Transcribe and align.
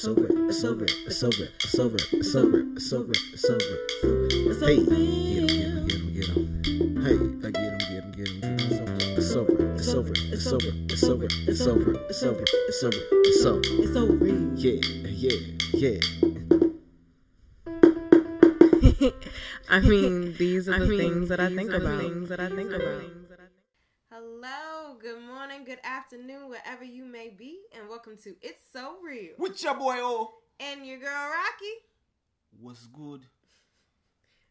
It's 0.00 0.08
over. 0.08 0.28
It's 0.48 0.64
over. 0.64 0.86
It's 0.86 1.22
over. 1.22 1.44
It's 1.60 1.78
over. 1.78 1.98
It's 2.10 2.34
over. 2.34 2.64
It's 2.72 2.94
over. 2.94 3.12
It's 3.34 3.44
over. 3.44 3.76
Hey, 4.64 4.80
get 4.80 4.96
him, 4.96 5.46
get 5.46 5.60
him, 5.60 5.84
get 5.84 6.24
him, 6.24 6.62
get 6.64 6.72
him. 6.80 6.96
Hey, 7.04 7.18
I 7.46 7.50
get 7.50 7.60
him, 7.60 7.76
get 7.76 7.90
him, 7.90 8.08
get 8.12 8.28
him, 8.28 8.40
get 8.40 8.48
him. 8.48 9.10
It's 9.18 9.36
over. 9.36 9.74
It's 9.74 9.92
over. 9.92 10.14
It's 10.16 10.46
over. 10.46 10.72
It's 10.88 11.02
over. 11.04 11.26
It's 11.28 11.66
over. 11.66 11.92
It's 12.08 12.22
over. 12.24 12.44
It's 12.48 12.82
over. 12.82 12.96
It's 13.12 13.44
over. 13.44 13.60
It's 13.60 13.94
over. 13.94 14.26
Yeah, 14.56 14.80
yeah, 15.04 15.36
yeah. 15.74 16.00
I 19.68 19.80
mean, 19.80 20.34
these 20.38 20.66
are 20.70 20.78
the 20.78 20.96
things 20.96 21.28
that 21.28 21.40
I 21.40 21.54
think 21.54 21.74
about. 21.74 22.00
things 22.00 22.30
that 22.30 22.40
I 22.40 22.48
think 22.48 22.72
about. 22.72 23.02
Hello, 24.10 24.96
good 24.98 25.20
morning, 25.20 25.64
good 25.64 25.78
afternoon, 25.84 26.48
wherever 26.48 26.84
you 26.84 27.04
may 27.04 27.28
be, 27.28 27.58
and 27.58 27.59
welcome 27.90 28.16
to 28.22 28.36
It's 28.40 28.62
So 28.72 28.98
Real. 29.04 29.32
What's 29.36 29.64
your 29.64 29.74
boy 29.74 29.96
O? 29.96 30.30
And 30.60 30.86
your 30.86 30.98
girl 30.98 31.10
Rocky. 31.10 31.74
What's 32.60 32.86
good? 32.86 33.22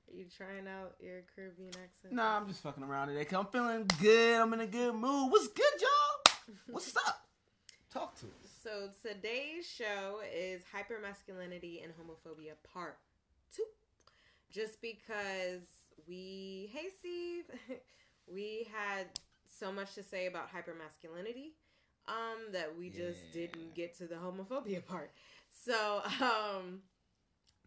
Are 0.10 0.14
you 0.14 0.26
trying 0.36 0.68
out 0.68 0.96
your 1.00 1.22
Caribbean 1.34 1.70
accent? 1.70 2.12
Nah, 2.12 2.36
I'm 2.36 2.50
just 2.50 2.62
fucking 2.62 2.84
around 2.84 3.08
today. 3.08 3.26
I'm 3.34 3.46
feeling 3.46 3.90
good. 4.02 4.42
I'm 4.42 4.52
in 4.52 4.60
a 4.60 4.68
good 4.68 4.94
mood. 4.94 5.32
What's 5.32 5.48
good, 5.48 5.64
y'all? 5.80 6.56
What's 6.70 6.94
up? 6.98 7.30
Talk 7.94 8.20
to 8.20 8.26
us. 8.26 8.52
So 8.62 8.90
today's 9.08 9.66
show 9.66 10.20
is 10.36 10.62
hypermasculinity 10.76 11.82
and 11.82 11.94
homophobia 11.94 12.56
part 12.74 12.98
two. 13.56 13.64
Just 14.52 14.82
because 14.82 15.62
we, 16.10 16.70
hey 16.74 16.90
Steve, 17.00 17.46
we 18.28 18.68
had 18.70 19.08
so 19.46 19.72
much 19.72 19.96
to 19.96 20.04
say 20.04 20.28
about 20.28 20.50
hypermasculinity, 20.50 21.52
um, 22.10 22.52
that 22.52 22.76
we 22.78 22.90
just 22.90 23.32
didn't 23.32 23.76
get 23.76 23.96
to 24.00 24.08
the 24.08 24.16
homophobia 24.16 24.86
part. 24.94 25.12
So, 25.66 26.02
um, 26.22 26.82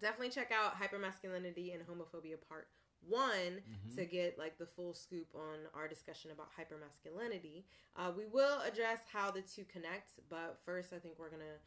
definitely 0.00 0.30
check 0.30 0.50
out 0.52 0.74
hypermasculinity 0.80 1.74
and 1.74 1.82
homophobia 1.86 2.36
part 2.48 2.68
one 3.08 3.62
Mhm. 3.66 3.94
to 3.96 4.04
get 4.06 4.38
like 4.38 4.58
the 4.58 4.66
full 4.66 4.94
scoop 4.94 5.26
on 5.34 5.58
our 5.74 5.88
discussion 5.88 6.30
about 6.30 6.48
hypermasculinity. 6.56 7.64
Uh, 7.96 8.12
we 8.16 8.26
will 8.26 8.60
address 8.60 9.00
how 9.12 9.30
the 9.30 9.42
two 9.42 9.64
connect, 9.64 10.10
but 10.28 10.58
first, 10.64 10.92
I 10.92 10.98
think 10.98 11.18
we're 11.18 11.30
gonna 11.30 11.58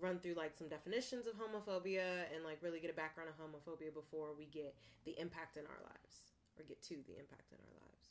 run 0.00 0.18
through 0.20 0.34
like 0.34 0.54
some 0.56 0.68
definitions 0.68 1.26
of 1.26 1.34
homophobia 1.36 2.26
and 2.34 2.42
like 2.44 2.58
really 2.62 2.80
get 2.80 2.90
a 2.90 2.94
background 2.94 3.30
of 3.30 3.36
homophobia 3.38 3.92
before 3.94 4.34
we 4.36 4.44
get 4.46 4.74
the 5.04 5.18
impact 5.18 5.56
in 5.56 5.64
our 5.66 5.80
lives 5.84 6.32
or 6.58 6.64
get 6.64 6.82
to 6.82 6.96
the 7.06 7.16
impact 7.18 7.52
in 7.52 7.58
our 7.58 7.74
lives. 7.88 8.08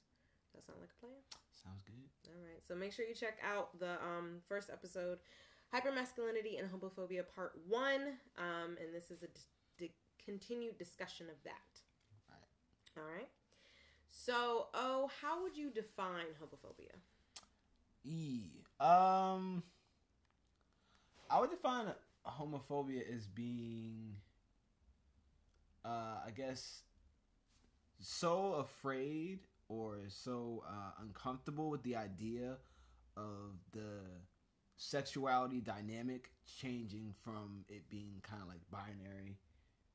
Does 0.54 0.66
That 0.66 0.66
sound 0.66 0.80
like 0.82 0.90
a 0.98 1.00
plan? 1.06 1.22
Sounds 1.64 1.82
good. 1.86 1.96
All 2.28 2.44
right. 2.44 2.62
So 2.68 2.76
make 2.76 2.92
sure 2.94 3.06
you 3.06 3.16
check 3.16 3.38
out 3.44 3.80
the 3.80 3.94
um, 4.04 4.42
first 4.48 4.70
episode, 4.70 5.20
Hypermasculinity 5.74 6.60
and 6.60 6.70
Homophobia 6.70 7.24
Part 7.36 7.54
1. 7.68 8.02
Um, 8.38 8.78
and 8.82 8.94
this 8.94 9.10
is 9.12 9.24
a 9.24 9.28
continued 10.24 10.78
discussion 10.78 11.28
of 11.30 11.36
that. 11.44 11.82
All 12.98 13.04
right. 13.04 13.28
So, 14.10 14.68
oh, 14.74 15.10
how 15.22 15.42
would 15.42 15.58
you 15.58 15.72
define 15.72 16.28
homophobia? 16.42 16.96
E. 18.04 18.64
Um, 18.80 19.64
I 21.30 21.40
would 21.40 21.50
define 21.50 21.88
homophobia 22.26 23.02
as 23.12 23.26
being, 23.26 24.16
uh, 25.84 26.20
I 26.26 26.32
guess, 26.36 26.82
so 28.00 28.54
afraid 28.54 29.40
or 29.70 29.98
is 30.06 30.14
so 30.14 30.64
uh, 30.68 30.92
uncomfortable 31.02 31.70
with 31.70 31.84
the 31.84 31.96
idea 31.96 32.58
of 33.16 33.54
the 33.72 34.00
sexuality 34.76 35.62
dynamic 35.62 36.32
changing 36.60 37.14
from 37.24 37.64
it 37.70 37.90
being 37.90 38.20
kind 38.24 38.42
of 38.42 38.48
like 38.48 38.60
binary 38.72 39.38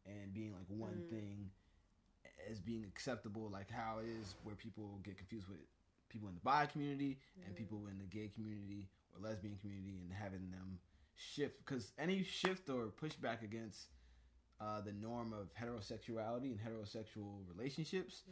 and 0.06 0.32
being 0.32 0.52
like 0.52 0.66
one 0.68 1.02
Mm. 1.06 1.10
thing 1.10 1.50
as 2.50 2.60
being 2.60 2.84
acceptable, 2.84 3.48
like 3.50 3.70
how 3.70 3.98
it 3.98 4.06
is 4.08 4.36
where 4.44 4.54
people 4.54 4.98
get 5.02 5.16
confused 5.18 5.48
with 5.48 5.58
people 6.08 6.28
in 6.28 6.34
the 6.34 6.40
bi 6.40 6.66
community 6.66 7.18
and 7.44 7.52
Mhm. 7.54 7.56
people 7.56 7.86
in 7.88 7.98
the 7.98 8.04
gay 8.06 8.28
community 8.28 8.88
or 9.14 9.20
lesbian 9.20 9.56
community 9.56 9.98
and 9.98 10.12
having 10.12 10.50
them 10.50 10.78
shift 11.14 11.58
because 11.58 11.92
any 11.98 12.22
shift 12.22 12.70
or 12.70 12.90
pushback 12.90 13.42
against 13.42 13.88
uh, 14.60 14.80
the 14.80 14.92
norm 14.92 15.32
of 15.32 15.48
heterosexuality 15.54 16.50
and 16.52 16.58
heterosexual 16.58 17.40
relationships 17.54 18.22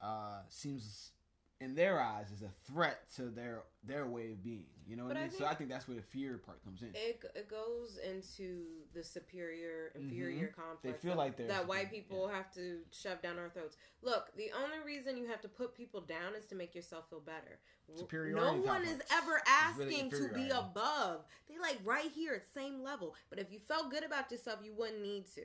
uh, 0.00 0.40
seems 0.48 1.12
in 1.60 1.74
their 1.74 2.00
eyes 2.00 2.30
is 2.30 2.42
a 2.42 2.50
threat 2.70 3.00
to 3.16 3.22
their 3.22 3.62
their 3.82 4.06
way 4.06 4.32
of 4.32 4.42
being 4.42 4.64
you 4.86 4.94
know 4.94 5.04
what 5.04 5.14
But 5.14 5.16
I 5.16 5.20
I 5.20 5.28
mean 5.28 5.38
so 5.38 5.46
i 5.46 5.54
think 5.54 5.70
that's 5.70 5.88
where 5.88 5.96
the 5.96 6.02
fear 6.02 6.38
part 6.44 6.62
comes 6.62 6.82
in 6.82 6.88
It, 6.94 7.22
it 7.34 7.48
goes 7.48 7.98
into 8.06 8.64
the 8.94 9.02
superior 9.02 9.92
inferior 9.94 10.48
complex. 10.48 10.98
Mm-hmm. 10.98 11.06
They 11.06 11.10
feel 11.10 11.16
like 11.16 11.36
they're 11.36 11.48
that 11.48 11.66
white 11.66 11.90
people 11.90 12.28
yeah. 12.28 12.36
have 12.36 12.52
to 12.54 12.78
shove 12.90 13.22
down 13.22 13.38
our 13.38 13.48
throats. 13.48 13.76
Look, 14.02 14.36
the 14.36 14.50
only 14.62 14.78
reason 14.84 15.16
you 15.16 15.26
have 15.28 15.40
to 15.42 15.48
put 15.48 15.74
people 15.74 16.00
down 16.00 16.34
is 16.38 16.46
to 16.46 16.54
make 16.54 16.74
yourself 16.74 17.08
feel 17.08 17.20
better. 17.20 17.58
Superiority 17.96 18.58
No 18.58 18.62
one 18.62 18.82
is 18.82 19.00
ever 19.12 19.40
It's 19.46 19.78
really 19.78 19.94
asking 19.96 20.10
to 20.10 20.28
be 20.34 20.48
above. 20.50 21.24
They 21.48 21.58
like 21.58 21.78
right 21.84 22.10
here 22.14 22.34
at 22.34 22.46
same 22.52 22.82
level. 22.82 23.14
But 23.30 23.38
if 23.38 23.50
you 23.50 23.58
felt 23.58 23.90
good 23.90 24.04
about 24.04 24.30
yourself, 24.30 24.60
you 24.62 24.74
wouldn't 24.74 25.02
need 25.02 25.26
to 25.34 25.42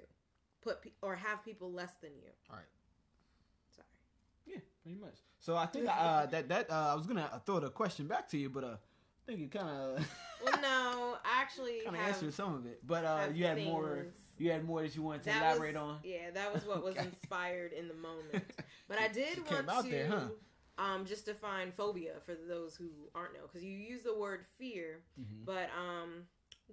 put 0.61 0.81
pe- 0.81 0.91
or 1.01 1.15
have 1.15 1.43
people 1.43 1.71
less 1.71 1.93
than 2.01 2.11
you. 2.11 2.29
all 2.49 2.55
right 2.57 2.65
Sorry. 3.75 3.87
yeah 4.45 4.57
pretty 4.83 4.97
much 4.99 5.15
so 5.39 5.55
i 5.55 5.65
think 5.65 5.87
uh, 5.89 6.25
that 6.33 6.47
that 6.49 6.69
uh, 6.69 6.89
i 6.91 6.95
was 6.95 7.07
gonna 7.07 7.41
throw 7.45 7.59
the 7.59 7.69
question 7.69 8.07
back 8.07 8.27
to 8.29 8.37
you 8.37 8.49
but 8.49 8.63
uh 8.63 8.67
i 8.77 9.25
think 9.25 9.39
you 9.39 9.47
kind 9.47 9.67
of 9.69 10.07
Well, 10.43 10.59
no, 10.59 11.17
I 11.23 11.39
actually 11.39 11.81
kind 11.85 11.95
of 11.95 12.01
answered 12.01 12.33
some 12.33 12.55
of 12.55 12.65
it 12.65 12.79
but 12.85 13.05
uh 13.05 13.27
you 13.33 13.45
had 13.45 13.63
more 13.63 14.07
you 14.39 14.49
had 14.49 14.63
more 14.65 14.81
that 14.81 14.95
you 14.95 15.03
wanted 15.03 15.21
to 15.23 15.29
That 15.29 15.41
elaborate 15.43 15.75
was, 15.75 15.83
on 15.83 15.97
Yeah, 16.03 16.31
that 16.33 16.51
was 16.51 16.65
what 16.65 16.83
was 16.83 16.95
Okay. 16.97 17.05
inspired 17.05 17.73
in 17.73 17.87
the 17.87 17.93
moment. 17.93 18.43
But 18.87 18.97
I 18.97 19.07
did 19.07 19.35
She 19.35 19.41
want 19.41 19.67
to 19.83 19.89
there, 19.89 20.07
huh? 20.09 20.29
um, 20.83 21.05
just 21.05 21.25
define 21.27 21.71
phobia 21.71 22.13
for 22.25 22.33
those 22.33 22.75
who 22.75 22.89
aren't 23.13 23.33
know, 23.35 23.41
because 23.43 23.63
you 23.63 23.77
use 23.77 24.01
the 24.01 24.15
word 24.17 24.43
fear, 24.57 25.03
Mhm. 25.19 25.45
but 25.45 25.69
um, 25.77 26.23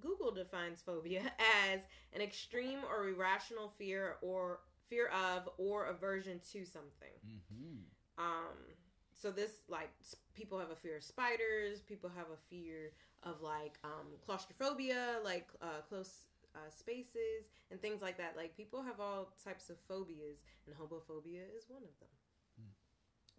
Google 0.00 0.30
defines 0.30 0.80
phobia 0.82 1.22
as 1.72 1.80
an 2.12 2.20
extreme 2.20 2.80
or 2.88 3.08
irrational 3.08 3.68
fear 3.68 4.16
or 4.22 4.60
fear 4.88 5.08
of 5.08 5.48
or 5.58 5.86
aversion 5.86 6.40
to 6.52 6.64
something. 6.64 7.18
Mhm. 7.26 7.84
Um, 8.18 8.56
so 9.12 9.30
this 9.30 9.62
like 9.68 9.90
people 10.34 10.58
have 10.58 10.70
a 10.70 10.76
fear 10.76 10.96
of 10.96 11.02
spiders. 11.04 11.80
People 11.80 12.10
have 12.16 12.26
a 12.32 12.36
fear 12.48 12.92
of 13.22 13.40
like 13.42 13.78
um, 13.84 14.06
claustrophobia, 14.24 15.18
like 15.24 15.48
uh, 15.60 15.82
close 15.88 16.24
uh, 16.54 16.70
spaces 16.70 17.50
and 17.70 17.80
things 17.80 18.00
like 18.02 18.16
that. 18.18 18.36
Like 18.36 18.56
people 18.56 18.82
have 18.82 19.00
all 19.00 19.32
types 19.44 19.70
of 19.70 19.76
phobias, 19.88 20.42
and 20.66 20.74
homophobia 20.74 21.42
is 21.56 21.64
one 21.68 21.82
of 21.82 21.98
them. 22.00 22.08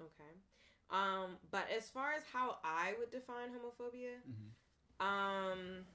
Okay. 0.02 0.34
Um, 0.92 1.38
but 1.52 1.68
as 1.76 1.90
far 1.90 2.14
as 2.14 2.24
how 2.32 2.58
I 2.64 2.94
would 3.00 3.12
define 3.12 3.50
homophobia, 3.50 4.16
Mhm. 4.28 5.06
um, 5.06 5.86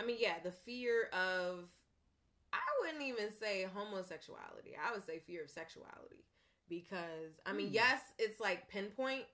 I 0.00 0.06
mean, 0.06 0.16
yeah, 0.18 0.34
the 0.42 0.52
fear 0.52 1.04
of. 1.12 1.68
I 2.52 2.58
wouldn't 2.80 3.02
even 3.04 3.30
say 3.30 3.66
homosexuality. 3.72 4.72
I 4.76 4.92
would 4.92 5.04
say 5.06 5.20
fear 5.20 5.44
of 5.44 5.50
sexuality 5.50 6.24
because 6.68 7.38
I 7.46 7.52
mean, 7.52 7.68
Hmm. 7.68 7.74
yes, 7.74 8.00
it's 8.18 8.40
like 8.40 8.68
pinpoint 8.68 9.24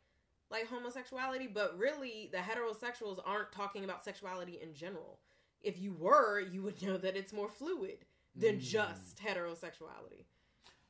like 0.50 0.68
homosexuality, 0.68 1.46
but 1.46 1.76
really 1.78 2.28
the 2.30 2.38
heterosexuals 2.38 3.20
aren't 3.24 3.50
talking 3.52 3.84
about 3.84 4.04
sexuality 4.04 4.60
in 4.62 4.74
general. 4.74 5.18
If 5.62 5.78
you 5.80 5.92
were, 5.94 6.38
you 6.40 6.62
would 6.62 6.80
know 6.82 6.98
that 6.98 7.16
it's 7.16 7.32
more 7.32 7.48
fluid 7.48 8.04
than 8.34 8.56
Mm. 8.58 8.60
just 8.60 9.16
heterosexuality. 9.18 10.26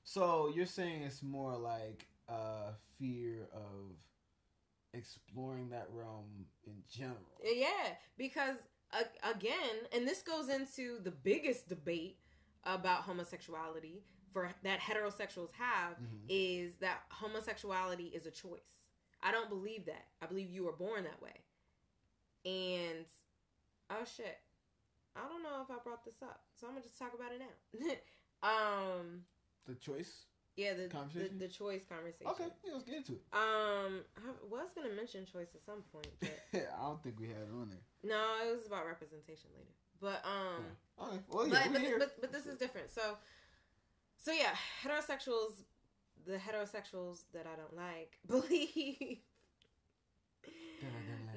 So 0.02 0.48
you're 0.48 0.66
saying 0.66 1.02
it's 1.02 1.22
more 1.22 1.56
like 1.56 2.06
uh 2.28 2.72
fear 2.98 3.48
of 3.52 3.96
exploring 4.92 5.68
that 5.70 5.86
realm 5.92 6.46
in 6.66 6.82
general. 6.88 7.40
Yeah, 7.44 7.94
because 8.16 8.56
again, 9.22 9.76
and 9.92 10.06
this 10.06 10.22
goes 10.22 10.48
into 10.48 10.98
the 11.02 11.10
biggest 11.10 11.68
debate 11.68 12.18
about 12.64 13.02
homosexuality 13.02 14.02
for 14.32 14.50
that 14.62 14.80
heterosexuals 14.80 15.52
have 15.52 15.96
Mhm. 15.98 16.24
is 16.28 16.76
that 16.76 17.04
homosexuality 17.10 18.08
is 18.08 18.26
a 18.26 18.30
choice. 18.30 18.88
I 19.22 19.30
don't 19.32 19.48
believe 19.48 19.86
that. 19.86 20.08
I 20.20 20.26
believe 20.26 20.50
you 20.50 20.64
were 20.64 20.72
born 20.72 21.04
that 21.04 21.20
way. 21.22 21.42
And 22.44 23.06
oh 23.90 24.04
shit. 24.04 24.38
I 25.14 25.26
don't 25.28 25.42
know 25.42 25.62
if 25.62 25.70
I 25.70 25.78
brought 25.82 26.04
this 26.04 26.22
up. 26.22 26.44
So 26.54 26.66
I'm 26.66 26.74
going 26.74 26.82
to 26.82 26.88
just 26.88 26.98
talk 26.98 27.14
about 27.14 27.32
it 27.32 27.40
now. 27.40 27.96
um 29.00 29.24
The 29.66 29.74
choice. 29.74 30.26
Yeah, 30.56 30.72
the, 30.74 30.84
the 30.84 30.88
Conversation? 30.88 31.38
the 31.38 31.48
choice 31.48 31.84
conversation. 31.84 32.26
Okay, 32.28 32.48
yeah, 32.64 32.72
let's 32.72 32.84
get 32.84 32.96
into 32.96 33.12
it. 33.12 33.22
Um 33.32 34.00
I 34.16 34.32
was 34.50 34.72
going 34.74 34.88
to 34.88 34.94
mention 34.94 35.26
choice 35.26 35.54
at 35.54 35.62
some 35.62 35.82
point, 35.92 36.08
but 36.20 36.38
I 36.54 36.82
don't 36.82 37.02
think 37.02 37.20
we 37.20 37.28
had 37.28 37.36
it 37.36 37.52
on 37.52 37.68
there. 37.70 37.84
No, 38.02 38.48
it 38.48 38.52
was 38.52 38.66
about 38.66 38.86
representation 38.86 39.50
later. 39.54 39.74
But 40.00 40.24
um 40.24 40.64
Okay. 40.98 41.18
Well, 41.28 41.46
yeah, 41.48 41.68
but, 41.70 41.82
but, 41.82 41.98
but 41.98 42.20
but 42.20 42.32
this 42.32 42.46
is 42.46 42.56
different. 42.58 42.90
So 42.90 43.16
so 44.18 44.32
yeah, 44.32 44.54
heterosexuals 44.82 45.52
the 46.26 46.38
heterosexuals 46.38 47.20
that 47.32 47.46
I 47.46 47.54
don't 47.56 47.76
like 47.76 48.18
believe 48.26 49.18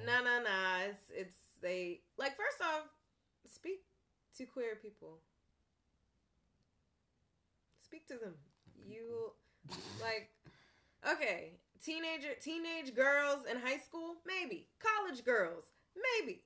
No, 0.06 0.24
no, 0.24 0.42
no. 0.42 0.86
It's 0.88 1.10
it's 1.14 1.36
they 1.62 2.00
like 2.16 2.36
first 2.36 2.60
off, 2.62 2.84
speak 3.52 3.80
to 4.38 4.46
queer 4.46 4.76
people. 4.80 5.18
Speak 7.90 8.06
to 8.06 8.14
them. 8.14 8.34
You 8.88 9.32
like 10.00 10.30
okay, 11.12 11.54
teenager 11.82 12.34
teenage 12.40 12.94
girls 12.94 13.44
in 13.50 13.56
high 13.58 13.78
school, 13.78 14.14
maybe. 14.24 14.68
College 14.78 15.24
girls, 15.24 15.64
maybe. 16.20 16.42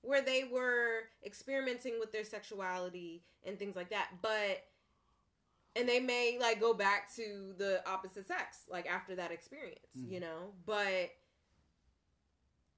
Where 0.00 0.22
they 0.22 0.44
were 0.50 1.00
experimenting 1.24 1.98
with 2.00 2.12
their 2.12 2.24
sexuality 2.24 3.24
and 3.44 3.58
things 3.58 3.76
like 3.76 3.90
that. 3.90 4.08
But 4.22 4.64
and 5.74 5.86
they 5.86 6.00
may 6.00 6.38
like 6.40 6.60
go 6.60 6.72
back 6.72 7.14
to 7.16 7.52
the 7.58 7.86
opposite 7.86 8.26
sex 8.26 8.60
like 8.70 8.86
after 8.86 9.14
that 9.16 9.32
experience, 9.32 9.94
Mhm. 9.98 10.10
you 10.12 10.20
know? 10.20 10.54
But 10.64 11.10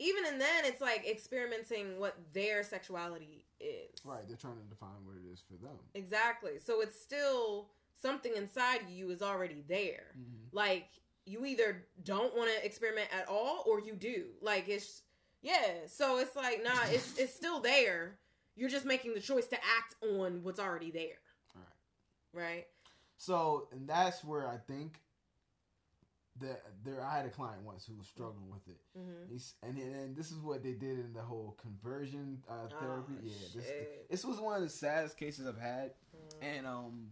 even 0.01 0.25
in 0.27 0.39
then 0.39 0.65
it's 0.65 0.81
like 0.81 1.07
experimenting 1.09 2.01
what 2.01 2.17
their 2.33 2.65
sexuality 2.65 3.45
is. 3.61 3.91
Right, 4.05 4.27
they're 4.29 4.37
trying 4.37 4.57
to 4.59 4.63
define 4.69 5.05
what 5.05 5.17
it 5.17 5.29
is 5.33 5.41
for 5.41 5.55
them. 5.65 5.77
Exactly. 5.95 6.59
So 6.65 6.81
it's 6.81 7.01
still 7.01 7.71
something 8.01 8.33
inside 8.37 8.81
you 8.91 9.11
is 9.11 9.23
already 9.23 9.65
there. 9.69 10.15
Mm-hmm. 10.19 10.57
Like 10.57 10.89
you 11.27 11.45
either 11.45 11.85
don't 12.03 12.35
want 12.37 12.51
to 12.51 12.65
experiment 12.65 13.09
at 13.13 13.29
all 13.29 13.65
or 13.67 13.81
you 13.81 13.95
do. 13.95 14.27
Like 14.41 14.69
it's 14.69 15.03
yeah. 15.43 15.87
So 15.87 16.19
it's 16.19 16.35
like 16.37 16.63
nah, 16.63 16.71
it's 16.91 17.19
it's 17.19 17.35
still 17.35 17.61
there. 17.61 18.19
You're 18.57 18.71
just 18.71 18.87
making 18.87 19.15
the 19.15 19.21
choice 19.21 19.47
to 19.49 19.57
act 19.57 19.95
on 20.03 20.41
what's 20.43 20.59
already 20.59 20.91
there. 20.91 21.21
Right. 21.55 22.45
Right? 22.45 22.67
So, 23.17 23.69
and 23.73 23.89
that's 23.89 24.25
where 24.25 24.49
I 24.49 24.57
think 24.67 24.99
that 26.41 26.63
there, 26.85 27.05
I 27.05 27.17
had 27.17 27.27
a 27.27 27.31
client 27.31 27.63
once 27.65 27.85
who 27.85 27.97
was 27.97 28.07
struggling 28.07 28.49
with 28.49 28.67
it. 28.69 28.81
Mm-hmm. 28.97 29.33
He's, 29.33 29.55
and 29.63 29.77
and 29.79 30.17
this 30.17 30.31
is 30.31 30.39
what 30.39 30.63
they 30.63 30.73
did 30.73 30.99
in 30.99 31.13
the 31.13 31.23
whole 31.23 31.57
conversion 31.61 32.39
uh, 32.49 32.69
therapy. 32.81 33.15
Oh, 33.17 33.21
yeah, 33.25 33.33
this 33.55 33.71
this 34.11 34.25
was 34.25 34.41
one 34.41 34.57
of 34.57 34.63
the 34.63 34.69
saddest 34.69 35.17
cases 35.17 35.47
I've 35.47 35.61
had, 35.61 35.91
Mm. 36.17 36.57
and 36.57 36.67
um, 36.67 37.09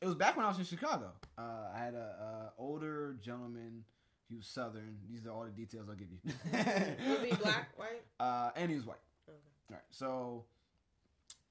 it 0.00 0.06
was 0.06 0.14
back 0.14 0.36
when 0.36 0.44
I 0.44 0.48
was 0.48 0.58
in 0.58 0.64
Chicago. 0.64 1.12
Uh, 1.38 1.42
I 1.74 1.78
had 1.78 1.94
a, 1.94 1.98
a 1.98 2.52
older 2.58 3.16
gentleman. 3.22 3.84
He 4.28 4.36
was 4.36 4.46
Southern. 4.46 4.98
These 5.08 5.26
are 5.26 5.30
all 5.30 5.44
the 5.44 5.50
details 5.50 5.88
I'll 5.88 5.94
give 5.94 6.08
you. 6.10 6.18
Was 7.12 7.22
he 7.30 7.36
black, 7.36 7.68
white? 7.76 8.02
Uh, 8.18 8.50
and 8.56 8.68
he 8.68 8.76
was 8.76 8.84
white. 8.84 8.96
Okay. 9.28 9.38
All 9.70 9.76
right. 9.76 9.84
So 9.90 10.44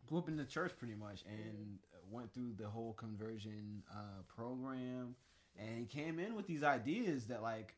grew 0.07 0.17
up 0.17 0.27
in 0.27 0.35
the 0.35 0.43
church 0.43 0.73
pretty 0.77 0.95
much, 0.95 1.23
and 1.25 1.77
went 2.11 2.33
through 2.33 2.53
the 2.57 2.67
whole 2.67 2.91
conversion 2.93 3.81
uh, 3.91 4.23
program, 4.27 5.15
and 5.57 5.79
he 5.79 5.85
came 5.85 6.19
in 6.19 6.35
with 6.35 6.47
these 6.47 6.63
ideas 6.63 7.27
that 7.27 7.41
like 7.41 7.75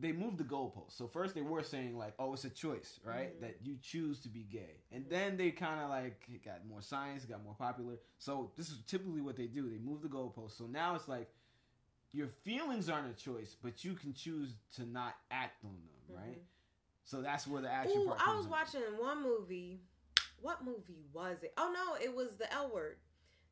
they 0.00 0.12
moved 0.12 0.38
the 0.38 0.44
goalposts. 0.44 0.96
So 0.96 1.06
first 1.06 1.34
they 1.34 1.40
were 1.40 1.62
saying 1.62 1.96
like, 1.96 2.14
oh, 2.18 2.32
it's 2.32 2.44
a 2.44 2.50
choice, 2.50 2.98
right? 3.04 3.36
Mhm. 3.36 3.40
That 3.40 3.56
you 3.62 3.76
choose 3.80 4.20
to 4.20 4.28
be 4.28 4.40
gay, 4.42 4.82
and 4.90 5.08
then 5.08 5.36
they 5.36 5.50
kind 5.50 5.80
of 5.80 5.88
like 5.90 6.20
it 6.32 6.44
got 6.44 6.66
more 6.66 6.82
science, 6.82 7.24
got 7.24 7.44
more 7.44 7.54
popular. 7.54 7.94
So 8.18 8.52
this 8.56 8.70
is 8.70 8.78
typically 8.86 9.20
what 9.20 9.36
they 9.36 9.46
do. 9.46 9.68
They 9.70 9.78
move 9.78 10.02
the 10.02 10.08
goalposts. 10.08 10.58
So 10.58 10.66
now 10.66 10.94
it's 10.96 11.08
like 11.08 11.30
your 12.12 12.28
feelings 12.28 12.88
aren't 12.88 13.10
a 13.10 13.24
choice, 13.24 13.56
but 13.60 13.84
you 13.84 13.94
can 13.94 14.12
choose 14.14 14.54
to 14.76 14.84
not 14.84 15.14
act 15.30 15.64
on 15.64 15.72
them, 15.72 16.16
right? 16.16 16.38
Mhm. 16.38 16.44
So 17.04 17.22
that's 17.22 17.46
where 17.46 17.60
the 17.62 17.70
action 17.70 18.00
Ooh, 18.00 18.06
part 18.06 18.20
I 18.26 18.34
was 18.34 18.46
in. 18.46 18.50
watching 18.50 18.80
one 18.98 19.22
movie. 19.22 19.80
What 20.40 20.64
movie 20.64 21.04
was 21.12 21.42
it? 21.42 21.52
Oh 21.56 21.72
no, 21.72 22.02
it 22.04 22.14
was 22.14 22.36
the 22.36 22.52
L 22.52 22.70
Word. 22.72 22.98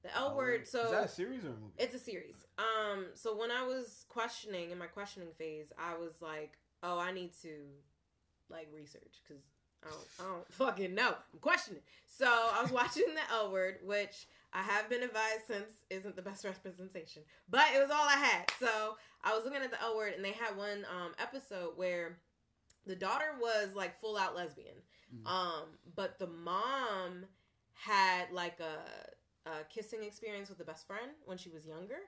The 0.02 0.14
L 0.16 0.31
Oh, 0.32 0.37
Word. 0.37 0.66
So 0.66 0.84
is 0.84 0.90
that 0.90 1.04
a 1.04 1.08
series 1.08 1.44
or 1.44 1.49
a 1.49 1.50
movie? 1.52 1.72
It's 1.78 1.94
a 1.94 1.99
series. 1.99 2.44
Um, 2.58 3.06
so 3.14 3.37
when 3.37 3.50
I 3.50 3.64
was 3.66 4.04
questioning 4.08 4.70
in 4.70 4.78
my 4.78 4.87
questioning 4.87 5.28
phase, 5.38 5.72
I 5.78 5.96
was 5.96 6.20
like, 6.20 6.58
"Oh, 6.82 6.99
I 6.99 7.12
need 7.12 7.32
to 7.43 7.50
like 8.49 8.69
research 8.75 9.20
because 9.26 9.43
I 9.84 9.88
don't, 9.90 10.06
I 10.20 10.32
don't 10.34 10.52
fucking 10.54 10.94
know. 10.94 11.14
I'm 11.32 11.38
questioning." 11.40 11.82
So 12.08 12.26
I 12.26 12.60
was 12.62 12.72
watching 12.72 13.04
the 13.14 13.32
L 13.34 13.52
Word, 13.52 13.76
which 13.84 14.26
I 14.52 14.62
have 14.62 14.88
been 14.90 15.02
advised 15.02 15.46
since 15.46 15.70
isn't 15.90 16.16
the 16.16 16.22
best 16.22 16.44
representation, 16.44 17.22
but 17.48 17.64
it 17.75 17.81
was 17.81 17.90
all 17.90 18.06
I 18.08 18.16
had. 18.16 18.50
So 18.58 18.96
I 19.22 19.34
was 19.37 19.44
looking 19.44 19.62
at 19.62 19.70
the 19.70 19.81
L 19.81 19.96
Word, 19.96 20.14
and 20.14 20.25
they 20.25 20.32
had 20.32 20.56
one 20.56 20.84
um, 20.90 21.12
episode 21.19 21.76
where 21.76 22.19
the 22.87 22.96
daughter 22.96 23.37
was 23.40 23.69
like 23.76 24.00
full 24.00 24.16
out 24.16 24.34
lesbian, 24.34 24.75
Mhm. 25.14 25.31
um, 25.31 25.62
but 25.94 26.19
the 26.19 26.26
mom 26.26 27.26
had 27.75 28.31
like 28.32 28.58
a, 28.60 28.81
a 29.46 29.64
kissing 29.68 30.02
experience 30.04 30.48
with 30.48 30.58
the 30.58 30.64
best 30.64 30.86
friend 30.86 31.12
when 31.24 31.38
she 31.38 31.48
was 31.50 31.66
younger. 31.66 31.98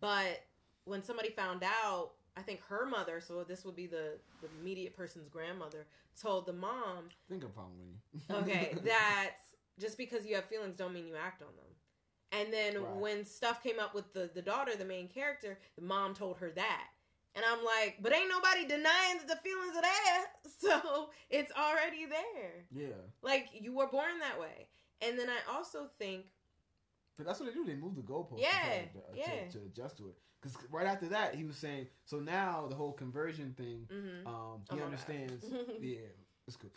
But 0.00 0.44
when 0.84 1.02
somebody 1.02 1.30
found 1.30 1.62
out, 1.62 2.12
I 2.36 2.42
think 2.42 2.60
her 2.68 2.86
mother, 2.86 3.20
so 3.20 3.44
this 3.44 3.64
would 3.64 3.76
be 3.76 3.86
the, 3.86 4.18
the 4.40 4.48
immediate 4.60 4.96
person's 4.96 5.28
grandmother, 5.28 5.86
told 6.20 6.46
the 6.46 6.52
mom, 6.52 7.04
I 7.10 7.28
think 7.28 7.44
I'm 7.44 7.52
following 7.52 7.98
you. 8.30 8.36
okay, 8.36 8.74
that 8.84 9.32
just 9.78 9.96
because 9.98 10.26
you 10.26 10.34
have 10.34 10.44
feelings 10.46 10.76
don't 10.76 10.92
mean 10.94 11.06
you 11.06 11.14
act 11.16 11.42
on 11.42 11.48
them. 11.56 11.66
And 12.32 12.52
then 12.52 12.82
Right. 12.82 12.96
when 12.96 13.24
stuff 13.26 13.62
came 13.62 13.78
up 13.78 13.94
with 13.94 14.12
the, 14.14 14.30
the 14.34 14.40
daughter, 14.42 14.74
the 14.76 14.84
main 14.86 15.08
character, 15.08 15.58
the 15.76 15.82
mom 15.82 16.14
told 16.14 16.38
her 16.38 16.50
that. 16.52 16.88
And 17.34 17.44
I'm 17.46 17.64
like, 17.64 17.98
but 18.00 18.12
ain't 18.14 18.28
nobody 18.28 18.62
denying 18.66 19.18
that 19.18 19.28
the 19.28 19.36
feelings 19.36 19.76
are 19.76 19.82
there. 19.82 20.24
So 20.62 21.10
it's 21.28 21.50
already 21.52 22.06
there. 22.06 22.64
yeah, 22.70 22.94
Like 23.22 23.48
you 23.52 23.74
were 23.74 23.88
born 23.88 24.20
that 24.20 24.40
way. 24.40 24.68
And 25.00 25.18
then 25.18 25.28
I 25.28 25.52
also 25.52 25.90
think 25.98 26.26
that's 27.18 27.38
what 27.40 27.48
they 27.48 27.54
do. 27.54 27.64
They 27.64 27.74
move 27.74 27.94
the 27.96 28.02
goalposts. 28.02 28.36
to 28.36 28.42
Yeah, 28.42 28.82
to, 28.92 29.12
to, 29.12 29.18
yeah. 29.18 29.48
to 29.50 29.58
adjust 29.66 29.98
to 29.98 30.08
it. 30.08 30.14
Because 30.40 30.56
right 30.70 30.86
after 30.86 31.06
that, 31.08 31.34
he 31.36 31.44
was 31.44 31.56
saying, 31.56 31.86
so 32.04 32.18
now 32.18 32.66
the 32.68 32.74
whole 32.74 32.92
conversion 32.92 33.54
thing. 33.56 33.86
mhm. 33.92 34.26
Um, 34.26 34.62
Oh 34.70 34.74
he 34.74 34.76
my 34.76 34.82
understands. 34.84 35.44
Yeah, 35.80 35.98
it's 36.46 36.56
cool. 36.56 36.70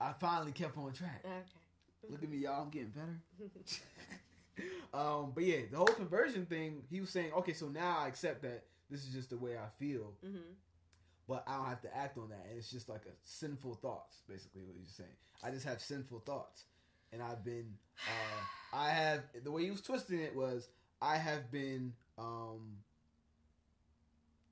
I 0.00 0.12
finally 0.12 0.52
kept 0.52 0.76
on 0.78 0.92
track. 0.92 1.22
Okay. 1.24 2.10
Look 2.10 2.22
at 2.22 2.28
me, 2.30 2.38
y'all. 2.38 2.62
I'm 2.62 2.70
getting 2.70 2.90
better. 2.90 3.20
um, 4.94 5.32
but 5.34 5.44
yeah, 5.44 5.62
the 5.70 5.76
whole 5.78 5.86
conversion 5.86 6.46
thing. 6.46 6.82
He 6.88 7.00
was 7.00 7.10
saying, 7.10 7.32
okay, 7.38 7.52
so 7.52 7.66
now 7.68 7.98
I 7.98 8.08
accept 8.08 8.42
that 8.42 8.64
this 8.90 9.04
is 9.04 9.12
just 9.12 9.30
the 9.30 9.36
way 9.38 9.56
I 9.56 9.68
feel, 9.78 10.12
hmm 10.22 10.38
but 11.28 11.42
I 11.48 11.56
don't 11.56 11.66
have 11.66 11.80
to 11.82 11.96
act 11.96 12.18
on 12.18 12.28
that. 12.28 12.46
And 12.48 12.56
it's 12.56 12.70
just 12.70 12.88
like 12.88 13.04
a 13.06 13.14
sinful 13.24 13.74
thoughts, 13.82 14.22
basically 14.28 14.62
what 14.62 14.76
he's 14.78 14.92
saying. 14.94 15.10
I 15.42 15.50
just 15.50 15.66
have 15.66 15.80
sinful 15.80 16.20
thoughts, 16.20 16.66
and 17.16 17.22
I've 17.22 17.42
been, 17.42 17.64
uh, 18.06 18.76
I 18.76 18.90
have 18.90 19.22
the 19.42 19.50
way 19.50 19.64
he 19.64 19.70
was 19.70 19.80
twisting 19.80 20.20
it 20.20 20.36
was 20.36 20.68
I 21.00 21.16
have 21.16 21.50
been 21.50 21.94
um, 22.18 22.76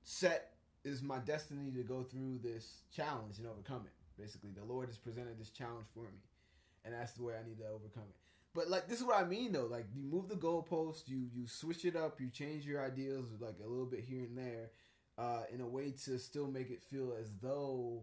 set 0.03 0.53
is 0.83 1.03
my 1.03 1.19
destiny 1.19 1.71
to 1.71 1.83
go 1.83 2.01
through 2.03 2.39
this 2.43 2.81
challenge 2.95 3.37
and 3.37 3.47
overcome 3.47 3.83
it. 3.85 4.21
Basically, 4.21 4.49
the 4.49 4.63
Lord 4.63 4.87
has 4.87 4.97
presented 4.97 5.39
this 5.39 5.49
challenge 5.49 5.85
for 5.93 6.03
me, 6.05 6.23
and 6.83 6.93
that's 6.93 7.13
the 7.13 7.23
way 7.23 7.33
I 7.33 7.47
need 7.47 7.59
to 7.59 7.67
overcome 7.67 8.05
it. 8.09 8.15
But 8.55 8.69
like 8.69 8.87
this 8.87 8.99
is 8.99 9.05
what 9.05 9.21
I 9.21 9.25
mean 9.27 9.51
though. 9.51 9.67
Like 9.69 9.85
you 9.93 10.01
move 10.01 10.27
the 10.27 10.35
goalpost, 10.35 11.07
you 11.07 11.27
you 11.35 11.45
switch 11.47 11.85
it 11.85 11.95
up, 11.95 12.19
you 12.19 12.29
change 12.29 12.65
your 12.65 12.83
ideals 12.83 13.25
like 13.39 13.57
a 13.63 13.67
little 13.67 13.85
bit 13.85 14.05
here 14.07 14.23
and 14.23 14.37
there, 14.37 14.71
uh, 15.19 15.43
in 15.53 15.61
a 15.61 15.67
way 15.67 15.91
to 16.05 16.17
still 16.17 16.47
make 16.47 16.71
it 16.71 16.81
feel 16.81 17.13
as 17.19 17.29
though, 17.43 18.01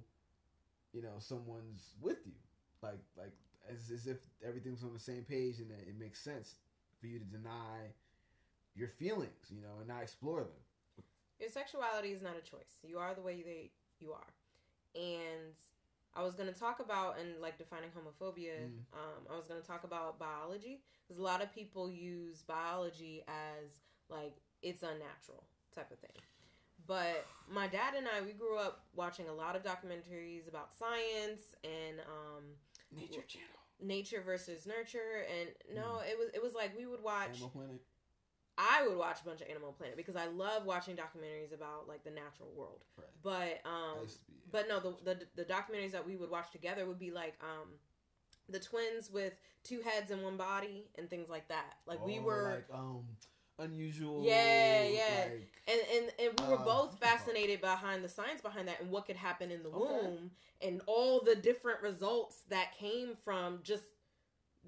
you 0.92 1.02
know, 1.02 1.14
someone's 1.19 1.95
with 2.00 2.19
you, 2.26 2.35
like 2.83 3.00
like 3.16 3.33
as 3.71 3.90
as 3.90 4.07
if 4.07 4.19
everything's 4.47 4.83
on 4.83 4.92
the 4.92 5.00
same 5.00 5.23
page 5.23 5.59
and 5.59 5.71
it 5.71 5.99
makes 5.99 6.21
sense 6.21 6.57
for 7.00 7.07
you 7.07 7.19
to 7.19 7.25
deny 7.25 7.90
your 8.75 8.88
feelings, 8.88 9.50
you 9.50 9.61
know, 9.61 9.78
and 9.81 9.88
not 9.88 10.02
explore 10.02 10.40
them. 10.40 11.04
Your 11.38 11.50
sexuality 11.50 12.09
is 12.09 12.23
not 12.23 12.35
a 12.37 12.50
choice. 12.50 12.78
You 12.87 12.99
are 12.99 13.14
the 13.14 13.21
way 13.21 13.42
that 13.42 13.69
you 13.99 14.12
are. 14.12 14.33
And 14.95 15.54
I 16.14 16.23
was 16.23 16.35
gonna 16.35 16.52
talk 16.52 16.81
about 16.81 17.19
and 17.19 17.40
like 17.40 17.59
defining 17.59 17.90
homophobia. 17.90 18.69
Mm. 18.69 18.78
Um, 18.92 19.26
I 19.33 19.37
was 19.37 19.47
gonna 19.47 19.61
talk 19.61 19.85
about 19.85 20.19
biology 20.19 20.83
because 21.07 21.19
a 21.19 21.23
lot 21.23 21.42
of 21.42 21.54
people 21.54 21.90
use 21.90 22.42
biology 22.42 23.25
as 23.28 23.81
like 24.09 24.37
it's 24.62 24.83
unnatural 24.83 25.45
type 25.75 25.90
of 25.90 25.99
thing. 25.99 26.11
But 26.87 27.26
my 27.50 27.66
dad 27.66 27.95
and 27.97 28.07
I, 28.07 28.25
we 28.25 28.33
grew 28.33 28.59
up 28.59 28.85
watching 28.95 29.28
a 29.28 29.33
lot 29.33 29.57
of 29.57 29.62
documentaries 29.62 30.49
about 30.49 30.75
science 30.75 31.54
and 31.64 32.00
um, 32.00 32.45
Nature 32.94 33.22
Channel, 33.26 33.49
nature 33.80 34.22
versus 34.25 34.66
nurture. 34.66 35.25
And 35.40 35.49
no, 35.75 36.00
it 36.00 36.18
was 36.18 36.28
it 36.34 36.42
was 36.42 36.54
like 36.54 36.76
we 36.76 36.87
would 36.87 37.02
watch. 37.02 37.30
Animal 37.30 37.50
Planet. 37.50 37.80
I 38.58 38.87
would 38.87 38.99
watch 38.99 39.20
a 39.22 39.25
bunch 39.25 39.40
of 39.40 39.49
Animal 39.49 39.72
Planet 39.72 39.96
because 39.96 40.14
I 40.14 40.26
love 40.26 40.66
watching 40.66 40.94
documentaries 40.94 41.54
about 41.54 41.88
like 41.88 42.04
the 42.04 42.11
natural 42.11 42.50
world. 42.54 42.84
Right. 42.99 43.06
But 43.22 43.68
um, 43.68 44.02
used 44.02 44.18
to 44.18 44.25
be- 44.26 44.38
but 44.50 44.68
no, 44.68 44.78
the, 44.78 44.96
the 45.14 45.26
the 45.37 45.44
documentaries 45.44 45.92
that 45.92 46.06
we 46.06 46.16
would 46.16 46.30
watch 46.30 46.50
together 46.52 46.84
would 46.87 46.99
be 46.99 47.11
like 47.11 47.34
um, 47.40 47.68
the 48.50 48.61
twins 48.61 49.11
with 49.11 49.32
two 49.64 49.80
heads 49.80 50.11
and 50.11 50.22
one 50.22 50.37
body 50.37 50.90
and 50.96 51.08
things 51.08 51.30
like 51.30 51.49
that. 51.49 51.75
Like 51.87 52.04
we 52.04 52.18
Oh, 52.18 52.22
were, 52.22 52.64
like 52.70 52.78
um 52.78 53.04
unusual. 53.59 54.23
Yeah, 54.25 54.82
yeah. 54.85 55.00
like- 55.30 55.49
and, 55.68 55.80
and 55.94 56.12
and 56.18 56.40
we 56.40 56.47
were 56.49 56.61
uh, 56.61 56.64
both 56.64 56.99
fascinated 56.99 57.61
behind 57.61 58.02
the 58.04 58.09
science 58.09 58.40
behind 58.40 58.66
that 58.68 58.80
and 58.80 58.90
what 58.90 59.06
could 59.06 59.16
happen 59.16 59.50
in 59.52 59.62
the 59.62 59.68
Okay. 59.68 60.06
womb 60.06 60.30
and 60.61 60.80
all 60.87 61.21
the 61.23 61.37
different 61.37 61.80
results 61.82 62.42
that 62.49 62.73
came 62.76 63.16
from 63.25 63.61
just 63.62 63.85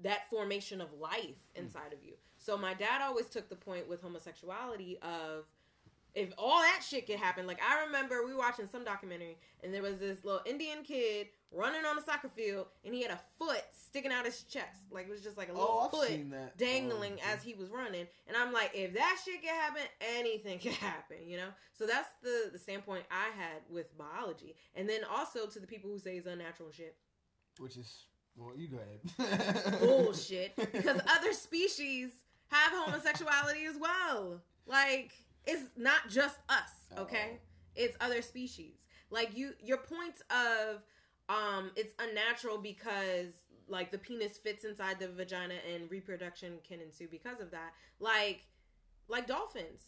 that 0.03 0.29
formation 0.29 0.79
of 0.81 0.93
life 0.93 1.35
Hmm. 1.55 1.63
inside 1.65 1.91
of 1.93 2.03
you. 2.03 2.13
So 2.37 2.57
my 2.57 2.73
dad 2.73 3.01
always 3.01 3.25
took 3.27 3.49
the 3.49 3.55
point 3.55 3.87
with 3.89 4.01
homosexuality 4.01 4.97
of 5.01 5.45
if 6.15 6.33
all 6.37 6.59
that 6.61 6.81
shit 6.87 7.05
could 7.05 7.17
happen, 7.17 7.45
like 7.45 7.59
I 7.61 7.85
remember 7.85 8.25
we 8.25 8.33
were 8.33 8.39
watching 8.39 8.67
some 8.67 8.83
documentary 8.83 9.37
and 9.63 9.73
there 9.73 9.81
was 9.81 9.99
this 9.99 10.23
little 10.23 10.41
Indian 10.45 10.83
kid 10.83 11.27
running 11.51 11.85
on 11.85 11.97
a 11.97 12.01
soccer 12.01 12.29
field 12.29 12.67
and 12.83 12.93
he 12.93 13.01
had 13.01 13.11
a 13.11 13.19
foot 13.37 13.61
sticking 13.71 14.11
out 14.11 14.25
his 14.25 14.43
chest. 14.43 14.81
Like 14.91 15.07
it 15.07 15.11
was 15.11 15.21
just 15.21 15.37
like 15.37 15.49
a 15.49 15.51
little 15.53 15.89
Oh, 15.93 15.97
foot 15.97 16.09
dangling 16.57 17.13
Um, 17.13 17.19
as 17.33 17.43
he 17.43 17.53
was 17.53 17.69
running. 17.69 18.07
And 18.27 18.35
I'm 18.37 18.53
like, 18.53 18.71
if 18.73 18.93
that 18.93 19.17
shit 19.25 19.41
can 19.41 19.53
happen, 19.55 19.83
anything 20.17 20.59
can 20.65 20.71
happen, 20.73 21.17
you 21.27 21.37
know? 21.37 21.49
So 21.77 21.85
that's 21.85 22.09
the, 22.23 22.49
the 22.53 22.59
standpoint 22.59 23.03
I 23.11 23.25
had 23.37 23.61
with 23.69 23.95
biology. 23.97 24.55
And 24.75 24.87
then 24.89 25.01
also 25.09 25.47
to 25.47 25.59
the 25.59 25.67
people 25.67 25.89
who 25.91 25.99
say 25.99 26.15
it's 26.17 26.27
unnatural 26.27 26.71
shit. 26.71 26.95
which 27.59 27.77
is 27.77 28.05
well, 28.37 28.51
you 28.55 28.67
go 28.67 28.77
ahead. 28.77 29.79
Bullshit. 29.79 30.55
Because 30.57 30.99
other 31.09 31.31
species 31.33 32.09
have 32.49 32.71
homosexuality 32.73 33.65
as 33.65 33.77
well. 33.77 34.41
Like, 34.67 35.11
it's 35.47 35.63
not 35.77 36.09
just 36.09 36.37
us, 36.49 36.71
okay? 36.97 37.31
Oh. 37.33 37.37
It's 37.75 37.97
other 37.99 38.21
species. 38.21 38.87
Like 39.09 39.35
you 39.37 39.53
your 39.63 39.77
points 39.77 40.21
of 40.29 40.81
um 41.29 41.71
it's 41.75 41.93
unnatural 41.99 42.57
because 42.57 43.33
like 43.67 43.91
the 43.91 43.97
penis 43.97 44.37
fits 44.37 44.63
inside 44.63 44.99
the 44.99 45.07
vagina 45.07 45.55
and 45.73 45.89
reproduction 45.89 46.57
can 46.67 46.79
ensue 46.79 47.07
because 47.09 47.39
of 47.39 47.51
that. 47.51 47.73
Like 47.99 48.43
like 49.07 49.27
dolphins. 49.27 49.81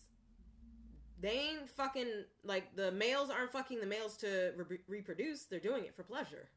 They 1.19 1.31
ain't 1.51 1.69
fucking 1.69 2.25
like 2.43 2.75
the 2.75 2.91
males 2.91 3.29
aren't 3.29 3.51
fucking 3.51 3.79
the 3.79 3.87
males 3.87 4.17
to 4.17 4.53
re- 4.55 4.79
reproduce. 4.87 5.43
They're 5.45 5.59
doing 5.59 5.85
it 5.85 5.95
for 5.95 6.03
pleasure. 6.03 6.49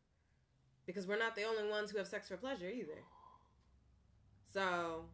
Because 0.87 1.07
we're 1.07 1.19
not 1.19 1.37
the 1.37 1.45
only 1.45 1.69
ones 1.71 1.91
who 1.91 1.99
have 1.99 2.07
sex 2.09 2.29
for 2.29 2.37
pleasure 2.37 2.69
either. 2.69 3.05
So, 4.53 5.05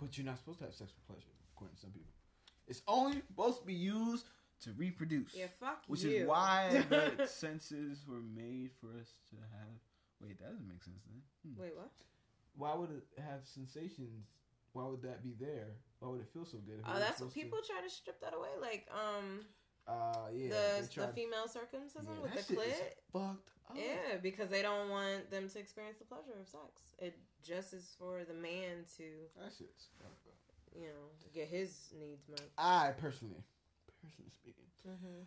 But 0.00 0.16
you're 0.16 0.24
not 0.24 0.38
supposed 0.38 0.58
to 0.60 0.64
have 0.64 0.74
sex 0.74 0.90
for 0.92 1.12
pleasure, 1.12 1.28
according 1.54 1.76
to 1.76 1.80
some 1.82 1.90
people. 1.90 2.12
It's 2.72 2.82
only 2.88 3.22
supposed 3.28 3.60
to 3.60 3.66
be 3.66 3.74
used 3.74 4.26
to 4.64 4.72
reproduce. 4.72 5.34
yeah, 5.34 5.46
fuck 5.60 5.82
Which 5.88 6.02
you. 6.04 6.10
is 6.22 6.26
why 6.28 6.84
the 6.90 7.26
senses 7.26 8.04
were 8.08 8.20
made 8.20 8.70
for 8.80 8.88
us 9.00 9.10
to 9.30 9.36
have. 9.36 9.76
Wait, 10.20 10.38
that 10.40 10.50
doesn't 10.52 10.68
make 10.68 10.82
sense 10.82 11.02
then. 11.06 11.20
Hmm. 11.52 11.60
Wait, 11.62 11.72
what? 11.76 11.90
Why 12.56 12.74
would 12.74 12.90
it 12.90 13.04
have 13.20 13.40
sensations? 13.44 14.26
Why 14.72 14.84
would 14.86 15.02
that 15.02 15.22
be 15.22 15.34
there? 15.38 15.68
Why 15.98 16.08
would 16.10 16.20
it 16.20 16.28
feel 16.32 16.44
so 16.46 16.58
good? 16.58 16.80
Oh, 16.86 16.92
that's 16.98 17.20
what 17.20 17.30
supposed 17.30 17.34
to- 17.34 17.40
people 17.42 17.58
try 17.66 17.80
to 17.82 17.90
strip 17.90 18.20
that 18.20 18.34
away. 18.34 18.50
Like, 18.60 18.88
um, 18.92 19.44
Uh, 19.86 20.28
yeah. 20.32 20.48
the 20.48 20.88
the 20.94 21.08
female 21.08 21.48
circumcision 21.48 22.06
yeah, 22.14 22.22
with 22.22 22.46
the 22.46 22.54
clit. 22.54 22.94
fucked 23.12 23.50
up. 23.68 23.76
Yeah, 23.76 24.16
because 24.22 24.48
they 24.48 24.62
don't 24.62 24.88
want 24.90 25.28
them 25.30 25.48
to 25.48 25.58
experience 25.58 25.98
the 25.98 26.04
pleasure 26.04 26.38
of 26.40 26.46
sex. 26.46 26.94
It 26.98 27.18
just 27.42 27.74
is 27.74 27.96
for 27.98 28.22
the 28.24 28.34
man 28.34 28.84
to, 28.96 29.06
That 29.42 29.50
shit's 29.58 29.88
fucked. 29.98 30.21
You 30.74 30.86
know, 30.86 31.28
get 31.34 31.48
his 31.48 31.92
needs 31.98 32.28
met. 32.28 32.42
I 32.58 32.92
personally, 32.98 33.42
personally 34.02 34.30
speaking, 34.32 34.64
Mm-hmm. 34.88 35.22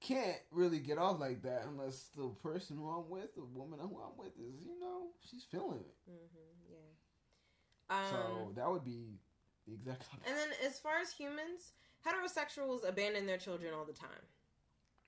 can't 0.00 0.38
really 0.50 0.78
get 0.78 0.96
off 0.96 1.20
like 1.20 1.42
that 1.42 1.64
unless 1.68 2.08
the 2.16 2.28
person 2.42 2.76
who 2.78 2.88
I'm 2.88 3.10
with, 3.10 3.34
the 3.34 3.44
woman 3.44 3.78
who 3.80 3.98
I'm 4.00 4.16
with, 4.16 4.32
is 4.38 4.60
you 4.64 4.80
know 4.80 5.08
she's 5.30 5.44
feeling 5.50 5.80
it. 5.80 6.10
Mm-hmm. 6.10 6.72
Yeah. 6.72 7.96
Um, 7.96 8.04
so 8.10 8.52
that 8.56 8.70
would 8.70 8.84
be 8.84 9.18
the 9.66 9.74
exact 9.74 10.04
opposite. 10.12 10.26
and 10.28 10.36
then 10.38 10.48
as 10.66 10.78
far 10.78 10.98
as 11.00 11.10
humans, 11.10 11.72
heterosexuals 12.06 12.88
abandon 12.88 13.26
their 13.26 13.36
children 13.38 13.72
all 13.74 13.84
the 13.84 13.92
time. 13.92 14.08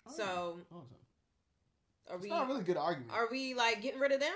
Oh, 0.07 0.13
So 0.17 0.59
yeah. 0.71 0.77
Are 2.11 2.17
it's 2.17 2.23
we 2.25 2.29
not 2.31 2.45
a 2.45 2.47
really 2.49 2.65
good 2.65 2.77
argument. 2.77 3.13
are 3.15 3.29
we 3.31 3.55
like 3.55 3.81
getting 3.81 4.01
rid 4.01 4.13
of 4.13 4.21
them? 4.21 4.35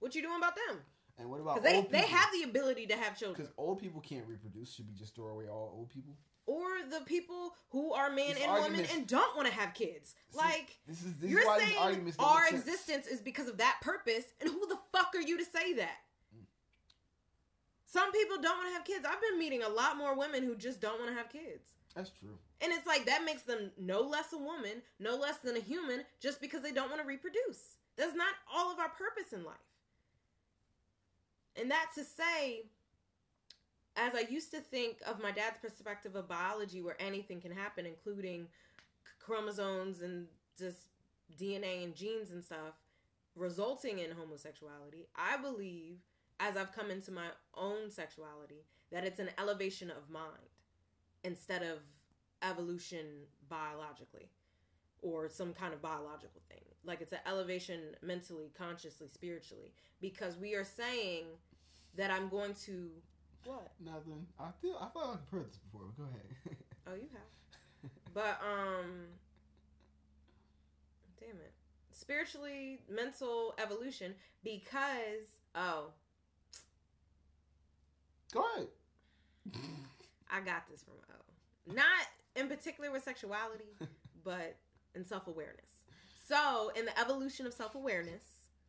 What 0.00 0.14
you 0.14 0.22
doing 0.22 0.36
about 0.38 0.54
them? 0.54 0.78
And 1.18 1.30
what 1.30 1.40
about 1.40 1.62
they 1.62 1.76
old 1.76 1.90
they 1.90 2.02
have 2.02 2.28
the 2.32 2.42
ability 2.42 2.86
to 2.86 2.96
have 2.96 3.18
children. 3.18 3.36
Because 3.36 3.52
old 3.56 3.80
people 3.80 4.00
can't 4.00 4.26
reproduce. 4.26 4.74
Should 4.74 4.88
we 4.88 4.94
just 4.94 5.14
throw 5.14 5.28
away 5.28 5.46
all 5.48 5.72
old 5.76 5.90
people? 5.90 6.16
or 6.46 6.66
the 6.90 7.04
people 7.06 7.54
who 7.70 7.92
are 7.92 8.10
man 8.10 8.34
These 8.34 8.44
and 8.44 8.62
woman 8.62 8.86
and 8.92 9.06
don't 9.06 9.34
want 9.36 9.48
to 9.48 9.54
have 9.54 9.74
kids. 9.74 10.14
Like 10.32 10.76
This 10.86 11.02
is 11.02 11.14
this 11.14 11.30
you're 11.30 11.40
is 11.40 11.46
why 11.46 11.58
saying 11.58 12.08
our 12.18 12.48
existence 12.48 13.06
is 13.06 13.20
because 13.20 13.48
of 13.48 13.58
that 13.58 13.78
purpose, 13.80 14.24
and 14.40 14.50
who 14.50 14.66
the 14.66 14.78
fuck 14.92 15.14
are 15.14 15.20
you 15.20 15.38
to 15.38 15.44
say 15.44 15.74
that? 15.74 15.98
Mm. 16.36 16.44
Some 17.86 18.12
people 18.12 18.36
don't 18.40 18.56
want 18.56 18.68
to 18.68 18.74
have 18.74 18.84
kids. 18.84 19.06
I've 19.08 19.22
been 19.22 19.38
meeting 19.38 19.62
a 19.62 19.68
lot 19.68 19.96
more 19.96 20.16
women 20.16 20.42
who 20.42 20.54
just 20.56 20.80
don't 20.80 20.98
want 20.98 21.10
to 21.10 21.16
have 21.16 21.30
kids. 21.30 21.70
That's 21.94 22.10
true. 22.10 22.36
And 22.60 22.72
it's 22.72 22.86
like 22.86 23.06
that 23.06 23.24
makes 23.24 23.42
them 23.42 23.70
no 23.78 24.00
less 24.00 24.32
a 24.32 24.38
woman, 24.38 24.82
no 24.98 25.16
less 25.16 25.38
than 25.38 25.56
a 25.56 25.60
human, 25.60 26.02
just 26.20 26.40
because 26.40 26.62
they 26.62 26.72
don't 26.72 26.90
want 26.90 27.00
to 27.00 27.06
reproduce. 27.06 27.76
That's 27.96 28.14
not 28.14 28.34
all 28.52 28.72
of 28.72 28.78
our 28.78 28.88
purpose 28.88 29.32
in 29.32 29.44
life. 29.44 29.54
And 31.56 31.70
that 31.70 31.90
to 31.94 32.04
say, 32.04 32.64
as 33.96 34.14
I 34.14 34.26
used 34.28 34.50
to 34.52 34.60
think 34.60 34.98
of 35.06 35.22
my 35.22 35.30
dad's 35.30 35.58
perspective 35.58 36.16
of 36.16 36.28
biology, 36.28 36.82
where 36.82 37.00
anything 37.00 37.40
can 37.40 37.52
happen, 37.52 37.86
including 37.86 38.48
chromosomes 39.20 40.02
and 40.02 40.26
just 40.58 40.88
DNA 41.38 41.84
and 41.84 41.94
genes 41.94 42.30
and 42.32 42.44
stuff, 42.44 42.74
resulting 43.36 43.98
in 44.00 44.10
homosexuality, 44.10 45.06
I 45.16 45.36
believe, 45.36 45.98
as 46.40 46.56
I've 46.56 46.72
come 46.72 46.90
into 46.90 47.12
my 47.12 47.28
own 47.56 47.90
sexuality, 47.90 48.64
that 48.90 49.04
it's 49.04 49.20
an 49.20 49.30
elevation 49.38 49.90
of 49.90 50.10
mind 50.10 50.30
instead 51.22 51.62
of 51.62 51.78
evolution 52.42 53.06
biologically 53.48 54.28
or 55.02 55.28
some 55.28 55.52
kind 55.52 55.72
of 55.72 55.82
biological 55.82 56.42
thing. 56.48 56.64
Like 56.86 57.00
it's 57.00 57.12
an 57.12 57.20
elevation 57.26 57.80
mentally, 58.02 58.50
consciously, 58.56 59.08
spiritually. 59.08 59.72
Because 60.00 60.36
we 60.36 60.54
are 60.54 60.64
saying 60.64 61.24
that 61.96 62.10
I'm 62.10 62.28
going 62.28 62.54
to 62.66 62.90
what? 63.44 63.72
Nothing. 63.84 64.26
I 64.40 64.48
feel. 64.62 64.76
I 64.80 64.86
thought 64.86 65.18
I've 65.20 65.30
heard 65.30 65.48
this 65.48 65.58
before. 65.58 65.86
But 65.96 66.04
go 66.04 66.10
ahead. 66.10 66.56
Oh, 66.86 66.92
you 66.92 67.08
have. 67.14 67.90
But 68.12 68.38
um 68.46 69.06
damn 71.18 71.36
it. 71.36 71.52
Spiritually, 71.90 72.80
mental 72.90 73.54
evolution 73.58 74.14
because 74.42 75.40
oh, 75.54 75.86
go 78.34 78.44
ahead. 78.54 78.68
I 80.30 80.40
got 80.40 80.68
this 80.70 80.82
from 80.82 80.94
O. 81.10 81.74
Not 81.74 81.86
in 82.36 82.48
particular 82.48 82.90
with 82.90 83.02
sexuality, 83.02 83.72
but 84.24 84.56
in 84.94 85.04
self 85.04 85.26
awareness. 85.26 85.83
So, 86.26 86.70
in 86.74 86.86
the 86.86 86.98
evolution 86.98 87.46
of 87.46 87.52
self 87.52 87.74
awareness, 87.74 88.24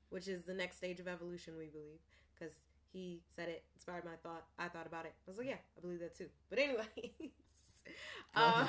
which 0.10 0.28
is 0.28 0.44
the 0.44 0.54
next 0.54 0.78
stage 0.78 1.00
of 1.00 1.08
evolution, 1.08 1.54
we 1.58 1.68
believe, 1.68 2.00
because 2.34 2.56
he 2.92 3.22
said 3.36 3.50
it, 3.50 3.64
inspired 3.76 4.06
my 4.06 4.16
thought. 4.24 4.46
I 4.60 4.68
thought 4.68 4.88
about 4.88 5.06
it. 5.06 5.14
I 5.28 5.32
was 5.32 5.38
like, 5.38 5.48
yeah, 5.48 5.58
I 5.78 5.82
believe 5.82 6.00
that 6.00 6.18
too. 6.18 6.28
But 6.50 6.60
anyways, 6.60 6.88
um, 8.36 8.68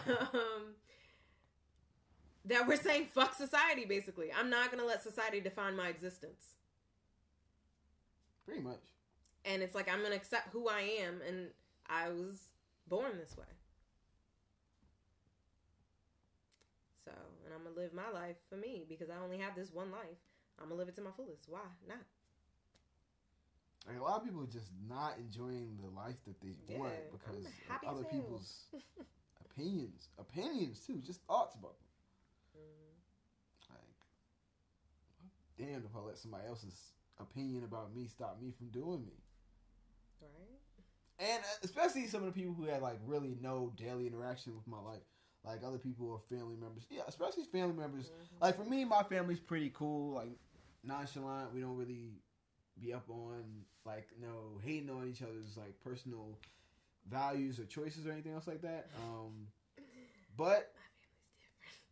that 2.45 2.67
we're 2.67 2.77
saying 2.77 3.09
fuck 3.15 3.35
society. 3.35 3.85
Basically, 3.85 4.29
I'm 4.33 4.51
not 4.51 4.71
gonna 4.71 4.85
let 4.85 5.03
society 5.03 5.41
define 5.41 5.77
my 5.77 5.89
existence. 5.89 6.57
Pretty 8.45 8.61
much. 8.63 8.83
and 9.45 9.63
it's 9.63 9.75
like 9.75 9.89
I'm 9.89 10.03
gonna 10.03 10.15
accept 10.17 10.51
who 10.53 10.69
I 10.69 10.81
am, 11.03 11.21
and 11.27 11.49
I 11.89 12.11
was 12.11 12.41
born 12.89 13.19
this 13.19 13.37
way. 13.37 13.47
So, 17.05 17.13
and 17.45 17.46
I'm 17.57 17.65
gonna 17.65 17.77
live 17.77 17.95
my 17.95 18.11
life 18.11 18.37
for 18.51 18.57
me 18.57 18.85
because 18.89 19.11
I 19.11 19.17
only 19.25 19.39
have 19.39 19.57
this 19.57 19.73
one 19.73 19.91
life. 19.91 20.21
I'm 20.59 20.69
gonna 20.69 20.79
live 20.79 20.89
it 20.89 20.97
to 20.97 21.03
my 21.03 21.13
fullest. 21.17 21.49
Why 21.49 21.61
not? 21.89 22.05
Like 23.87 23.99
a 23.99 24.03
lot 24.03 24.19
of 24.19 24.25
people 24.25 24.43
are 24.43 24.47
just 24.47 24.73
not 24.89 25.19
enjoying 25.19 25.79
the 25.83 25.89
life 25.91 26.17
that 26.27 26.41
they 26.41 26.55
Yeah, 26.69 26.77
want 26.77 27.11
because 27.13 27.47
of 27.69 27.79
other 27.87 28.05
people's 28.05 28.67
opinions. 29.41 30.09
Opinions 30.19 30.81
too, 30.87 31.01
just 31.05 31.23
thoughts 31.25 31.55
about 31.55 31.79
them. 31.79 31.89
Mm, 32.57 32.97
Like, 33.71 33.81
I'm 35.21 35.31
damned 35.67 35.85
if 35.85 35.97
I 35.97 36.01
let 36.01 36.19
somebody 36.19 36.47
else's 36.49 36.93
opinion 37.19 37.65
about 37.65 37.95
me 37.95 38.07
stop 38.09 38.41
me 38.41 38.51
from 38.53 38.69
doing 38.71 39.05
me. 39.07 39.23
right? 40.21 40.61
And 41.19 41.43
uh, 41.43 41.47
especially 41.65 42.07
some 42.07 42.23
of 42.23 42.27
the 42.35 42.39
people 42.41 42.55
who 42.55 42.65
had 42.67 42.83
like 42.83 42.99
really 43.07 43.37
no 43.41 43.73
daily 43.77 44.07
interaction 44.07 44.55
with 44.57 44.67
my 44.67 44.81
life, 44.81 45.03
like 45.47 45.63
other 45.65 45.79
people 45.79 46.09
or 46.11 46.21
family 46.29 46.57
members. 46.57 46.85
Yeah, 46.91 47.03
especially 47.07 47.45
family 47.45 47.75
members. 47.75 48.07
Mhm. 48.11 48.41
Like 48.43 48.57
for 48.57 48.65
me, 48.65 48.85
my 48.85 49.03
family's 49.05 49.41
pretty 49.41 49.71
cool. 49.71 50.15
Like 50.15 50.39
nonchalant. 50.83 51.55
We 51.55 51.61
don't 51.61 51.77
really 51.77 52.21
be 52.81 52.93
up 52.93 53.09
on 53.09 53.65
like 53.85 54.09
no 54.21 54.59
hating 54.65 54.91
on 54.91 55.09
each 55.09 55.23
other's 55.23 55.57
like 55.57 55.79
personal 55.81 56.39
values 57.09 57.59
or 57.61 57.65
choices 57.65 58.07
or 58.07 58.13
anything 58.13 58.33
else 58.33 58.47
like 58.47 58.63
that. 58.63 58.89
Um, 58.99 59.47
but 60.37 60.73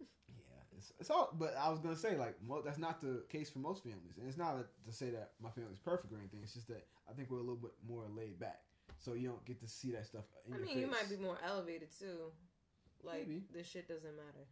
my 0.01 0.07
family's 0.07 0.11
yeah, 0.29 0.77
it's, 0.77 0.93
it's 0.99 1.11
all. 1.11 1.31
But 1.39 1.57
I 1.57 1.71
was 1.71 1.79
gonna 1.79 1.97
say 1.97 2.17
like 2.17 2.35
mo- 2.43 2.63
that's 2.63 2.79
not 2.79 3.01
the 3.01 3.23
case 3.29 3.49
for 3.51 3.61
most 3.61 3.83
families, 3.85 4.19
and 4.19 4.29
it's 4.29 4.37
not 4.39 4.57
to 4.87 4.93
say 4.93 5.11
that 5.11 5.33
my 5.41 5.51
family's 5.51 5.79
perfect 5.79 6.13
or 6.13 6.17
anything. 6.19 6.41
It's 6.43 6.55
just 6.55 6.69
that 6.69 6.87
I 7.09 7.13
think 7.13 7.31
we're 7.31 7.39
a 7.39 7.43
little 7.43 7.57
bit 7.57 7.73
more 7.89 8.05
laid 8.17 8.39
back, 8.41 8.63
so 8.99 9.15
you 9.15 9.29
don't 9.29 9.45
get 9.45 9.61
to 9.61 9.69
see 9.69 9.93
that 9.93 10.07
stuff. 10.07 10.25
In 10.49 10.55
I 10.55 10.57
your 10.59 10.67
mean, 10.67 10.79
you 10.81 10.87
might 10.89 11.09
be 11.09 11.17
more 11.17 11.39
elevated 11.47 11.89
too. 11.97 12.33
Like 13.05 13.29
Maybe. 13.29 13.43
this 13.53 13.67
shit 13.67 13.89
doesn't 13.89 14.17
matter, 14.17 14.47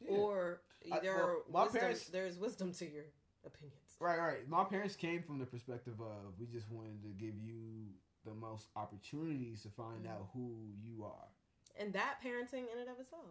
Yeah. 0.00 0.10
or 0.16 0.60
I- 0.92 1.00
there 1.00 1.16
well, 1.16 1.26
are 1.26 1.36
my 1.50 1.62
wisdom, 1.64 1.80
parents- 1.80 2.08
there's 2.08 2.38
wisdom 2.38 2.72
to 2.72 2.86
your 2.86 3.04
opinions. 3.44 3.96
Right, 4.00 4.18
right. 4.18 4.48
My 4.48 4.64
parents 4.64 4.96
came 4.96 5.22
from 5.22 5.38
the 5.38 5.46
perspective 5.46 6.00
of 6.00 6.38
we 6.38 6.46
just 6.46 6.70
wanted 6.70 7.02
to 7.02 7.08
give 7.10 7.36
you 7.38 7.88
the 8.24 8.34
most 8.34 8.68
opportunities 8.76 9.62
to 9.62 9.68
find 9.70 10.06
out 10.06 10.28
who 10.32 10.72
you 10.82 11.04
are. 11.04 11.28
and 11.76 11.92
that 11.92 12.20
parenting 12.22 12.70
in 12.72 12.78
and 12.78 12.88
of 12.88 13.00
itself. 13.00 13.24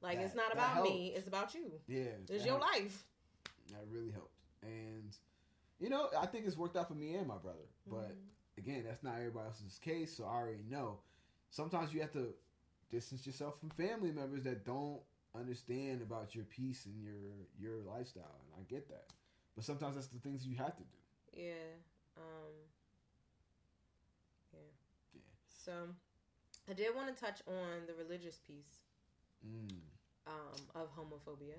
Like 0.00 0.18
it's 0.18 0.34
not 0.34 0.54
that 0.54 0.72
about 0.72 0.82
me; 0.84 1.08
it's 1.14 1.28
about 1.28 1.54
you. 1.54 1.78
Yeah, 1.86 2.04
It's 2.28 2.44
your 2.44 2.58
helped. 2.58 2.64
life. 2.72 3.06
That 3.68 3.86
really 3.88 4.10
helped, 4.10 4.34
and 4.62 5.14
you 5.78 5.88
know, 5.90 6.08
I 6.18 6.24
think 6.26 6.46
it's 6.46 6.56
worked 6.56 6.76
out 6.76 6.88
for 6.88 6.94
me 6.94 7.14
and 7.16 7.26
my 7.28 7.36
brother. 7.36 7.68
But 7.86 8.10
Mhm. 8.12 8.28
again, 8.56 8.84
that's 8.84 9.02
not 9.02 9.16
everybody 9.18 9.46
else's 9.46 9.78
case, 9.78 10.16
so 10.16 10.24
I 10.24 10.34
already 10.36 10.62
know. 10.64 11.02
Sometimes 11.50 11.92
you 11.92 12.00
have 12.00 12.12
to 12.12 12.34
distance 12.92 13.26
yourself 13.26 13.58
from 13.58 13.70
family 13.70 14.12
members 14.12 14.44
that 14.44 14.64
don't 14.64 15.00
understand 15.34 16.02
about 16.02 16.34
your 16.34 16.44
peace 16.44 16.86
and 16.86 17.02
your 17.02 17.14
your 17.58 17.80
lifestyle, 17.82 18.38
and 18.44 18.60
I 18.60 18.70
get 18.70 18.88
that. 18.90 19.06
But 19.56 19.64
sometimes 19.64 19.96
that's 19.96 20.06
the 20.08 20.18
things 20.20 20.46
you 20.46 20.56
have 20.56 20.76
to 20.76 20.82
do. 20.84 21.40
yeah, 21.42 21.52
um, 22.16 22.52
yeah, 24.52 24.58
Yeah. 25.14 25.20
So, 25.48 25.72
I 26.68 26.72
did 26.74 26.94
want 26.94 27.14
to 27.14 27.20
touch 27.24 27.40
on 27.46 27.86
the 27.86 27.94
religious 27.94 28.38
piece 28.38 28.80
Mm. 29.44 29.80
um, 30.26 30.54
of 30.74 30.94
homophobia. 30.94 31.58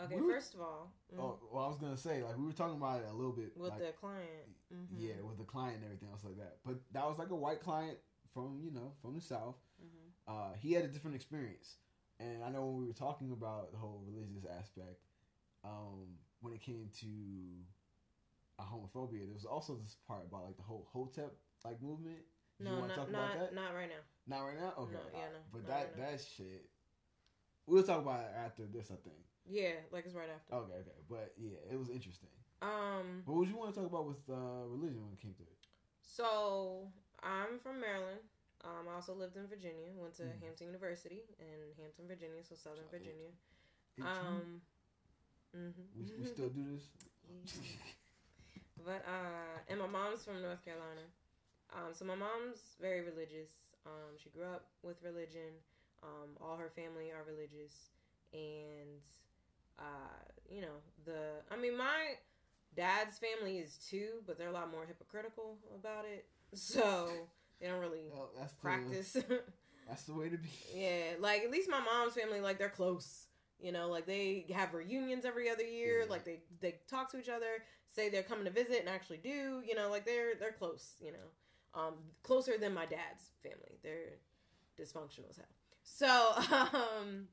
Okay, 0.00 0.16
We 0.16 0.22
were- 0.22 0.32
first 0.32 0.54
of 0.54 0.60
all, 0.62 0.90
mm, 1.12 1.18
Oh, 1.20 1.38
well, 1.52 1.64
I 1.66 1.68
was 1.68 1.76
gonna 1.78 1.98
say 1.98 2.22
like 2.22 2.38
we 2.38 2.46
were 2.46 2.52
talking 2.54 2.76
about 2.78 3.02
it 3.02 3.08
a 3.08 3.12
little 3.12 3.32
bit 3.32 3.54
with 3.56 3.70
like, 3.72 3.78
the 3.80 3.92
client, 3.92 4.48
mhm, 4.72 4.86
yeah, 4.90 5.20
with 5.20 5.36
the 5.36 5.44
client 5.44 5.76
and 5.76 5.84
everything 5.84 6.08
else 6.08 6.24
like 6.24 6.38
that. 6.38 6.58
But 6.64 6.76
that 6.92 7.04
was 7.06 7.18
like 7.18 7.28
a 7.30 7.36
white 7.36 7.60
client 7.60 7.98
from 8.32 8.60
you 8.64 8.70
know 8.70 8.92
from 9.02 9.14
the 9.14 9.20
south. 9.20 9.56
mhm. 9.82 10.10
Uh, 10.26 10.52
he 10.60 10.72
had 10.72 10.84
a 10.84 10.88
different 10.88 11.16
experience, 11.16 11.76
and 12.20 12.44
I 12.44 12.48
know 12.50 12.64
when 12.66 12.78
we 12.78 12.86
were 12.86 12.92
talking 12.92 13.32
about 13.32 13.72
the 13.72 13.78
whole 13.78 14.02
religious 14.06 14.44
aspect, 14.58 15.02
um, 15.64 16.18
when 16.40 16.52
it 16.54 16.60
came 16.60 16.88
to 17.00 17.06
uh, 18.58 18.62
homophobia, 18.64 19.24
there 19.26 19.34
was 19.34 19.44
also 19.44 19.76
this 19.76 19.96
part 20.06 20.24
about 20.24 20.44
like 20.44 20.56
the 20.56 20.62
whole 20.62 20.88
hotep 20.92 21.34
like 21.64 21.82
movement. 21.82 22.18
You 22.58 22.66
no, 22.66 22.78
want 22.78 22.82
to 22.82 22.88
not 22.88 22.96
talk 22.96 23.08
about 23.08 23.28
not 23.34 23.38
that? 23.40 23.54
not 23.54 23.74
right 23.74 23.88
now. 23.88 24.02
Not 24.36 24.44
right 24.46 24.56
now. 24.60 24.72
Okay, 24.78 24.92
No, 24.94 25.18
yeah, 25.18 25.28
no, 25.32 25.40
but 25.52 25.66
that 25.66 25.94
right 25.98 26.12
that 26.12 26.20
shit, 26.20 26.68
we'll 27.66 27.82
talk 27.82 28.00
about 28.02 28.20
it 28.20 28.30
after 28.36 28.64
this. 28.66 28.90
I 28.90 28.96
think. 29.02 29.18
Yeah, 29.50 29.74
like 29.90 30.06
it's 30.06 30.14
right 30.14 30.30
after. 30.30 30.54
Okay, 30.54 30.74
okay, 30.86 30.98
but 31.10 31.32
yeah, 31.36 31.58
it 31.72 31.76
was 31.78 31.88
interesting. 31.90 32.28
Um, 32.62 33.24
But 33.26 33.32
what 33.32 33.38
would 33.40 33.48
you 33.48 33.56
want 33.56 33.74
to 33.74 33.80
talk 33.80 33.90
about 33.90 34.06
with 34.06 34.22
uh, 34.30 34.62
religion 34.70 35.02
when 35.02 35.12
it 35.14 35.20
came 35.20 35.34
to 35.34 35.42
it? 35.42 35.58
so 36.00 36.92
I'm 37.22 37.58
from 37.62 37.80
Maryland. 37.80 38.20
Um, 38.64 38.86
I 38.90 38.94
also 38.94 39.14
lived 39.14 39.36
in 39.36 39.46
Virginia. 39.46 39.90
Went 39.96 40.14
to 40.16 40.22
Mhm. 40.24 40.40
Hampton 40.42 40.66
University 40.68 41.22
in 41.38 41.74
Hampton, 41.78 42.06
Virginia, 42.06 42.42
so 42.44 42.54
Southern. 42.54 42.86
Virginia. 42.90 43.30
Um, 44.00 44.62
mhm. 45.54 45.72
we, 45.96 46.12
we 46.18 46.26
still 46.26 46.48
do 46.50 46.64
this. 46.76 47.54
But 48.84 49.04
uh, 49.06 49.58
and 49.68 49.78
my 49.78 49.86
mom's 49.86 50.24
from 50.24 50.42
North 50.42 50.64
Carolina. 50.64 51.06
Um, 51.72 51.94
so 51.94 52.04
my 52.04 52.16
mom's 52.16 52.74
very 52.80 53.02
religious. 53.02 53.70
Um, 53.86 54.18
she 54.18 54.28
grew 54.30 54.42
up 54.44 54.66
with 54.82 55.00
religion. 55.04 55.54
Um, 56.02 56.36
all 56.40 56.56
her 56.56 56.68
family 56.68 57.12
are 57.12 57.22
religious, 57.24 57.90
and 58.32 59.00
uh, 59.78 60.18
you 60.50 60.62
know 60.62 60.82
the. 61.04 61.42
I 61.50 61.56
mean, 61.56 61.76
my 61.76 62.16
dad's 62.74 63.18
family 63.18 63.58
is 63.58 63.76
too, 63.76 64.22
but 64.26 64.36
they're 64.36 64.48
a 64.48 64.52
lot 64.52 64.70
more 64.72 64.84
hypocritical 64.84 65.58
about 65.78 66.04
it. 66.04 66.26
So 66.54 67.08
they 67.60 67.68
don't 67.68 67.80
really 67.80 68.04
Well, 68.12 68.30
that's 68.38 68.52
the, 68.52 68.60
practice. 68.60 69.16
That's 69.88 70.04
the 70.04 70.14
way 70.14 70.28
to 70.28 70.38
be. 70.38 70.48
Yeah, 70.74 71.16
like 71.18 71.42
at 71.42 71.50
least 71.50 71.68
my 71.68 71.80
mom's 71.80 72.14
family, 72.14 72.40
like 72.40 72.58
they're 72.58 72.68
close. 72.68 73.26
You 73.60 73.72
know, 73.72 73.88
like 73.88 74.06
they 74.06 74.46
have 74.54 74.74
reunions 74.74 75.24
every 75.24 75.50
other 75.50 75.64
year. 75.64 76.00
Yeah. 76.00 76.10
Like 76.10 76.24
they 76.24 76.40
they 76.60 76.76
talk 76.88 77.10
to 77.12 77.18
each 77.18 77.28
other, 77.28 77.64
say 77.86 78.08
they're 78.08 78.22
coming 78.22 78.44
to 78.44 78.50
visit, 78.50 78.80
and 78.80 78.88
actually 78.88 79.18
do. 79.18 79.62
You 79.66 79.74
know, 79.74 79.90
like 79.90 80.04
they're 80.06 80.34
they're 80.38 80.52
close. 80.52 80.94
You 81.00 81.12
know, 81.12 81.80
um, 81.80 81.94
closer 82.22 82.56
than 82.58 82.74
my 82.74 82.86
dad's 82.86 83.24
family. 83.42 83.78
They're 83.82 84.18
dysfunctional 84.78 85.30
as 85.30 85.36
hell. 85.36 85.46
So, 85.82 86.76
um, 86.78 87.28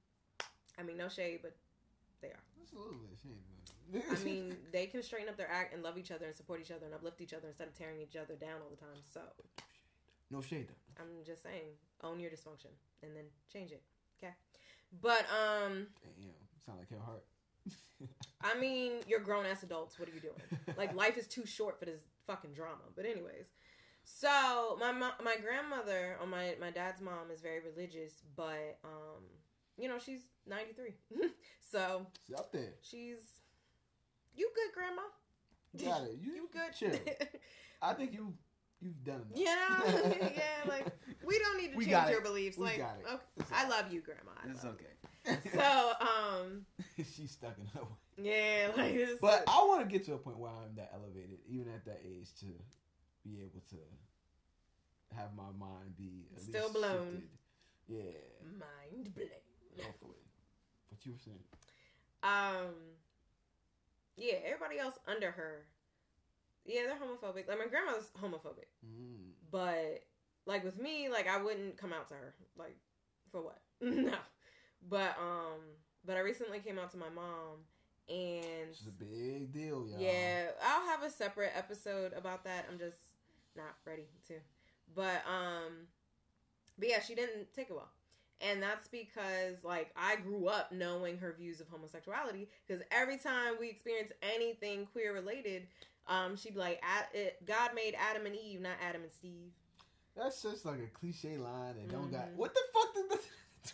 I 0.78 0.84
mean, 0.84 0.98
no 0.98 1.10
shade, 1.10 1.40
but 1.42 1.56
they 2.22 2.30
are. 2.30 2.44
That's 2.58 2.74
a 2.74 2.78
little 3.94 4.10
bit 4.10 4.18
of 4.20 4.24
shame. 4.24 4.26
man. 4.26 4.42
I 4.42 4.50
mean, 4.50 4.58
they 4.72 4.86
can 4.88 5.02
straighten 5.04 5.30
up 5.30 5.38
their 5.38 5.50
act 5.50 5.74
and 5.74 5.84
love 5.84 5.98
each 5.98 6.12
other 6.12 6.26
and 6.26 6.36
support 6.36 6.62
each 6.62 6.72
other 6.72 6.86
and 6.86 6.94
uplift 6.96 7.22
each 7.22 7.34
other 7.34 7.48
instead 7.48 7.68
of 7.68 7.74
tearing 7.78 8.00
each 8.02 8.16
other 8.16 8.36
down 8.36 8.62
all 8.64 8.70
the 8.70 8.78
time. 8.78 9.02
So, 9.14 9.22
no 10.32 10.42
shade 10.42 10.68
though. 10.68 11.04
I'm 11.04 11.26
just 11.26 11.42
saying, 11.44 11.64
own 12.04 12.20
your 12.20 12.30
dysfunction 12.30 12.72
and 13.04 13.16
then 13.16 13.26
change 13.52 13.72
it. 13.72 13.82
Okay. 14.22 14.34
But 15.02 15.26
um 15.32 15.88
Damn, 16.04 16.34
sound 16.66 16.80
like 16.80 16.90
Kevin 16.90 17.04
Hart. 17.06 17.24
I 18.42 18.60
mean, 18.60 18.94
you're 19.08 19.20
grown 19.20 19.46
ass 19.46 19.64
adults. 19.64 20.00
What 20.00 20.10
are 20.10 20.14
you 20.14 20.20
doing? 20.22 20.42
Like 20.78 20.94
life 20.96 21.18
is 21.18 21.28
too 21.28 21.46
short 21.46 21.80
for 21.80 21.86
this 21.86 22.02
fucking 22.28 22.54
drama. 22.54 22.84
But 22.96 23.06
anyways, 23.06 23.48
so 24.04 24.78
my 24.80 24.92
mo- 24.92 25.18
my 25.24 25.36
grandmother 25.38 26.18
on 26.22 26.30
my 26.30 26.56
my 26.60 26.72
dad's 26.72 27.02
mom 27.02 27.32
is 27.34 27.42
very 27.42 27.60
religious, 27.60 28.14
but 28.36 28.78
um 28.84 29.24
you 29.78 29.88
know 29.88 29.98
she's 30.00 30.22
93, 30.48 30.94
so 31.72 32.06
She's 32.28 32.36
up 32.36 32.52
there. 32.52 32.74
she's 32.82 33.39
you 34.40 34.50
good 34.56 34.74
grandma. 34.74 35.02
Got 35.78 36.08
it. 36.10 36.18
You, 36.22 36.32
You 36.34 36.50
good? 36.52 36.74
Chill. 36.74 37.00
I 37.82 37.94
think 37.94 38.14
you 38.14 38.34
you've 38.82 39.04
done 39.04 39.24
enough. 39.30 39.36
yeah, 39.36 40.14
yeah. 40.36 40.70
Like 40.70 40.88
we 41.26 41.38
don't 41.40 41.58
need 41.62 41.72
to 41.72 41.78
We 41.78 41.86
change 41.86 42.10
your 42.10 42.22
beliefs. 42.22 42.58
We 42.58 42.66
like 42.66 42.78
got 42.78 42.98
it. 43.00 43.06
okay, 43.06 43.24
It's 43.38 43.52
I 43.52 43.68
love 43.68 43.92
you, 43.94 44.02
grandma. 44.02 44.32
I 44.44 44.50
It's 44.52 44.66
okay. 44.66 45.44
you. 45.46 45.52
So 45.60 45.92
um 46.02 46.66
she's 46.98 47.32
stuck 47.32 47.58
in 47.60 47.66
her 47.68 47.82
way. 47.82 48.32
yeah, 48.32 48.72
like 48.76 48.94
this. 48.96 49.20
But 49.22 49.44
I 49.48 49.64
want 49.66 49.82
to 49.82 49.88
get 49.92 50.06
to 50.06 50.14
a 50.14 50.18
point 50.18 50.38
where 50.40 50.50
I'm 50.52 50.76
that 50.76 50.92
elevated, 50.94 51.40
even 51.48 51.68
at 51.74 51.86
that 51.86 52.00
age, 52.06 52.30
to 52.40 52.46
be 53.24 53.38
able 53.42 53.62
to 53.70 55.16
have 55.16 55.36
my 55.36 55.52
mind 55.60 55.96
be 55.98 56.28
at 56.36 56.42
Still 56.42 56.72
blown. 56.72 57.22
shifted. 57.22 57.30
Yeah, 57.88 58.56
mind 58.60 59.14
blown. 59.16 59.86
hopefully. 59.86 60.16
What 60.90 61.06
you 61.06 61.12
were 61.14 61.18
saying? 61.24 61.44
Um, 62.24 62.74
yeah, 64.20 64.36
everybody 64.46 64.78
else 64.80 64.96
under 65.08 65.32
her, 65.32 65.66
yeah, 66.66 66.82
they're 66.86 66.96
homophobic. 66.96 67.48
Like 67.48 67.58
my 67.60 67.68
grandma's 67.68 68.10
homophobic, 68.22 68.68
Mm. 68.86 69.32
but 69.52 70.04
like 70.46 70.64
with 70.64 70.80
me, 70.80 71.10
like 71.10 71.28
I 71.28 71.42
wouldn't 71.42 71.78
come 71.78 71.94
out 71.94 72.08
to 72.10 72.14
her. 72.16 72.34
Like 72.58 72.78
for 73.32 73.42
what? 73.42 73.60
no. 73.82 74.14
But 74.90 75.16
um, 75.20 75.60
but 76.06 76.18
I 76.18 76.20
recently 76.22 76.60
came 76.60 76.78
out 76.80 76.92
to 76.92 76.98
my 76.98 77.10
mom, 77.10 77.66
and 78.08 78.70
It's 78.72 78.88
a 78.88 78.92
big 79.04 79.52
deal, 79.52 79.88
y'all. 79.88 80.00
yeah, 80.00 80.48
I'll 80.64 80.86
have 80.88 81.04
a 81.04 81.10
separate 81.10 81.52
episode 81.56 82.14
about 82.14 82.44
that. 82.46 82.66
I'm 82.72 82.78
just 82.80 82.98
not 83.56 83.76
ready 83.86 84.08
to. 84.28 84.36
But 84.96 85.24
um 85.28 85.88
but 86.78 86.88
yeah, 86.90 87.02
she 87.02 87.14
didn't 87.16 87.54
take 87.54 87.70
it 87.70 87.74
well. 87.74 87.92
And 88.42 88.64
that's 88.64 88.88
because 88.88 89.64
like 89.64 89.92
I 89.98 90.16
grew 90.18 90.48
up 90.48 90.72
knowing 90.72 91.18
her 91.18 91.36
views 91.38 91.60
of 91.60 91.68
homosexuality 91.68 92.48
because 92.68 92.82
every 92.92 93.18
time 93.18 93.56
we 93.60 93.70
experience 93.70 94.12
anything 94.22 94.86
queer 94.94 95.14
related, 95.14 95.64
um 96.08 96.38
she'd 96.38 96.54
be 96.54 96.60
like 96.60 96.82
God 97.46 97.72
made 97.76 97.96
Adam 98.00 98.26
and 98.26 98.36
Eve, 98.36 98.62
not 98.62 98.74
Adam 98.82 99.02
and 99.04 99.12
Steve. 99.12 99.52
That's 100.16 100.42
just 100.42 100.66
like 100.66 100.80
a 100.80 100.88
cliche 100.98 101.38
line 101.38 101.76
that 101.76 101.90
don't 101.90 102.12
got. 102.12 102.30
Mhm. 102.30 102.36
What 102.36 102.54
the 102.54 102.62
fuck 102.74 102.94
did 102.96 103.10
this? 103.10 103.28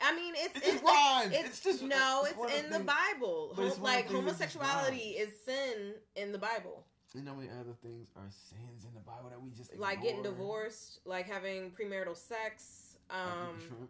I 0.00 0.14
mean, 0.14 0.34
it's 0.36 0.56
It 0.56 0.62
it's, 0.64 0.72
just 0.72 0.84
rhymes. 0.84 1.32
it's, 1.34 1.48
It's 1.48 1.60
just- 1.60 1.82
no, 1.82 2.24
it's 2.24 2.34
it's, 2.40 2.60
in 2.64 2.70
the 2.70 2.76
things- 2.78 2.86
Bible. 3.14 3.54
it's 3.58 3.74
Hom- 3.76 3.82
like 3.84 4.06
the 4.08 4.14
things 4.14 4.24
that 4.38 4.44
just 4.44 4.56
homosexuality 4.56 5.10
is 5.10 5.32
sin 5.44 5.94
in 6.16 6.32
the 6.32 6.38
Bible. 6.38 6.84
And 7.14 7.26
how 7.26 7.34
many 7.34 7.48
other 7.48 7.72
things 7.82 8.06
are 8.16 8.28
sins 8.30 8.84
in 8.84 8.94
the 8.94 9.00
Bible 9.00 9.30
that 9.30 9.42
we 9.42 9.50
just 9.50 9.74
like 9.76 10.02
getting 10.02 10.22
divorced, 10.22 11.00
like 11.04 11.26
having 11.26 11.70
premarital 11.72 12.16
sex. 12.16 12.87
Um, 13.10 13.88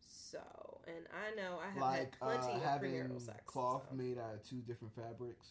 so, 0.00 0.38
and 0.86 1.06
I 1.12 1.34
know 1.34 1.58
I 1.60 1.70
have 1.70 1.80
like 1.80 1.98
had 1.98 2.18
plenty 2.18 2.52
uh, 2.52 2.56
of 2.56 2.62
having 2.62 3.18
sex. 3.20 3.38
cloth 3.46 3.86
so. 3.88 3.96
made 3.96 4.18
out 4.18 4.34
of 4.34 4.48
two 4.48 4.56
different 4.66 4.94
fabrics. 4.94 5.46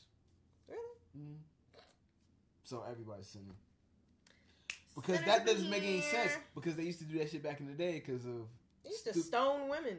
Really? 0.67 0.79
Mm. 1.17 1.35
So 2.63 2.83
everybody's 2.89 3.27
sinning 3.27 3.55
because 4.95 5.19
Sinners 5.19 5.25
that 5.25 5.45
doesn't 5.45 5.69
make 5.69 5.83
any 5.83 6.01
sense. 6.01 6.31
Because 6.55 6.75
they 6.75 6.83
used 6.83 6.99
to 6.99 7.05
do 7.05 7.17
that 7.19 7.29
shit 7.29 7.43
back 7.43 7.59
in 7.59 7.67
the 7.67 7.73
day 7.73 8.01
because 8.05 8.25
of 8.25 8.47
They 8.83 8.89
used 8.89 9.05
to 9.05 9.13
stone 9.13 9.69
women. 9.69 9.97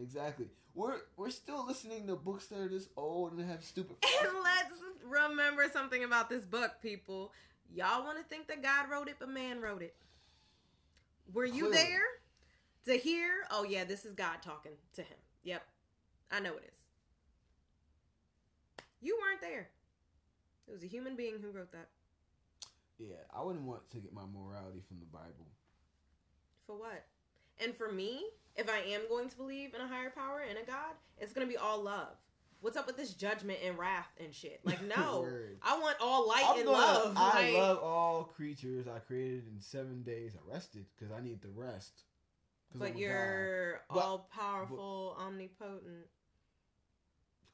exactly. 0.00 0.46
We're 0.74 0.98
we're 1.16 1.30
still 1.30 1.66
listening 1.66 2.06
to 2.06 2.16
books 2.16 2.46
that 2.46 2.58
are 2.58 2.68
this 2.68 2.88
old 2.96 3.32
and 3.32 3.48
have 3.48 3.64
stupid. 3.64 3.96
And 4.22 4.32
let's 4.42 4.74
remember 5.04 5.66
something 5.72 6.04
about 6.04 6.28
this 6.28 6.44
book, 6.44 6.72
people. 6.82 7.32
Y'all 7.74 8.04
want 8.04 8.18
to 8.18 8.24
think 8.24 8.48
that 8.48 8.62
God 8.62 8.90
wrote 8.90 9.08
it, 9.08 9.16
but 9.18 9.28
man 9.28 9.60
wrote 9.60 9.82
it. 9.82 9.94
Were 11.32 11.44
you 11.44 11.68
Clearly. 11.68 11.76
there 11.76 12.00
to 12.86 12.98
hear? 13.02 13.28
Oh 13.50 13.64
yeah, 13.64 13.84
this 13.84 14.04
is 14.04 14.14
God 14.14 14.36
talking 14.42 14.72
to 14.94 15.02
him. 15.02 15.16
Yep, 15.44 15.62
I 16.30 16.40
know 16.40 16.56
it 16.56 16.64
is. 16.70 16.78
You 19.00 19.18
weren't 19.20 19.40
there. 19.40 19.68
It 20.68 20.72
was 20.72 20.82
a 20.82 20.86
human 20.86 21.16
being 21.16 21.34
who 21.40 21.50
wrote 21.50 21.72
that. 21.72 21.88
yeah, 22.98 23.16
I 23.34 23.42
wouldn't 23.42 23.64
want 23.64 23.88
to 23.90 23.98
get 23.98 24.12
my 24.12 24.24
morality 24.32 24.82
from 24.88 24.98
the 24.98 25.06
Bible. 25.06 25.46
For 26.66 26.76
what? 26.76 27.04
And 27.62 27.74
for 27.74 27.92
me, 27.92 28.24
if 28.56 28.68
I 28.68 28.78
am 28.92 29.02
going 29.08 29.28
to 29.28 29.36
believe 29.36 29.74
in 29.74 29.80
a 29.80 29.86
higher 29.86 30.10
power 30.10 30.42
and 30.48 30.58
a 30.58 30.64
God, 30.66 30.94
it's 31.18 31.32
going 31.32 31.46
to 31.46 31.50
be 31.50 31.56
all 31.56 31.80
love. 31.82 32.16
What's 32.66 32.76
up 32.76 32.88
with 32.88 32.96
this 32.96 33.14
judgment 33.14 33.60
and 33.64 33.78
wrath 33.78 34.08
and 34.18 34.34
shit? 34.34 34.58
Like, 34.64 34.82
no, 34.96 35.24
I 35.62 35.78
want 35.78 35.96
all 36.00 36.26
light 36.28 36.42
I'm 36.48 36.56
and 36.56 36.64
gonna- 36.66 36.76
love. 36.78 37.12
I 37.16 37.44
like, 37.44 37.54
love 37.54 37.78
all 37.78 38.24
creatures 38.24 38.88
I 38.88 38.98
created 38.98 39.44
in 39.46 39.60
seven 39.60 40.02
days. 40.02 40.32
I 40.34 40.52
rested 40.52 40.84
because 40.98 41.14
I 41.16 41.20
need 41.22 41.40
the 41.42 41.48
rest. 41.54 42.02
'Cause 42.72 42.80
I'm 42.82 42.88
but 42.88 42.98
you're 42.98 43.82
But- 43.88 43.98
all 44.00 44.28
powerful, 44.34 45.16
omnipotent. 45.20 46.08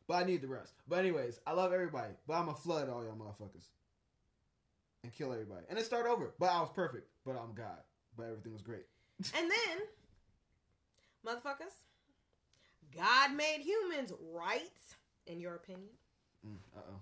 But 0.07 0.15
I 0.15 0.25
need 0.25 0.41
the 0.41 0.49
rest. 0.49 0.73
But 0.89 1.01
anyways, 1.01 1.41
I 1.47 1.53
love 1.53 1.75
everybody. 1.75 2.15
But 2.27 2.35
I'm 2.39 2.47
gonna 2.47 2.57
flood 2.57 2.89
all 2.89 3.05
y'all 3.05 3.15
motherfuckers 3.15 3.67
and 5.03 5.13
kill 5.13 5.35
everybody 5.35 5.67
and 5.69 5.77
then 5.77 5.85
start 5.85 6.07
over. 6.07 6.33
But 6.39 6.49
I 6.51 6.61
was 6.61 6.71
perfect. 6.75 7.07
But 7.27 7.33
I'm 7.33 7.53
God. 7.53 7.83
But 8.17 8.25
everything 8.29 8.55
was 8.55 8.63
great. 8.63 8.87
And 9.37 9.51
then, 9.51 9.79
motherfuckers, 11.27 11.75
God 12.97 13.35
made 13.35 13.61
humans 13.61 14.13
right, 14.33 14.71
in 15.27 15.41
your 15.41 15.55
opinion. 15.55 15.91
Mm, 16.47 16.57
uh 16.77 16.81
oh. 16.91 17.01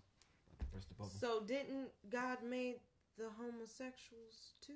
Press 0.73 0.85
the 0.85 0.95
bubble. 0.95 1.11
So 1.21 1.41
didn't 1.47 1.89
God 2.11 2.39
made 2.49 2.77
the 3.19 3.27
homosexuals 3.39 4.55
too? 4.65 4.75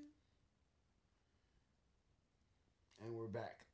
and 3.04 3.14
we're 3.14 3.26
back. 3.26 3.66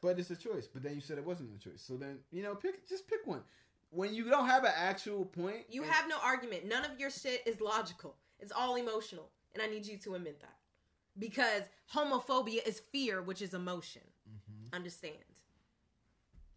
But 0.00 0.18
it's 0.18 0.30
a 0.30 0.36
choice. 0.36 0.66
But 0.66 0.82
then 0.82 0.94
you 0.94 1.00
said 1.00 1.18
it 1.18 1.24
wasn't 1.24 1.50
a 1.54 1.58
choice. 1.62 1.80
So 1.86 1.96
then 1.96 2.18
you 2.30 2.42
know, 2.42 2.54
pick 2.54 2.88
just 2.88 3.06
pick 3.08 3.26
one. 3.26 3.42
When 3.90 4.14
you 4.14 4.24
don't 4.28 4.46
have 4.46 4.64
an 4.64 4.72
actual 4.74 5.24
point, 5.26 5.64
You 5.70 5.82
have 5.82 6.08
no 6.08 6.16
argument. 6.22 6.66
None 6.66 6.84
of 6.84 6.98
your 6.98 7.10
shit 7.10 7.42
is 7.46 7.60
logical. 7.60 8.16
It's 8.40 8.50
all 8.52 8.76
emotional. 8.76 9.28
And 9.54 9.62
I 9.62 9.66
need 9.66 9.86
you 9.86 9.98
to 9.98 10.14
admit 10.14 10.40
that. 10.40 10.56
Because 11.18 11.62
homophobia 11.94 12.66
is 12.66 12.80
fear, 12.80 13.20
which 13.20 13.42
is 13.42 13.52
emotion. 13.52 14.00
Mhm. 14.26 14.72
Understand. 14.72 15.18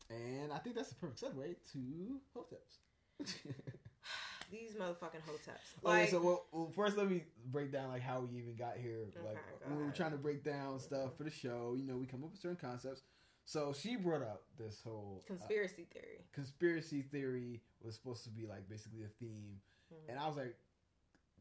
And 0.10 0.52
I 0.54 0.58
think 0.60 0.76
that's 0.76 0.90
the 0.90 0.96
perfect 0.96 1.22
segue 1.22 1.56
to 1.74 2.20
hoteps. 2.36 2.80
These 4.52 4.74
motherfucking 4.74 5.24
hoteps. 5.28 5.84
okay, 5.84 6.08
so 6.12 6.22
well, 6.22 6.46
well, 6.52 6.72
first 6.76 6.96
let 6.98 7.10
me 7.10 7.24
break 7.52 7.72
down 7.72 7.90
like 7.90 8.04
how 8.04 8.20
we 8.20 8.38
even 8.38 8.56
got 8.56 8.78
here. 8.78 9.00
like 9.26 9.36
go 9.36 9.70
when 9.70 9.80
we 9.80 9.84
were 9.86 9.92
trying 9.92 10.12
to 10.12 10.18
break 10.18 10.44
down 10.44 10.80
stuff 10.80 11.18
for 11.18 11.24
the 11.24 11.32
show, 11.32 11.76
you 11.78 11.84
know, 11.84 11.98
we 11.98 12.06
come 12.06 12.24
up 12.24 12.32
with 12.32 12.40
certain 12.40 12.58
concepts. 12.58 13.02
So 13.46 13.74
she 13.74 13.96
brought 13.96 14.22
up 14.22 14.44
this 14.58 14.82
whole 14.84 15.22
uh, 15.24 15.28
conspiracy 15.28 15.88
theory. 15.92 16.26
conspiracy 16.34 17.02
theory 17.02 17.62
was 17.84 17.96
supposed 17.96 18.24
to 18.26 18.30
be 18.30 18.46
like 18.46 18.70
basically 18.70 19.04
a 19.04 19.08
theme, 19.20 19.60
Mhm. 19.94 20.10
and 20.10 20.20
I 20.20 20.28
was 20.28 20.38
like, 20.38 20.56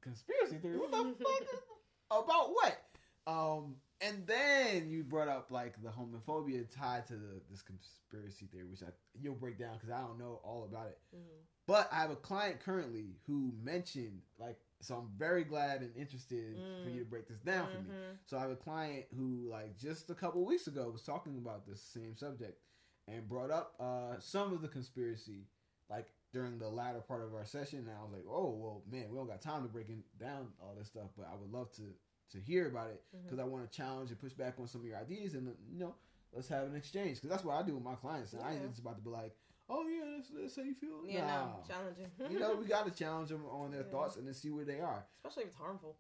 conspiracy 0.01 0.57
theory? 0.57 0.79
What 0.79 0.91
the 0.91 1.25
fuck? 1.25 1.65
About 2.25 2.51
what? 2.51 2.79
Um, 3.27 3.77
and 4.05 4.27
then 4.27 4.89
you 4.89 5.03
brought 5.05 5.29
up 5.29 5.51
like 5.51 5.83
the 5.83 5.89
homophobia 5.89 6.67
tied 6.71 7.07
to 7.09 7.15
the, 7.15 7.41
this 7.51 7.63
conspiracy 7.63 8.47
theory, 8.47 8.65
which 8.67 8.83
I 8.83 8.87
you'll 9.21 9.35
break 9.35 9.59
down 9.59 9.75
because 9.75 9.91
I 9.91 10.01
don't 10.01 10.19
know 10.19 10.41
all 10.45 10.65
about 10.71 10.89
it. 10.89 10.99
Mhm. 11.15 11.21
But 11.67 11.89
I 11.93 11.97
have 11.97 12.11
a 12.11 12.17
client 12.17 12.61
currently 12.61 13.17
who 13.27 13.53
mentioned 13.63 14.21
like, 14.39 14.59
so 14.81 14.97
I'm 14.97 15.09
very 15.17 15.45
glad 15.45 15.81
and 15.81 15.97
interested 15.97 16.57
for 16.85 16.91
you 16.91 17.01
to 17.01 17.07
break 17.09 17.27
this 17.29 17.41
down 17.41 17.69
for 17.73 17.81
me. 17.81 17.91
Mhm. 17.91 18.19
So 18.27 18.37
I 18.37 18.43
have 18.43 18.51
a 18.51 18.57
client 18.57 19.07
who, 19.17 19.49
like, 19.51 19.79
just 19.79 20.11
a 20.11 20.15
couple 20.15 20.45
weeks 20.45 20.67
ago, 20.67 20.91
was 20.91 21.03
talking 21.03 21.39
about 21.39 21.67
this 21.67 21.81
same 21.81 22.15
subject 22.17 22.61
and 23.09 23.27
brought 23.29 23.51
up 23.51 23.75
uh, 23.81 24.19
some 24.21 24.53
of 24.53 24.61
the 24.61 24.69
conspiracy, 24.69 25.47
like 25.89 26.13
during 26.33 26.59
the 26.59 26.69
latter 26.69 27.01
part 27.01 27.23
of 27.23 27.33
our 27.35 27.45
session. 27.47 27.79
And 27.89 27.91
I 27.99 28.03
was 28.03 28.13
like, 28.13 28.27
"Oh, 28.29 28.51
well, 28.51 28.83
man, 28.91 29.09
we 29.11 29.17
don't 29.17 29.27
got 29.29 29.41
time 29.41 29.63
to 29.63 29.69
break 29.69 29.89
in, 29.89 30.03
down 30.19 30.53
all 30.61 30.75
this 30.75 30.89
stuff, 30.89 31.11
but 31.17 31.27
I 31.33 31.35
would 31.37 31.51
love 31.51 31.71
to 31.77 31.95
to 32.31 32.39
hear 32.41 32.67
about 32.69 32.89
it 32.91 33.03
because 33.25 33.39
I 33.39 33.45
want 33.45 33.71
to 33.71 33.77
challenge 33.77 34.11
and 34.11 34.19
push 34.19 34.33
back 34.33 34.55
on 34.59 34.67
some 34.67 34.81
of 34.81 34.87
your 34.87 34.97
ideas, 34.99 35.35
and 35.35 35.47
you 35.71 35.79
know, 35.79 35.95
let's 36.33 36.49
have 36.49 36.67
an 36.67 36.75
exchange 36.77 37.17
because 37.19 37.31
that's 37.31 37.45
what 37.45 37.55
I 37.57 37.63
do 37.63 37.75
with 37.75 37.85
my 37.85 37.95
clients. 37.95 38.33
And 38.33 38.43
I 38.43 38.53
ain't 38.55 38.69
just 38.71 38.81
about 38.81 38.97
to 38.97 39.03
be 39.03 39.11
like, 39.11 39.35
"Oh 39.69 39.87
yeah, 39.89 40.17
that's, 40.17 40.31
that's 40.31 40.57
how 40.57 40.63
you 40.63 40.75
feel." 40.75 41.03
Yeah, 41.07 41.21
nah. 41.27 41.47
no, 41.47 41.63
challenging. 41.69 42.11
you 42.31 42.39
know, 42.41 42.57
we 42.57 42.67
got 42.67 42.87
to 42.87 42.91
challenge 42.93 43.29
them 43.29 43.45
on 43.51 43.71
their 43.71 43.83
Yeah. 43.83 43.91
thoughts 43.91 44.17
and 44.17 44.27
then 44.27 44.35
see 44.35 44.51
where 44.51 44.65
they 44.65 44.81
are. 44.81 45.05
Especially 45.25 45.45
if 45.45 45.49
it's 45.51 45.59
harmful. 45.59 45.97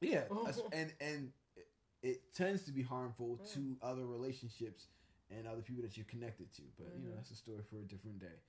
Yeah, 0.00 0.24
and 0.72 0.92
and 1.00 1.32
it, 1.56 1.66
it 2.02 2.34
tends 2.34 2.64
to 2.64 2.72
be 2.72 2.82
harmful 2.82 3.40
Mm. 3.42 3.52
to 3.54 3.76
other 3.82 4.06
relationships 4.06 4.88
and 5.30 5.46
other 5.46 5.62
people 5.62 5.82
that 5.82 5.96
you're 5.96 6.06
connected 6.06 6.52
to. 6.54 6.62
But 6.76 6.88
you 6.96 7.04
know, 7.04 7.12
Mhm. 7.12 7.16
that's 7.16 7.30
a 7.30 7.36
story 7.36 7.62
for 7.62 7.78
a 7.78 7.84
different 7.84 8.18
day. 8.18 8.40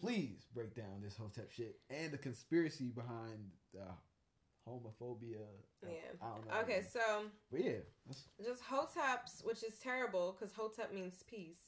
Please 0.00 0.46
break 0.54 0.74
down 0.74 1.02
this 1.02 1.16
hotep 1.16 1.50
shit 1.50 1.78
and 1.90 2.10
the 2.10 2.16
conspiracy 2.18 2.88
behind 2.88 3.50
the 3.74 3.84
homophobia. 4.70 5.38
Yeah. 5.82 5.88
I 6.22 6.26
don't 6.28 6.46
know. 6.48 6.60
Okay, 6.62 6.82
so 6.90 7.00
but 7.50 7.64
yeah, 7.64 7.72
just 8.44 8.62
hoteps, 8.62 9.44
which 9.44 9.62
is 9.64 9.78
terrible 9.82 10.36
because 10.38 10.54
hotep 10.54 10.92
means 10.94 11.22
peace, 11.28 11.58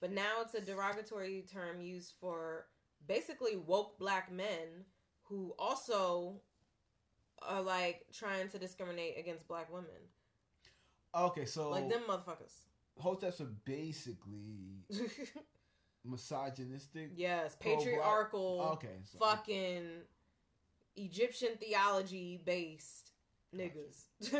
but 0.00 0.12
now 0.12 0.42
it's 0.42 0.54
a 0.54 0.60
derogatory 0.60 1.44
term 1.52 1.80
used 1.80 2.12
for 2.20 2.66
basically 3.06 3.56
woke 3.56 3.98
black 3.98 4.30
men 4.32 4.84
who 5.24 5.54
also 5.58 6.40
are 7.42 7.62
like 7.62 8.06
trying 8.12 8.48
to 8.50 8.58
discriminate 8.58 9.18
against 9.18 9.46
black 9.48 9.72
women, 9.72 9.90
okay. 11.14 11.44
So 11.44 11.70
like 11.70 11.88
them 11.88 12.02
motherfuckers. 12.08 12.54
hoteps 13.02 13.40
are 13.40 13.52
basically 13.64 14.84
misogynistic. 16.04 17.10
yes, 17.16 17.56
patriarchal, 17.60 18.70
Okay, 18.74 18.96
so 19.04 19.18
fucking 19.18 19.82
Egyptian 20.96 21.50
theology 21.60 22.40
based 22.44 23.12
niggas. 23.54 24.04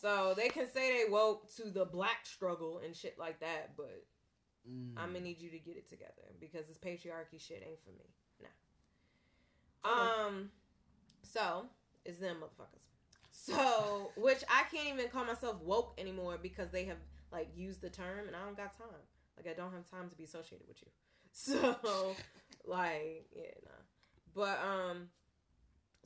so 0.00 0.34
they 0.36 0.48
can 0.48 0.66
say 0.72 1.04
they 1.04 1.10
woke 1.10 1.54
to 1.56 1.70
the 1.70 1.84
black 1.84 2.24
struggle 2.24 2.80
and 2.84 2.94
shit 2.94 3.16
like 3.18 3.40
that, 3.40 3.76
but 3.76 4.04
mm, 4.68 4.92
I'm 4.96 5.12
gonna 5.12 5.20
need 5.20 5.40
you 5.40 5.50
to 5.50 5.58
get 5.58 5.76
it 5.76 5.88
together 5.88 6.12
because 6.40 6.66
this 6.66 6.78
patriarchy 6.78 7.40
shit 7.40 7.62
ain't 7.66 7.82
for 7.84 7.90
me. 7.90 8.10
Nah. 8.42 9.90
Okay. 9.90 10.26
Um. 10.26 10.50
So 11.22 11.66
it's 12.04 12.18
them 12.18 12.36
motherfuckers. 12.36 12.86
So 13.30 14.12
which 14.16 14.42
I 14.48 14.64
can't 14.74 14.88
even 14.88 15.08
call 15.08 15.24
myself 15.24 15.60
woke 15.62 15.94
anymore 15.98 16.38
because 16.42 16.70
they 16.70 16.84
have 16.84 16.98
like 17.32 17.48
used 17.54 17.80
the 17.80 17.90
term 17.90 18.26
and 18.26 18.36
I 18.36 18.44
don't 18.44 18.56
got 18.56 18.76
time. 18.76 18.88
Like 19.36 19.46
I 19.48 19.54
don't 19.54 19.72
have 19.72 19.88
time 19.90 20.08
to 20.10 20.16
be 20.16 20.24
associated 20.24 20.66
with 20.66 20.82
you. 20.82 20.88
So 21.32 22.16
like 22.66 23.28
yeah 23.34 23.52
nah. 23.64 23.70
But 24.34 24.58
um. 24.64 25.08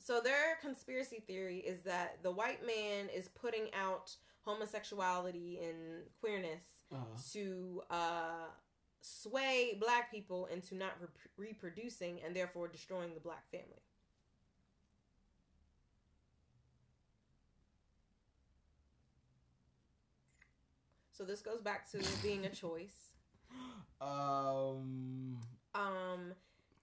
So 0.05 0.21
their 0.21 0.59
conspiracy 0.61 1.23
theory 1.25 1.57
is 1.57 1.81
that 1.81 2.21
the 2.21 2.29
white 2.29 2.63
man 2.63 3.09
is 3.11 3.27
putting 3.27 3.73
out 3.73 4.15
homosexuality 4.41 5.57
and 5.67 6.03
queerness 6.21 6.61
uh-huh. 6.93 7.03
to 7.33 7.81
uh, 7.89 8.45
sway 9.01 9.75
black 9.81 10.11
people 10.11 10.45
into 10.53 10.75
not 10.75 10.91
re- 11.01 11.47
reproducing 11.47 12.19
and 12.23 12.35
therefore 12.35 12.67
destroying 12.67 13.15
the 13.15 13.19
black 13.19 13.49
family. 13.49 13.81
So 21.17 21.23
this 21.23 21.41
goes 21.41 21.61
back 21.61 21.89
to 21.93 22.03
being 22.21 22.45
a 22.45 22.49
choice. 22.49 23.09
Um. 23.99 25.39
Um, 25.73 26.35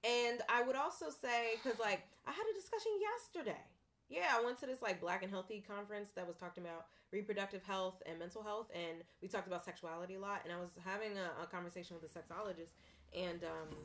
and 0.05 0.41
I 0.49 0.63
would 0.63 0.77
also 0.77 1.07
say 1.11 1.55
because 1.63 1.79
like 1.79 2.03
I 2.27 2.33
had 2.33 2.45
a 2.51 2.55
discussion 2.55 2.93
yesterday. 3.01 3.61
Yeah, 4.09 4.29
I 4.37 4.45
went 4.45 4.61
to 4.61 4.67
this 4.67 4.83
like 4.83 5.01
Black 5.01 5.23
and 5.23 5.31
Healthy 5.31 5.65
conference 5.67 6.11
that 6.17 6.27
was 6.27 6.37
talking 6.37 6.63
about 6.63 6.87
reproductive 7.13 7.63
health 7.63 8.03
and 8.05 8.19
mental 8.19 8.43
health, 8.43 8.67
and 8.75 9.03
we 9.23 9.29
talked 9.29 9.47
about 9.47 9.65
sexuality 9.65 10.15
a 10.15 10.21
lot. 10.21 10.43
And 10.45 10.53
I 10.53 10.61
was 10.61 10.71
having 10.85 11.17
a, 11.17 11.43
a 11.43 11.47
conversation 11.47 11.97
with 11.97 12.11
a 12.11 12.13
sexologist, 12.13 12.77
and 13.19 13.43
um, 13.45 13.77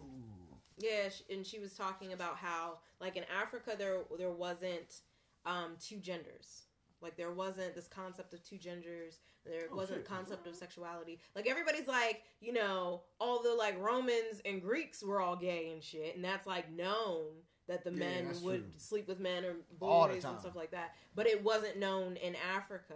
yeah, 0.78 1.10
sh- 1.10 1.24
and 1.32 1.46
she 1.46 1.60
was 1.60 1.74
talking 1.74 2.12
about 2.14 2.36
how 2.36 2.80
like 3.00 3.16
in 3.16 3.24
Africa 3.42 3.76
there 3.78 4.00
there 4.18 4.32
wasn't 4.32 5.02
um, 5.46 5.78
two 5.80 5.98
genders. 5.98 6.64
Like 7.02 7.16
there 7.18 7.32
wasn't 7.32 7.76
this 7.76 7.88
concept 7.88 8.34
of 8.34 8.44
two 8.44 8.58
genders. 8.58 9.20
There 9.46 9.68
Oh, 9.72 9.76
wasn't 9.76 10.00
shit. 10.00 10.08
concept 10.08 10.48
of 10.48 10.56
sexuality. 10.56 11.20
Like 11.36 11.48
everybody's 11.50 11.88
like, 11.88 12.24
you 12.42 12.52
know, 12.54 13.02
all 13.20 13.42
the 13.42 13.54
like 13.54 13.80
Romans 13.80 14.42
and 14.46 14.62
Greeks 14.62 15.04
were 15.04 15.22
all 15.22 15.36
gay 15.36 15.72
and 15.72 15.82
shit, 15.84 16.16
and 16.16 16.24
that's 16.24 16.46
like 16.48 16.72
known 16.72 17.26
that 17.68 17.84
the 17.84 17.92
Yeah, 17.92 17.98
men 18.00 18.28
would 18.44 18.62
true. 18.72 18.80
sleep 18.80 19.08
with 19.08 19.20
men 19.20 19.46
or 19.46 19.56
boys 19.80 20.24
and 20.26 20.40
stuff 20.40 20.56
like 20.56 20.72
that. 20.72 20.96
But 21.16 21.28
it 21.28 21.44
wasn't 21.44 21.78
known 21.78 22.16
in 22.18 22.36
Africa. 22.56 22.96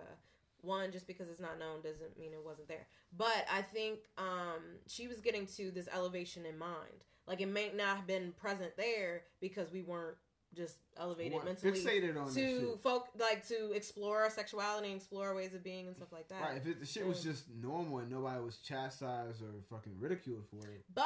One, 0.61 0.91
just 0.91 1.07
because 1.07 1.27
it's 1.29 1.39
not 1.39 1.57
known 1.57 1.81
doesn't 1.81 2.17
mean 2.19 2.33
it 2.33 2.45
wasn't 2.45 2.67
there. 2.67 2.85
But 3.17 3.45
I 3.51 3.61
think 3.63 3.99
um, 4.17 4.61
she 4.87 5.07
was 5.07 5.19
getting 5.19 5.45
to 5.57 5.71
this 5.71 5.87
elevation 5.93 6.45
in 6.45 6.57
mind. 6.57 7.05
Like 7.27 7.41
it 7.41 7.47
may 7.47 7.71
not 7.75 7.97
have 7.97 8.07
been 8.07 8.31
present 8.33 8.77
there 8.77 9.23
because 9.39 9.71
we 9.71 9.81
weren't 9.81 10.17
just 10.55 10.77
elevated 10.97 11.33
Weren't 11.33 11.45
mentally 11.45 11.71
fixated 11.71 12.21
on 12.21 12.33
to 12.33 12.77
folk 12.83 13.07
like 13.19 13.47
to 13.47 13.71
explore 13.71 14.21
our 14.21 14.29
sexuality 14.29 14.87
and 14.87 14.97
explore 14.97 15.29
our 15.29 15.35
ways 15.35 15.53
of 15.53 15.63
being 15.63 15.87
and 15.87 15.95
stuff 15.95 16.11
like 16.11 16.27
that. 16.29 16.41
Right, 16.41 16.57
if 16.57 16.67
it, 16.67 16.79
the 16.79 16.85
shit 16.85 17.07
was 17.07 17.23
just 17.23 17.45
normal 17.61 17.99
and 17.99 18.11
nobody 18.11 18.41
was 18.41 18.57
chastised 18.57 19.41
or 19.41 19.49
fucking 19.69 19.93
ridiculed 19.99 20.43
for 20.49 20.67
it, 20.67 20.83
But 20.93 21.05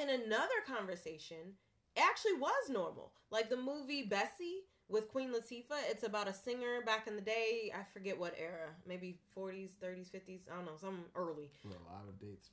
in 0.00 0.08
another 0.08 0.60
conversation, 0.66 1.54
it 1.96 2.02
actually 2.02 2.34
was 2.34 2.70
normal. 2.70 3.12
Like 3.30 3.50
the 3.50 3.56
movie 3.56 4.04
Bessie 4.04 4.62
with 4.88 5.08
Queen 5.08 5.30
Latifah. 5.30 5.90
It's 5.90 6.04
about 6.04 6.28
a 6.28 6.34
singer 6.34 6.80
back 6.84 7.06
in 7.06 7.16
the 7.16 7.22
day. 7.22 7.72
I 7.74 7.82
forget 7.92 8.18
what 8.18 8.34
era. 8.38 8.68
Maybe 8.86 9.18
40s, 9.36 9.70
30s, 9.82 10.10
50s. 10.10 10.40
I 10.50 10.56
don't 10.56 10.66
know. 10.66 10.76
Some 10.80 11.04
early. 11.16 11.50
Well, 11.64 11.74
a 11.74 11.92
lot 11.92 12.04
of 12.08 12.20
dates. 12.20 12.50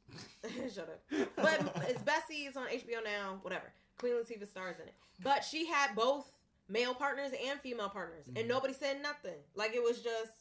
Shut 0.76 0.90
up. 0.90 1.30
But 1.36 1.84
it's 1.90 2.02
Bessie. 2.02 2.46
It's 2.46 2.58
on 2.58 2.68
HBO 2.68 3.04
now. 3.04 3.40
Whatever. 3.42 3.72
Queen 4.02 4.14
Latifah 4.14 4.48
stars 4.48 4.78
in 4.82 4.88
it. 4.88 4.96
But 5.24 5.46
she 5.46 5.66
had 5.68 5.96
both 5.96 6.26
male 6.68 6.94
partners 6.96 7.32
and 7.48 7.60
female 7.62 7.90
partners, 7.90 8.26
Mhm. 8.28 8.40
and 8.40 8.48
nobody 8.50 8.74
said 8.74 9.02
nothing. 9.02 9.38
Like 9.56 9.74
it 9.74 9.82
was 9.84 10.02
just 10.02 10.32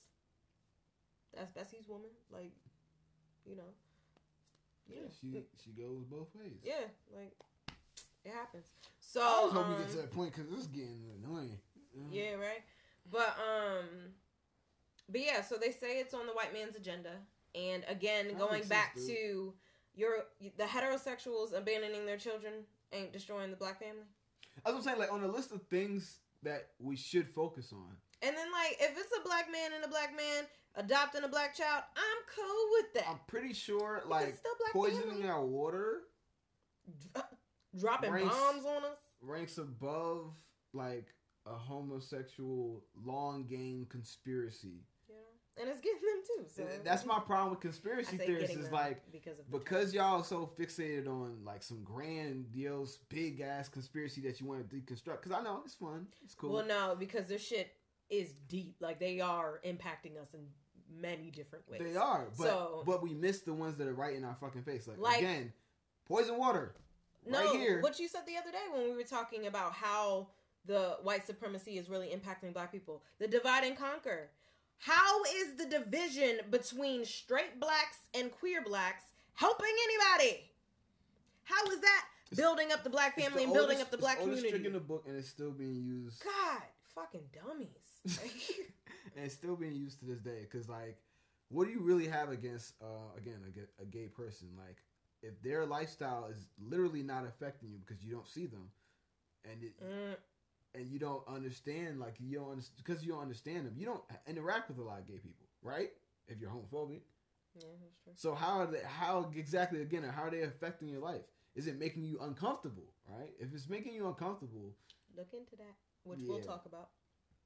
that's 1.34 1.52
Bessie's 1.52 1.86
woman. 1.86 2.10
Like 2.30 2.52
you 3.46 3.54
know. 3.56 3.72
Yeah, 4.88 5.02
she 5.20 5.44
she 5.62 5.70
goes 5.70 6.04
both 6.04 6.34
ways. 6.34 6.58
Yeah, 6.64 6.88
like 7.14 7.36
it 8.24 8.32
happens. 8.32 8.66
So 9.00 9.20
I 9.20 9.44
was 9.44 9.52
hoping 9.52 9.72
um, 9.72 9.78
we 9.78 9.84
get 9.84 9.90
to 9.92 9.96
that 9.98 10.10
point 10.12 10.34
because 10.34 10.50
it's 10.52 10.66
getting 10.66 11.04
annoying. 11.22 11.58
Uh, 11.96 12.08
Yeah, 12.10 12.34
right. 12.34 12.62
But 13.10 13.36
um, 13.38 14.14
but 15.08 15.20
yeah. 15.20 15.42
So 15.42 15.56
they 15.56 15.70
say 15.70 15.98
it's 16.00 16.14
on 16.14 16.26
the 16.26 16.32
white 16.32 16.52
man's 16.52 16.74
agenda, 16.76 17.12
and 17.54 17.84
again, 17.88 18.28
That 18.28 18.38
going 18.38 18.64
back 18.64 18.94
sense, 18.94 19.06
to 19.08 19.54
your 19.94 20.24
the 20.56 20.64
heterosexuals 20.64 21.52
abandoning 21.52 22.06
their 22.06 22.16
children 22.18 22.64
ain't 22.92 23.12
destroying 23.12 23.50
the 23.50 23.56
black 23.56 23.78
family. 23.80 24.04
That's 24.64 24.72
what 24.74 24.76
I'm 24.76 24.82
saying. 24.82 24.98
Like 24.98 25.12
on 25.12 25.20
the 25.22 25.28
list 25.28 25.52
of 25.52 25.62
things 25.70 26.18
that 26.42 26.68
we 26.78 26.96
should 26.96 27.28
focus 27.28 27.72
on. 27.72 27.96
And 28.22 28.36
then 28.36 28.46
like 28.52 28.76
if 28.80 28.96
it's 28.98 29.12
a 29.18 29.22
black 29.26 29.46
man 29.50 29.70
and 29.74 29.84
a 29.84 29.88
black 29.88 30.14
man 30.16 30.44
adopting 30.76 31.24
a 31.24 31.28
black 31.28 31.54
child, 31.56 31.82
I'm 31.96 32.36
cool 32.36 32.66
with 32.72 32.94
that. 32.94 33.08
I'm 33.10 33.20
pretty 33.26 33.54
sure, 33.54 34.02
like 34.06 34.28
it's 34.28 34.38
still 34.38 34.52
black 34.58 34.72
poisoning 34.72 35.10
family. 35.16 35.28
our 35.28 35.44
water 35.44 36.00
dropping 37.78 38.10
Ranks- 38.12 38.34
bombs 38.34 38.64
on 38.64 38.84
us. 38.84 38.98
ranks 39.20 39.58
above 39.58 40.34
like 40.72 41.08
a 41.46 41.54
homosexual 41.54 42.84
long 43.04 43.44
game 43.46 43.86
conspiracy. 43.88 44.82
And 45.60 45.68
it's 45.68 45.80
getting 45.80 46.00
them 46.00 46.22
too. 46.26 46.44
So 46.56 46.66
That's 46.84 47.04
my 47.04 47.18
problem 47.18 47.50
with 47.50 47.60
conspiracy 47.60 48.16
theorists. 48.16 48.56
Is 48.56 48.70
like 48.70 49.02
because 49.12 49.38
because 49.50 49.92
y'all 49.92 50.22
so 50.22 50.50
fixated 50.58 51.06
on 51.06 51.44
like 51.44 51.62
some 51.62 51.82
grandiose, 51.84 52.98
big 53.08 53.40
ass 53.40 53.68
conspiracy 53.68 54.20
that 54.22 54.40
you 54.40 54.46
want 54.46 54.68
to 54.68 54.76
deconstruct. 54.76 55.22
Because 55.22 55.32
I 55.32 55.42
know 55.42 55.60
it's 55.64 55.74
fun, 55.74 56.06
it's 56.24 56.34
cool. 56.34 56.52
Well, 56.52 56.64
no, 56.66 56.96
because 56.98 57.26
their 57.26 57.38
shit 57.38 57.72
is 58.08 58.32
deep. 58.48 58.76
Like 58.80 58.98
they 58.98 59.20
are 59.20 59.60
impacting 59.66 60.20
us 60.20 60.32
in 60.34 60.46
many 61.00 61.30
different 61.30 61.68
ways. 61.68 61.80
They 61.84 61.96
are, 61.96 62.28
but 62.38 62.46
So- 62.46 62.82
but 62.86 63.02
we 63.02 63.14
miss 63.14 63.42
the 63.42 63.52
ones 63.54 63.76
that 63.76 63.86
are 63.86 63.94
right 63.94 64.14
in 64.16 64.24
our 64.24 64.34
fucking 64.34 64.62
face. 64.62 64.88
Like, 64.88 64.98
Like- 64.98 65.18
again, 65.18 65.52
poison 66.06 66.36
water. 66.38 66.74
No, 67.26 67.38
right 67.38 67.60
here. 67.60 67.80
what 67.82 68.00
you 68.00 68.08
said 68.08 68.22
the 68.26 68.36
other 68.38 68.50
day 68.50 68.64
when 68.72 68.84
we 68.84 68.92
were 68.96 69.02
talking 69.04 69.46
about 69.46 69.72
how 69.74 70.28
the 70.64 70.98
white 71.02 71.26
supremacy 71.26 71.78
is 71.78 71.88
really 71.88 72.08
impacting 72.08 72.52
black 72.52 72.72
people. 72.72 73.02
The 73.18 73.28
divide 73.28 73.64
and 73.64 73.76
conquer. 73.76 74.30
How 74.80 75.22
is 75.24 75.56
the 75.56 75.66
division 75.66 76.40
between 76.50 77.04
straight 77.04 77.60
blacks 77.60 77.98
and 78.14 78.30
queer 78.32 78.62
blacks 78.64 79.04
helping 79.34 79.72
anybody? 79.84 80.50
How 81.44 81.62
is 81.66 81.80
that 81.80 82.04
It's- 82.30 82.36
building 82.36 82.72
up 82.72 82.82
the 82.82 82.90
black 82.90 83.14
family 83.16 83.38
the 83.38 83.44
and 83.44 83.52
building 83.52 83.76
oldest- 83.78 83.82
up 83.82 83.90
the 83.90 83.96
it's 83.98 84.02
black 84.02 84.18
community? 84.20 84.50
trick 84.50 84.64
in 84.64 84.72
the 84.72 84.80
book, 84.80 85.04
and 85.06 85.16
it's 85.18 85.28
still 85.28 85.50
being 85.50 85.82
used. 85.82 86.22
God, 86.24 86.62
fucking 86.94 87.28
dummies. 87.34 87.68
and 89.16 89.24
it's 89.24 89.34
still 89.34 89.56
being 89.56 89.74
used 89.74 89.98
to 90.00 90.06
this 90.06 90.20
day. 90.20 90.40
Because 90.50 90.68
like, 90.68 90.96
what 91.48 91.66
do 91.66 91.72
you 91.72 91.80
really 91.80 92.06
have 92.08 92.30
against 92.30 92.74
uh 92.80 93.14
again 93.18 93.40
a, 93.78 93.82
a 93.82 93.84
gay 93.86 94.06
person? 94.08 94.48
Like, 94.56 94.78
if 95.22 95.40
their 95.42 95.66
lifestyle 95.66 96.26
is 96.30 96.46
literally 96.58 97.02
not 97.02 97.26
affecting 97.26 97.68
you 97.70 97.78
because 97.86 98.02
you 98.02 98.12
don't 98.14 98.26
see 98.28 98.46
them, 98.46 98.70
and 99.44 99.62
it, 99.62 99.78
Mm, 99.82 100.16
and 100.74 100.88
you 100.88 100.98
don't 100.98 101.22
understand 101.28 102.00
like 102.00 102.14
you 102.20 102.38
don't 102.38 102.68
because 102.76 103.04
you 103.04 103.12
don't 103.12 103.22
understand 103.22 103.66
them, 103.66 103.74
you 103.76 103.86
don't 103.86 104.02
interact 104.26 104.68
with 104.68 104.78
a 104.78 104.82
lot 104.82 104.98
of 105.00 105.06
gay 105.06 105.18
people, 105.18 105.46
right? 105.62 105.90
If 106.28 106.40
you're 106.40 106.50
homophobic. 106.50 107.00
yeah, 107.54 107.62
that's 107.82 107.98
true. 108.04 108.12
So 108.16 108.34
how 108.34 108.60
are 108.60 108.66
they, 108.66 108.80
how 108.86 109.30
exactly 109.34 109.82
again 109.82 110.04
how 110.04 110.24
are 110.24 110.30
they 110.30 110.42
affecting 110.42 110.88
your 110.88 111.00
life? 111.00 111.22
Is 111.56 111.66
it 111.66 111.78
making 111.78 112.04
you 112.04 112.18
uncomfortable? 112.20 112.84
Right? 113.08 113.30
If 113.40 113.52
it's 113.54 113.68
making 113.68 113.94
you 113.94 114.06
uncomfortable, 114.06 114.74
Look 115.16 115.32
into 115.34 115.56
that, 115.56 115.74
which 116.04 116.20
we'll 116.26 116.40
talk 116.40 116.66
about. 116.66 116.88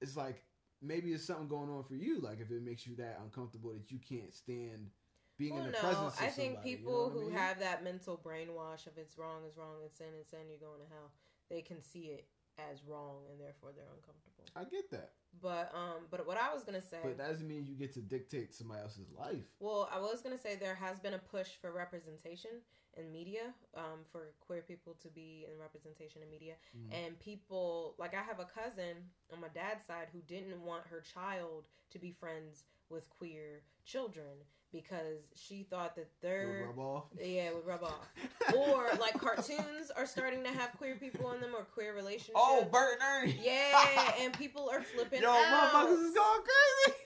it's 0.01 0.17
like 0.17 0.43
maybe 0.83 1.13
it's 1.13 1.25
something 1.25 1.49
going 1.49 1.71
on 1.71 1.85
for 1.85 1.95
you. 1.95 2.21
Like 2.21 2.41
if 2.41 2.51
it 2.51 2.63
makes 2.63 2.87
you 2.87 2.97
that 2.97 3.19
uncomfortable 3.23 3.73
that 3.73 3.91
you 3.91 3.99
can't 4.07 4.33
stand 4.35 4.91
being 5.39 5.55
Well, 5.55 5.65
in 5.65 5.73
the 5.73 5.73
no, 5.73 5.79
presence. 5.81 6.15
Of 6.15 6.23
I 6.23 6.27
think 6.29 6.55
somebody, 6.55 6.71
you 6.71 6.77
people 6.79 6.93
know 6.93 6.99
what 7.05 7.11
I 7.11 7.15
who 7.15 7.31
mean? 7.31 7.39
have 7.39 7.59
that 7.61 7.85
mental 7.85 8.21
brainwash 8.23 8.87
of 8.87 8.99
it's 8.99 9.19
wrong 9.19 9.43
it's 9.47 9.57
wrong, 9.57 9.77
it's 9.85 9.97
sin, 9.99 10.09
it's 10.21 10.31
sin, 10.31 10.41
you're 10.51 10.59
going 10.69 10.81
to 10.81 10.89
hell. 10.95 11.11
They 11.51 11.63
can 11.63 11.81
see 11.81 12.07
it 12.13 12.27
as 12.59 12.83
wrong, 12.87 13.23
and 13.31 13.41
therefore 13.41 13.71
they're 13.75 13.85
uncomfortable. 13.95 14.45
I 14.57 14.65
get 14.65 14.91
that, 14.93 15.13
But 15.43 15.73
um, 15.75 16.07
but 16.11 16.27
what 16.27 16.37
I 16.39 16.53
was 16.55 16.63
gonna 16.63 16.81
say, 16.83 16.99
but 17.03 17.19
that 17.19 17.29
doesn't 17.31 17.49
mean 17.49 17.67
you 17.67 17.75
get 17.75 17.93
to 17.95 18.01
dictate 18.01 18.55
somebody 18.55 18.81
else's 18.83 19.11
life. 19.11 19.45
well, 19.61 19.89
I 19.93 19.99
was 19.99 20.21
gonna 20.23 20.39
say 20.39 20.55
there 20.57 20.75
has 20.77 20.99
been 21.01 21.15
a 21.15 21.19
push 21.19 21.49
for 21.61 21.73
representation 21.73 22.51
in 22.97 23.11
media, 23.11 23.53
um, 23.75 24.05
for 24.13 24.29
queer 24.41 24.63
people 24.63 24.95
to 25.03 25.09
be 25.09 25.47
in 25.53 25.59
representation 25.59 26.23
in 26.23 26.31
media, 26.31 26.55
Mhm. 26.77 26.93
and 26.93 27.19
people 27.19 27.97
like 27.99 28.15
I 28.15 28.23
have 28.23 28.39
a 28.39 28.45
cousin 28.45 29.11
on 29.33 29.41
my 29.41 29.49
dad's 29.49 29.85
side 29.85 30.09
who 30.13 30.21
didn't 30.23 30.65
want 30.65 30.87
her 30.87 31.01
child 31.01 31.67
to 31.91 31.99
be 31.99 32.13
friends 32.13 32.65
with 32.91 33.11
queer 33.11 33.63
children 33.85 34.27
because 34.73 35.31
she 35.37 35.63
thought 35.63 35.95
that 35.95 36.09
their 36.21 36.67
rub 36.67 36.79
off. 36.79 37.05
Yeah, 37.19 37.49
it 37.49 37.55
would 37.55 37.65
rub 37.67 37.85
off. 37.85 38.09
or 38.57 38.89
like 39.01 39.19
cartoons 39.19 39.91
are 39.97 40.05
starting 40.05 40.43
to 40.43 40.51
have 40.51 40.73
queer 40.77 40.97
people 40.97 41.31
in 41.33 41.41
them 41.41 41.51
or 41.57 41.63
queer 41.63 41.95
relationships. 41.95 42.35
oh, 42.37 42.67
Bert 42.71 42.99
and 43.01 43.31
Ernie. 43.31 43.41
yeah, 43.43 44.13
and 44.21 44.37
people 44.37 44.69
are 44.73 44.83
flipping 44.83 45.23
Yo, 45.23 45.31
out. 45.31 45.45
motherfuckers 45.73 46.09
is 46.09 46.15
going 46.15 46.41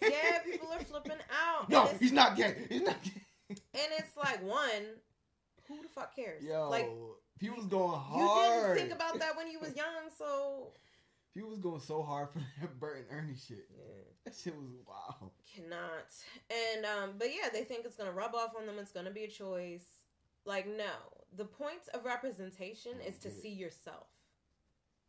crazy. 0.01 0.15
yeah, 0.17 0.39
people 0.39 0.69
are 0.73 0.81
flipping 0.85 1.19
out. 1.31 1.69
No, 1.69 1.87
he's 2.01 2.13
not 2.13 2.37
gay. 2.37 2.55
He's 2.71 2.83
not 2.83 3.03
gay. 3.03 3.23
and 3.51 3.59
it's 3.99 4.17
like 4.17 4.43
one, 4.43 4.97
who 5.69 5.83
the 5.83 5.89
fuck 5.89 6.17
cares? 6.17 6.43
Yo, 6.43 6.71
like 6.71 6.89
he 7.39 7.51
was 7.51 7.67
going 7.67 8.01
you 8.17 8.43
didn't 8.43 8.77
think 8.77 8.93
about 8.93 9.19
that 9.21 9.37
when 9.37 9.51
you 9.51 9.61
was 9.61 9.77
young, 9.77 10.11
so 10.17 10.73
He 11.39 11.45
was 11.45 11.59
going 11.59 11.81
so 11.81 12.03
hard 12.03 12.31
for 12.31 12.41
that 12.41 12.81
Bert 12.81 13.07
and 13.09 13.17
Ernie 13.17 13.37
shit. 13.37 13.69
yeah, 13.71 14.03
That 14.25 14.35
shit 14.35 14.57
was 14.57 14.67
wow. 14.89 15.31
cannot. 15.55 16.09
And 16.51 16.85
um, 16.85 17.15
but 17.17 17.29
yeah, 17.29 17.49
they 17.53 17.63
think 17.63 17.85
it's 17.85 17.95
gonna 17.95 18.11
rub 18.11 18.35
off 18.35 18.55
on 18.59 18.67
them. 18.67 18.75
It's 18.81 18.91
gonna 18.91 19.13
be 19.13 19.23
a 19.23 19.29
choice. 19.29 19.85
Like 20.45 20.67
no, 20.67 20.91
the 21.37 21.45
point 21.45 21.83
of 21.95 22.05
representation 22.05 22.95
is 23.07 23.19
to 23.19 23.31
see 23.31 23.51
yourself. 23.51 24.09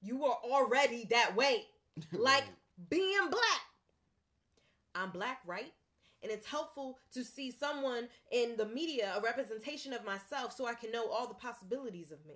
You 0.04 0.24
are 0.26 0.38
already 0.44 1.08
that 1.10 1.36
way. 1.36 1.66
like 2.12 2.44
being 2.92 3.30
black. 3.32 3.62
I'm 4.94 5.10
black, 5.10 5.40
right? 5.48 5.74
And 6.22 6.32
it's 6.32 6.46
helpful 6.46 7.00
to 7.14 7.24
see 7.24 7.50
someone 7.50 8.08
in 8.32 8.56
the 8.56 8.66
media, 8.68 9.14
a 9.18 9.22
representation 9.22 9.94
of 9.94 10.06
myself, 10.06 10.54
so 10.56 10.68
I 10.68 10.76
can 10.76 10.92
know 10.92 11.08
all 11.10 11.28
the 11.28 11.34
possibilities 11.34 12.12
of 12.12 12.24
me. 12.28 12.36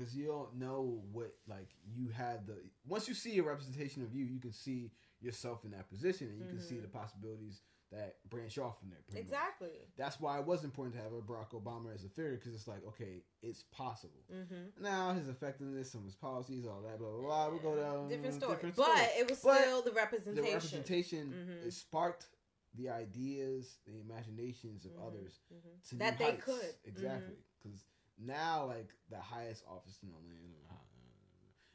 Because 0.00 0.16
you 0.16 0.26
don't 0.26 0.56
know 0.56 1.02
what 1.12 1.34
like 1.46 1.68
you 1.94 2.08
had 2.08 2.46
the 2.46 2.56
once 2.88 3.06
you 3.06 3.12
see 3.12 3.36
a 3.38 3.42
representation 3.42 4.02
of 4.02 4.14
you, 4.14 4.24
you 4.24 4.40
can 4.40 4.52
see 4.52 4.92
yourself 5.20 5.66
in 5.66 5.72
that 5.72 5.90
position, 5.90 6.28
and 6.28 6.38
you 6.38 6.46
can 6.46 6.58
see 6.60 6.78
the 6.78 6.88
possibilities 6.88 7.60
that 7.92 8.14
branch 8.30 8.56
off 8.56 8.78
from 8.78 8.88
there. 8.88 9.00
pretty 9.10 9.24
much. 9.24 9.32
Exactly. 9.32 9.68
That's 9.98 10.18
why 10.18 10.38
it 10.38 10.46
was 10.46 10.64
important 10.64 10.96
to 10.96 11.02
have 11.02 11.12
a 11.12 11.20
Barack 11.20 11.50
Obama 11.52 11.92
as 11.94 12.04
a 12.04 12.08
figure 12.08 12.36
because 12.36 12.54
it's 12.54 12.66
like 12.66 12.82
okay, 12.88 13.24
it's 13.42 13.64
possible. 13.64 14.24
Mm-hmm. 14.34 14.82
Now 14.82 15.12
his 15.12 15.28
effectiveness, 15.28 15.90
some 15.92 16.00
of 16.00 16.06
his 16.06 16.14
policies, 16.14 16.64
all 16.66 16.80
that, 16.88 16.98
blah 16.98 17.10
blah 17.10 17.20
blah. 17.20 17.48
We'll 17.50 17.58
go 17.58 17.76
down 17.76 18.08
Different 18.08 18.34
story. 18.36 18.54
different 18.54 18.76
but 18.76 19.10
it 19.18 19.28
was 19.28 19.38
still 19.38 19.82
the 19.82 19.90
the 19.90 19.96
representation. 19.96 20.44
representation 20.54 21.34
Mhm. 21.62 21.66
it 21.66 21.72
sparked 21.74 22.26
the 22.74 22.88
ideas, 22.88 23.76
the 23.86 23.98
imaginations 24.00 24.86
of 24.86 24.92
Mhm. 24.92 25.06
others 25.06 25.40
Mhm. 25.52 25.88
to 25.90 25.94
That 25.96 26.12
new 26.12 26.18
they 26.24 26.30
heights. 26.30 26.44
could. 26.44 26.54
Mm-hmm. 26.62 26.88
exactly 26.88 27.36
because 27.62 27.84
now 28.24 28.66
like 28.66 28.88
the 29.10 29.18
highest 29.18 29.64
office 29.68 29.98
in 30.02 30.08
the 30.10 30.16
land. 30.16 30.54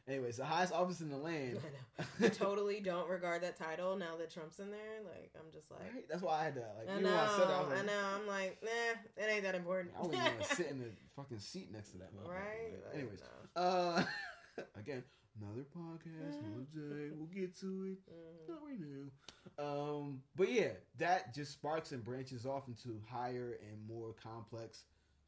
Anyways, 0.08 0.38
the 0.38 0.46
highest 0.46 0.72
office 0.72 1.02
in 1.02 1.10
the 1.10 1.18
land. 1.18 1.58
I. 2.00 2.04
I 2.26 2.30
totally 2.30 2.80
don't 2.80 3.10
regard 3.10 3.42
that 3.42 3.58
title 3.58 3.96
now 3.98 4.16
that 4.20 4.30
Trump's 4.32 4.60
in 4.60 4.70
there. 4.70 5.00
Like, 5.04 5.32
I'm 5.36 5.52
just 5.52 5.72
like, 5.72 5.80
Right? 5.96 6.06
That's 6.08 6.22
why 6.22 6.42
I 6.42 6.44
had 6.44 6.56
that. 6.58 6.76
Like, 6.78 6.96
I 6.96 7.02
know, 7.02 7.10
I 7.10 7.28
said 7.36 7.48
that, 7.50 7.56
I 7.56 7.62
was 7.64 7.80
I 7.80 7.86
know. 7.86 8.02
I'm 8.22 8.28
like, 8.28 8.60
nah, 8.62 9.24
it 9.24 9.32
ain't 9.32 9.42
that 9.42 9.56
important. 9.56 9.96
I 9.98 10.02
wouldn't 10.04 10.22
even 10.22 10.34
want 10.38 10.48
to 10.50 10.56
sit 10.56 10.68
in 10.68 10.78
the 10.84 10.90
fucking 11.16 11.40
seat 11.40 11.72
next 11.74 11.90
to 11.94 11.98
that. 11.98 12.16
motherfucker. 12.16 12.30
right? 12.30 12.72
Like, 12.72 12.86
Like, 12.86 12.94
anyways, 13.02 13.20
no. 13.56 13.62
uh, 13.64 14.04
again, 14.80 15.04
another 15.42 15.66
podcast, 15.76 16.38
Mm-hmm. 16.38 16.54
another 16.54 16.96
day. 17.00 17.10
We'll 17.18 17.26
get 17.28 17.60
to 17.62 17.66
it. 17.66 17.98
Mhm. 18.14 18.48
Not 18.50 18.60
right 18.64 18.78
now. 18.80 19.64
Um, 19.98 20.22
but 20.36 20.52
yeah, 20.52 20.70
that 21.00 21.34
just 21.34 21.52
sparks 21.54 21.94
and 21.94 22.04
branches 22.04 22.46
off 22.46 22.68
into 22.68 23.02
higher 23.10 23.58
and 23.72 23.88
more 23.88 24.14
complex 24.22 24.84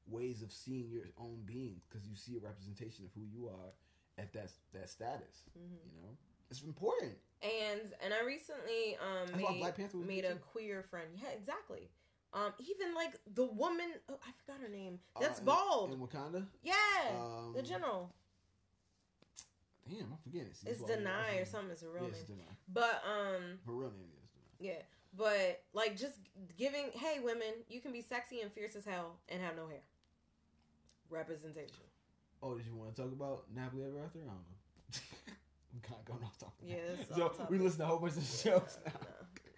ways 0.07 0.41
of 0.41 0.51
seeing 0.51 0.89
your 0.89 1.05
own 1.17 1.41
being 1.45 1.81
because 1.87 2.07
you 2.07 2.15
see 2.15 2.35
a 2.37 2.39
representation 2.39 3.05
of 3.05 3.11
who 3.13 3.25
you 3.25 3.47
are 3.47 3.73
at 4.17 4.33
that 4.33 4.51
that 4.73 4.89
status. 4.89 5.43
Mhm. 5.57 5.77
You 5.95 6.01
know, 6.01 6.17
it's 6.49 6.61
important. 6.63 7.17
And 7.41 7.81
and 8.01 8.13
I 8.13 8.21
recently 8.23 8.95
um 8.97 9.27
That's 9.27 9.37
made, 9.37 9.59
Black 9.59 9.75
Panther 9.75 9.97
made 9.97 10.25
a 10.25 10.33
too. 10.33 10.39
queer 10.51 10.83
friend. 10.83 11.09
Yeah, 11.21 11.29
exactly. 11.29 11.89
Um, 12.33 12.53
even 12.59 12.93
like 12.93 13.15
the 13.35 13.45
woman, 13.45 13.93
oh, 14.09 14.19
I 14.25 14.31
forgot 14.43 14.59
her 14.61 14.67
name. 14.69 14.99
Uh, 15.15 15.21
That's 15.21 15.39
in- 15.39 15.45
bald. 15.45 15.93
in 15.93 15.99
Wakanda. 15.99 16.45
yeah, 16.61 16.73
Um, 17.11 17.53
the 17.55 17.61
general. 17.63 18.11
Damn, 19.89 20.11
I'm 20.11 20.17
forgetting. 20.21 20.47
It's 20.49 20.59
that's 20.61 20.81
why 20.81 20.89
I- 20.93 20.97
Danai 20.97 21.41
or 21.41 21.45
something. 21.45 21.71
It's 21.71 21.83
a 21.83 21.89
real 21.89 22.03
Yeah, 22.03 22.09
name. 22.11 22.21
it's 22.21 22.29
Danai. 22.29 22.55
But 22.67 23.01
um, 23.05 23.59
Her 23.65 23.71
real 23.73 23.91
name 23.91 24.11
is 24.21 24.29
Danai. 24.29 24.55
yeah. 24.59 24.81
But 25.13 25.63
like 25.73 25.95
just 25.95 26.19
giving, 26.57 26.91
hey, 26.93 27.19
women, 27.21 27.53
you 27.69 27.79
can 27.79 27.93
be 27.93 28.01
sexy 28.01 28.41
and 28.41 28.51
fierce 28.51 28.75
as 28.75 28.83
hell 28.85 29.17
and 29.29 29.41
have 29.41 29.55
no 29.55 29.67
hair. 29.67 29.81
Representation. 31.09 31.85
Oh, 32.41 32.55
did 32.55 32.65
you 32.65 32.75
want 32.75 32.95
to 32.95 33.01
talk 33.01 33.11
about 33.11 33.45
Nappily 33.55 33.87
Ever 33.87 33.99
After? 34.03 34.19
I 34.19 34.25
don't 34.25 34.35
know. 34.35 34.57
I'm 35.73 35.81
kind 35.81 35.99
of 35.99 36.05
going 36.05 36.23
off 36.23 36.37
topic. 36.37 36.65
Yeah, 36.65 36.77
so 37.15 37.29
topic. 37.29 37.49
we 37.49 37.57
listen 37.57 37.79
to 37.79 37.85
a 37.85 37.87
whole 37.87 37.99
bunch 37.99 38.17
of 38.17 38.23
shows 38.23 38.77
now. 38.85 38.91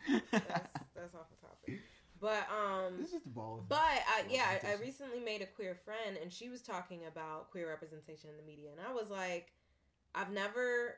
No, 0.09 0.19
that's 0.31 0.73
that's 0.95 1.15
off 1.15 1.29
the 1.29 1.47
topic. 1.47 1.81
But 2.21 2.47
um, 2.51 2.95
This 2.99 3.13
is 3.13 3.21
the 3.21 3.29
ball. 3.29 3.63
But 3.67 3.77
I, 3.79 4.23
yeah, 4.29 4.45
I, 4.63 4.71
I 4.71 4.75
recently 4.81 5.19
made 5.19 5.41
a 5.41 5.45
queer 5.45 5.75
friend, 5.75 6.17
and 6.21 6.31
she 6.31 6.49
was 6.49 6.62
talking 6.62 7.01
about 7.07 7.49
queer 7.51 7.69
representation 7.69 8.29
in 8.29 8.38
the 8.38 8.43
media, 8.43 8.71
and 8.71 8.79
I 8.85 8.91
was 8.91 9.09
like, 9.09 9.53
I've 10.13 10.31
never, 10.31 10.95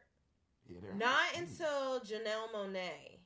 Yeah, 0.67 0.79
not 0.97 1.37
until 1.37 1.99
Janelle 1.99 2.49
Monáe, 2.55 3.19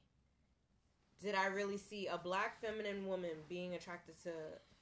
did 1.21 1.35
I 1.35 1.47
really 1.47 1.77
see 1.77 2.07
a 2.07 2.17
black 2.17 2.59
feminine 2.59 3.07
woman 3.07 3.31
being 3.47 3.75
attracted 3.75 4.21
to 4.23 4.31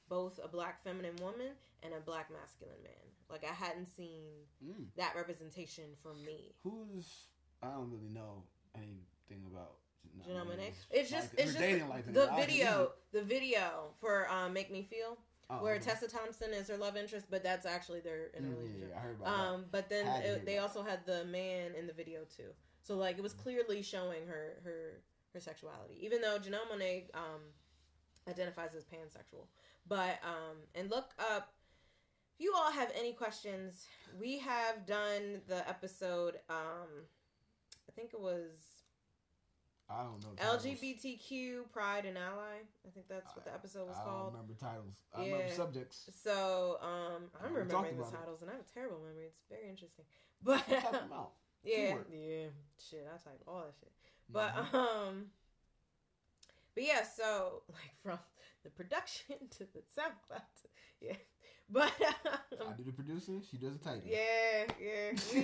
both 0.08 0.38
a 0.42 0.48
black 0.48 0.82
feminine 0.84 1.16
woman 1.20 1.52
and 1.82 1.92
a 1.94 2.00
black 2.00 2.30
masculine 2.30 2.82
man. 2.82 2.92
Like 3.30 3.44
I 3.44 3.52
hadn't 3.54 3.86
seen 3.86 4.30
Mm. 4.64 4.86
that 4.96 5.14
representation 5.16 5.84
from 6.02 6.24
me. 6.24 6.54
Who's 6.62 7.28
I 7.62 7.68
don't 7.68 7.90
really 7.90 8.08
know 8.10 8.44
anything 8.74 9.44
about 9.50 9.76
Janelle 10.06 10.44
Monáe. 10.44 10.56
Monáe's 10.58 10.86
It's 10.90 11.10
just, 11.10 11.30
life- 11.32 11.34
it's 11.38 11.52
just 11.52 11.58
dating 11.58 11.88
life 11.88 12.04
the 12.06 12.30
video, 12.36 12.92
the 13.12 13.22
video 13.22 13.94
for 14.00 14.28
um, 14.30 14.52
"Make 14.52 14.70
Me 14.70 14.82
Feel," 14.82 15.16
Oh, 15.50 15.62
where 15.62 15.74
okay. 15.76 15.84
Tessa 15.84 16.08
Thompson 16.08 16.52
is 16.52 16.68
her 16.68 16.76
love 16.76 16.96
interest, 16.96 17.26
but 17.30 17.42
that's 17.42 17.64
actually 17.66 18.00
their 18.00 18.26
in 18.28 18.44
a 18.44 18.48
Mm, 18.48 18.50
yeah, 18.50 18.56
relationship. 18.58 18.88
yeah, 18.90 18.96
I 18.96 19.00
heard 19.00 19.16
about 19.20 19.28
Um, 19.40 19.66
but 19.70 19.88
then 19.88 20.06
Had 20.06 20.16
to 20.22 20.28
hear 20.28 20.36
it, 20.36 20.44
they 20.46 20.58
also 20.58 20.82
had 20.82 21.04
the 21.06 21.24
man 21.26 21.74
in 21.74 21.86
the 21.86 21.92
video 21.94 22.24
too. 22.24 22.54
So 22.82 22.96
like 22.96 23.16
it 23.16 23.22
was 23.22 23.32
clearly 23.32 23.82
showing 23.82 24.26
her 24.26 24.60
her 24.64 25.02
her 25.32 25.40
sexuality, 25.40 25.98
even 26.04 26.20
though 26.20 26.38
Janelle 26.38 26.66
Monáe 26.70 27.14
um, 27.14 27.40
identifies 28.28 28.74
as 28.74 28.84
pansexual. 28.84 29.46
But 29.86 30.18
um, 30.24 30.56
and 30.74 30.90
look 30.90 31.10
up 31.18 31.52
if 32.34 32.40
you 32.40 32.54
all 32.56 32.70
have 32.72 32.90
any 32.98 33.12
questions. 33.12 33.84
We 34.18 34.38
have 34.38 34.86
done 34.86 35.42
the 35.48 35.68
episode. 35.68 36.36
Um, 36.48 37.06
I 37.88 37.92
think 37.94 38.10
it 38.14 38.20
was. 38.20 38.50
I 39.90 40.02
don't 40.02 40.18
know. 40.24 40.30
titles. 40.36 40.64
LGBTQ 40.64 41.70
Pride 41.70 42.06
and 42.06 42.16
Ally. 42.16 42.64
I 42.86 42.90
think 42.94 43.06
that's 43.06 43.36
what 43.36 43.44
the 43.44 43.52
episode 43.52 43.86
was 43.86 43.96
called. 43.96 44.08
I 44.08 44.22
don't 44.22 44.32
remember 44.32 44.54
titles. 44.58 44.94
I 45.14 45.24
remember 45.26 45.52
subjects. 45.52 46.08
So 46.22 46.78
um, 46.80 47.24
I'm 47.44 47.52
We 47.52 47.60
remembering 47.60 47.96
the 47.98 48.02
about 48.02 48.14
it. 48.14 48.16
titles, 48.16 48.40
and 48.40 48.50
I 48.50 48.54
have 48.54 48.62
a 48.62 48.72
terrible 48.72 48.98
memory. 49.06 49.26
It's 49.26 49.44
very 49.50 49.68
interesting, 49.68 50.06
but 50.42 50.66
Type 50.66 50.90
them 50.90 51.12
out. 51.12 51.32
yeah, 51.64 51.76
Teamwork. 51.88 52.08
yeah, 52.10 52.46
shit, 52.80 53.06
I 53.12 53.16
type 53.22 53.42
all 53.46 53.60
that 53.66 53.74
shit. 53.78 53.92
But 54.30 54.54
Mhm. 54.56 54.74
um, 54.74 55.26
but 56.74 56.82
yeah, 56.84 57.02
so 57.04 57.62
like 57.68 57.92
from 58.02 58.18
the 58.64 58.70
production 58.70 59.36
to 59.50 59.58
the 59.60 59.80
SoundCloud, 59.96 60.38
to, 60.62 60.68
yeah, 61.00 61.12
but 61.70 61.92
I 62.00 62.62
um, 62.66 62.74
do 62.76 62.84
the 62.84 62.92
producing. 62.92 63.42
She 63.50 63.56
does 63.58 63.74
the 63.78 63.78
typing. 63.84 64.10
yeah, 64.10 64.64
yeah, 64.80 65.10
we 65.12 65.16
stick 65.18 65.42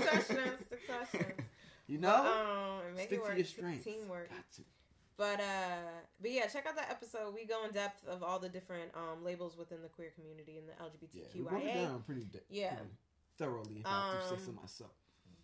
to 0.00 0.14
our 0.14 0.20
strengths, 0.22 0.64
stick 0.66 0.86
to 0.86 0.92
our 0.94 1.06
strengths. 1.06 1.44
You 1.86 1.98
But, 1.98 2.08
know, 2.08 2.16
um, 2.16 2.86
and 2.86 2.96
make 2.96 3.06
stick 3.08 3.18
it 3.18 3.22
work, 3.22 3.30
to 3.32 3.36
your 3.36 3.44
strengths. 3.46 3.84
teamwork. 3.84 4.30
Got 4.30 4.50
to. 4.56 4.62
But 5.16 5.38
uh, 5.40 5.90
but 6.20 6.30
yeah, 6.32 6.46
check 6.48 6.66
out 6.66 6.74
that 6.76 6.90
episode. 6.90 7.34
We 7.34 7.44
go 7.46 7.64
in 7.66 7.70
depth 7.72 8.04
of 8.08 8.22
all 8.24 8.38
the 8.40 8.48
different 8.48 8.90
um 8.96 9.22
labels 9.24 9.56
within 9.56 9.80
the 9.82 9.88
queer 9.88 10.10
community 10.14 10.58
and 10.58 10.66
the 10.68 10.72
Yeah, 11.12 11.22
we 11.34 11.42
broke 11.42 11.62
it 11.62 11.68
LGBTQIA. 11.68 11.74
down 11.84 12.02
pretty, 12.02 12.24
de- 12.24 12.40
Yeah. 12.50 12.74
pretty 12.74 12.90
thoroughly. 13.38 13.76
If 13.80 13.86
I 13.86 13.90
have 13.90 14.22
to 14.22 14.28
say 14.38 14.42
so 14.44 14.50
Um, 14.50 14.56
myself. 14.60 14.90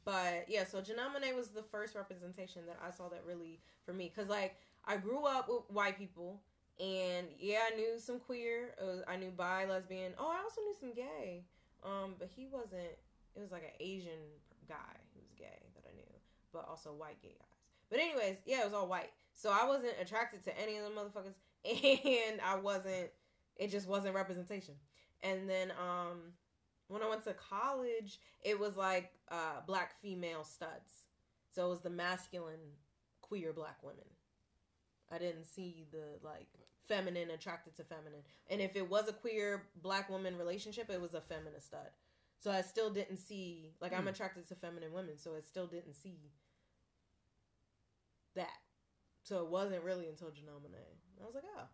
But 0.05 0.47
yeah, 0.49 0.65
so 0.65 0.81
Janelle 0.81 1.15
Monáe 1.15 1.37
was 1.37 1.51
the 1.51 1.63
first 1.63 1.95
representation 1.95 2.63
that 2.67 2.79
I 2.85 2.91
saw 2.91 3.09
that 3.11 3.23
really 3.27 3.61
for 3.85 3.93
me, 3.93 4.11
cause 4.17 4.29
like 4.29 4.57
I 4.87 4.97
grew 4.97 5.25
up 5.27 5.49
with 5.49 5.71
white 5.71 5.99
people, 5.99 6.41
and 6.81 7.27
yeah, 7.39 7.59
I 7.71 7.77
knew 7.77 7.99
some 7.99 8.19
queer. 8.19 8.75
Uh, 8.81 9.09
I 9.09 9.17
knew 9.17 9.31
bi, 9.31 9.67
lesbian. 9.67 10.15
Oh, 10.19 10.31
I 10.31 10.43
also 10.43 10.63
knew 10.63 10.75
some 10.79 10.95
gay. 10.95 11.45
Um, 11.85 12.15
but 12.19 12.29
he 12.35 12.47
wasn't. 12.51 12.97
It 13.37 13.41
was 13.41 13.53
like 13.53 13.63
an 13.63 13.77
Asian 13.79 14.19
guy 14.67 14.97
who 15.15 15.21
was 15.21 15.31
gay 15.39 15.69
that 15.75 15.85
I 15.87 15.95
knew, 15.95 16.03
but 16.53 16.67
also 16.69 16.93
white 16.93 17.21
gay 17.23 17.37
guys. 17.39 17.47
But 17.91 18.01
anyways, 18.01 18.39
yeah, 18.47 18.61
it 18.61 18.65
was 18.65 18.75
all 18.75 18.89
white. 18.89 19.11
So 19.35 19.51
I 19.51 19.67
wasn't 19.67 19.95
attracted 20.01 20.43
to 20.45 20.59
any 20.61 20.77
of 20.79 20.85
the 20.85 20.91
motherfuckers, 20.91 21.35
and 22.31 22.41
I 22.41 22.57
wasn't. 22.57 23.11
It 23.57 23.71
just 23.71 23.87
wasn't 23.87 24.15
representation. 24.15 24.75
And 25.23 25.51
then 25.51 25.73
um, 25.73 26.33
when 26.89 27.03
I 27.03 27.09
went 27.09 27.25
to 27.25 27.35
college, 27.35 28.19
it 28.41 28.59
was 28.59 28.79
like 28.79 29.13
uh, 29.31 29.61
black 29.67 30.01
female 30.01 30.45
studs. 30.45 31.05
So 31.55 31.67
it 31.67 31.69
was 31.69 31.81
the 31.81 31.91
masculine 31.91 32.77
queer 33.21 33.53
black 33.53 33.77
women. 33.83 34.05
I 35.13 35.19
didn't 35.19 35.45
see 35.45 35.85
the 35.91 36.25
like 36.27 36.49
feminine 36.91 37.31
attracted 37.31 37.75
to 37.77 37.85
feminine. 37.85 38.23
And 38.51 38.61
if 38.61 38.75
it 38.75 38.91
was 38.91 39.09
a 39.09 39.13
queer 39.13 39.63
black 39.81 40.11
woman 40.11 40.37
relationship, 40.37 40.91
it 40.91 41.01
was 41.01 41.15
a 41.15 41.21
feminist 41.21 41.67
stud. 41.69 41.91
So 42.41 42.51
I 42.51 42.63
still 42.63 42.91
didn't 42.91 43.19
see 43.19 43.73
like 43.81 43.93
I'm 43.93 44.03
Hmm. 44.03 44.09
attracted 44.09 44.49
to 44.49 44.55
feminine 44.57 44.93
women, 44.93 45.17
so 45.19 45.37
I 45.37 45.41
still 45.41 45.67
didn't 45.67 45.95
see 45.95 46.19
that. 48.35 48.59
So 49.23 49.41
it 49.45 49.49
wasn't 49.49 49.85
really 49.85 50.09
until 50.09 50.29
Janelle 50.29 50.61
Monáe. 50.65 50.97
I 51.23 51.27
was 51.27 51.35
like, 51.35 51.45
oh, 51.57 51.65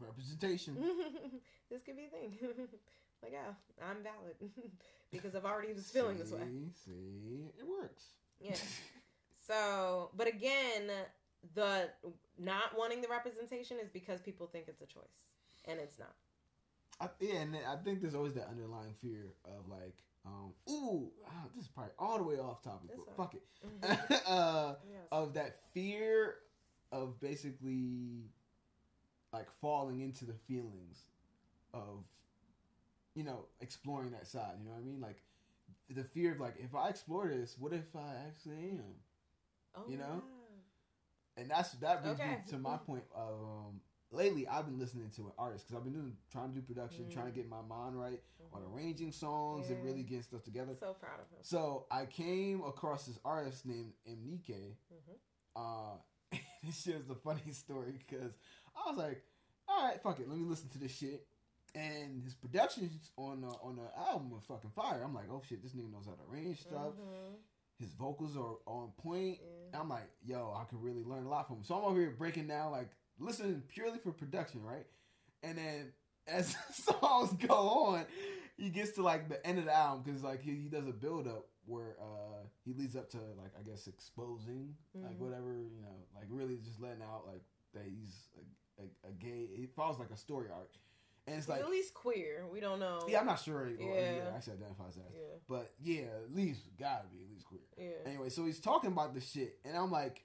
Representation. 0.00 0.76
this 1.70 1.82
could 1.82 1.96
be 1.96 2.04
a 2.04 2.08
thing. 2.08 2.38
like, 3.22 3.32
oh, 3.34 3.54
I'm 3.82 4.02
valid 4.02 4.36
because 5.10 5.34
I've 5.34 5.44
already 5.44 5.72
was 5.72 5.90
feeling 5.90 6.18
this 6.18 6.30
way. 6.30 6.40
See, 6.44 6.70
See, 6.84 7.50
it 7.58 7.66
works. 7.66 8.04
Yeah. 8.40 8.54
So, 9.46 10.10
but 10.16 10.28
again, 10.28 10.90
the 11.54 11.90
not 12.38 12.76
wanting 12.76 13.00
the 13.00 13.08
representation 13.08 13.78
is 13.82 13.88
because 13.88 14.20
people 14.20 14.46
think 14.46 14.66
it's 14.68 14.82
a 14.82 14.86
choice, 14.86 15.26
and 15.66 15.78
it's 15.80 15.98
not. 15.98 16.14
I, 17.00 17.08
yeah, 17.20 17.40
and 17.40 17.56
I 17.56 17.76
think 17.76 18.00
there's 18.00 18.14
always 18.14 18.34
that 18.34 18.48
underlying 18.48 18.94
fear 19.00 19.34
of 19.44 19.68
like, 19.68 19.94
um, 20.26 20.52
ooh, 20.68 21.10
ah, 21.26 21.44
this 21.54 21.64
is 21.64 21.70
probably 21.70 21.92
all 21.98 22.18
the 22.18 22.24
way 22.24 22.36
off 22.36 22.62
topic, 22.62 22.90
but 22.96 23.16
fuck 23.16 23.34
it. 23.34 23.42
uh, 24.26 24.74
Yes. 24.90 25.06
of 25.12 25.34
that 25.34 25.56
fear 25.72 26.34
of 26.90 27.20
basically 27.20 28.24
like 29.32 29.48
falling 29.60 30.00
into 30.00 30.24
the 30.24 30.34
feelings 30.46 31.02
of 31.74 32.04
you 33.14 33.22
know 33.24 33.44
exploring 33.60 34.10
that 34.12 34.26
side 34.26 34.54
you 34.58 34.64
know 34.64 34.72
what 34.72 34.80
i 34.80 34.82
mean 34.82 35.00
like 35.00 35.22
the 35.90 36.02
fear 36.02 36.32
of 36.32 36.40
like 36.40 36.54
if 36.58 36.74
i 36.74 36.88
explore 36.88 37.28
this 37.28 37.56
what 37.58 37.72
if 37.72 37.94
i 37.94 38.14
actually 38.26 38.70
am 38.70 38.80
oh, 39.76 39.82
you 39.88 39.98
know? 39.98 40.22
yeah. 40.24 40.37
And 41.38 41.50
that's 41.50 41.70
that 41.72 42.02
brings 42.02 42.18
Okay. 42.20 42.28
me 42.30 42.36
to 42.50 42.58
my 42.58 42.76
point 42.76 43.04
of 43.14 43.34
um 43.42 43.80
lately 44.10 44.48
i've 44.48 44.64
been 44.64 44.78
listening 44.78 45.10
to 45.16 45.22
an 45.26 45.32
artist 45.38 45.66
because 45.66 45.76
i've 45.78 45.84
been 45.84 45.92
doing 45.92 46.16
trying 46.32 46.48
to 46.48 46.54
do 46.54 46.62
production 46.62 47.04
Mm. 47.04 47.12
trying 47.12 47.26
to 47.26 47.32
get 47.32 47.46
my 47.48 47.60
mind 47.60 47.98
right 47.98 48.20
on 48.54 48.62
Mhm. 48.62 48.72
arranging 48.74 49.12
songs 49.12 49.68
and 49.70 49.84
really 49.84 50.02
getting 50.02 50.22
stuff 50.22 50.42
together 50.44 50.74
So 50.74 50.94
proud 50.94 51.20
of 51.20 51.28
him. 51.30 51.38
so 51.42 51.86
i 51.90 52.06
came 52.06 52.62
across 52.64 53.04
this 53.06 53.18
artist 53.24 53.66
named 53.66 53.92
MNEK 54.08 54.76
hmm 54.90 55.12
uh, 55.56 55.96
this 56.64 56.82
shit 56.82 56.96
is 56.96 57.10
a 57.10 57.14
funny 57.14 57.52
story 57.52 57.92
because 57.98 58.32
I 58.76 58.90
was 58.90 58.98
like, 58.98 59.22
all 59.68 59.86
right, 59.88 60.00
fuck 60.02 60.20
it, 60.20 60.28
let 60.28 60.38
me 60.38 60.44
listen 60.44 60.68
to 60.70 60.78
this 60.78 60.92
shit. 60.96 61.26
And 61.74 62.22
his 62.22 62.34
productions 62.34 63.10
on 63.16 63.40
the, 63.40 63.48
on 63.48 63.76
the 63.76 63.88
album 64.08 64.32
are 64.34 64.40
fucking 64.40 64.70
fire. 64.70 65.02
I'm 65.04 65.14
like, 65.14 65.24
oh 65.30 65.42
shit, 65.48 65.62
this 65.62 65.72
nigga 65.72 65.90
knows 65.90 66.06
how 66.06 66.12
to 66.12 66.22
arrange 66.30 66.60
stuff. 66.62 66.94
His 67.78 67.92
vocals 67.92 68.36
are 68.36 68.56
on 68.66 68.90
point. 68.98 69.38
Yeah. 69.72 69.80
I'm 69.80 69.88
like, 69.88 70.08
yo, 70.24 70.54
I 70.58 70.64
could 70.64 70.82
really 70.82 71.02
learn 71.04 71.26
a 71.26 71.28
lot 71.28 71.46
from 71.46 71.58
him. 71.58 71.64
So 71.64 71.74
I'm 71.76 71.84
over 71.84 72.00
here 72.00 72.14
breaking 72.16 72.48
down, 72.48 72.72
like, 72.72 72.90
listening 73.18 73.62
purely 73.68 73.98
for 73.98 74.12
production, 74.12 74.62
right? 74.62 74.86
And 75.42 75.58
then 75.58 75.92
as 76.26 76.56
songs 76.72 77.32
go 77.46 77.54
on, 77.54 78.04
he 78.56 78.70
gets 78.70 78.92
to 78.92 79.02
like 79.02 79.28
the 79.28 79.44
end 79.46 79.58
of 79.58 79.66
the 79.66 79.76
album 79.76 80.02
because 80.04 80.22
like 80.24 80.42
he, 80.42 80.50
he 80.56 80.68
does 80.68 80.86
a 80.88 80.92
build 80.92 81.26
up 81.28 81.46
where 81.66 81.96
uh 82.00 82.42
he 82.64 82.72
leads 82.72 82.96
up 82.96 83.08
to 83.10 83.18
like 83.36 83.52
I 83.58 83.62
guess 83.62 83.86
exposing 83.86 84.74
like 84.94 85.12
Mhm. 85.12 85.18
whatever 85.18 85.52
you 85.52 85.80
know 85.80 85.94
like 86.16 86.24
really 86.28 86.56
just 86.64 86.80
letting 86.80 87.02
out 87.02 87.24
like 87.26 87.42
that 87.74 87.84
he's 87.84 88.26
a, 88.78 88.82
a, 88.82 89.10
a 89.10 89.12
gay. 89.12 89.46
It 89.54 89.70
follows 89.76 89.98
like 90.00 90.10
a 90.10 90.16
story 90.16 90.48
arc, 90.52 90.72
and 91.28 91.36
it's 91.38 91.48
like 91.48 91.60
at 91.60 91.68
least 91.68 91.94
queer. 91.94 92.44
We 92.52 92.60
don't 92.60 92.80
know. 92.80 93.06
yeah, 93.08 93.20
I'm 93.20 93.26
not 93.26 93.40
sure 93.40 93.68
Yeah. 93.68 94.30
actually 94.34 94.54
identifies 94.54 94.96
as, 94.96 95.14
Yeah. 95.14 95.20
but 95.48 95.72
yeah, 95.80 96.02
at 96.24 96.34
least 96.34 96.62
gotta 96.78 97.06
be 97.08 97.18
at 97.22 97.30
least 97.30 97.44
queer. 97.46 97.60
Yeah. 97.76 97.90
Anyway, 98.10 98.28
so 98.30 98.44
he's 98.44 98.60
talking 98.60 98.90
about 98.92 99.14
this 99.14 99.30
shit, 99.30 99.58
and 99.64 99.76
I'm 99.76 99.90
like, 99.92 100.24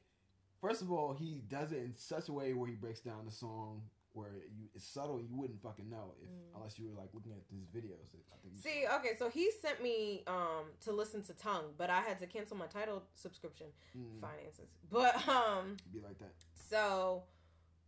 first 0.62 0.82
of 0.82 0.92
all, 0.92 1.14
he 1.14 1.42
does 1.48 1.72
it 1.72 1.80
in 1.80 1.94
such 1.96 2.30
a 2.30 2.34
way 2.34 2.54
where 2.54 2.68
he 2.70 2.76
breaks 2.76 3.02
down 3.02 3.26
the 3.26 3.32
song 3.32 3.84
where 4.14 4.44
you 4.56 4.70
it's 4.76 4.86
subtle, 4.86 5.20
you 5.20 5.36
wouldn't 5.36 5.60
fucking 5.62 5.90
know 5.90 6.14
if 6.22 6.30
Mm. 6.30 6.56
unless 6.58 6.78
you 6.78 6.88
were 6.88 6.94
like 6.94 7.10
looking 7.16 7.32
at 7.32 7.40
his 7.52 7.66
videos. 7.66 8.14
I 8.32 8.38
think 8.44 8.56
See, 8.62 8.86
saw. 8.86 8.98
okay, 8.98 9.16
so 9.18 9.28
he 9.28 9.50
sent 9.60 9.82
me 9.82 10.24
um 10.28 10.66
to 10.82 10.92
listen 10.92 11.24
to 11.24 11.34
Tongue, 11.34 11.74
but 11.78 11.90
I 11.90 12.02
had 12.02 12.20
to 12.20 12.28
cancel 12.28 12.56
my 12.56 12.68
Tidal 12.68 13.02
subscription 13.16 13.68
Mm, 13.98 14.22
finances. 14.22 14.70
But 14.92 15.28
um 15.28 15.78
be 15.92 16.00
like 16.00 16.20
that. 16.20 16.34
so 16.70 17.24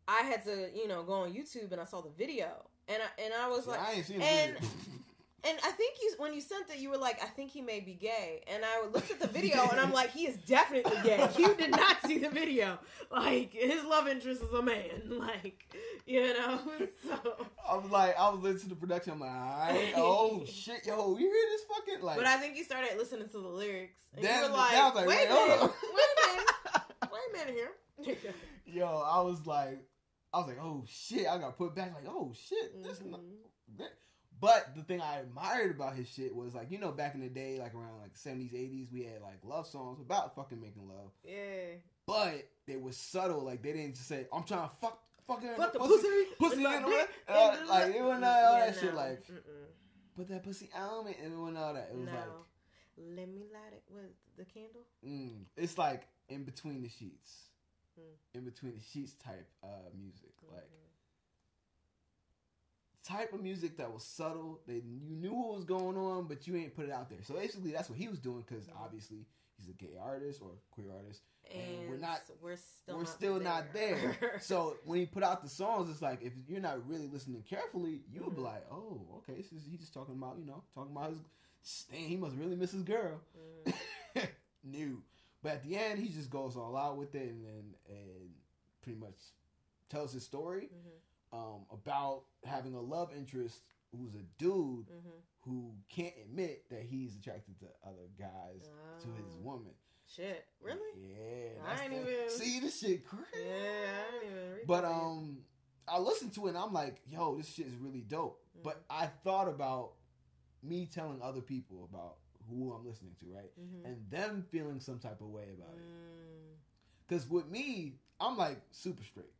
I 0.07 0.21
had 0.23 0.43
to, 0.45 0.71
you 0.75 0.87
know, 0.87 1.03
go 1.03 1.13
on 1.13 1.33
YouTube 1.33 1.71
and 1.71 1.79
I 1.79 1.83
saw 1.85 2.01
the 2.01 2.09
video. 2.09 2.69
And 2.87 3.01
I 3.01 3.21
and 3.23 3.33
I 3.33 3.47
was 3.49 3.67
like 3.67 3.79
I 3.79 3.93
ain't 3.93 4.05
seen 4.05 4.21
and- 4.21 4.57
And 5.47 5.59
I 5.63 5.69
think 5.73 5.97
you, 6.01 6.11
when 6.17 6.33
you 6.33 6.41
sent 6.41 6.71
it, 6.71 6.79
you 6.79 6.89
were 6.89 6.97
like, 6.97 7.21
"I 7.23 7.27
think 7.27 7.51
he 7.51 7.61
may 7.61 7.79
be 7.79 7.93
gay." 7.93 8.41
And 8.47 8.65
I 8.65 8.83
looked 8.87 9.11
at 9.11 9.19
the 9.19 9.27
video, 9.27 9.61
and 9.69 9.79
I'm 9.79 9.93
like, 9.93 10.09
"He 10.09 10.25
is 10.25 10.37
definitely 10.37 10.97
gay." 11.03 11.29
You 11.37 11.53
did 11.53 11.69
not 11.69 11.97
see 12.03 12.17
the 12.17 12.29
video. 12.29 12.79
Like 13.11 13.53
his 13.53 13.83
love 13.83 14.07
interest 14.07 14.41
is 14.41 14.51
a 14.53 14.63
man. 14.63 15.03
Like 15.07 15.71
you 16.07 16.33
know. 16.33 16.59
So, 17.07 17.45
I 17.69 17.75
was 17.77 17.91
like, 17.91 18.17
I 18.19 18.27
was 18.29 18.39
listening 18.41 18.71
to 18.71 18.75
production. 18.75 19.13
I'm 19.13 19.19
like, 19.19 19.29
right, 19.29 19.93
oh 19.95 20.43
shit, 20.45 20.83
yo, 20.87 21.15
you 21.15 21.27
hear 21.27 21.45
this 21.51 21.61
fucking 21.71 22.01
like? 22.03 22.17
but 22.17 22.25
I 22.25 22.37
think 22.37 22.57
you 22.57 22.63
started 22.63 22.97
listening 22.97 23.27
to 23.27 23.33
the 23.39 23.47
lyrics, 23.47 24.01
and 24.15 24.25
That- 24.25 24.45
you 24.45 24.49
were 24.49 24.57
like, 24.57 24.71
was 24.73 24.95
like, 24.95 25.07
"Wait 25.07 25.17
wait, 25.17 25.29
a 25.29 25.33
minute, 25.33 25.61
wait 25.93 26.09
a 26.11 26.31
minute, 26.31 26.51
wait 27.11 27.21
a 27.29 27.37
minute 27.37 27.55
here." 28.03 28.33
yo, 28.65 28.87
I 28.87 29.21
was 29.21 29.45
like, 29.45 29.77
I 30.35 30.39
was 30.39 30.47
like, 30.47 30.59
oh 30.61 30.83
shit, 30.87 31.27
I 31.27 31.37
got 31.37 31.57
put 31.57 31.73
back. 31.75 31.93
Like, 31.95 32.05
oh 32.07 32.33
shit, 32.35 32.83
this. 32.83 33.01
Not, 33.03 33.21
that- 33.77 33.93
but 34.41 34.75
the 34.75 34.83
thing 34.83 34.99
I 35.01 35.19
admired 35.19 35.71
about 35.75 35.95
his 35.95 36.09
shit 36.09 36.35
was 36.35 36.53
like, 36.53 36.69
you 36.69 36.77
know, 36.77 36.91
back 36.91 37.15
in 37.15 37.21
the 37.21 37.29
day, 37.29 37.57
like 37.57 37.73
around 37.73 38.01
like 38.01 38.17
seventies, 38.17 38.53
eighties, 38.53 38.89
we 38.91 39.03
had 39.03 39.21
like 39.21 39.39
love 39.43 39.65
songs 39.65 40.01
about 40.01 40.35
fucking 40.35 40.59
making 40.59 40.89
love, 40.89 41.11
Yeah. 41.23 41.77
but 42.05 42.45
they 42.67 42.75
were 42.75 42.91
subtle. 42.91 43.45
Like 43.45 43.63
they 43.63 43.71
didn't 43.71 43.95
just 43.95 44.09
say, 44.09 44.27
"I'm 44.33 44.43
trying 44.43 44.67
to 44.69 44.75
fuck." 44.75 45.01
Fucking 45.27 45.55
Fuck 45.57 45.73
the 45.73 45.79
pussy, 45.79 46.07
pussy, 46.37 46.61
pussy, 46.61 46.65
in 46.65 46.83
the 46.83 46.87
way. 46.87 47.03
Uh, 47.27 47.57
like 47.67 47.95
it 47.95 48.03
wasn't 48.03 48.25
all 48.25 48.57
Yeah, 48.59 48.65
that 48.67 48.79
shit. 48.79 48.93
Like 48.93 49.25
Mm-mm. 49.25 49.65
put 50.15 50.27
that 50.27 50.43
pussy 50.43 50.69
on 50.75 51.05
me, 51.05 51.15
and 51.23 51.33
it 51.33 51.35
wasn't 51.39 51.57
all 51.57 51.73
that. 51.73 51.89
It 51.91 51.97
was 51.97 52.05
no. 52.05 52.11
like 52.11 53.17
Let 53.17 53.29
me 53.29 53.45
light 53.51 53.73
it 53.73 53.83
with 53.89 54.11
the 54.37 54.45
candle. 54.45 54.85
Mm, 55.03 55.45
it's 55.57 55.79
like 55.79 56.03
in 56.29 56.43
between 56.43 56.83
the 56.83 56.89
sheets, 56.89 57.49
Mm. 57.99 58.37
in 58.39 58.43
between 58.45 58.73
the 58.75 58.81
sheets 58.81 59.13
type 59.13 59.47
uh, 59.63 59.67
music, 59.97 60.33
like 60.51 60.63
Mhm. 60.63 60.89
type 63.03 63.33
of 63.33 63.41
music 63.41 63.77
that 63.77 63.91
was 63.93 64.03
subtle. 64.03 64.59
That 64.67 64.83
you 64.83 65.15
knew 65.15 65.33
what 65.33 65.55
was 65.55 65.65
going 65.65 65.97
on, 65.97 66.25
but 66.27 66.47
you 66.47 66.55
ain't 66.55 66.75
put 66.75 66.85
it 66.85 66.91
out 66.91 67.09
there. 67.09 67.23
So 67.23 67.35
basically, 67.35 67.71
that's 67.71 67.89
what 67.89 67.97
he 67.97 68.07
was 68.07 68.19
doing 68.19 68.41
because 68.47 68.65
Mhm. 68.65 68.75
obviously 68.79 69.25
he's 69.57 69.69
a 69.69 69.73
gay 69.73 69.95
artist 69.97 70.41
or 70.41 70.51
queer 70.71 70.91
artist. 70.91 71.21
and, 71.51 71.61
And 71.81 71.89
we're 71.91 71.97
not- 71.97 72.23
We're 72.41 72.55
still. 72.57 72.95
We're 72.97 73.03
not 73.03 73.09
still 73.13 73.39
not 73.39 73.71
there. 73.71 74.17
there. 74.19 74.39
so 74.41 74.79
when 74.83 74.97
he 74.99 75.05
put 75.05 75.21
out 75.21 75.43
the 75.43 75.49
songs, 75.49 75.91
it's 75.91 76.01
like 76.01 76.23
if 76.23 76.33
you're 76.47 76.59
not 76.59 76.87
really 76.87 77.07
listening 77.07 77.43
carefully, 77.43 78.01
you 78.11 78.23
would 78.23 78.33
be 78.35 78.41
Mhm. 78.41 78.45
like, 78.45 78.65
"Oh, 78.71 78.99
okay, 79.17 79.35
this 79.35 79.51
is 79.53 79.63
he 79.63 79.77
just 79.77 79.93
talking 79.93 80.15
about 80.15 80.39
you 80.39 80.45
know 80.45 80.63
talking 80.73 80.91
about 80.91 81.11
his." 81.11 81.19
Dang, 81.91 82.07
he 82.09 82.17
must 82.17 82.35
really 82.35 82.55
miss 82.55 82.71
his 82.71 82.81
girl. 82.83 83.21
Mm. 83.37 83.73
new. 84.63 85.03
But 85.45 85.53
at 85.53 85.63
the 85.63 85.77
end, 85.77 85.99
he 85.99 86.09
just 86.09 86.31
goes 86.31 86.57
all 86.57 86.75
out 86.75 86.97
with 86.97 87.13
it 87.13 87.29
and 87.29 87.45
and, 87.45 87.73
and 87.87 88.29
pretty 88.81 88.97
much 88.99 89.13
tells 89.89 90.11
his 90.11 90.23
story 90.25 90.71
Mhm. 90.73 91.37
um, 91.37 91.65
about 91.69 92.23
having 92.43 92.73
a 92.73 92.81
love 92.81 93.13
interest 93.15 93.61
who's 93.91 94.15
a 94.15 94.23
dude 94.39 94.87
Mhm. 94.89 95.21
who 95.41 95.75
can't 95.87 96.15
admit 96.23 96.67
that 96.69 96.81
he's 96.81 97.15
attracted 97.15 97.59
to 97.59 97.67
other 97.83 98.07
guys 98.17 98.67
to 99.03 99.07
his 99.21 99.35
Oh. 99.35 99.41
woman. 99.43 99.75
Shit. 100.07 100.47
Really? 100.59 101.13
Yeah. 101.13 101.63
I 101.63 101.83
ain't 101.83 101.91
the- 101.93 102.11
even- 102.23 102.29
see 102.31 102.59
this 102.59 102.79
shit 102.79 103.05
crazy. 103.05 103.45
Yeah. 103.47 104.03
I 104.07 104.11
didn't 104.19 104.37
even 104.55 104.65
But 104.65 104.83
um, 104.85 105.45
I 105.87 105.99
listened 105.99 106.33
to 106.33 106.47
it 106.47 106.49
and 106.49 106.57
I'm 106.57 106.73
like, 106.73 107.01
yo, 107.05 107.35
this 107.37 107.49
shit 107.49 107.67
is 107.67 107.75
really 107.77 108.01
dope. 108.01 108.43
But 108.63 108.77
Mm-hmm. 108.87 109.03
I 109.03 109.07
thought 109.23 109.47
about 109.47 109.93
me 110.63 110.87
telling 110.87 111.21
other 111.21 111.41
people 111.41 111.83
about 111.83 112.17
who 112.49 112.73
I'm 112.73 112.85
listening 112.85 113.15
to, 113.19 113.25
right? 113.33 113.51
Mhm. 113.59 113.85
And 113.85 114.09
them 114.09 114.45
feeling 114.51 114.79
some 114.79 114.99
type 114.99 115.21
of 115.21 115.27
way 115.27 115.49
about 115.57 115.73
it. 115.75 115.81
Mm. 115.83 116.55
Because 117.07 117.29
with 117.29 117.47
me, 117.49 117.99
I'm 118.19 118.37
like 118.37 118.61
super 118.71 119.03
straight. 119.03 119.33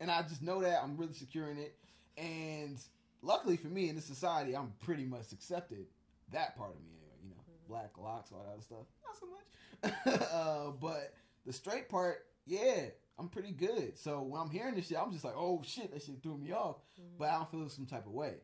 And 0.00 0.10
I 0.10 0.22
just 0.22 0.42
know 0.42 0.60
that. 0.60 0.82
I'm 0.82 0.96
really 0.96 1.14
secure 1.14 1.50
in 1.50 1.58
it. 1.58 1.78
And 2.18 2.78
luckily 3.22 3.56
for 3.56 3.68
me 3.68 3.88
in 3.88 3.94
this 3.96 4.04
society, 4.04 4.54
I'm 4.56 4.72
pretty 4.80 5.04
much 5.04 5.32
accepted 5.32 5.86
that 6.32 6.56
part 6.56 6.74
of 6.74 6.80
me 6.82 6.90
anyway. 6.92 7.16
You 7.22 7.30
know, 7.30 7.36
Mhm. 7.42 7.68
black 7.68 7.96
locks, 7.98 8.30
all 8.32 8.42
that 8.42 8.52
other 8.52 8.62
stuff. 8.62 8.86
Not 9.04 9.16
so 9.16 9.26
much. 9.26 9.42
uh, 10.32 10.70
but 10.72 11.14
the 11.44 11.52
straight 11.52 11.88
part, 11.88 12.26
yeah, 12.46 12.90
I'm 13.18 13.28
pretty 13.28 13.52
good. 13.52 13.96
So 13.98 14.22
when 14.22 14.40
I'm 14.40 14.50
hearing 14.50 14.74
this 14.74 14.88
shit, 14.88 14.98
I'm 14.98 15.12
just 15.12 15.24
like, 15.24 15.34
oh 15.36 15.62
shit, 15.64 15.90
that 15.92 16.02
shit 16.02 16.22
threw 16.22 16.36
me 16.36 16.52
off. 16.52 16.76
Mhm. 17.00 17.18
But 17.18 17.30
I 17.30 17.36
don't 17.38 17.50
feel 17.50 17.68
some 17.68 17.86
type 17.86 18.06
of 18.06 18.12
way. 18.12 18.40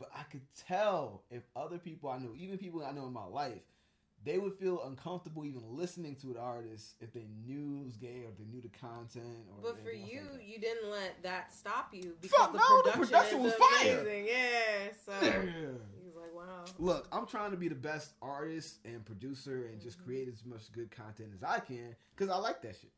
But 0.00 0.10
I 0.16 0.22
could 0.24 0.40
tell 0.66 1.22
if 1.30 1.42
other 1.54 1.76
people 1.78 2.08
I 2.10 2.18
knew, 2.18 2.34
even 2.36 2.56
people 2.58 2.82
I 2.84 2.90
know 2.90 3.06
in 3.06 3.12
my 3.12 3.26
life, 3.26 3.60
they 4.24 4.38
would 4.38 4.54
feel 4.54 4.82
uncomfortable 4.86 5.44
even 5.44 5.62
listening 5.76 6.14
to 6.16 6.28
the 6.28 6.40
artist 6.40 6.94
if 7.00 7.12
they 7.12 7.26
knew 7.46 7.82
it 7.82 7.84
was 7.84 7.96
gay 7.96 8.22
or 8.24 8.30
if 8.30 8.38
they 8.38 8.44
knew 8.44 8.62
the 8.62 8.68
content. 8.70 9.46
Or 9.56 9.62
But 9.62 9.78
for 9.82 9.90
you, 9.92 10.22
like 10.32 10.46
you 10.48 10.58
didn't 10.58 10.90
let 10.90 11.22
that 11.22 11.52
stop 11.54 11.90
you 11.92 12.14
because 12.20 12.36
Fuck 12.38 12.52
the, 12.52 12.58
no, 12.58 12.76
the 12.82 12.90
production 12.92 13.04
production 13.06 13.38
is 13.40 13.44
was 13.44 13.54
fire. 13.54 14.00
amazing. 14.00 14.26
Yeah, 14.26 14.88
so 15.04 15.40
he 15.98 16.06
was 16.06 16.14
like, 16.16 16.34
"Wow." 16.34 16.64
Look, 16.78 17.08
I'm 17.12 17.26
trying 17.26 17.50
to 17.50 17.56
be 17.58 17.68
the 17.68 17.74
best 17.74 18.12
artist 18.22 18.78
and 18.86 19.04
producer 19.04 19.66
and 19.66 19.80
just 19.82 19.98
Mhm. 20.00 20.04
create 20.04 20.28
as 20.28 20.44
much 20.46 20.70
good 20.72 20.90
content 20.90 21.30
as 21.34 21.42
I 21.42 21.60
can 21.60 21.94
because 22.16 22.30
I 22.30 22.36
like 22.38 22.62
that 22.62 22.76
shit. 22.76 22.90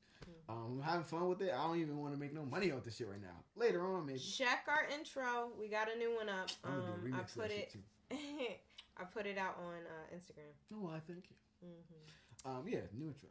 Um, 0.53 0.79
I'm 0.79 0.83
having 0.83 1.05
fun 1.05 1.29
with 1.29 1.41
it. 1.41 1.53
I 1.57 1.67
don't 1.67 1.79
even 1.79 1.99
want 1.99 2.13
to 2.13 2.21
make 2.21 2.35
no 2.35 2.45
money 2.45 2.71
off 2.73 2.85
this 2.85 2.97
shit 2.97 3.09
right 3.09 3.21
now. 3.21 3.43
Later 3.57 3.87
on, 3.87 4.07
maybe. 4.07 4.19
Check 4.19 4.67
our 4.69 4.87
intro. 4.97 5.51
We 5.59 5.69
got 5.69 5.89
a 5.95 5.99
new 5.99 6.15
one 6.15 6.29
up. 6.29 6.51
I'm 6.65 6.73
gonna 6.73 6.83
do 6.83 7.13
a 7.13 7.15
Um, 7.15 7.21
I 7.21 7.41
put 7.41 7.51
it. 7.51 7.75
I 9.01 9.05
put 9.05 9.27
it 9.27 9.39
out 9.39 9.57
on 9.59 9.75
uh, 9.87 10.15
Instagram. 10.15 10.53
Oh, 10.75 10.91
I 10.95 11.01
thank 11.01 11.25
you. 11.31 11.37
hmm 11.67 12.51
Um, 12.51 12.65
yeah, 12.69 12.81
new 12.93 13.07
intro. 13.07 13.29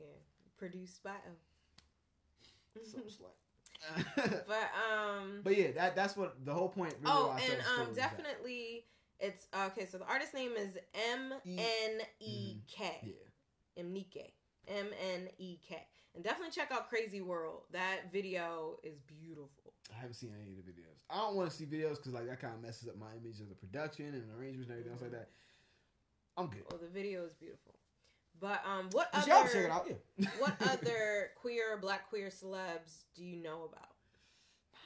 Yeah, 0.00 0.06
produced 0.58 1.02
by 1.02 1.10
O. 1.10 1.34
But 4.48 4.70
um, 4.74 5.40
But 5.44 5.56
yeah, 5.56 5.70
that 5.72 5.94
that's 5.94 6.16
what 6.16 6.44
the 6.44 6.52
whole 6.52 6.68
point. 6.68 6.94
Really 7.00 7.14
oh, 7.14 7.28
why 7.28 7.36
I 7.36 7.40
tell 7.40 7.54
and 7.54 7.88
um, 7.88 7.94
definitely, 7.94 8.86
it's 9.20 9.46
okay. 9.66 9.86
So 9.86 9.98
the 9.98 10.06
artist 10.06 10.34
name 10.34 10.52
is 10.56 10.76
M 11.12 11.34
N 11.46 12.00
E 12.20 12.56
K. 12.66 12.84
Mm-hmm. 12.84 13.08
Yeah, 13.08 13.84
MNEK. 13.84 14.32
M 14.68 14.86
N 15.14 15.28
E 15.38 15.58
K. 15.68 15.86
And 16.14 16.22
definitely 16.22 16.52
check 16.52 16.70
out 16.70 16.88
Crazy 16.88 17.20
World. 17.20 17.62
That 17.72 18.12
video 18.12 18.76
is 18.84 18.98
beautiful. 19.00 19.72
I 19.92 19.96
haven't 20.00 20.14
seen 20.14 20.30
any 20.40 20.52
of 20.58 20.64
the 20.64 20.70
videos. 20.72 20.96
I 21.10 21.16
don't 21.18 21.34
want 21.36 21.50
to 21.50 21.56
see 21.56 21.64
videos 21.66 21.96
because 21.96 22.12
like 22.12 22.28
that 22.28 22.40
kind 22.40 22.54
of 22.54 22.62
messes 22.62 22.88
up 22.88 22.96
my 22.96 23.10
image 23.20 23.40
of 23.40 23.48
the 23.48 23.54
production 23.54 24.06
and 24.06 24.24
arrangements 24.38 24.70
and 24.70 24.78
everything 24.78 24.92
else 24.92 25.02
like 25.02 25.10
that. 25.12 25.28
I'm 26.36 26.46
good. 26.48 26.62
Well, 26.70 26.80
the 26.80 26.88
video 26.88 27.24
is 27.24 27.34
beautiful. 27.34 27.74
But 28.40 28.62
um, 28.66 28.88
what 28.92 29.10
But 29.12 29.28
other 29.28 29.48
check 29.48 29.64
it 29.64 29.70
out. 29.70 29.86
Yeah. 30.16 30.28
what 30.38 30.54
other 30.68 31.30
queer, 31.36 31.78
black 31.80 32.08
queer 32.08 32.28
celebs 32.28 33.04
do 33.14 33.24
you 33.24 33.42
know 33.42 33.68
about? 33.72 33.88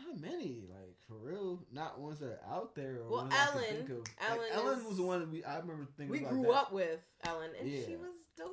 Not 0.06 0.20
many, 0.20 0.62
like 0.68 0.94
for 1.08 1.14
real. 1.14 1.60
Not 1.72 1.98
ones 2.00 2.20
that 2.20 2.40
are 2.44 2.54
out 2.54 2.74
there. 2.74 3.00
Or 3.02 3.08
Well, 3.10 3.22
ones 3.22 3.34
I 3.34 3.46
can 3.46 3.54
Ellen- 3.54 3.64
think 3.76 3.90
of. 3.90 4.06
Ellen 4.28 4.38
like, 4.38 4.54
Ellen 4.54 4.78
is- 4.78 4.84
was 4.84 4.96
the 4.96 5.02
one 5.02 5.20
that 5.20 5.30
we. 5.30 5.44
I 5.44 5.58
remember 5.58 5.86
thinking. 5.96 6.10
We 6.10 6.18
grew 6.20 6.52
up 6.52 6.72
with 6.72 7.00
Ellen, 7.24 7.50
and 7.58 7.68
she 7.68 7.96
was 7.96 8.14
Dory. 8.36 8.48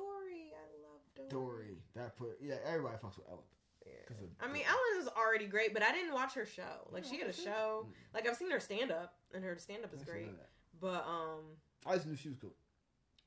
I 1.26 1.30
Dory. 1.30 1.64
Dory. 1.66 1.76
That 1.94 2.16
put. 2.16 2.38
Yeah, 2.40 2.56
everybody 2.64 2.96
fucks 2.96 3.16
with 3.16 3.28
Ellen. 3.28 3.42
Yeah. 3.86 3.92
'Cause 4.08 4.16
of 4.22 4.28
I 4.40 4.52
mean, 4.52 4.64
Ellen 4.66 5.00
is 5.02 5.08
already 5.08 5.46
great, 5.46 5.72
but 5.72 5.82
I 5.82 5.92
didn't 5.92 6.12
watch 6.14 6.34
her 6.34 6.44
show. 6.46 6.88
Like, 6.90 7.04
You 7.04 7.10
she 7.10 7.18
had 7.18 7.28
a 7.28 7.32
show. 7.32 7.86
Mm. 7.88 7.92
Like, 8.14 8.26
I've 8.28 8.36
seen 8.36 8.50
her 8.50 8.60
stand 8.60 8.90
up, 8.90 9.14
and 9.32 9.44
her 9.44 9.56
stand 9.58 9.84
up 9.84 9.94
is 9.94 10.02
great. 10.02 10.22
none 10.26 10.34
of 10.34 10.40
that. 10.40 10.50
But 10.80 11.06
um, 11.06 11.56
I 11.86 11.94
just 11.94 12.06
knew 12.06 12.16
she 12.16 12.28
was 12.30 12.38
cool. 12.38 12.54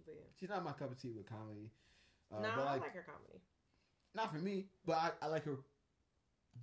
but 0.06 0.16
yeah. 0.16 0.22
She's 0.40 0.50
not 0.50 0.64
my 0.64 0.72
cup 0.74 0.92
of 0.92 1.02
tea 1.02 1.12
with 1.12 1.26
comedy. 1.28 1.72
Uh, 2.32 2.42
no, 2.42 2.52
but 2.56 2.68
I 2.68 2.72
like, 2.74 2.82
like 2.82 2.94
her 2.94 3.04
comedy. 3.04 3.42
not 4.14 4.32
for 4.32 4.38
me. 4.38 4.68
But 4.86 4.98
I, 4.98 5.12
I 5.24 5.28
like 5.28 5.46
her 5.46 5.58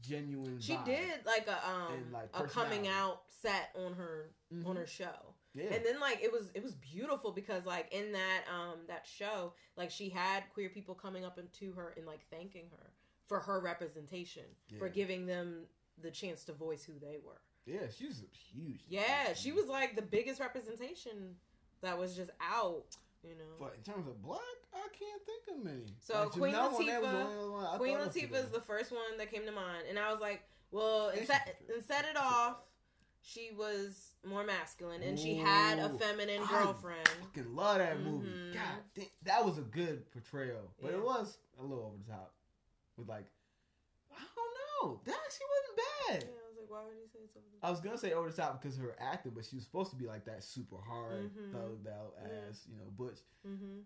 genuine. 0.03 0.61
She 0.61 0.74
vibe. 0.74 0.84
did 0.84 1.26
like 1.26 1.47
a 1.49 1.68
um 1.68 2.12
like, 2.12 2.28
a 2.34 2.45
coming 2.45 2.87
out 2.89 3.22
set 3.28 3.70
on 3.74 3.95
her 3.95 4.30
Mhm. 4.53 4.66
on 4.66 4.76
her 4.76 4.87
show. 4.87 5.34
Yeah. 5.57 5.72
And 5.74 5.84
then 5.86 5.98
like 6.00 6.22
it 6.22 6.30
was 6.30 6.50
it 6.54 6.62
was 6.62 6.74
beautiful 6.74 7.32
because 7.32 7.64
like 7.66 7.92
in 7.92 8.12
that 8.12 8.42
um 8.54 8.80
that 8.88 9.07
show 9.07 9.54
like 9.76 9.90
she 9.90 10.11
had 10.11 10.44
queer 10.52 10.68
people 10.68 10.94
coming 10.94 11.24
up 11.24 11.38
into 11.38 11.72
her 11.72 11.94
and 11.96 12.07
like 12.07 12.20
thanking 12.30 12.66
her 12.70 12.90
for 13.26 13.40
her 13.40 13.59
representation 13.61 14.44
for 14.78 14.88
giving 14.88 15.26
them 15.26 15.64
the 16.02 16.11
chance 16.11 16.44
to 16.44 16.52
voice 16.52 16.84
who 16.84 16.92
they 17.00 17.18
were. 17.24 17.40
yeah, 17.64 17.88
she 17.96 18.07
was 18.07 18.22
huge. 18.52 18.80
Yeah, 18.88 19.32
she 19.34 19.50
was 19.52 19.66
like 19.66 19.96
the 19.96 20.02
biggest 20.02 20.40
representation 20.40 21.34
that 21.80 21.98
was 21.98 22.14
just 22.14 22.30
out, 22.40 22.96
you 23.22 23.30
know. 23.30 23.54
But 23.59 23.74
in 23.76 23.82
terms 23.82 24.07
of 24.07 24.22
black, 24.22 24.40
I 24.74 24.86
can't 24.92 25.22
think 25.24 25.59
of 25.59 25.64
many. 25.64 25.86
So, 26.00 26.20
Like, 26.20 26.30
Queen 26.30 26.54
Janelle 26.54 26.70
Monáe 26.72 26.76
was 26.76 26.86
the 26.86 26.92
Latifah- 27.16 27.36
only 27.38 27.48
one 27.50 27.64
I 27.66 27.76
Queen 27.78 27.96
Latifah 27.96 28.44
is 28.44 28.50
the 28.50 28.61
first 28.61 28.92
one 28.92 29.16
that 29.18 29.32
came 29.32 29.44
to 29.46 29.52
mind, 29.52 29.84
and 29.88 29.98
I 29.98 30.12
was 30.12 30.20
like, 30.20 30.42
well, 30.70 31.09
And 31.09 31.26
set, 31.26 31.61
and 31.74 31.82
set 31.84 32.04
it 32.04 32.16
off. 32.16 32.57
She 33.29 33.51
was 33.51 34.12
more 34.24 34.45
masculine, 34.45 35.03
and 35.03 35.18
she 35.18 35.35
had 35.35 35.81
a 35.81 35.93
Ooh, 35.93 35.99
feminine 35.99 36.43
I 36.45 36.62
girlfriend. 36.62 37.09
fucking 37.20 37.57
love 37.57 37.79
that 37.79 37.99
movie. 38.01 38.29
Mhm. 38.29 38.55
God, 38.55 38.83
damn, 38.95 39.07
that 39.24 39.45
was 39.45 39.59
a 39.59 39.62
good 39.62 40.09
portrayal, 40.12 40.72
but 40.81 40.93
Yeah. 40.93 40.99
it 40.99 41.03
was 41.05 41.37
a 41.59 41.62
little 41.64 41.87
over 41.87 41.97
the 41.99 42.12
top. 42.12 42.33
With 42.97 43.09
like, 43.09 43.27
I 44.12 44.22
don't 44.37 44.55
know, 44.93 45.01
that 45.05 45.16
actually 45.24 45.47
wasn't 45.51 45.77
bad. 45.77 46.22
Yeah, 46.31 46.39
I 46.41 46.49
was 46.49 46.57
like, 46.57 46.70
why 46.70 46.85
would 46.85 46.97
you 46.97 47.09
say 47.12 47.18
it's 47.24 47.37
over 47.37 47.45
I 47.64 47.70
was 47.70 47.81
gonna 47.81 47.99
say 47.99 48.12
over 48.12 48.31
the 48.31 48.37
top 48.37 48.62
because 48.62 48.77
of 48.79 48.85
her 48.85 48.95
acting, 49.01 49.33
but 49.33 49.45
she 49.45 49.57
was 49.57 49.64
supposed 49.64 49.91
to 49.91 49.97
be 49.97 50.07
like 50.07 50.24
that 50.27 50.45
super 50.45 50.79
hard, 50.81 51.35
Mhm. 51.35 51.51
thugged 51.53 51.89
out 51.89 52.14
Yeah. 52.22 52.49
ass, 52.49 52.64
you 52.70 52.77
know, 52.77 52.85
butch. 52.91 53.18
hmm 53.43 53.81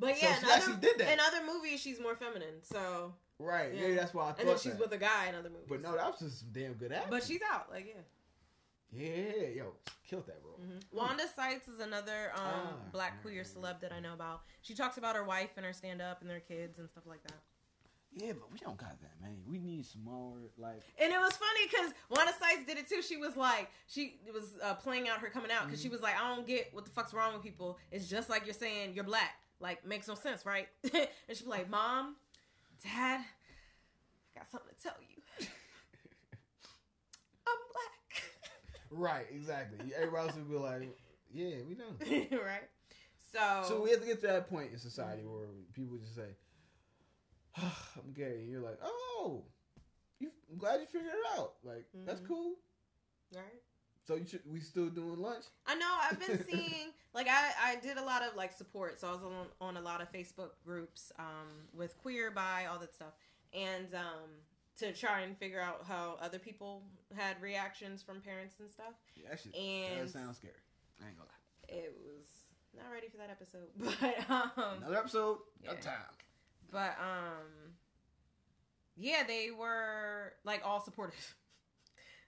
But 0.00 0.20
yeah, 0.20 0.34
she 0.40 0.44
in, 0.46 0.50
actually 0.50 0.72
other, 0.72 0.80
did 0.82 0.98
that. 0.98 1.12
in 1.12 1.20
other 1.20 1.44
movies, 1.46 1.78
she's 1.80 2.00
more 2.00 2.16
feminine. 2.16 2.60
So, 2.64 3.14
Right? 3.38 3.72
Yeah, 3.74 3.86
Yeah. 3.88 3.94
that's 3.96 4.12
why 4.14 4.24
I 4.24 4.26
thought 4.30 4.40
and 4.40 4.48
then 4.48 4.58
she's 4.58 4.72
that. 4.72 4.80
with 4.80 4.92
a 4.92 4.98
guy 4.98 5.26
in 5.28 5.34
other 5.36 5.50
movies. 5.50 5.66
But 5.68 5.80
no, 5.80 5.94
that 5.96 6.10
was 6.10 6.18
just 6.20 6.40
some 6.40 6.50
damn 6.52 6.74
good 6.74 6.90
acting. 6.92 7.10
but 7.10 7.22
she's 7.22 7.42
out. 7.42 7.68
Like, 7.70 7.86
yeah, 7.86 8.00
Yeah, 8.96 9.48
yo, 9.56 9.72
killed 10.08 10.26
that 10.26 10.38
role. 10.44 10.58
Mhm. 10.60 10.82
Wanda 10.92 11.24
Sykes 11.34 11.66
is 11.68 11.80
another 11.80 12.30
um, 12.34 12.42
Ah, 12.44 12.72
black 12.92 13.20
queer 13.22 13.42
celeb 13.42 13.80
that 13.80 13.92
I 13.92 14.00
know 14.00 14.12
about. 14.14 14.42
She 14.62 14.74
talks 14.74 14.98
about 14.98 15.16
her 15.16 15.24
wife 15.24 15.50
and 15.56 15.66
her 15.66 15.72
stand 15.72 16.00
up 16.00 16.20
and 16.20 16.30
their 16.30 16.40
kids 16.40 16.78
and 16.78 16.88
stuff 16.88 17.04
like 17.06 17.22
that. 17.24 17.40
Yeah, 18.16 18.32
but 18.34 18.52
we 18.52 18.58
don't 18.60 18.76
got 18.76 19.00
that, 19.00 19.20
man. 19.20 19.42
We 19.48 19.58
need 19.58 19.84
some 19.84 20.04
more 20.04 20.36
like. 20.56 20.80
And 21.00 21.12
it 21.12 21.18
was 21.18 21.32
funny 21.36 21.66
because 21.68 21.92
Wanda 22.08 22.32
Sykes 22.38 22.64
did 22.64 22.78
it 22.78 22.88
too. 22.88 23.02
She 23.02 23.16
was 23.16 23.36
like, 23.36 23.68
she 23.88 24.20
was 24.32 24.54
uh, 24.62 24.74
playing 24.74 25.08
out 25.08 25.18
her 25.18 25.28
coming 25.28 25.50
out 25.50 25.66
because 25.66 25.80
she 25.82 25.88
Mm-hmm. 25.88 25.94
was 25.94 26.02
like, 26.02 26.14
I 26.20 26.32
don't 26.34 26.46
get 26.46 26.72
what 26.72 26.84
the 26.84 26.92
fuck's 26.92 27.12
wrong 27.12 27.32
with 27.34 27.42
people. 27.42 27.78
It's 27.90 28.06
just 28.08 28.30
like 28.30 28.44
you're 28.46 28.54
saying 28.54 28.94
you're 28.94 29.02
black. 29.02 29.34
Like, 29.58 29.84
makes 29.84 30.06
no 30.06 30.14
sense, 30.14 30.46
right? 30.46 30.68
and 30.94 31.08
she's 31.28 31.46
like, 31.46 31.68
Mom, 31.68 32.14
Dad, 32.84 33.20
I 33.20 34.38
got 34.38 34.48
something 34.50 34.70
to 34.76 34.80
tell 34.82 34.94
you. 35.00 35.46
I'm 37.48 37.58
black. 37.72 38.22
Right, 38.90 39.26
exactly. 39.30 39.92
Everybody 39.94 40.26
else 40.28 40.36
would 40.36 40.48
be 40.50 40.56
like, 40.56 40.96
"Yeah, 41.32 41.56
we 41.68 41.74
know." 41.74 41.96
right? 42.44 42.68
So, 43.32 43.62
So 43.62 43.80
we 43.82 43.90
have 43.90 44.00
to 44.00 44.06
get 44.06 44.20
to 44.20 44.26
that 44.28 44.48
point 44.48 44.72
in 44.72 44.78
society 44.78 45.22
where 45.24 45.46
people 45.74 45.96
just 45.98 46.14
say, 46.14 46.36
"I'm 47.56 48.12
gay," 48.12 48.40
and 48.42 48.50
you're 48.50 48.60
like, 48.60 48.78
"Oh, 48.82 49.44
you, 50.20 50.30
I'm 50.50 50.58
glad 50.58 50.80
you 50.80 50.86
figured 50.86 51.12
it 51.12 51.38
out. 51.38 51.54
Like 51.62 51.86
that's 52.06 52.20
Mhm. 52.20 52.28
cool." 52.28 52.54
right? 53.34 53.62
So 54.06 54.16
you 54.16 54.26
should, 54.26 54.42
we 54.46 54.60
still 54.60 54.90
doing 54.90 55.18
lunch? 55.18 55.44
I 55.66 55.74
know 55.76 55.90
I've 56.02 56.20
been 56.20 56.44
seeing 56.46 56.92
like 57.14 57.26
I 57.28 57.52
I 57.72 57.76
did 57.76 57.96
a 57.96 58.04
lot 58.04 58.22
of 58.22 58.36
like 58.36 58.52
support, 58.52 59.00
so 59.00 59.08
I 59.08 59.12
was 59.12 59.22
on 59.22 59.46
on 59.60 59.76
a 59.76 59.80
lot 59.80 60.00
of 60.02 60.12
Facebook 60.12 60.50
groups 60.64 61.10
um 61.18 61.68
with 61.72 61.96
queer 61.98 62.30
bi 62.30 62.66
all 62.66 62.78
that 62.78 62.94
stuff, 62.94 63.14
and 63.52 63.92
um 63.94 64.30
to 64.78 64.92
try 64.92 65.20
and 65.20 65.36
figure 65.38 65.60
out 65.60 65.84
how 65.86 66.16
other 66.20 66.38
people 66.38 66.82
had 67.16 67.40
reactions 67.40 68.02
from 68.02 68.20
parents 68.20 68.56
and 68.60 68.70
stuff. 68.70 68.94
Yeah, 69.14 69.30
that 69.30 69.40
shit. 69.40 69.54
And- 69.54 70.06
that 70.08 70.12
sounds 70.12 70.36
scary. 70.38 70.54
I 71.02 71.08
ain't 71.08 71.16
gonna 71.16 71.28
lie. 71.28 71.76
It 71.76 71.94
was 72.04 72.26
not 72.76 72.90
ready 72.92 73.08
for 73.08 73.16
that 73.18 73.30
episode, 73.30 73.68
but 73.78 74.30
um 74.30 74.78
Another 74.82 74.98
episode 74.98 75.38
yeah. 75.62 75.72
of 75.72 75.80
time. 75.80 75.94
but 76.72 76.96
um 77.00 77.72
yeah 78.96 79.22
they 79.26 79.50
were 79.56 80.32
like 80.44 80.62
all 80.64 80.80
supportive. 80.84 81.34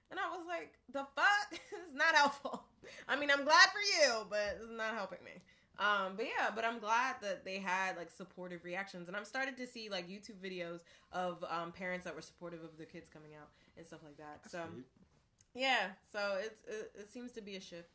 And 0.08 0.20
I 0.20 0.36
was 0.36 0.46
like, 0.46 0.72
the 0.92 1.04
fuck? 1.16 1.26
it's 1.50 1.92
not 1.92 2.14
helpful. 2.14 2.62
I 3.08 3.16
mean, 3.16 3.28
I'm 3.28 3.42
glad 3.42 3.66
for 3.70 3.80
you, 3.80 4.24
but 4.30 4.58
it's 4.62 4.70
not 4.70 4.94
helping 4.94 5.18
me. 5.24 5.32
Um, 5.78 6.14
but 6.16 6.24
yeah, 6.26 6.50
but 6.54 6.64
I'm 6.64 6.78
glad 6.78 7.16
that 7.22 7.44
they 7.44 7.58
had 7.58 7.96
like 7.96 8.10
supportive 8.10 8.64
reactions, 8.64 9.08
and 9.08 9.16
I'm 9.16 9.24
started 9.24 9.56
to 9.58 9.66
see 9.66 9.88
like 9.90 10.08
YouTube 10.08 10.38
videos 10.42 10.80
of 11.12 11.44
um, 11.50 11.72
parents 11.72 12.04
that 12.04 12.14
were 12.14 12.22
supportive 12.22 12.62
of 12.64 12.76
their 12.78 12.86
kids 12.86 13.08
coming 13.12 13.32
out 13.34 13.48
and 13.76 13.86
stuff 13.86 14.00
like 14.04 14.16
that. 14.16 14.40
so 14.50 14.60
yeah, 15.54 15.88
so 16.12 16.36
it's 16.40 16.60
it, 16.66 16.92
it 17.00 17.08
seems 17.12 17.32
to 17.32 17.42
be 17.42 17.56
a 17.56 17.60
shift. 17.60 17.90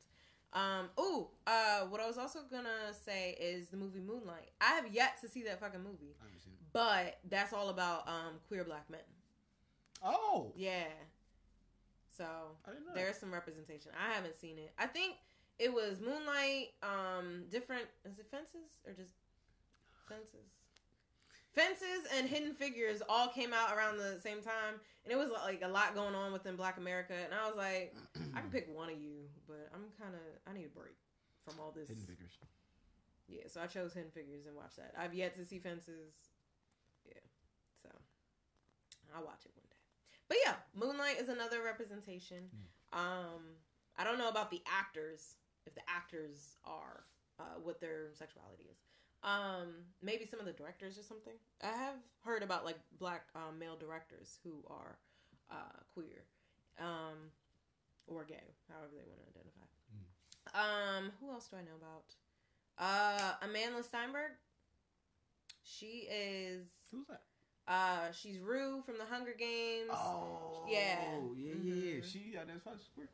Um, 0.53 0.89
oh, 0.97 1.29
uh, 1.47 1.81
what 1.89 2.01
I 2.01 2.07
was 2.07 2.17
also 2.17 2.39
gonna 2.51 2.93
say 3.05 3.37
is 3.39 3.69
the 3.69 3.77
movie 3.77 4.01
Moonlight. 4.01 4.51
I 4.59 4.73
have 4.75 4.93
yet 4.93 5.19
to 5.21 5.29
see 5.29 5.43
that 5.43 5.59
fucking 5.59 5.81
movie, 5.81 6.15
I 6.21 6.25
haven't 6.25 6.41
seen 6.43 6.53
it. 6.53 6.59
but 6.73 7.19
that's 7.29 7.53
all 7.53 7.69
about 7.69 8.07
um 8.07 8.39
queer 8.47 8.63
black 8.63 8.89
men. 8.89 8.99
Oh, 10.03 10.51
Yeah. 10.55 10.85
So 12.17 12.25
I 12.67 12.71
didn't 12.71 12.87
know. 12.87 12.91
there's 12.93 13.17
some 13.17 13.33
representation. 13.33 13.91
I 13.97 14.13
haven't 14.13 14.35
seen 14.35 14.57
it. 14.57 14.73
I 14.77 14.85
think 14.85 15.15
it 15.59 15.73
was 15.73 15.99
Moonlight, 15.99 16.73
um, 16.83 17.43
different 17.49 17.85
is 18.05 18.19
it 18.19 18.27
fences 18.29 18.79
or 18.85 18.93
just 18.93 19.11
fences? 20.07 20.49
Fences 21.53 22.07
and 22.15 22.29
Hidden 22.29 22.53
Figures 22.53 23.01
all 23.09 23.27
came 23.27 23.51
out 23.51 23.75
around 23.75 23.97
the 23.97 24.19
same 24.21 24.41
time, 24.41 24.79
and 25.03 25.11
it 25.11 25.17
was 25.17 25.29
like 25.45 25.61
a 25.63 25.67
lot 25.67 25.93
going 25.93 26.15
on 26.15 26.31
within 26.31 26.55
Black 26.55 26.77
America. 26.77 27.13
And 27.13 27.33
I 27.33 27.45
was 27.47 27.57
like, 27.57 27.93
I 28.35 28.39
can 28.39 28.49
pick 28.49 28.73
one 28.73 28.89
of 28.89 28.97
you, 28.97 29.27
but 29.47 29.69
I'm 29.73 29.83
kind 30.01 30.15
of 30.15 30.21
I 30.47 30.57
need 30.57 30.65
a 30.65 30.79
break 30.79 30.95
from 31.45 31.59
all 31.59 31.71
this. 31.75 31.89
Hidden 31.89 32.05
Figures. 32.05 32.31
Yeah, 33.27 33.43
so 33.47 33.61
I 33.61 33.67
chose 33.67 33.93
Hidden 33.93 34.11
Figures 34.11 34.45
and 34.45 34.55
watched 34.55 34.77
that. 34.77 34.93
I've 34.97 35.13
yet 35.13 35.35
to 35.35 35.45
see 35.45 35.59
Fences. 35.59 36.15
Yeah, 37.05 37.19
so 37.83 37.89
I'll 39.15 39.25
watch 39.25 39.43
it 39.45 39.51
one 39.55 39.67
day. 39.69 39.77
But 40.29 40.37
yeah, 40.45 40.55
Moonlight 40.73 41.19
is 41.19 41.27
another 41.27 41.61
representation. 41.63 42.47
Um, 42.93 43.59
I 43.97 44.03
don't 44.03 44.17
know 44.17 44.29
about 44.29 44.49
the 44.51 44.61
actors 44.65 45.35
if 45.65 45.75
the 45.75 45.81
actors 45.87 46.57
are 46.65 47.03
uh, 47.39 47.59
what 47.63 47.79
their 47.81 48.13
sexuality 48.13 48.65
is. 48.71 48.77
Um, 49.23 49.67
maybe 50.01 50.25
some 50.25 50.39
of 50.39 50.45
the 50.45 50.53
directors 50.53 50.97
or 50.97 51.03
something. 51.03 51.33
I 51.63 51.67
have 51.67 51.95
heard 52.25 52.41
about 52.43 52.65
like 52.65 52.79
black 52.97 53.25
um, 53.35 53.59
male 53.59 53.75
directors 53.75 54.39
who 54.43 54.63
are 54.67 54.97
uh, 55.51 55.77
queer 55.93 56.23
um, 56.79 57.29
or 58.07 58.23
gay, 58.23 58.55
however 58.69 58.89
they 58.93 59.03
want 59.07 59.21
to 59.21 59.39
identify. 59.39 59.67
Um, 60.53 61.11
who 61.21 61.31
else 61.31 61.47
do 61.47 61.57
I 61.57 61.61
know 61.61 61.77
about? 61.77 62.15
Uh, 62.79 63.45
Amandla 63.45 63.83
Stenberg. 63.85 64.31
She 65.63 66.07
is. 66.11 66.65
Who's 66.91 67.05
that? 67.07 67.21
Uh, 67.67 68.11
she's 68.11 68.39
Rue 68.39 68.81
from 68.81 68.97
the 68.97 69.05
Hunger 69.05 69.35
Games. 69.37 69.91
Oh, 69.91 70.65
Yeah. 70.67 70.79
yeah, 71.35 71.53
yeah, 71.53 71.53
yeah. 71.53 71.99
Mhm. 72.01 72.11
She 72.11 72.35
identifies 72.37 72.79
as 72.79 72.87
queer. 72.95 73.07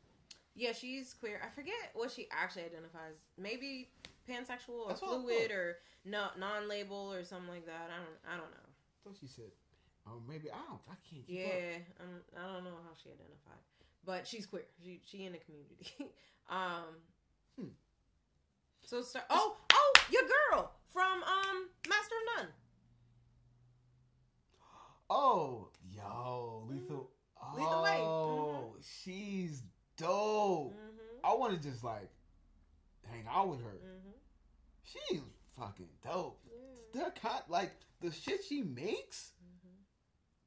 Yeah, 0.58 0.72
she's 0.72 1.14
queer. 1.14 1.40
I 1.44 1.54
forget 1.54 1.74
what 1.94 2.10
she 2.10 2.26
actually 2.32 2.64
identifies. 2.64 3.14
Maybe 3.38 3.90
pansexual 4.28 4.82
or 4.84 4.88
That's 4.88 5.00
what 5.00 5.10
I 5.10 5.22
fluid 5.22 5.42
thought. 5.42 5.56
or 5.56 5.76
no 6.04 6.26
non-label 6.36 7.12
or 7.14 7.22
something 7.24 7.48
like 7.48 7.66
that. 7.66 7.90
I 7.94 7.96
don't. 8.02 8.18
I 8.26 8.36
don't 8.36 8.50
know. 8.50 8.66
I 8.66 8.98
thought 9.04 9.16
she 9.20 9.28
said, 9.28 9.52
"Oh, 10.06 10.20
maybe 10.28 10.50
I 10.50 10.58
don't. 10.68 10.80
I 10.90 10.96
can't." 11.08 11.24
Keep 11.26 11.38
up. 11.46 11.52
Yeah, 11.52 11.78
um, 12.00 12.20
I 12.36 12.52
don't 12.54 12.64
know 12.64 12.76
how 12.82 12.90
she 13.00 13.10
identified, 13.10 13.62
but 14.04 14.26
she's 14.26 14.46
queer. 14.46 14.64
She 14.82 15.00
she 15.04 15.24
in 15.24 15.32
the 15.32 15.38
community. 15.38 15.86
um. 16.50 16.98
Hmm. 17.56 17.72
So 18.82 19.02
start. 19.02 19.26
Oh 19.30 19.56
oh, 19.72 19.92
your 20.10 20.22
girl 20.50 20.72
from 20.92 21.22
um 21.22 21.68
Master 21.88 22.14
of 22.18 22.42
None. 22.44 22.52
Oh, 25.10 25.68
yo, 25.94 26.66
lethal. 26.68 27.10
Mm-hmm. 27.42 27.56
Lena 27.56 27.76
Waithe. 27.76 28.00
Oh, 28.00 28.74
she's 28.82 29.62
dope. 29.98 30.72
Mm-hmm. 30.72 31.26
I 31.26 31.34
want 31.34 31.60
to 31.60 31.68
just 31.68 31.84
like 31.84 32.08
hang 33.10 33.24
out 33.30 33.48
with 33.48 33.62
her. 33.62 33.76
Mm-hmm. 33.84 34.10
She's 34.82 35.20
fucking 35.58 35.88
dope. 36.04 36.40
Yeah. 36.46 37.02
That 37.02 37.20
kind, 37.20 37.42
like 37.48 37.72
the 38.00 38.10
shit 38.10 38.40
she 38.48 38.62
makes. 38.62 39.32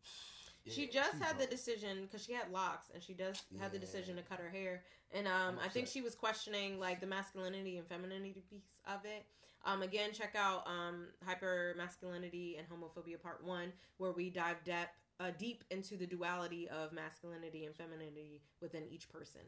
she 0.67 0.87
just 0.87 1.21
had 1.21 1.37
the 1.37 1.45
decision 1.45 1.99
because 2.03 2.25
she 2.25 2.33
had 2.33 2.51
locks, 2.51 2.87
and 2.93 3.03
she 3.03 3.13
does 3.13 3.43
have 3.59 3.71
the 3.71 3.79
decision 3.79 4.15
to 4.15 4.21
cut 4.23 4.39
her 4.39 4.49
hair. 4.49 4.83
And 5.13 5.27
um, 5.27 5.57
I'm 5.61 5.69
think 5.69 5.87
she 5.87 6.01
was 6.01 6.15
questioning 6.15 6.79
like 6.79 7.01
the 7.01 7.07
masculinity 7.07 7.77
and 7.77 7.87
femininity 7.87 8.43
piece 8.49 8.79
of 8.87 9.03
it. 9.05 9.25
Um, 9.63 9.83
again, 9.83 10.11
check 10.11 10.35
out 10.35 10.65
um, 10.65 11.07
hyper 11.23 11.75
masculinity 11.77 12.57
and 12.57 12.67
homophobia 12.67 13.21
part 13.21 13.43
one, 13.43 13.71
where 13.97 14.11
we 14.11 14.29
dive 14.29 14.63
depth 14.63 15.00
uh, 15.21 15.31
deep 15.37 15.63
into 15.69 15.97
the 15.97 16.07
duality 16.07 16.67
of 16.69 16.91
masculinity 16.91 17.65
and 17.65 17.75
femininity 17.75 18.41
within 18.61 18.83
each 18.89 19.07
person. 19.09 19.41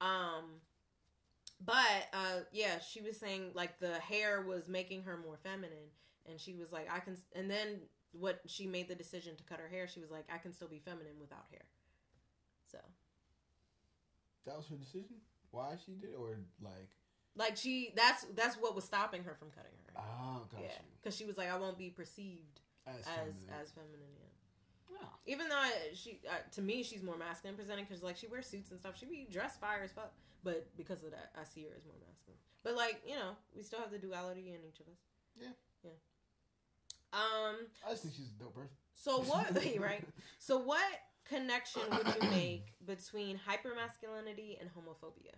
Um, 0.00 0.60
but 1.64 2.08
uh, 2.12 2.40
yeah, 2.52 2.78
she 2.80 3.00
was 3.00 3.16
saying 3.16 3.52
like 3.54 3.78
the 3.78 3.94
hair 3.98 4.42
was 4.42 4.68
making 4.68 5.04
her 5.04 5.16
more 5.16 5.38
feminine, 5.42 5.90
and 6.28 6.38
she 6.40 6.54
was 6.54 6.72
like, 6.72 6.88
I 6.92 6.98
can. 7.00 7.16
And 7.34 7.50
then 7.50 7.80
what 8.12 8.40
she 8.46 8.66
made 8.66 8.88
the 8.88 8.94
decision 8.94 9.36
to 9.36 9.44
cut 9.44 9.58
her 9.60 9.68
hair, 9.68 9.88
she 9.88 10.00
was 10.00 10.10
like, 10.10 10.24
I 10.32 10.38
can 10.38 10.52
still 10.52 10.68
be 10.68 10.80
feminine 10.84 11.18
without 11.20 11.46
hair. 11.50 11.62
So 12.70 12.78
That 14.46 14.56
was 14.56 14.66
her 14.68 14.76
decision. 14.76 15.16
Why 15.50 15.76
she 15.84 15.92
did, 15.92 16.10
it? 16.10 16.16
or 16.18 16.36
like, 16.60 16.90
like 17.36 17.56
she 17.56 17.92
that's 17.96 18.26
that's 18.34 18.56
what 18.56 18.74
was 18.74 18.84
stopping 18.84 19.24
her 19.24 19.34
from 19.38 19.48
cutting 19.50 19.72
her 19.86 20.00
hair. 20.00 20.10
oh, 20.20 20.46
got 20.52 20.60
yeah, 20.62 20.68
because 21.00 21.16
she 21.16 21.24
was 21.24 21.38
like, 21.38 21.50
I 21.50 21.56
won't 21.56 21.78
be 21.78 21.88
perceived 21.88 22.60
As, 22.86 22.96
as 23.00 23.04
feminine. 23.06 23.34
as 23.62 23.70
feminine. 23.70 24.12
Yeah. 24.20 24.25
Wow. 25.00 25.08
Even 25.26 25.48
though 25.48 25.56
I, 25.56 25.72
she, 25.94 26.20
uh, 26.28 26.34
to 26.52 26.62
me, 26.62 26.82
she's 26.82 27.02
more 27.02 27.16
masculine 27.16 27.56
presenting 27.56 27.84
because 27.84 28.02
like 28.02 28.16
she 28.16 28.26
wears 28.26 28.46
suits 28.46 28.70
and 28.70 28.78
stuff. 28.80 28.94
She 28.98 29.06
be 29.06 29.26
dressed 29.30 29.60
fire 29.60 29.80
as 29.84 29.92
fuck, 29.92 30.12
but 30.44 30.66
because 30.76 31.02
of 31.02 31.10
that, 31.10 31.32
I 31.38 31.44
see 31.44 31.62
her 31.62 31.70
as 31.76 31.84
more 31.84 31.96
masculine. 32.08 32.38
But 32.62 32.76
like 32.76 33.02
you 33.06 33.14
know, 33.14 33.36
we 33.56 33.62
still 33.62 33.80
have 33.80 33.90
the 33.90 33.98
duality 33.98 34.48
in 34.54 34.64
each 34.66 34.80
of 34.80 34.86
us. 34.88 34.98
Yeah. 35.40 35.48
Yeah. 35.84 35.90
Um. 37.12 37.56
I 37.86 37.90
just 37.90 38.02
think 38.02 38.14
she's 38.14 38.30
a 38.38 38.42
dope 38.42 38.54
person. 38.54 38.70
So 38.92 39.20
what? 39.22 39.46
right. 39.80 40.04
So 40.38 40.58
what 40.58 40.82
connection 41.24 41.82
would 41.90 42.06
you 42.06 42.28
make 42.30 42.66
between 42.86 43.38
hypermasculinity 43.48 44.60
and 44.60 44.70
homophobia? 44.70 45.34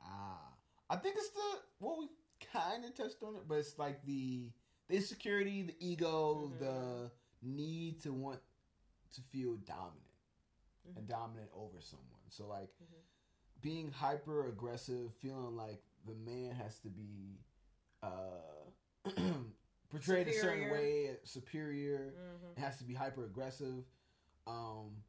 Ah, 0.00 0.52
I 0.90 0.96
think 0.96 1.16
it's 1.18 1.30
the 1.30 1.58
well, 1.80 1.96
we 1.98 2.08
kind 2.52 2.84
of 2.84 2.94
touched 2.94 3.22
on 3.22 3.36
it, 3.36 3.42
but 3.48 3.56
it's 3.58 3.78
like 3.78 4.04
the 4.04 4.50
the 4.88 4.96
insecurity, 4.96 5.62
the 5.62 5.74
ego, 5.80 6.52
Mhm. 6.54 6.58
the 6.58 7.10
need 7.42 8.00
to 8.02 8.12
want 8.12 8.40
to 9.14 9.20
feel 9.22 9.56
dominant 9.56 10.00
and 10.96 11.06
Mhm. 11.06 11.08
dominant 11.08 11.50
over 11.54 11.80
someone. 11.80 12.28
So 12.28 12.46
like 12.46 12.70
Mhm. 12.82 13.02
being 13.60 13.90
hyper 13.90 14.46
aggressive, 14.48 15.14
feeling 15.16 15.56
like 15.56 15.82
the 16.04 16.14
man 16.14 16.54
has 16.54 16.78
to 16.80 16.90
be 16.90 17.38
uh 18.02 18.70
portrayed 19.90 20.28
a 20.28 20.32
certain 20.32 20.68
way, 20.70 21.18
superior. 21.24 22.12
Mm-hmm. 22.12 22.52
It 22.52 22.58
has 22.58 22.78
to 22.78 22.84
be 22.84 22.94
hyper 22.94 23.24
aggressive. 23.24 23.84
Um, 24.46 25.02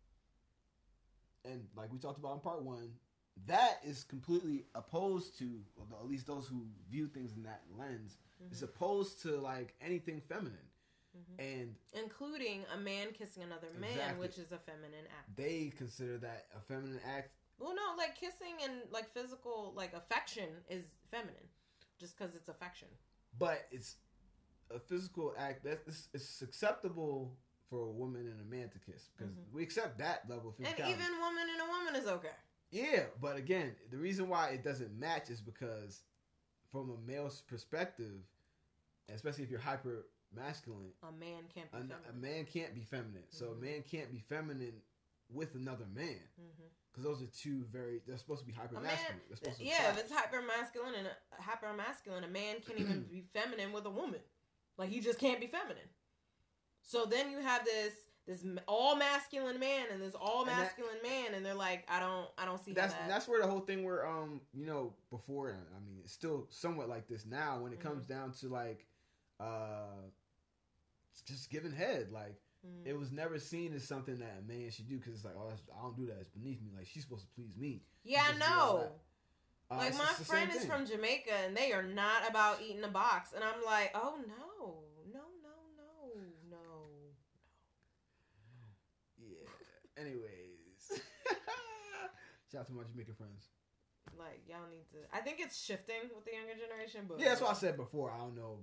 and 1.44 1.68
like 1.76 1.92
we 1.92 2.00
talked 2.00 2.18
about 2.20 2.34
in 2.34 2.40
part 2.40 2.64
one, 2.64 3.00
that 3.48 3.80
is 3.84 4.04
completely 4.04 4.66
opposed 4.76 5.38
to, 5.40 5.64
at 6.00 6.06
least 6.08 6.26
those 6.28 6.48
who 6.48 6.66
view 6.90 7.08
things 7.08 7.34
in 7.36 7.44
that 7.44 7.64
lens, 7.78 8.18
is 8.52 8.58
Mm-hmm. 8.62 8.66
opposed 8.66 9.22
to 9.24 9.38
like 9.40 9.76
anything 9.82 10.22
feminine, 10.22 10.70
and 11.40 11.76
including 11.94 12.64
a 12.74 12.78
man 12.78 13.08
kissing 13.18 13.44
another 13.44 13.68
man, 13.80 13.92
Exactly. 13.92 14.20
which 14.20 14.38
is 14.38 14.52
a 14.52 14.58
feminine 14.58 15.06
act. 15.18 15.36
they 15.36 15.72
consider 15.78 16.18
that 16.20 16.46
a 16.56 16.60
feminine 16.62 17.00
act. 17.06 17.32
Well, 17.60 17.74
no, 17.76 17.96
like 17.98 18.16
kissing 18.20 18.56
and 18.64 18.74
like 18.92 19.14
physical, 19.14 19.74
like 19.76 19.94
affection 19.94 20.50
is 20.70 20.84
feminine, 21.12 21.48
just 22.00 22.18
because 22.18 22.36
it's 22.36 22.50
affection. 22.50 22.88
but 23.40 23.68
it's 23.72 23.96
a 24.74 24.80
physical 24.80 25.34
act 25.38 25.64
that 25.64 25.82
it's, 26.14 26.42
acceptable 26.42 27.36
for 27.70 27.86
a 27.88 27.92
woman 27.92 28.22
and 28.28 28.40
a 28.42 28.44
man 28.44 28.70
to 28.70 28.80
kiss 28.80 29.10
because 29.18 29.34
we 29.54 29.64
accept 29.64 29.98
that 30.00 30.24
level 30.30 30.50
of 30.50 30.56
Mm-hmm. 30.56 30.82
And 30.82 30.90
even 30.92 31.20
woman 31.20 31.44
and 31.52 31.62
a 31.62 31.72
woman 31.72 31.96
is 32.02 32.08
okay. 32.08 32.36
yeah, 32.72 33.04
but 33.22 33.38
again, 33.38 33.76
the 33.92 33.98
reason 33.98 34.28
why 34.28 34.50
it 34.50 34.64
doesn't 34.64 34.98
match 35.00 35.30
is 35.30 35.40
because 35.42 36.02
from 36.72 36.90
a 36.92 37.10
male's 37.10 37.42
perspective, 37.48 38.22
especially 39.14 39.44
if 39.44 39.50
you're 39.50 39.60
hyper 39.60 40.08
masculine, 40.36 40.92
A 41.04 41.12
man 41.12 41.44
can't 41.54 41.72
be 41.72 41.78
a, 41.78 41.82
feminine. 41.82 41.98
a 42.10 42.14
man 42.14 42.46
can't 42.46 42.76
be 42.76 42.82
feminine. 42.82 43.24
So 43.30 43.48
a 43.52 43.56
man 43.56 43.84
can't 43.90 44.12
be 44.12 44.20
feminine 44.20 44.82
with 45.30 45.56
another 45.56 45.86
man 45.94 46.20
Mhm. 46.40 46.70
because 46.92 47.04
those 47.04 47.22
are 47.22 47.28
two 47.28 47.64
very. 47.66 48.02
They're 48.06 48.18
supposed 48.18 48.42
to 48.42 48.46
be 48.48 48.54
hyper 48.54 48.80
masculine. 48.80 49.22
yeah, 49.60 49.90
if 49.92 49.98
it's 50.00 50.12
hyper 50.12 50.42
masculine 50.42 50.94
and 50.96 51.08
hyper 51.40 51.74
masculine, 51.74 52.24
a 52.24 52.28
man 52.28 52.58
can't 52.66 52.80
even 52.80 53.04
be 53.12 53.22
feminine 53.34 53.72
with 53.74 53.86
a 53.86 53.90
woman. 53.90 54.20
Like 54.78 54.90
he 54.90 55.00
just 55.00 55.20
can't 55.20 55.40
be 55.40 55.48
feminine. 55.48 55.90
So 56.84 57.06
then 57.06 57.32
you 57.32 57.40
have 57.40 57.66
this 57.66 57.94
this 58.28 58.44
all 58.68 58.96
masculine 58.96 59.60
man 59.60 59.86
and 59.92 60.02
this 60.02 60.16
all 60.16 60.42
And 60.42 60.50
that- 60.50 60.58
masculine 60.64 60.98
man, 61.04 61.36
and 61.36 61.46
they're 61.46 61.54
like, 61.54 61.86
I 61.88 62.00
don't, 62.00 62.28
I 62.40 62.46
don't 62.46 62.60
see 62.64 62.74
that's 62.74 62.94
that. 62.94 63.08
that's 63.08 63.28
where 63.28 63.40
the 63.40 63.48
whole 63.48 63.60
thing 63.60 63.84
where 63.84 64.06
um 64.08 64.42
you 64.54 64.66
know 64.66 64.94
before 65.12 65.52
I 65.76 65.80
mean 65.80 66.00
it's 66.04 66.14
still 66.14 66.48
somewhat 66.50 66.90
like 66.90 67.08
this 67.08 67.26
now 67.26 67.60
when 67.60 67.72
it 67.74 67.80
comes 67.80 68.04
Mm-hmm. 68.06 68.14
down 68.14 68.32
to 68.42 68.48
like 68.50 68.86
uh 69.40 70.02
just 71.22 71.50
giving 71.50 71.72
head 71.72 72.12
like 72.12 72.36
Mm. 72.66 72.88
it 72.88 72.98
was 72.98 73.12
never 73.12 73.38
seen 73.38 73.76
as 73.76 73.84
something 73.88 74.18
that 74.18 74.40
a 74.40 74.42
man 74.52 74.72
should 74.72 74.90
do 74.90 74.98
because 74.98 75.14
it's 75.14 75.24
like 75.24 75.36
oh 75.38 75.50
that's, 75.50 75.62
I 75.78 75.84
don't 75.84 75.96
do 75.96 76.08
that 76.08 76.18
it's 76.20 76.30
beneath 76.30 76.60
me 76.64 76.72
like 76.76 76.88
she's 76.88 77.04
supposed 77.04 77.22
to 77.22 77.28
please 77.36 77.56
me 77.56 77.84
yeah, 78.04 78.22
I 78.22 78.34
supposed 78.34 78.42
to 78.42 78.48
do 78.50 78.60
all 78.60 78.74
know. 78.78 78.92
Uh, 79.70 79.78
like 79.78 79.94
my 79.94 80.04
it's 80.10 80.18
the 80.18 80.26
same 80.26 80.26
friend 80.26 80.50
is 80.52 80.58
thing. 80.62 80.70
from 80.70 80.86
Jamaica, 80.88 81.32
and 81.46 81.56
they 81.56 81.74
are 81.74 81.84
not 81.84 82.28
about 82.28 82.62
eating 82.64 82.84
a 82.84 82.88
box, 82.88 83.34
and 83.34 83.44
I'm 83.44 83.64
like, 83.64 83.92
oh 83.94 84.18
no, 84.26 84.82
no, 85.14 85.22
no, 85.44 85.56
no, 85.78 86.22
no. 86.50 86.66
yeah 89.20 90.02
anyways 90.02 90.90
shout 92.52 92.62
out 92.62 92.68
to 92.68 92.74
my 92.74 92.84
Jamaican 92.84 93.14
friends 93.16 93.46
Like 94.18 94.42
y'all 94.48 94.68
need 94.70 94.86
to. 94.92 94.98
I 95.16 95.22
think 95.22 95.38
it's 95.40 95.64
shifting 95.64 96.10
with 96.16 96.26
the 96.26 96.32
younger 96.34 96.54
generation, 96.56 97.06
but 97.08 97.20
yeah 97.20 97.30
that's 97.30 97.42
what 97.42 97.52
I 97.52 97.54
said 97.54 97.78
before 97.78 98.12
I 98.12 98.18
don't 98.20 98.36
know 98.36 98.60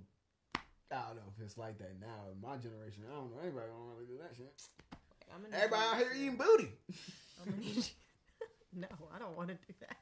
I 0.91 0.95
don't 1.07 1.15
know 1.17 1.23
if 1.35 1.43
it's 1.43 1.57
like 1.57 1.77
that 1.79 1.99
now 1.99 2.29
in 2.31 2.39
my 2.41 2.57
generation 2.57 3.03
I 3.09 3.15
don't 3.15 3.31
know 3.31 3.39
anybody 3.41 3.65
don't 3.67 3.89
really 3.95 4.05
do 4.05 4.17
that 4.21 4.35
shit 4.35 4.53
I'm 5.33 5.41
gonna 5.41 5.55
everybody 5.55 5.81
out 5.83 5.97
here 5.97 6.11
eating 6.15 6.35
booty 6.35 6.69
I'm 7.41 7.49
gonna 7.51 7.61
need 7.61 7.75
you- 7.77 7.83
no, 8.75 8.87
I 9.15 9.19
don't 9.19 9.35
want 9.37 9.49
to 9.49 9.55
do 9.55 9.73
that. 9.81 9.97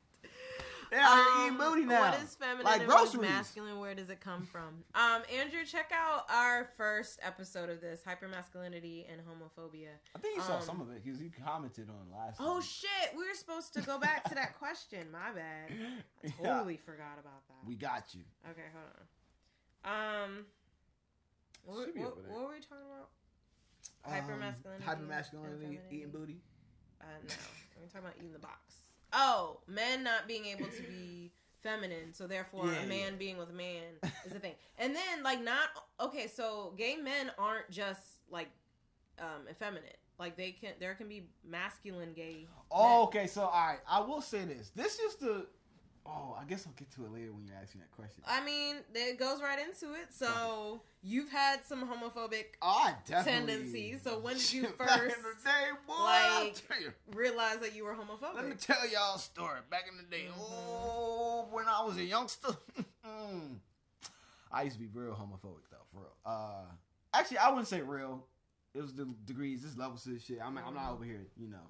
They 0.92 0.98
out 0.98 1.16
here 1.16 1.26
Um, 1.36 1.46
eating 1.46 1.58
booty 1.58 1.86
now. 1.86 2.02
What 2.12 2.22
is 2.22 2.36
feminine 2.36 2.66
Like 2.66 2.82
and 2.82 2.90
what 2.90 3.08
is 3.08 3.18
masculine? 3.18 3.80
Where 3.80 3.96
does 3.96 4.10
it 4.10 4.20
come 4.20 4.46
from? 4.46 4.84
Um, 4.96 5.22
Andrew, 5.34 5.64
check 5.66 5.92
out 5.94 6.26
our 6.30 6.70
first 6.78 7.20
episode 7.22 7.70
of 7.70 7.80
this 7.82 8.02
hypermasculinity 8.06 9.06
and 9.12 9.22
homophobia. 9.22 9.88
I 10.16 10.20
think 10.20 10.36
you 10.38 10.42
saw 10.44 10.58
um, 10.58 10.62
some 10.62 10.82
of 10.82 10.90
it 10.92 11.04
because 11.04 11.22
you 11.22 11.32
commented 11.46 11.88
on 11.90 12.18
last. 12.18 12.38
Oh 12.42 12.56
time. 12.56 12.62
shit, 12.62 13.12
we 13.18 13.26
were 13.28 13.34
supposed 13.36 13.74
to 13.76 13.82
go 13.82 13.98
back 14.00 14.24
to 14.30 14.36
that 14.36 14.58
question. 14.60 15.08
My 15.12 15.32
bad. 15.34 15.70
I 16.24 16.28
Yeah. 16.28 16.32
totally 16.56 16.78
forgot 16.78 17.18
about 17.20 17.48
that. 17.48 17.68
We 17.68 17.76
got 17.76 18.14
you. 18.14 18.22
Okay, 18.50 18.68
hold 18.74 18.86
on. 19.86 20.24
Um, 20.24 20.46
what, 21.66 21.78
what, 21.96 22.18
what 22.30 22.40
were 22.42 22.50
we 22.50 22.60
talking 22.62 22.86
about? 22.88 23.10
Hypermasculinity, 24.08 24.88
Um, 24.88 25.08
hypermasculinity, 25.08 25.80
eating 25.92 26.10
booty. 26.10 26.42
Uh, 27.00 27.06
no, 27.28 27.34
we're 27.80 27.88
talking 27.88 28.02
about 28.02 28.14
eating 28.18 28.34
the 28.34 28.40
box. 28.40 28.76
Oh, 29.14 29.60
men 29.68 30.04
not 30.04 30.28
being 30.28 30.46
able 30.46 30.66
to 30.68 30.82
be 30.84 31.32
feminine, 31.62 32.14
so 32.14 32.28
therefore 32.28 32.66
Yeah, 32.66 32.82
a 32.84 32.88
man 32.88 33.12
yeah. 33.14 33.18
being 33.20 33.38
with 33.38 33.50
a 33.50 33.54
man 33.54 33.84
is 34.26 34.32
a 34.34 34.40
thing. 34.40 34.54
And 34.78 34.96
then 34.96 35.24
like 35.24 35.44
not 35.44 35.70
okay, 36.00 36.28
so 36.28 36.74
gay 36.78 36.96
men 36.96 37.32
aren't 37.38 37.70
just 37.70 38.02
like 38.30 38.50
um 39.20 39.48
effeminate. 39.50 39.98
Like 40.18 40.38
they 40.38 40.52
can 40.52 40.74
there 40.80 40.96
can 40.96 41.08
be 41.08 41.24
masculine 41.48 42.14
gay. 42.14 42.48
Oh, 42.72 43.04
okay. 43.04 43.28
So, 43.28 43.42
all 43.42 43.68
right. 43.68 43.80
I 43.90 44.00
will 44.00 44.22
say 44.22 44.46
this. 44.46 44.72
This 44.76 45.00
is 45.00 45.16
the. 45.16 45.48
Oh, 46.06 46.36
I 46.40 46.46
guess 46.46 46.66
I'll 46.66 46.74
get 46.74 46.90
to 46.96 47.06
it 47.06 47.12
later 47.14 47.32
when 47.32 47.46
you 47.46 47.52
ask 47.62 47.76
me 47.76 47.82
that 47.82 47.92
question. 47.92 48.24
I 48.28 48.44
mean, 48.44 48.78
it 48.94 49.20
goes 49.20 49.42
right 49.42 49.60
into 49.60 49.94
it. 49.94 50.08
So 50.12 50.82
you've 51.04 51.30
had 51.30 51.64
some 51.64 51.88
homophobic 51.88 52.46
Oh, 52.62 52.90
tendencies. 53.06 54.02
So 54.04 54.20
when 54.20 54.36
did 54.38 54.52
you 54.52 54.64
first 54.78 55.16
day, 55.46 55.70
boy, 55.88 55.94
like, 56.04 56.64
realize 57.16 57.58
that 57.58 57.76
you 57.76 57.84
were 57.86 57.94
homophobic? 57.94 58.36
Let 58.36 58.48
me 58.50 58.56
tell 58.56 58.88
y'all 58.90 59.16
a 59.16 59.20
story. 59.20 59.60
Back 59.70 59.84
in 59.92 59.98
the 59.98 60.04
day, 60.04 60.26
Mhm. 60.28 60.34
oh, 60.40 61.48
when 61.52 61.66
I 61.68 61.84
was 61.84 61.98
a 61.98 62.04
youngster, 62.04 62.50
mm, 63.06 63.58
I 64.52 64.64
used 64.64 64.78
to 64.78 64.82
be 64.82 64.88
real 64.92 65.14
homophobic 65.14 65.70
though, 65.70 65.86
for 65.94 66.00
real. 66.00 66.16
Uh, 66.26 66.66
actually, 67.14 67.38
I 67.38 67.50
wouldn't 67.50 67.68
say 67.68 67.82
real. 67.82 68.26
It 68.74 68.82
was 68.82 68.94
the 68.94 69.06
degrees, 69.26 69.62
this 69.64 69.78
levels 69.78 70.08
of 70.08 70.20
shit. 70.22 70.40
I'm, 70.44 70.58
I'm 70.58 70.74
not 70.74 70.90
Mhm. 70.90 70.94
over 70.94 71.04
here, 71.04 71.28
you 71.38 71.48
know, 71.50 71.68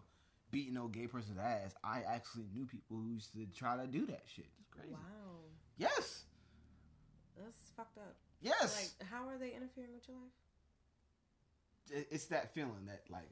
beating 0.51 0.73
no 0.73 0.87
gay 0.87 1.07
person's 1.07 1.39
ass. 1.39 1.73
I 1.83 2.01
actually 2.07 2.45
knew 2.53 2.65
people 2.65 2.97
who 2.97 3.07
used 3.13 3.31
to 3.33 3.45
try 3.57 3.77
to 3.77 3.87
do 3.87 4.05
that 4.07 4.23
shit. 4.25 4.47
It's 4.59 4.69
crazy. 4.69 4.93
Wow, 4.93 4.99
Yes, 5.77 6.23
that's 7.41 7.71
fucked 7.75 7.97
up. 7.97 8.15
yes. 8.41 8.93
Like, 8.99 9.07
how 9.09 9.27
are 9.27 9.37
they 9.37 9.53
interfering 9.55 9.93
with 9.93 10.07
your 10.07 10.17
life? 10.17 10.31
it's 12.11 12.27
that 12.27 12.53
feeling 12.53 12.85
that 12.87 13.01
like 13.09 13.27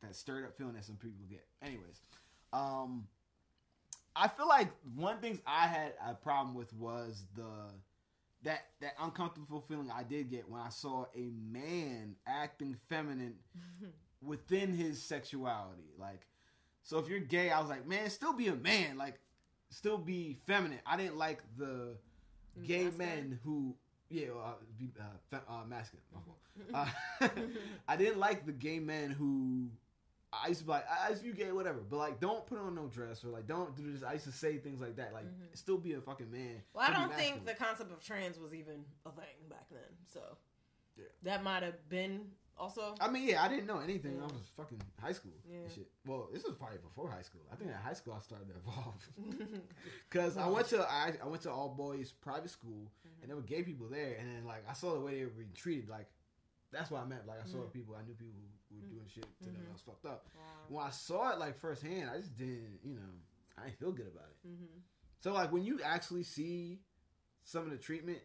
that 0.00 0.14
stirred 0.14 0.44
up 0.44 0.56
feeling 0.56 0.74
that 0.74 0.84
some 0.84 0.96
people 0.96 1.24
get. 1.28 1.44
Anyways, 1.62 2.00
um, 2.52 3.06
I 4.14 4.28
feel 4.28 4.46
like 4.46 4.68
one 4.94 5.18
things 5.18 5.40
I 5.46 5.66
had 5.66 5.94
a 6.06 6.14
problem 6.14 6.54
with 6.54 6.72
was 6.74 7.24
the 7.34 7.42
that 8.42 8.66
that 8.80 8.92
uncomfortable 9.00 9.64
feeling 9.66 9.90
I 9.90 10.02
did 10.04 10.30
get 10.30 10.48
when 10.48 10.60
I 10.60 10.68
saw 10.68 11.06
a 11.16 11.30
man 11.50 12.14
acting 12.28 12.76
feminine 12.88 13.34
within 14.24 14.72
his 14.74 15.02
sexuality. 15.02 15.90
Like, 15.98 16.26
so 16.82 16.98
if 16.98 17.08
you're 17.08 17.20
gay, 17.20 17.50
I 17.50 17.60
was 17.60 17.68
like, 17.68 17.86
man, 17.86 18.10
still 18.10 18.32
be 18.32 18.48
a 18.48 18.54
man. 18.54 18.96
Like, 18.96 19.18
still 19.70 19.98
be 19.98 20.38
feminine. 20.46 20.80
I 20.86 20.96
didn't 20.96 21.16
like 21.16 21.42
the 21.56 21.96
gay 22.62 22.84
Masculine? 22.84 22.98
men 22.98 23.40
who, 23.44 23.74
yeah, 24.08 24.28
uh, 24.42 24.52
be 24.78 24.90
uh, 25.00 25.04
fe- 25.30 25.44
uh, 25.48 25.64
masculine. 25.66 26.04
My 26.12 26.20
fault. 26.20 26.38
Uh, 26.72 27.28
I 27.88 27.96
didn't 27.96 28.18
like 28.20 28.46
the 28.46 28.52
gay 28.52 28.78
men 28.78 29.10
who. 29.10 29.70
I 30.32 30.48
used 30.48 30.60
to 30.60 30.66
be 30.66 30.72
like, 30.72 30.84
I 30.88 31.10
used 31.10 31.22
to 31.24 31.32
be 31.32 31.36
gay, 31.44 31.52
whatever, 31.52 31.78
but 31.88 31.96
like, 31.96 32.18
don't 32.20 32.44
put 32.44 32.58
on 32.58 32.74
no 32.74 32.86
dress 32.88 33.24
or 33.24 33.28
like, 33.28 33.46
don't 33.46 33.76
do 33.76 33.90
this. 33.92 34.02
I 34.02 34.14
used 34.14 34.24
to 34.26 34.32
say 34.32 34.58
things 34.58 34.80
like 34.80 34.96
that, 34.96 35.12
like, 35.12 35.26
Mhm. 35.26 35.56
still 35.56 35.78
be 35.78 35.92
a 35.94 36.00
fucking 36.00 36.28
man. 36.30 36.60
Well, 36.72 36.84
I 36.88 36.92
don't 36.92 37.12
think 37.14 37.44
the 37.46 37.54
concept 37.54 37.92
of 37.92 38.00
trans 38.00 38.38
was 38.38 38.52
even 38.52 38.84
a 39.06 39.10
thing 39.12 39.48
back 39.48 39.66
then. 39.70 39.80
So 40.12 40.20
Yeah. 40.96 41.04
that 41.22 41.44
might 41.44 41.62
have 41.62 41.88
been 41.88 42.32
also. 42.58 42.94
I 43.00 43.08
mean, 43.10 43.28
yeah, 43.28 43.42
I 43.42 43.48
didn't 43.48 43.66
know 43.66 43.78
anything. 43.78 44.16
Yeah. 44.16 44.22
I 44.22 44.26
was 44.26 44.42
fucking 44.56 44.80
high 45.02 45.12
school 45.12 45.32
Yeah. 45.48 45.58
and 45.58 45.72
shit. 45.72 45.90
Well, 46.06 46.28
this 46.32 46.44
was 46.44 46.54
probably 46.54 46.78
before 46.78 47.10
high 47.10 47.22
school. 47.22 47.42
I 47.52 47.56
think 47.56 47.70
in 47.70 47.76
high 47.76 47.92
school 47.94 48.14
I 48.16 48.20
started 48.20 48.48
to 48.48 48.54
evolve. 48.56 49.08
Cause 50.10 50.36
I 50.36 50.46
went 50.46 50.68
to 50.68 50.80
I, 50.82 51.12
I 51.22 51.26
went 51.26 51.42
to 51.42 51.50
all 51.50 51.68
boys 51.68 52.12
private 52.12 52.50
school 52.50 52.90
Mm-hmm. 53.06 53.22
and 53.22 53.28
there 53.30 53.36
were 53.36 53.42
gay 53.42 53.62
people 53.62 53.86
there 53.88 54.16
and 54.18 54.28
then 54.28 54.44
like 54.46 54.64
I 54.68 54.72
saw 54.72 54.94
the 54.94 55.00
way 55.00 55.18
they 55.18 55.24
were 55.24 55.30
being 55.30 55.52
treated 55.54 55.88
like 55.88 56.06
that's 56.72 56.90
what 56.90 57.02
I 57.02 57.04
meant 57.06 57.26
like 57.26 57.38
I 57.42 57.46
saw 57.46 57.58
Mhm. 57.58 57.72
people 57.72 57.94
I 57.96 58.02
knew 58.02 58.14
people 58.14 58.34
who 58.70 58.76
were 58.80 58.86
doing 58.88 59.06
shit 59.08 59.26
to 59.40 59.44
them 59.44 59.54
Mhm. 59.56 59.64
that 59.66 59.72
was 59.72 59.80
fucked 59.82 60.06
up. 60.06 60.26
wow. 60.34 60.42
When 60.68 60.86
I 60.86 60.90
saw 60.90 61.30
it 61.32 61.38
like 61.38 61.56
firsthand, 61.56 62.10
I 62.10 62.16
just 62.18 62.36
didn't 62.36 62.80
you 62.82 62.94
know 62.94 63.12
I 63.58 63.64
didn't 63.66 63.78
feel 63.78 63.92
good 63.92 64.06
about 64.08 64.28
it. 64.30 64.48
hmm 64.48 64.78
So 65.20 65.32
like 65.32 65.52
when 65.52 65.64
you 65.64 65.80
actually 65.82 66.24
see 66.24 66.80
some 67.44 67.64
of 67.64 67.70
the 67.70 67.78
treatment, 67.78 68.18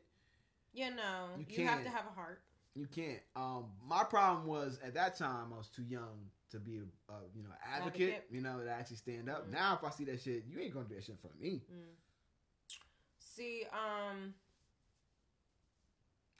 Yeah, 0.74 0.90
no, 0.90 1.30
You 1.38 1.46
you, 1.50 1.68
have 1.68 1.84
to 1.84 1.90
have 1.90 2.06
a 2.06 2.12
heart. 2.12 2.42
You 2.80 2.88
can't. 2.88 3.20
Um, 3.36 3.66
my 3.86 4.04
problem 4.04 4.48
was 4.48 4.80
at 4.84 4.94
that 4.94 5.18
time 5.18 5.52
I 5.54 5.58
was 5.58 5.68
too 5.68 5.84
young 5.84 6.30
to 6.52 6.60
be 6.60 6.78
a, 6.78 7.12
a 7.14 7.16
you 7.36 7.44
know 7.44 7.50
advocate, 7.76 8.10
Advocate. 8.14 8.24
you 8.32 8.42
know 8.42 8.60
to 8.64 8.70
actually 8.72 8.96
stand 8.98 9.30
up. 9.30 9.48
Mhm. 9.48 9.52
Now 9.54 9.76
if 9.76 9.84
I 9.84 9.90
see 9.92 10.06
that 10.06 10.22
shit, 10.22 10.46
you 10.48 10.60
ain't 10.60 10.74
gonna 10.74 10.88
do 10.88 10.96
that 10.96 11.04
shit 11.04 11.16
of 11.24 11.40
me. 11.40 11.62
Mm. 11.72 11.96
See, 13.20 13.66
um, 13.72 14.34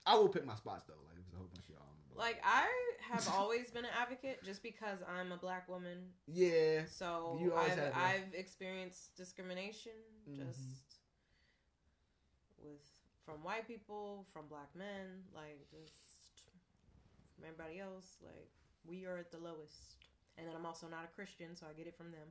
I 0.06 0.14
will 0.16 0.28
pick 0.28 0.44
my 0.44 0.54
spots 0.54 0.84
though. 0.88 0.94
Like 1.06 1.14
there's 1.16 1.32
a 1.34 1.36
whole 1.36 1.46
bunch 1.52 1.68
of 1.68 1.74
y'all. 1.74 1.86
like 2.16 2.40
I 2.44 2.66
have 3.12 3.28
always 3.34 3.70
been 3.70 3.84
an 3.84 3.90
advocate 4.00 4.42
just 4.44 4.62
because 4.62 4.98
I'm 5.08 5.30
a 5.32 5.36
black 5.36 5.68
woman. 5.68 5.98
yeah, 6.26 6.84
So 6.86 7.38
I've. 7.56 7.78
I've 7.94 8.34
experienced 8.34 9.14
discrimination 9.16 9.92
Mhm. 10.28 10.36
just 10.36 10.98
with 12.58 12.80
from 13.24 13.44
white 13.44 13.66
people, 13.68 14.26
from 14.32 14.48
black 14.48 14.74
men, 14.74 15.22
like 15.32 15.60
just 15.70 16.09
from 17.40 17.48
everybody 17.48 17.80
else. 17.80 18.16
Like 18.22 18.48
we 18.86 19.06
are 19.06 19.16
at 19.18 19.30
the 19.32 19.38
lowest, 19.38 19.96
and 20.36 20.46
then 20.46 20.54
I'm 20.54 20.66
also 20.66 20.86
not 20.88 21.04
a 21.04 21.14
Christian, 21.14 21.56
so 21.56 21.66
I 21.70 21.72
get 21.72 21.86
it 21.86 21.96
from 21.96 22.10
them. 22.12 22.28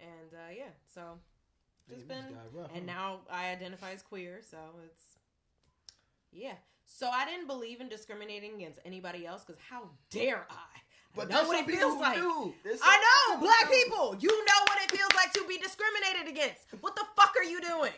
and 0.00 0.34
uh, 0.34 0.52
yeah, 0.56 0.74
so 0.92 1.18
just 1.88 2.08
Damn, 2.08 2.24
been 2.24 2.34
rough, 2.52 2.70
and 2.74 2.88
huh? 2.88 2.96
now 2.96 3.20
I 3.30 3.50
identify 3.50 3.92
as 3.92 4.02
queer, 4.02 4.40
so 4.48 4.58
it's 4.84 5.02
yeah. 6.32 6.54
So 6.84 7.08
I 7.08 7.24
didn't 7.24 7.46
believe 7.46 7.80
in 7.80 7.88
discriminating 7.88 8.54
against 8.56 8.80
anybody 8.84 9.24
else 9.24 9.44
because 9.44 9.60
how 9.70 9.90
dare 10.10 10.46
I? 10.50 11.20
I 11.20 11.24
know 11.26 11.46
what 11.46 11.58
it 11.58 11.66
feels 11.66 12.00
like. 12.00 12.18
I 12.18 12.20
know, 12.20 13.40
black 13.40 13.68
do. 13.68 13.74
people. 13.84 14.16
You 14.20 14.28
know 14.30 14.60
what 14.68 14.78
it 14.82 14.90
feels 14.90 15.10
like 15.16 15.32
to 15.34 15.44
be 15.48 15.58
discriminated 15.58 16.28
against. 16.28 16.66
What 16.80 16.96
the 16.96 17.04
fuck 17.16 17.34
are 17.38 17.44
you 17.44 17.60
doing? 17.60 17.92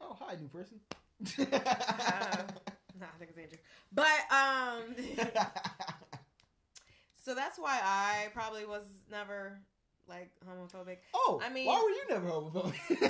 Oh, 0.00 0.16
hi, 0.20 0.36
new 0.40 0.48
person. 0.48 0.80
Uh, 1.52 2.42
nah, 3.00 3.06
I 3.14 3.18
think 3.18 3.30
it's 3.30 3.38
Andrew. 3.38 3.58
But 3.92 4.06
um, 4.30 5.46
so 7.24 7.34
that's 7.34 7.58
why 7.58 7.80
I 7.82 8.28
probably 8.34 8.64
was 8.64 8.84
never 9.10 9.58
like 10.08 10.30
homophobic. 10.48 10.98
oh, 11.14 11.40
I 11.44 11.48
mean- 11.50 11.66
why 11.66 11.82
were 11.82 11.90
you 11.90 12.04
never 12.08 12.28
homophobic? 12.28 12.74
Yeah, 12.90 13.08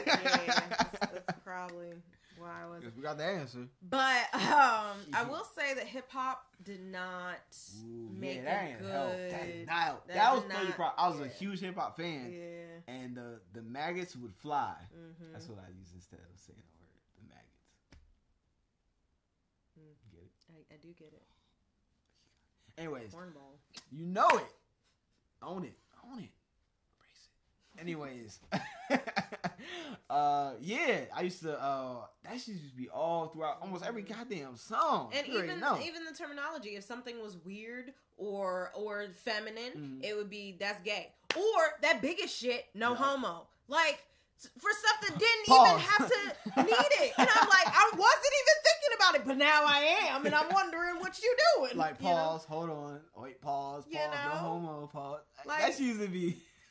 that's, 0.69 0.99
that's 1.01 1.39
probably 1.45 1.93
why 2.39 2.63
I 2.65 2.67
was. 2.69 2.83
Guess 2.83 2.93
we 2.97 3.03
got 3.03 3.19
the 3.19 3.25
answer. 3.25 3.67
But 3.89 4.23
um, 4.35 4.97
I 5.13 5.25
will 5.29 5.47
say 5.57 5.75
that 5.75 5.85
hip 5.85 6.11
hop 6.11 6.45
did 6.65 6.81
not 6.85 7.37
Ooh, 7.85 8.11
make 8.19 8.37
yeah, 8.39 8.45
that 8.45 8.65
it 8.65 8.69
ain't 8.71 8.81
good. 8.81 8.91
help. 8.91 9.11
That, 9.13 9.67
not. 9.67 10.07
That 10.09 10.15
that 10.15 10.31
did 10.31 10.35
was 10.35 10.45
pretty 10.53 10.67
not- 10.67 10.77
proud. 10.77 10.93
I 10.99 11.09
was 11.09 11.21
a 11.21 11.29
huge 11.29 11.61
hip 11.61 11.77
hop 11.77 11.97
fan, 11.97 12.33
Yeah. 12.33 12.93
and 12.95 13.17
the 13.17 13.41
the 13.55 13.63
maggots 13.63 14.15
would 14.17 14.35
fly. 14.35 14.75
hmm 14.93 15.33
That's 15.33 15.49
what 15.49 15.59
I 15.59 15.69
use 15.79 15.91
instead 15.95 16.19
of 16.21 16.39
saying 16.41 16.59
the 16.59 16.79
word. 16.79 16.99
The 17.17 17.23
maggots. 17.35 17.63
Mm. 19.79 19.95
Get 20.13 20.23
it? 20.23 20.58
I, 20.71 20.75
do 20.81 20.89
get 20.99 21.13
it. 21.13 21.23
Anyways, 22.77 23.13
Cornball. 23.13 23.57
you 23.91 24.07
know 24.07 24.29
it. 24.29 24.47
Own 25.43 25.65
it. 25.65 25.77
Own 26.05 26.19
it. 26.21 26.31
Embrace 26.93 27.29
it. 27.77 27.81
Anyways. 27.81 28.39
uh 30.11 30.53
yeah, 30.61 31.01
I 31.15 31.23
used 31.23 31.43
to 31.43 31.61
uh 31.61 31.97
that 32.25 32.35
shit 32.41 32.55
used 32.55 32.71
to 32.71 32.77
be 32.77 32.89
all 32.89 33.29
throughout 33.29 33.59
almost 33.61 33.85
every 33.85 34.03
goddamn 34.03 34.57
song. 34.57 35.11
And 35.15 35.27
You 35.27 35.43
even 35.43 35.63
even 35.85 36.05
the 36.05 36.13
terminology, 36.17 36.71
if 36.77 36.85
something 36.85 37.21
was 37.23 37.37
weird 37.45 37.93
or 38.17 38.71
or 38.75 39.07
feminine, 39.25 40.01
Mhm. 40.03 40.05
it 40.05 40.17
would 40.17 40.31
be 40.31 40.57
that's 40.59 40.81
gay. 40.83 41.13
Or 41.37 41.63
that 41.83 42.01
biggest 42.01 42.37
shit, 42.37 42.67
no 42.75 42.91
Yeah. 42.91 42.97
homo. 42.97 43.47
Like 43.69 43.99
for 44.59 44.71
stuff 44.71 45.01
that 45.09 45.19
didn't 45.19 45.47
Pause. 45.47 45.69
even 45.69 45.81
have 45.81 46.09
to 46.09 46.63
need 46.63 46.93
it. 47.03 47.13
And 47.19 47.29
I'm 47.35 47.49
like, 47.49 47.67
I 47.67 47.91
wasn't 47.93 48.35
even 48.43 48.57
thinking 48.65 48.97
about 48.97 49.15
it, 49.17 49.23
but 49.27 49.37
now 49.37 49.63
I 49.67 50.09
am, 50.13 50.27
and 50.27 50.35
I'm 50.35 50.53
wondering 50.53 51.01
what 51.01 51.21
you 51.23 51.35
doing. 51.57 51.77
like 51.77 51.97
you 52.01 52.07
know? 52.07 52.15
pause, 52.15 52.45
hold 52.45 52.71
on, 52.71 53.01
wait, 53.17 53.41
pause, 53.41 53.85
pause, 53.85 53.93
You 53.93 53.99
no 53.99 54.37
homo, 54.37 54.87
pause. 54.93 55.21
Like- 55.47 55.61
that 55.63 55.81
used 55.81 56.01
to 56.01 56.09
be 56.09 56.37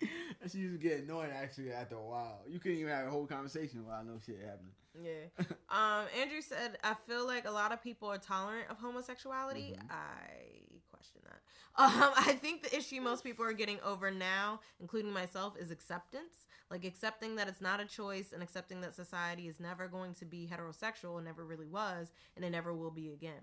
that 0.00 0.54
used 0.54 0.54
to 0.54 0.78
get 0.78 1.00
annoying 1.04 1.30
actually 1.34 1.72
after 1.72 1.94
a 1.96 2.02
while. 2.04 2.42
You 2.48 2.58
couldn't 2.58 2.78
even 2.78 2.92
have 2.92 3.06
a 3.06 3.10
whole 3.10 3.26
conversation 3.26 3.84
without 3.84 4.06
no 4.06 4.18
shit 4.24 4.38
happening. 4.44 4.72
Yeah. 5.02 5.44
Um, 5.72 6.04
Andrew 6.20 6.42
said, 6.42 6.76
I 6.84 6.92
feel 7.08 7.26
like 7.26 7.46
a 7.48 7.50
lot 7.50 7.72
of 7.72 7.82
people 7.82 8.08
are 8.08 8.18
tolerant 8.18 8.66
of 8.68 8.76
homosexuality. 8.78 9.74
Mhm. 9.78 9.90
I 9.90 10.60
question 10.90 11.22
that. 11.24 11.40
Um, 11.78 12.12
I 12.14 12.34
think 12.42 12.62
the 12.62 12.76
issue 12.76 13.00
most 13.00 13.24
people 13.24 13.46
are 13.46 13.54
getting 13.54 13.80
over 13.80 14.10
now, 14.10 14.60
including 14.80 15.10
myself, 15.10 15.54
is 15.58 15.70
acceptance. 15.70 16.44
Like 16.72 16.84
accepting 16.86 17.36
that 17.36 17.48
it's 17.48 17.60
not 17.60 17.80
a 17.80 17.84
choice 17.84 18.32
and 18.32 18.42
accepting 18.42 18.80
that 18.80 18.94
society 18.94 19.46
is 19.46 19.60
never 19.60 19.88
going 19.88 20.14
to 20.14 20.24
be 20.24 20.48
heterosexual 20.50 21.16
and 21.16 21.26
never 21.26 21.44
really 21.44 21.68
was 21.68 22.10
and 22.34 22.42
it 22.46 22.50
never 22.50 22.72
will 22.72 22.90
be 22.90 23.10
again. 23.12 23.42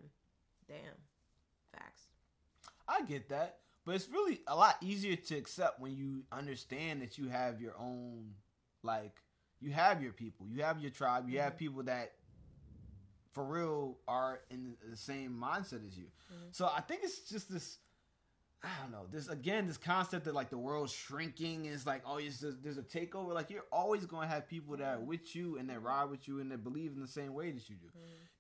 Damn. 0.67 0.97
Facts. 1.71 2.07
I 2.87 3.03
get 3.03 3.29
that, 3.29 3.59
but 3.85 3.93
it's 3.93 4.09
really 4.09 4.41
a 4.47 4.55
lot 4.55 4.77
easier 4.81 5.15
to 5.15 5.35
accept 5.37 5.79
when 5.79 5.95
you 5.95 6.23
understand 6.31 7.03
that 7.03 7.19
you 7.19 7.29
have 7.29 7.61
your 7.61 7.75
own, 7.79 8.33
like 8.81 9.21
you 9.59 9.71
have 9.73 10.01
your 10.01 10.11
people, 10.11 10.47
you 10.49 10.63
have 10.63 10.79
your 10.79 10.89
tribe, 10.89 11.29
you 11.29 11.39
have 11.39 11.53
Mhm. 11.53 11.57
people 11.57 11.83
that, 11.83 12.13
for 13.33 13.45
real, 13.45 13.99
are 14.07 14.41
in 14.49 14.75
the 14.89 14.97
same 14.97 15.39
mindset 15.39 15.85
as 15.85 15.95
you. 15.95 16.09
Mhm. 16.33 16.55
So 16.55 16.67
I 16.67 16.81
think 16.81 17.03
it's 17.03 17.29
just 17.29 17.51
this. 17.51 17.77
I 18.63 18.67
don't 18.81 18.91
know. 18.91 19.05
This 19.09 19.29
again, 19.29 19.67
this 19.67 19.77
concept 19.77 20.25
that 20.25 20.35
like 20.35 20.49
the 20.49 20.57
world's 20.57 20.91
shrinking 20.91 21.65
is 21.65 21.85
like, 21.85 22.01
oh, 22.05 22.17
it's 22.17 22.41
just, 22.41 22.61
there's 22.61 22.77
a 22.77 22.83
takeover. 22.83 23.33
Like 23.33 23.49
you're 23.49 23.65
always 23.71 24.05
going 24.05 24.27
to 24.27 24.33
have 24.33 24.47
people 24.49 24.75
that 24.77 24.97
are 24.97 24.99
with 24.99 25.35
you 25.35 25.57
and 25.57 25.69
that 25.69 25.81
ride 25.81 26.09
with 26.09 26.27
you 26.27 26.41
and 26.41 26.51
that 26.51 26.63
believe 26.63 26.91
in 26.93 27.01
the 27.01 27.07
same 27.07 27.33
way 27.33 27.51
that 27.51 27.69
you 27.69 27.75
do. 27.75 27.87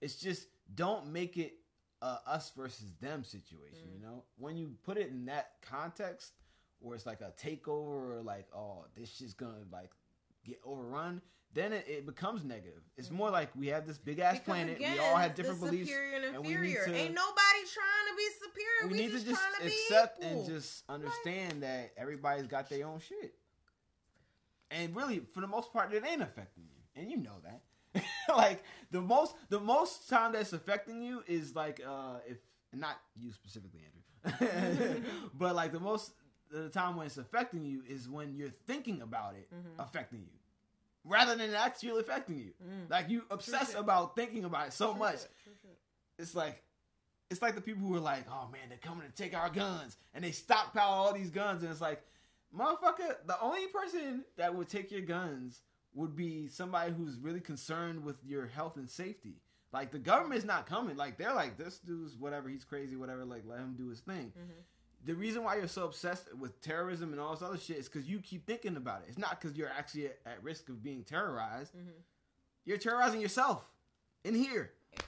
It's 0.01 0.15
just 0.15 0.47
don't 0.75 1.07
make 1.07 1.37
it 1.37 1.53
a 2.01 2.17
us 2.27 2.51
versus 2.55 2.93
them 3.01 3.23
situation. 3.23 3.87
Mm. 3.89 3.93
You 3.93 4.01
know, 4.01 4.23
when 4.37 4.57
you 4.57 4.75
put 4.83 4.97
it 4.97 5.09
in 5.09 5.25
that 5.25 5.51
context, 5.61 6.33
where 6.79 6.95
it's 6.95 7.05
like 7.05 7.21
a 7.21 7.33
takeover 7.41 8.17
or 8.17 8.21
like, 8.23 8.47
oh, 8.55 8.85
this 8.95 9.13
shit's 9.13 9.33
gonna 9.33 9.65
like 9.71 9.91
get 10.45 10.59
overrun, 10.65 11.21
then 11.53 11.73
it, 11.73 11.85
it 11.87 12.05
becomes 12.05 12.43
negative. 12.43 12.81
It's 12.97 13.09
Mm. 13.09 13.13
more 13.13 13.29
like 13.31 13.49
we 13.55 13.67
have 13.67 13.87
this 13.87 13.97
big 13.97 14.19
ass 14.19 14.39
planet. 14.39 14.77
again, 14.77 14.93
we 14.93 14.99
all 14.99 15.15
have 15.15 15.33
different 15.35 15.59
beliefs. 15.59 15.89
Superior 15.89 16.15
and 16.27 16.35
and 16.35 16.45
we 16.45 16.55
need 16.55 16.75
to- 16.85 16.93
Ain't 16.93 17.13
nobody 17.13 17.61
trying 17.73 18.07
to 18.09 18.15
be 18.15 18.27
superior. 18.45 18.83
We, 18.83 18.89
We, 18.93 18.97
need 18.99 19.11
just 19.11 19.25
to 19.25 19.31
just 19.31 19.43
accept 19.63 20.23
and 20.23 20.45
just 20.45 20.83
understand 20.89 21.63
that 21.63 21.93
everybody's 21.97 22.47
got 22.47 22.69
their 22.69 22.85
own 22.87 22.99
shit. 22.99 23.33
And 24.71 24.95
really, 24.95 25.19
for 25.33 25.41
the 25.41 25.47
most 25.47 25.73
part, 25.73 25.91
it 25.93 26.03
ain't 26.05 26.21
affecting 26.21 26.65
you, 26.69 27.01
and 27.01 27.09
you 27.09 27.17
know 27.17 27.37
that. 27.43 28.03
like 28.37 28.63
the 28.91 29.01
most, 29.01 29.33
the 29.49 29.59
most 29.59 30.07
time 30.07 30.33
that's 30.33 30.53
affecting 30.53 31.01
you 31.01 31.23
is 31.27 31.55
like 31.55 31.81
uh 31.85 32.17
if 32.27 32.37
not 32.71 32.99
you 33.17 33.31
specifically, 33.31 33.81
Andrew, 34.27 35.01
but 35.33 35.55
like 35.55 35.71
the 35.71 35.79
most 35.79 36.11
the 36.51 36.69
time 36.69 36.95
when 36.95 37.07
it's 37.07 37.17
affecting 37.17 37.65
you 37.65 37.81
is 37.87 38.07
when 38.07 38.35
you're 38.35 38.49
thinking 38.67 39.01
about 39.01 39.33
it 39.35 39.49
Mhm. 39.51 39.79
affecting 39.83 40.19
you, 40.19 40.37
rather 41.09 41.35
than 41.35 41.53
actually 41.53 41.99
affecting 41.99 42.37
you. 42.37 42.51
Mm. 42.63 42.89
Like 42.89 43.09
you 43.09 43.23
obsess 43.29 43.71
shit. 43.71 43.79
about 43.79 44.15
thinking 44.15 44.45
about 44.45 44.67
it 44.67 44.73
so 44.73 44.91
True 44.91 44.99
much 44.99 45.19
shit, 45.19 45.31
shit. 45.43 45.77
it's 46.19 46.35
like 46.35 46.61
it's 47.29 47.41
like 47.41 47.55
the 47.55 47.61
people 47.61 47.85
who 47.87 47.95
are 47.95 47.99
like, 47.99 48.25
oh 48.31 48.47
man, 48.51 48.61
they're 48.69 48.77
coming 48.77 49.05
to 49.07 49.13
take 49.13 49.35
our 49.37 49.49
guns, 49.49 49.97
and 50.13 50.23
they 50.23 50.31
stockpile 50.31 50.87
all 50.89 51.13
these 51.13 51.29
guns, 51.29 51.61
and 51.63 51.71
it's 51.71 51.81
like, 51.81 52.01
motherfucker, 52.57 53.15
the 53.27 53.39
only 53.41 53.67
person 53.67 54.23
that 54.37 54.55
would 54.55 54.67
take 54.69 54.91
your 54.91 55.01
guns 55.01 55.61
would 55.93 56.15
be 56.15 56.47
somebody 56.47 56.91
who's 56.93 57.17
really 57.19 57.39
concerned 57.41 58.03
with 58.03 58.17
your 58.25 58.47
health 58.47 58.77
and 58.77 58.89
safety. 58.89 59.41
Like 59.71 59.91
the 59.91 59.99
government's 59.99 60.45
not 60.45 60.65
coming. 60.65 60.97
Like 60.97 61.17
they're 61.19 61.33
like, 61.35 61.57
this 61.57 61.77
dude's 61.79 62.15
whatever, 62.17 62.49
he's 62.49 62.63
crazy, 62.63 62.95
whatever. 62.95 63.25
Like 63.25 63.43
let 63.45 63.59
him 63.59 63.75
do 63.77 63.89
his 63.89 63.99
thing. 63.99 64.33
Mhm. 64.35 64.63
The 65.05 65.15
reason 65.15 65.43
why 65.43 65.55
you're 65.55 65.67
so 65.67 65.85
obsessed 65.85 66.33
with 66.35 66.61
terrorism 66.61 67.11
and 67.13 67.21
all 67.21 67.31
this 67.33 67.41
other 67.41 67.57
shit 67.57 67.77
is 67.77 67.87
because 67.87 68.07
you 68.09 68.19
keep 68.19 68.45
thinking 68.45 68.75
about 68.75 69.01
it. 69.01 69.05
It's 69.09 69.17
not 69.17 69.39
because 69.39 69.57
you're 69.57 69.69
actually 69.69 70.07
at, 70.07 70.19
at 70.25 70.43
risk 70.43 70.67
of 70.69 70.83
being 70.83 71.03
terrorized. 71.03 71.73
Mhm. 71.73 72.03
You're 72.65 72.77
terrorizing 72.77 73.21
yourself 73.21 73.71
in 74.23 74.35
here. 74.35 74.73
Yeah. 74.93 74.99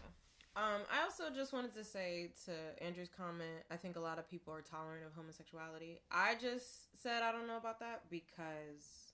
Um, 0.56 0.82
I 0.92 1.04
also 1.04 1.30
just 1.34 1.54
wanted 1.54 1.74
to 1.76 1.84
say 1.84 2.32
to 2.46 2.84
Andrew's 2.84 3.10
comment, 3.10 3.64
I 3.70 3.78
think 3.78 3.96
a 3.96 4.00
lot 4.00 4.18
of 4.20 4.30
people 4.30 4.54
are 4.54 4.62
tolerant 4.62 5.06
of 5.06 5.14
homosexuality. 5.14 6.00
I 6.12 6.36
just 6.36 7.02
said 7.02 7.24
I 7.24 7.32
don't 7.32 7.48
know 7.48 7.58
about 7.58 7.80
that 7.80 8.04
because 8.10 9.14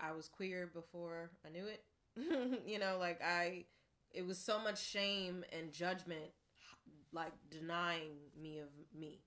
I 0.00 0.12
was 0.12 0.28
queer 0.28 0.66
before 0.72 1.30
I 1.46 1.50
knew 1.50 1.66
it. 1.66 1.84
you 2.66 2.78
know, 2.78 2.96
like 2.98 3.20
I, 3.22 3.64
it 4.12 4.26
was 4.26 4.38
so 4.38 4.58
much 4.58 4.82
shame 4.82 5.44
and 5.52 5.72
judgment, 5.72 6.30
like 7.12 7.32
denying 7.50 8.12
me 8.40 8.60
of 8.60 8.68
me, 8.98 9.20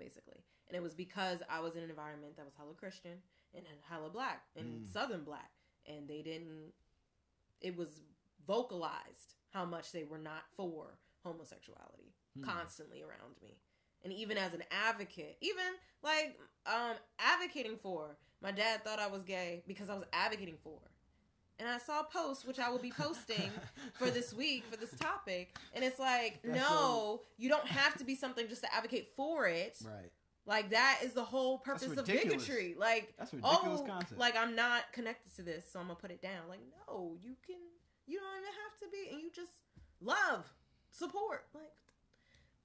basically. 0.00 0.42
And 0.68 0.76
it 0.76 0.82
was 0.82 0.94
because 0.94 1.42
I 1.48 1.60
was 1.60 1.76
in 1.76 1.82
an 1.84 1.90
environment 1.90 2.36
that 2.36 2.44
was 2.46 2.54
hella 2.56 2.74
Christian 2.74 3.18
and 3.54 3.64
hella 3.88 4.10
black 4.10 4.42
and 4.56 4.80
Mm. 4.80 4.92
Southern 4.92 5.22
black, 5.24 5.50
and 5.86 6.08
they 6.08 6.22
didn't. 6.22 6.72
It 7.60 7.76
was 7.76 8.00
vocalized 8.46 9.34
how 9.50 9.64
much 9.64 9.92
they 9.92 10.04
were 10.04 10.18
not 10.18 10.44
for 10.56 10.98
homosexuality 11.24 12.14
Hmm. 12.36 12.44
constantly 12.44 13.02
around 13.02 13.36
me. 13.42 13.60
And 14.02 14.12
even 14.12 14.38
as 14.38 14.54
an 14.54 14.62
advocate, 14.70 15.36
even 15.40 15.74
like 16.02 16.38
um 16.66 16.96
advocating 17.18 17.76
for, 17.76 18.16
my 18.40 18.50
dad 18.52 18.82
thought 18.84 18.98
I 18.98 19.08
was 19.08 19.22
gay 19.24 19.62
because 19.66 19.90
I 19.90 19.94
was 19.94 20.04
advocating 20.12 20.56
for. 20.62 20.80
And 21.60 21.68
I 21.68 21.78
saw 21.78 22.00
a 22.00 22.04
post 22.04 22.46
which 22.46 22.58
I 22.58 22.70
will 22.70 22.78
be 22.78 22.90
posting 22.90 23.50
for 23.92 24.10
this 24.10 24.32
week 24.42 24.64
for 24.70 24.76
this 24.76 24.92
topic, 24.98 25.56
and 25.74 25.84
it's 25.84 25.98
like, 25.98 26.40
That's 26.42 26.58
no, 26.58 27.20
you 27.36 27.48
don't 27.48 27.66
have 27.66 27.96
to 27.98 28.04
be 28.04 28.14
something 28.14 28.48
just 28.48 28.62
to 28.62 28.74
advocate 28.74 29.10
for 29.14 29.46
it. 29.46 29.78
Right. 29.84 30.10
Like 30.46 30.70
that 30.70 31.00
is 31.04 31.12
the 31.12 31.22
whole 31.22 31.58
purpose 31.58 31.96
of 31.96 32.06
bigotry. 32.06 32.74
Like 32.78 33.12
That's 33.18 33.34
ridiculous 33.34 33.82
oh, 33.84 33.86
concept. 33.86 34.18
like 34.18 34.36
I'm 34.36 34.56
not 34.56 34.90
connected 34.92 35.36
to 35.36 35.42
this, 35.42 35.64
so 35.70 35.78
I'm 35.78 35.86
gonna 35.86 35.96
put 35.96 36.10
it 36.10 36.22
down. 36.22 36.48
Like, 36.48 36.60
no, 36.88 37.16
you 37.20 37.36
can. 37.46 37.56
You 38.06 38.18
don't 38.18 38.38
even 38.38 38.52
have 38.64 38.80
to 38.80 38.86
be, 38.90 39.14
and 39.14 39.22
you 39.22 39.30
just 39.30 39.52
love, 40.00 40.50
support. 40.90 41.44
Like, 41.54 41.70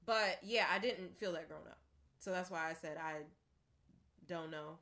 but 0.05 0.39
yeah, 0.41 0.65
I 0.73 0.79
didn't 0.79 1.19
feel 1.19 1.33
that 1.33 1.49
growing 1.49 1.67
up, 1.67 1.79
so 2.19 2.31
that's 2.31 2.49
why 2.49 2.69
I 2.69 2.73
said 2.73 2.97
I 2.97 3.23
don't 4.27 4.49
know 4.49 4.79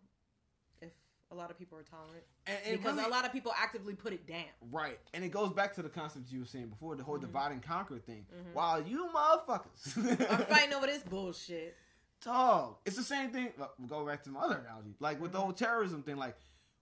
a 1.33 1.35
lot 1.35 1.49
of 1.51 1.57
people 1.57 1.77
are 1.77 1.83
tolerant 1.83 2.23
and, 2.45 2.57
and 2.65 2.77
because 2.77 2.95
really- 2.95 3.07
a 3.07 3.11
lot 3.11 3.25
of 3.25 3.31
people 3.33 3.51
actively 3.57 3.93
put 3.95 4.13
it 4.13 4.27
down. 4.27 4.45
Right. 4.71 4.99
And 5.13 5.23
it 5.25 5.29
goes 5.29 5.51
back 5.51 5.73
to 5.75 5.81
the 5.81 5.89
concept 5.89 6.31
you 6.31 6.39
were 6.41 6.45
saying 6.45 6.67
before, 6.67 6.95
the 6.95 7.03
whole 7.03 7.17
Mhm. 7.17 7.21
divide 7.21 7.51
and 7.51 7.61
conquer 7.63 7.97
thing. 7.99 8.25
Mhm. 8.31 8.53
While 8.53 8.81
you 8.83 9.09
motherfuckers 9.13 10.29
I'm 10.31 10.45
fighting 10.45 10.73
over 10.73 10.85
this 10.87 11.03
bullshit. 11.03 11.75
dog. 12.23 12.77
It's 12.85 12.95
the 12.95 13.03
same 13.03 13.31
thing. 13.31 13.51
uh, 13.59 13.67
go 13.87 14.05
back 14.05 14.23
to 14.23 14.29
my 14.29 14.41
other 14.41 14.57
analogy, 14.57 14.95
like 14.99 15.19
with 15.19 15.31
the 15.33 15.39
whole 15.41 15.53
terrorism 15.53 16.03
thing. 16.03 16.15
Like 16.17 16.37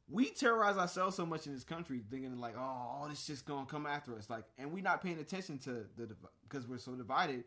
we 0.09 0.29
terrorize 0.29 0.75
ourselves 0.77 1.15
so 1.15 1.25
much 1.25 1.47
in 1.47 1.53
this 1.53 1.63
country, 1.63 2.01
thinking 2.11 2.37
like, 2.37 2.55
oh, 2.57 2.59
all 2.61 3.07
this 3.09 3.23
shit's 3.23 3.41
gonna 3.41 3.65
come 3.65 3.85
after 3.85 4.15
us. 4.17 4.29
Like, 4.29 4.43
and 4.57 4.71
we're 4.73 4.83
not 4.83 5.01
paying 5.01 5.19
attention 5.19 5.57
to 5.59 5.85
the 5.97 6.15
because 6.43 6.67
we're 6.67 6.77
so 6.77 6.93
divided. 6.95 7.45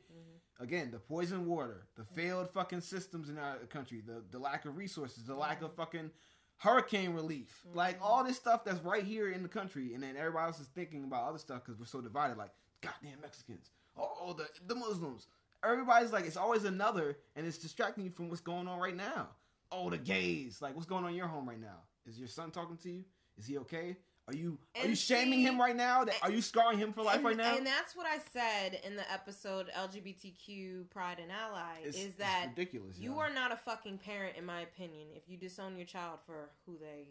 Again, 0.61 0.92
the 0.92 1.00
poison 1.00 1.46
water, 1.46 1.88
the 1.96 2.05
failed 2.05 2.48
fucking 2.50 2.80
systems 2.80 3.28
in 3.28 3.38
our 3.38 3.57
country, 3.66 4.00
the 4.00 4.24
the 4.30 4.38
lack 4.38 4.64
of 4.64 4.76
resources, 4.76 5.24
the 5.24 5.34
lack 5.34 5.62
of 5.62 5.74
fucking 5.74 6.11
hurricane 6.59 7.12
relief, 7.12 7.62
mm-hmm. 7.66 7.76
like 7.76 7.98
all 8.00 8.24
this 8.24 8.36
stuff 8.36 8.64
that's 8.64 8.80
right 8.80 9.05
here 9.05 9.30
in 9.30 9.42
the 9.42 9.48
country, 9.48 9.94
and 9.94 10.02
then 10.02 10.16
everybody 10.16 10.46
else 10.46 10.61
is 10.61 10.68
thinking 10.68 11.05
about 11.05 11.28
other 11.28 11.38
stuff 11.38 11.62
because 11.64 11.78
we're 11.78 11.86
so 11.86 12.00
divided. 12.00 12.36
Like, 12.36 12.50
goddamn 12.80 13.20
Mexicans, 13.22 13.70
oh 13.96 14.34
the 14.36 14.48
the 14.66 14.74
Muslims. 14.74 15.26
Everybody's 15.64 16.12
like, 16.12 16.26
it's 16.26 16.36
always 16.36 16.64
another, 16.64 17.16
and 17.36 17.46
it's 17.46 17.57
distracting 17.57 18.05
you 18.05 18.11
from 18.11 18.28
what's 18.28 18.42
going 18.42 18.68
on 18.68 18.78
right 18.78 18.94
now. 18.96 19.28
Oh, 19.72 19.88
the 19.88 19.96
gays, 19.96 20.61
like 20.61 20.74
what's 20.74 20.86
going 20.86 21.05
on 21.05 21.11
in 21.11 21.16
your 21.16 21.26
home 21.26 21.48
right 21.48 21.61
now? 21.61 21.78
Is 22.07 22.18
your 22.18 22.28
son 22.28 22.50
talking 22.50 22.76
to 22.78 22.90
you? 22.90 23.05
Is 23.38 23.46
he 23.46 23.59
okay? 23.59 23.96
Are 24.27 24.35
you 24.35 24.59
are 24.75 24.81
And 24.81 24.91
you 24.91 24.97
shaming 24.97 25.41
see- 25.41 25.43
him 25.43 25.61
right 25.61 25.77
now? 25.77 26.05
That, 26.05 26.14
are 26.22 26.31
you 26.31 26.41
scarring 26.41 26.79
him 26.79 26.93
for 26.95 27.03
life 27.03 27.16
and, 27.16 27.25
right 27.25 27.37
now? 27.37 27.57
And 27.57 27.66
that's 27.66 27.95
what 27.95 28.07
I 28.07 28.18
said 28.33 28.81
in 28.83 28.97
the 28.97 29.11
episode 29.12 29.70
LGBTQ 29.77 30.89
Pride 30.91 31.18
and 31.20 31.31
Ally 31.31 31.81
It's- 31.81 31.97
is 32.03 32.14
that 32.16 32.47
ridiculous. 32.57 32.97
you 32.99 33.12
yo. 33.12 33.18
are 33.18 33.31
not 33.31 33.53
a 33.53 33.57
fucking 33.57 33.99
parent, 33.99 34.37
in 34.37 34.47
my 34.47 34.61
opinion, 34.62 35.09
if 35.14 35.29
you 35.29 35.37
disown 35.37 35.77
your 35.77 35.85
child 35.87 36.20
for 36.25 36.49
who 36.64 36.79
they 36.79 37.09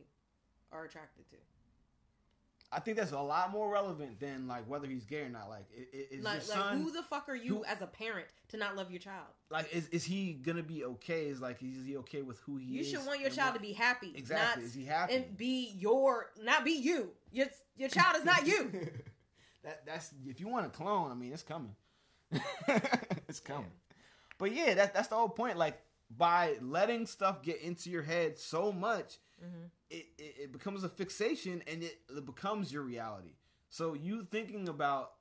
are 0.72 0.86
attracted 0.86 1.30
to. 1.30 1.36
I 2.76 2.80
think 2.80 2.98
that's 2.98 3.12
a 3.12 3.20
lot 3.22 3.52
more 3.52 3.70
relevant 3.72 4.20
than 4.20 4.48
like 4.48 4.68
whether 4.68 4.88
he's 4.88 5.06
gay 5.06 5.22
or 5.22 5.30
not. 5.30 5.50
Like, 5.50 5.66
is 5.94 6.24
Like, 6.24 6.42
son 6.42 6.82
who 6.82 6.92
the 6.92 7.04
fuck 7.04 7.30
are 7.30 7.36
you 7.36 7.58
who- 7.58 7.66
as 7.66 7.82
a 7.82 7.88
parent 7.88 8.26
to 8.50 8.58
not 8.58 8.76
love 8.76 8.90
your 8.92 9.00
child? 9.00 9.28
like 9.50 9.72
is, 9.74 9.88
is 9.90 10.04
he 10.04 10.34
gonna 10.34 10.64
be 10.64 10.84
okay? 10.86 11.28
Is 11.28 11.40
like 11.40 11.62
is 11.62 11.86
he 11.86 11.98
okay 11.98 12.22
with 12.24 12.40
who 12.40 12.58
he 12.58 12.66
You 12.66 12.82
is? 12.82 12.92
You 12.92 12.98
should 12.98 13.08
want 13.08 13.20
your 13.22 13.30
child 13.30 13.54
what- 13.54 13.62
to 13.62 13.68
be 13.68 13.74
happy, 13.74 14.14
exactly. 14.16 14.62
not 14.64 14.68
is 14.68 14.74
he 14.74 14.86
happy? 14.86 15.16
and 15.16 15.38
be 15.38 15.72
your, 15.78 16.32
not 16.42 16.66
be 16.66 16.72
you. 16.72 17.12
Your 17.32 17.48
your 17.78 17.90
child 17.90 18.18
is 18.18 18.26
not 18.26 18.48
you. 18.48 18.72
that 19.64 19.86
that's 19.86 20.12
if 20.26 20.40
you 20.40 20.48
want 20.48 20.66
a 20.66 20.70
clone. 20.70 21.12
I 21.12 21.14
mean, 21.14 21.32
it's 21.32 21.44
coming. 21.44 21.76
it's 23.28 23.40
coming. 23.40 23.72
But 24.38 24.54
yeah, 24.54 24.74
that 24.74 24.94
that's 24.94 25.08
the 25.10 25.16
whole 25.16 25.30
point. 25.30 25.58
Like 25.58 25.80
by 26.16 26.56
letting 26.62 27.06
stuff 27.06 27.42
get 27.44 27.62
into 27.62 27.90
your 27.90 28.04
head 28.04 28.38
so 28.38 28.72
much, 28.72 29.18
Mhm. 29.44 29.70
it, 29.90 30.06
it, 30.18 30.36
it 30.44 30.52
becomes 30.52 30.84
a 30.84 30.90
fixation 30.90 31.62
and 31.68 31.84
it, 31.84 32.00
it 32.10 32.26
becomes 32.26 32.72
your 32.72 32.84
reality. 32.84 33.36
So 33.70 33.94
you 33.94 34.26
thinking 34.30 34.70
about 34.70 35.14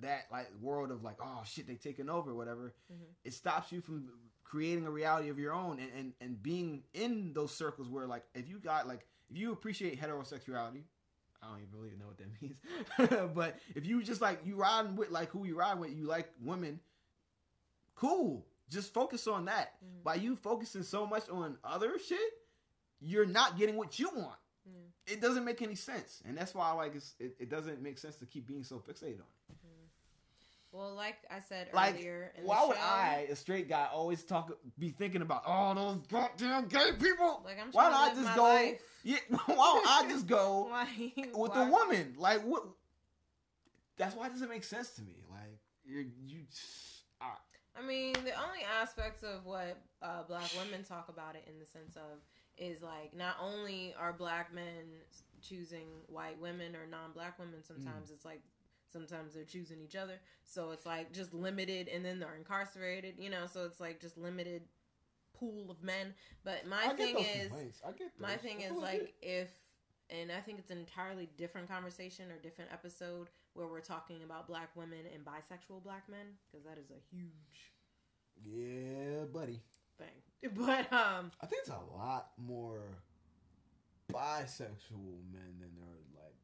that 0.00 0.26
like 0.32 0.48
world 0.60 0.90
of 0.90 1.02
like, 1.04 1.16
oh 1.22 1.42
shit, 1.44 1.66
they 1.66 1.74
taking 1.76 2.08
over, 2.10 2.34
whatever, 2.34 2.74
Mhm. 2.92 3.14
it 3.24 3.32
stops 3.34 3.72
you 3.72 3.80
from 3.80 4.08
creating 4.44 4.86
a 4.86 4.90
reality 4.90 5.28
of 5.30 5.38
your 5.38 5.52
own 5.54 5.78
and, 5.78 5.90
and, 5.96 6.12
and 6.20 6.42
being 6.42 6.82
in 6.92 7.32
those 7.32 7.54
circles 7.54 7.88
where 7.88 8.06
like 8.06 8.24
if 8.34 8.48
you 8.48 8.58
got 8.58 8.86
like 8.86 9.06
if 9.30 9.36
you 9.38 9.52
appreciate 9.52 9.98
heterosexuality, 10.00 10.82
I 11.42 11.48
don't 11.48 11.60
even 11.62 11.78
really 11.80 11.96
know 11.96 12.06
what 12.06 12.18
that 12.18 12.28
means. 12.42 13.32
but 13.34 13.58
if 13.74 13.86
you 13.86 14.02
just 14.02 14.20
like 14.20 14.40
you 14.44 14.56
riding 14.56 14.94
with 14.96 15.10
like 15.10 15.30
who 15.30 15.44
you 15.46 15.56
ride 15.56 15.78
with, 15.78 15.90
you 15.92 16.06
like 16.06 16.30
women, 16.42 16.80
cool. 17.94 18.46
Just 18.70 18.92
focus 18.94 19.26
on 19.26 19.44
that. 19.46 19.74
Mhm. 19.84 20.02
By 20.04 20.14
you 20.16 20.36
focusing 20.36 20.82
so 20.82 21.06
much 21.06 21.28
on 21.28 21.58
other 21.64 21.98
shit, 21.98 22.20
you're 23.02 23.26
not 23.26 23.58
getting 23.58 23.76
what 23.76 23.98
you 23.98 24.08
want. 24.14 24.38
Yeah. 24.64 25.14
It 25.14 25.20
doesn't 25.20 25.44
make 25.44 25.60
any 25.62 25.74
sense, 25.74 26.22
and 26.26 26.36
that's 26.36 26.54
why 26.54 26.68
I 26.70 26.72
like 26.72 26.94
it's, 26.94 27.14
it, 27.18 27.34
it 27.40 27.50
doesn't 27.50 27.82
make 27.82 27.98
sense 27.98 28.16
to 28.16 28.26
keep 28.26 28.46
being 28.46 28.62
so 28.64 28.76
fixated 28.76 29.20
on 29.20 29.26
it. 29.50 29.56
Well, 30.70 30.94
like 30.94 31.16
I 31.30 31.40
said 31.40 31.68
Like, 31.74 31.96
earlier, 31.96 32.32
why 32.44 32.64
would 32.66 32.78
I, 32.78 33.26
a 33.30 33.36
straight 33.36 33.68
guy, 33.68 33.88
always 33.92 34.22
talk, 34.24 34.56
be 34.78 34.88
thinking 34.88 35.20
about 35.20 35.42
all 35.44 35.74
those 35.74 35.98
goddamn 36.10 36.66
gay 36.68 36.92
people? 36.98 37.42
Like 37.44 37.60
I'm 37.60 37.70
why 37.72 37.90
don't 37.90 37.94
I 37.94 38.14
just 38.14 38.34
go? 38.34 38.42
life. 38.42 38.80
Yeah, 39.04 39.18
why 39.28 39.44
don't 39.46 39.86
I 39.86 40.06
just 40.08 40.26
go 40.26 40.68
Why, 40.70 40.86
with 41.16 41.34
why- 41.34 41.64
the 41.64 41.70
woman? 41.70 42.14
Like 42.16 42.40
what? 42.42 42.64
That's 43.98 44.16
why 44.16 44.26
it 44.28 44.30
doesn't 44.30 44.48
make 44.48 44.64
sense 44.64 44.90
to 44.92 45.02
me. 45.02 45.16
Like 45.30 45.58
you, 45.84 46.06
you. 46.24 46.38
ah, 47.20 47.38
I 47.78 47.82
mean, 47.86 48.14
the 48.14 48.32
only 48.42 48.60
aspects 48.80 49.22
of 49.22 49.44
what 49.44 49.76
uh, 50.00 50.22
black 50.26 50.50
women 50.56 50.84
talk 50.84 51.10
about 51.10 51.34
it 51.36 51.44
in 51.52 51.58
the 51.58 51.66
sense 51.66 51.96
of 51.96 52.20
is 52.58 52.82
like 52.82 53.14
not 53.16 53.36
only 53.40 53.94
are 53.98 54.12
black 54.12 54.52
men 54.54 54.84
choosing 55.40 55.86
white 56.06 56.40
women 56.40 56.76
or 56.76 56.86
non-black 56.86 57.38
women. 57.38 57.62
Sometimes 57.64 58.10
Mm. 58.10 58.14
it's 58.14 58.24
like 58.24 58.42
sometimes 58.92 59.34
they're 59.34 59.44
choosing 59.44 59.80
each 59.80 59.96
other. 59.96 60.20
So 60.44 60.70
it's 60.70 60.86
like 60.86 61.12
just 61.12 61.32
limited, 61.34 61.88
and 61.88 62.04
then 62.04 62.18
they're 62.20 62.36
incarcerated. 62.36 63.14
You 63.18 63.30
know, 63.30 63.46
so 63.46 63.64
it's 63.64 63.80
like 63.80 64.00
just 64.00 64.16
limited 64.18 64.62
pool 65.34 65.70
of 65.70 65.82
men. 65.82 66.14
But 66.44 66.66
my 66.66 66.88
thing 66.94 67.18
is. 67.18 67.52
I 67.86 67.92
get 67.92 68.12
my 68.18 68.36
thing 68.36 68.60
is 68.60 68.72
like 68.76 69.14
if 69.22 69.50
and 70.10 70.30
i 70.32 70.40
think 70.40 70.58
it's 70.58 70.70
an 70.70 70.78
entirely 70.78 71.28
different 71.38 71.68
conversation 71.68 72.30
or 72.30 72.36
different 72.38 72.70
episode 72.72 73.30
where 73.54 73.66
we're 73.68 73.80
talking 73.80 74.22
about 74.24 74.46
black 74.48 74.68
women 74.76 75.06
and 75.14 75.24
bisexual 75.24 75.82
black 75.82 76.08
men 76.08 76.26
because 76.50 76.64
that 76.66 76.76
is 76.76 76.90
a 76.90 77.00
huge 77.16 77.72
yeah, 78.44 79.24
buddy. 79.32 79.62
Thing 80.02 80.50
but 80.56 80.92
um 80.92 81.30
I 81.40 81.46
think 81.46 81.62
it's 81.62 81.70
a 81.70 81.96
lot 81.96 82.30
more 82.38 82.82
bisexual 84.12 85.22
men 85.32 85.58
than 85.60 85.70
there 85.76 85.86
are 85.88 86.24
like 86.24 86.36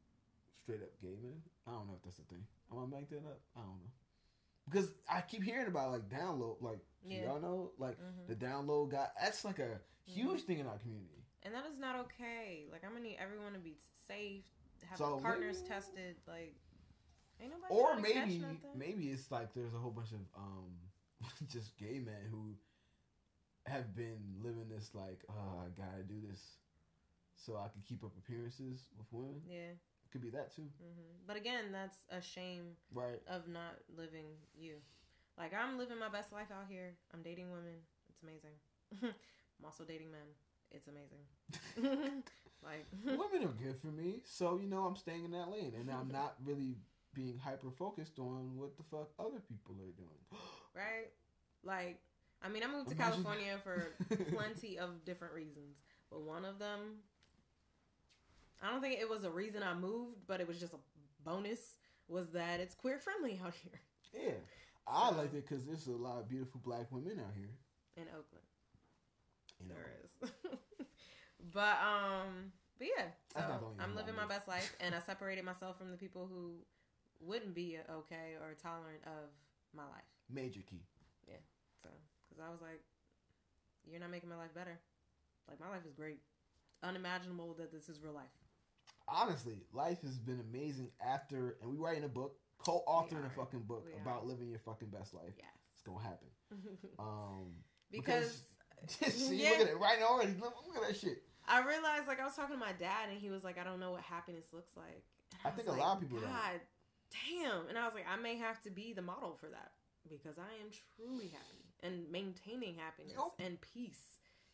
straight 0.63 0.81
up 0.81 0.89
gay 1.01 1.15
men. 1.21 1.41
I 1.67 1.71
don't 1.71 1.87
know 1.87 1.95
if 1.97 2.03
that's 2.03 2.17
the 2.17 2.23
thing. 2.23 2.43
Am 2.71 2.79
I 2.79 2.85
making 2.99 3.17
that 3.23 3.29
up? 3.29 3.41
I 3.55 3.59
don't 3.61 3.69
know. 3.69 3.91
Because 4.69 4.91
I 5.09 5.21
keep 5.21 5.43
hearing 5.43 5.67
about 5.67 5.91
like 5.91 6.09
download, 6.09 6.61
like 6.61 6.79
Yeah. 7.05 7.23
y'all 7.25 7.41
know, 7.41 7.71
like 7.77 7.97
mhm. 7.99 8.27
the 8.27 8.35
download 8.35 8.91
guy. 8.91 9.07
That's 9.21 9.43
like 9.45 9.59
a 9.59 9.79
huge 10.05 10.41
thing 10.43 10.59
in 10.59 10.67
our 10.67 10.77
community. 10.77 11.23
and 11.43 11.53
that 11.53 11.65
is 11.71 11.77
not 11.79 11.95
okay 11.95 12.65
like 12.71 12.83
i'm 12.83 12.91
gonna 12.91 13.03
need 13.03 13.17
everyone 13.21 13.53
to 13.53 13.59
be 13.59 13.77
safe 14.07 14.43
have 14.89 14.97
So 14.97 15.17
partners 15.21 15.57
maybe- 15.61 15.69
tested 15.69 16.15
like 16.27 16.55
ain't 17.39 17.51
nobody 17.51 17.73
Or 17.73 17.95
maybe, 17.95 18.43
maybe 18.75 19.07
it's 19.09 19.29
like 19.31 19.53
there's 19.53 19.73
a 19.73 19.77
whole 19.77 19.91
bunch 19.91 20.11
of 20.11 20.19
um, 20.35 20.71
just 21.47 21.77
gay 21.77 21.99
men 22.03 22.25
who 22.31 22.55
have 23.65 23.95
been 23.95 24.19
living 24.41 24.67
this 24.69 24.91
like, 24.93 25.23
oh, 25.29 25.59
I 25.65 25.69
gotta 25.79 26.03
do 26.03 26.15
this 26.29 26.41
so 27.35 27.55
I 27.55 27.69
can 27.69 27.81
keep 27.87 28.03
up 28.03 28.11
appearances 28.17 28.87
with 28.97 29.07
women. 29.11 29.41
yeah 29.49 29.73
Could 30.11 30.21
be 30.21 30.29
that 30.31 30.55
too, 30.55 30.63
hmm 30.81 31.09
but 31.27 31.37
again 31.37 31.71
that's 31.71 31.97
a 32.11 32.21
shame 32.21 32.75
right? 32.93 33.21
of 33.29 33.47
not 33.47 33.75
living 33.95 34.25
you. 34.59 34.75
Like 35.37 35.53
I'm 35.53 35.77
living 35.77 35.99
my 35.99 36.09
best 36.09 36.33
life 36.33 36.51
out 36.51 36.65
here. 36.69 36.95
I'm 37.13 37.21
dating 37.21 37.51
women. 37.51 37.79
It's 38.09 38.21
amazing. 38.23 38.55
I'm 39.03 39.65
also 39.65 39.83
dating 39.83 40.11
men. 40.11 40.27
It's 40.71 40.87
amazing. 40.87 41.23
like 42.63 42.85
women 43.05 43.47
are 43.47 43.63
good 43.63 43.79
for 43.79 43.87
me, 43.87 44.21
so 44.25 44.57
you 44.61 44.67
know 44.67 44.83
I'm 44.83 44.95
staying 44.95 45.25
in 45.25 45.31
that 45.31 45.49
lane, 45.49 45.73
and 45.79 45.89
I'm 45.89 46.09
not 46.11 46.35
really 46.43 46.75
being 47.13 47.37
hyper 47.37 47.71
focused 47.71 48.19
on 48.19 48.51
what 48.57 48.77
the 48.77 48.83
fuck 48.83 49.09
other 49.19 49.39
people 49.47 49.75
are 49.81 49.95
doing. 49.95 50.19
right? 50.75 51.09
Like 51.63 51.99
I 52.41 52.47
mean, 52.49 52.63
I 52.63 52.67
moved 52.67 52.89
to 52.89 52.95
Imagine- 52.95 53.23
California 53.23 53.57
for 53.63 53.95
plenty 54.35 54.77
of 54.79 55.03
different 55.05 55.33
reasons, 55.33 55.75
but 56.09 56.21
one 56.21 56.45
of 56.45 56.57
them 56.59 56.99
I 58.61 58.69
don't 58.71 58.81
think 58.81 58.99
it 58.99 59.09
was 59.09 59.23
a 59.23 59.29
reason 59.29 59.63
I 59.63 59.73
moved, 59.73 60.19
but 60.27 60.41
it 60.41 60.47
was 60.47 60.59
just 60.59 60.73
a 60.73 60.77
bonus 61.23 61.75
was 62.07 62.29
that 62.29 62.59
it's 62.59 62.73
queer 62.75 62.97
friendly 62.99 63.39
out 63.45 63.53
here 63.53 63.79
yeah, 64.13 64.31
I 64.87 65.11
like 65.11 65.33
it 65.35 65.47
because 65.47 65.65
there's 65.65 65.85
a 65.85 65.91
lot 65.91 66.17
of 66.19 66.27
beautiful 66.27 66.59
black 66.63 66.87
women 66.91 67.19
out 67.19 67.33
here. 67.37 67.51
in 67.95 68.03
Oakland. 68.07 68.45
Know, 69.67 69.75
There 69.75 69.91
is. 70.23 70.31
but 71.53 71.77
um 71.83 72.51
but 72.79 72.87
yeah, 72.87 73.03
so 73.33 73.35
That's 73.35 73.49
not 73.49 73.59
the 73.59 73.65
only 73.67 73.83
I'm 73.83 73.95
living 73.95 74.15
my 74.15 74.25
best 74.25 74.47
life 74.47 74.75
and 74.79 74.95
I 74.95 74.99
separated 75.05 75.43
myself 75.45 75.77
from 75.77 75.91
the 75.91 75.97
people 75.97 76.27
who 76.31 76.53
wouldn't 77.19 77.53
be 77.53 77.77
okay 77.91 78.35
or 78.41 78.55
tolerant 78.55 79.03
of 79.05 79.29
my 79.75 79.83
life. 79.83 80.09
major 80.29 80.61
key. 80.67 80.81
Cuz 82.39 82.47
I 82.47 82.51
was 82.51 82.61
like 82.61 82.81
you're 83.85 83.99
not 83.99 84.11
making 84.11 84.29
my 84.29 84.35
life 84.37 84.53
better. 84.53 84.79
Like 85.47 85.59
my 85.59 85.69
life 85.69 85.85
is 85.85 85.93
great. 85.93 86.19
Unimaginable 86.83 87.53
that 87.55 87.71
this 87.71 87.89
is 87.89 87.99
real 88.01 88.13
life. 88.13 88.31
honestly, 89.07 89.63
life 89.73 90.01
has 90.03 90.17
been 90.19 90.39
amazing 90.39 90.91
after, 91.01 91.57
and 91.61 91.69
we 91.71 91.75
writing 91.77 92.03
a 92.03 92.07
book, 92.07 92.37
co-authoring 92.59 93.25
a 93.25 93.29
fucking 93.31 93.61
book 93.63 93.83
We 93.85 93.99
about 93.99 94.21
are. 94.23 94.25
living 94.27 94.49
your 94.49 94.59
fucking 94.59 94.89
best 94.89 95.13
life. 95.13 95.33
Yes. 95.37 95.47
It's 95.73 95.81
gonna 95.81 95.99
happen. 96.01 96.27
Um, 96.99 97.55
because 97.91 98.43
see, 98.87 99.41
Yeah. 99.43 99.49
look 99.51 99.59
at 99.61 99.67
it 99.67 99.77
right 99.79 99.99
now 99.99 100.07
already. 100.09 100.33
Look, 100.39 100.53
look 100.67 100.77
at 100.77 100.87
that 100.87 100.95
shit. 100.97 101.23
I 101.47 101.65
realized, 101.65 102.07
like, 102.07 102.19
I 102.19 102.25
was 102.25 102.35
talking 102.35 102.55
to 102.55 102.59
my 102.59 102.73
dad, 102.73 103.09
and 103.09 103.19
he 103.19 103.29
was 103.31 103.43
like, 103.43 103.57
"I 103.57 103.63
don't 103.63 103.79
know 103.79 103.91
what 103.91 104.01
happiness 104.01 104.53
looks 104.53 104.77
like." 104.77 105.03
And 105.31 105.39
I 105.45 105.47
was 105.49 105.55
think 105.57 105.67
a 105.67 105.71
like, 105.71 105.81
lot 105.81 105.95
of 105.95 106.01
people 106.01 106.19
don't. 106.19 106.29
God 106.29 106.61
damn! 107.27 107.67
And 107.67 107.77
I 107.77 107.85
was 107.85 107.95
like, 107.95 108.05
I 108.07 108.15
may 108.17 108.37
have 108.37 108.61
to 108.63 108.69
be 108.69 108.93
the 108.93 109.01
model 109.01 109.35
for 109.35 109.49
that 109.49 109.71
because 110.07 110.37
I 110.37 110.53
am 110.61 110.69
truly 110.95 111.29
happy 111.29 111.65
and 111.83 112.09
maintaining 112.11 112.75
happiness 112.75 113.13
Yup. 113.15 113.33
and 113.39 113.59
peace. 113.61 114.01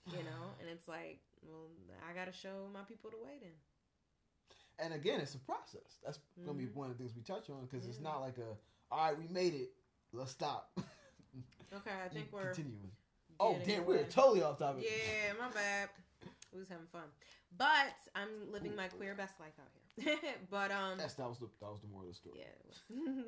You 0.07 0.19
know, 0.23 0.43
and 0.59 0.69
it's 0.69 0.87
like, 0.87 1.19
well, 1.41 1.67
I 2.09 2.13
got 2.13 2.25
to 2.25 2.31
show 2.33 2.67
my 2.73 2.81
people 2.87 3.09
the 3.11 3.17
way. 3.17 3.37
Then 3.41 3.51
And 4.79 4.93
again, 4.93 5.19
it's 5.19 5.35
a 5.35 5.39
process. 5.39 5.99
That's 6.03 6.19
gonna 6.45 6.57
be 6.57 6.65
Mhm. 6.65 6.75
one 6.75 6.91
of 6.91 6.97
the 6.97 7.03
things 7.03 7.15
we 7.15 7.21
touch 7.23 7.49
on 7.49 7.65
because 7.65 7.87
it's 7.87 7.99
not 7.99 8.21
like 8.21 8.37
a, 8.37 8.55
all 8.91 9.05
right, 9.09 9.17
we 9.17 9.27
made 9.27 9.53
it. 9.53 9.69
Let's 10.13 10.31
stop. 10.31 10.71
okay, 11.73 11.91
I 12.05 12.09
think 12.09 12.27
we're 12.31 12.45
continuing. 12.53 12.91
Oh 13.39 13.57
damn, 13.65 13.85
we're 13.85 14.03
totally 14.05 14.41
off 14.43 14.59
topic. 14.59 14.85
Yeah, 14.85 15.33
my 15.39 15.49
bad. 15.49 15.89
We 16.53 16.59
was 16.59 16.69
having 16.69 16.87
fun, 16.87 17.03
but 17.57 17.95
I'm 18.15 18.29
living 18.51 18.75
my 18.75 18.87
queer 18.87 19.13
best 19.15 19.39
life 19.41 19.53
out 19.59 19.71
here. 20.03 20.17
but 20.49 20.71
um, 20.71 20.97
That's 20.97 21.15
that 21.15 21.27
was 21.27 21.39
the 21.39 21.49
that 21.59 21.69
was 21.71 21.81
the 21.81 21.87
moral 21.87 22.07
of 22.09 22.13
the 22.13 22.15
story. 22.15 22.39
yeah. 22.39 23.23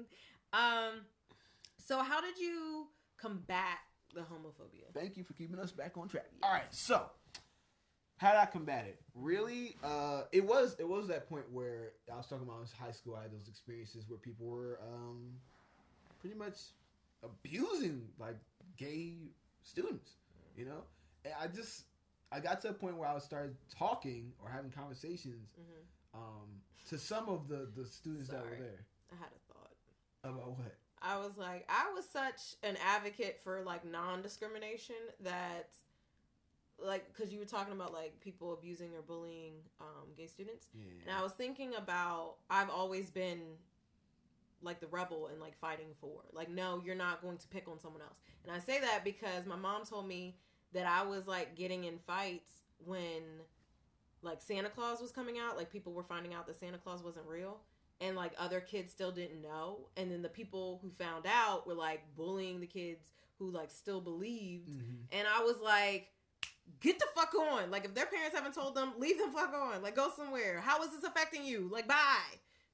um, 0.53 1.01
so 1.85 1.99
how 2.03 2.21
did 2.21 2.37
you 2.37 2.87
combat 3.17 3.79
the 4.13 4.21
homophobia? 4.21 4.91
Thank 4.93 5.17
you 5.17 5.23
for 5.23 5.33
keeping 5.33 5.59
us 5.59 5.71
back 5.71 5.97
on 5.97 6.07
track. 6.07 6.25
All 6.43 6.51
right, 6.51 6.63
so 6.71 7.01
how 8.17 8.31
did 8.31 8.39
I 8.39 8.45
combat 8.45 8.85
it? 8.87 8.99
Really, 9.13 9.75
uh, 9.83 10.23
it 10.31 10.43
was 10.45 10.75
it 10.79 10.87
was 10.87 11.07
that 11.07 11.27
point 11.29 11.45
where 11.51 11.91
I 12.11 12.17
was 12.17 12.25
talking 12.27 12.47
about 12.47 12.61
in 12.61 12.67
high 12.85 12.91
school. 12.91 13.15
I 13.15 13.23
had 13.23 13.31
those 13.33 13.47
experiences 13.47 14.05
where 14.07 14.17
people 14.19 14.45
were 14.47 14.79
um, 14.83 15.33
pretty 16.19 16.35
much 16.35 16.57
abusing 17.23 18.07
like 18.19 18.37
gay 18.77 19.13
students. 19.63 20.11
You 20.55 20.65
know, 20.65 20.83
and 21.25 21.33
I 21.39 21.47
just 21.47 21.83
I 22.31 22.39
got 22.39 22.61
to 22.61 22.69
a 22.69 22.73
point 22.73 22.97
where 22.97 23.07
I 23.07 23.17
started 23.19 23.55
talking 23.77 24.33
or 24.43 24.49
having 24.49 24.71
conversations 24.71 25.49
hmm 25.55 26.19
um, 26.19 26.47
to 26.89 26.97
some 26.97 27.29
of 27.29 27.47
the 27.47 27.69
the 27.75 27.85
students 27.85 28.29
that 28.29 28.43
were 28.43 28.57
there 28.57 28.85
I 29.11 29.15
had 29.17 29.27
a 29.27 29.53
thought. 29.53 30.33
about 30.33 30.57
what. 30.57 30.75
I 31.01 31.17
was 31.17 31.37
like, 31.37 31.67
I 31.69 31.91
was 31.93 32.05
such 32.09 32.55
an 32.63 32.75
advocate 32.85 33.39
for 33.43 33.61
like 33.63 33.85
non-discrimination 33.85 34.95
that, 35.21 35.69
like, 36.83 37.05
because 37.13 37.31
you 37.31 37.39
were 37.39 37.45
talking 37.45 37.73
about 37.73 37.93
like 37.93 38.19
people 38.19 38.53
abusing 38.53 38.93
or 38.95 39.01
bullying 39.01 39.53
um, 39.81 40.07
gay 40.17 40.27
students, 40.27 40.67
Yeah. 40.73 40.85
and 41.07 41.15
I 41.17 41.21
was 41.23 41.33
thinking 41.33 41.75
about 41.75 42.35
I've 42.49 42.69
always 42.69 43.09
been 43.09 43.39
like 44.63 44.79
the 44.79 44.87
rebel 44.87 45.27
and 45.27 45.39
like 45.39 45.55
fighting 45.59 45.89
for 46.01 46.23
like 46.33 46.49
no 46.49 46.81
you're 46.83 46.95
not 46.95 47.21
going 47.21 47.37
to 47.37 47.47
pick 47.47 47.67
on 47.67 47.79
someone 47.79 48.01
else. 48.01 48.17
And 48.43 48.51
i 48.51 48.57
say 48.57 48.79
that 48.81 49.03
because 49.03 49.45
my 49.45 49.55
mom 49.55 49.85
told 49.85 50.07
me 50.07 50.35
that 50.73 50.87
i 50.87 51.03
was 51.05 51.27
like 51.27 51.55
getting 51.55 51.83
in 51.83 51.99
fights 52.07 52.51
when 52.83 53.21
like 54.23 54.41
santa 54.41 54.69
claus 54.69 54.99
was 54.99 55.11
coming 55.11 55.37
out 55.37 55.57
like 55.57 55.71
people 55.71 55.93
were 55.93 56.01
finding 56.03 56.33
out 56.33 56.47
that 56.47 56.59
santa 56.59 56.79
claus 56.79 57.03
wasn't 57.03 57.23
real 57.27 57.59
and 58.01 58.15
like 58.15 58.31
other 58.37 58.59
kids 58.59 58.91
still 58.91 59.11
didn't 59.11 59.41
know 59.41 59.79
and 59.97 60.11
then 60.11 60.21
the 60.21 60.29
people 60.29 60.79
who 60.83 60.89
found 61.03 61.25
out 61.27 61.65
were 61.67 61.73
like 61.73 62.01
bullying 62.15 62.59
the 62.59 62.67
kids 62.67 63.09
who 63.39 63.49
like 63.49 63.71
still 63.71 64.01
believed 64.01 64.69
Mhm. 64.69 64.97
and 65.11 65.27
I 65.27 65.41
was 65.43 65.57
like, 65.63 66.07
get 66.81 66.99
the 66.99 67.05
fuck 67.15 67.33
on. 67.35 67.71
Like, 67.71 67.85
if 67.85 67.93
their 67.95 68.05
parents 68.07 68.35
haven't 68.35 68.53
told 68.53 68.75
them, 68.75 68.93
leave 68.99 69.17
them 69.17 69.31
fuck 69.31 69.53
on. 69.53 69.81
Like, 69.81 69.95
go 69.95 70.09
somewhere. 70.15 70.59
How 70.59 70.83
is 70.83 70.91
this 70.91 71.03
affecting 71.03 71.45
you? 71.45 71.69
Like, 71.71 71.87
bye. 71.87 72.33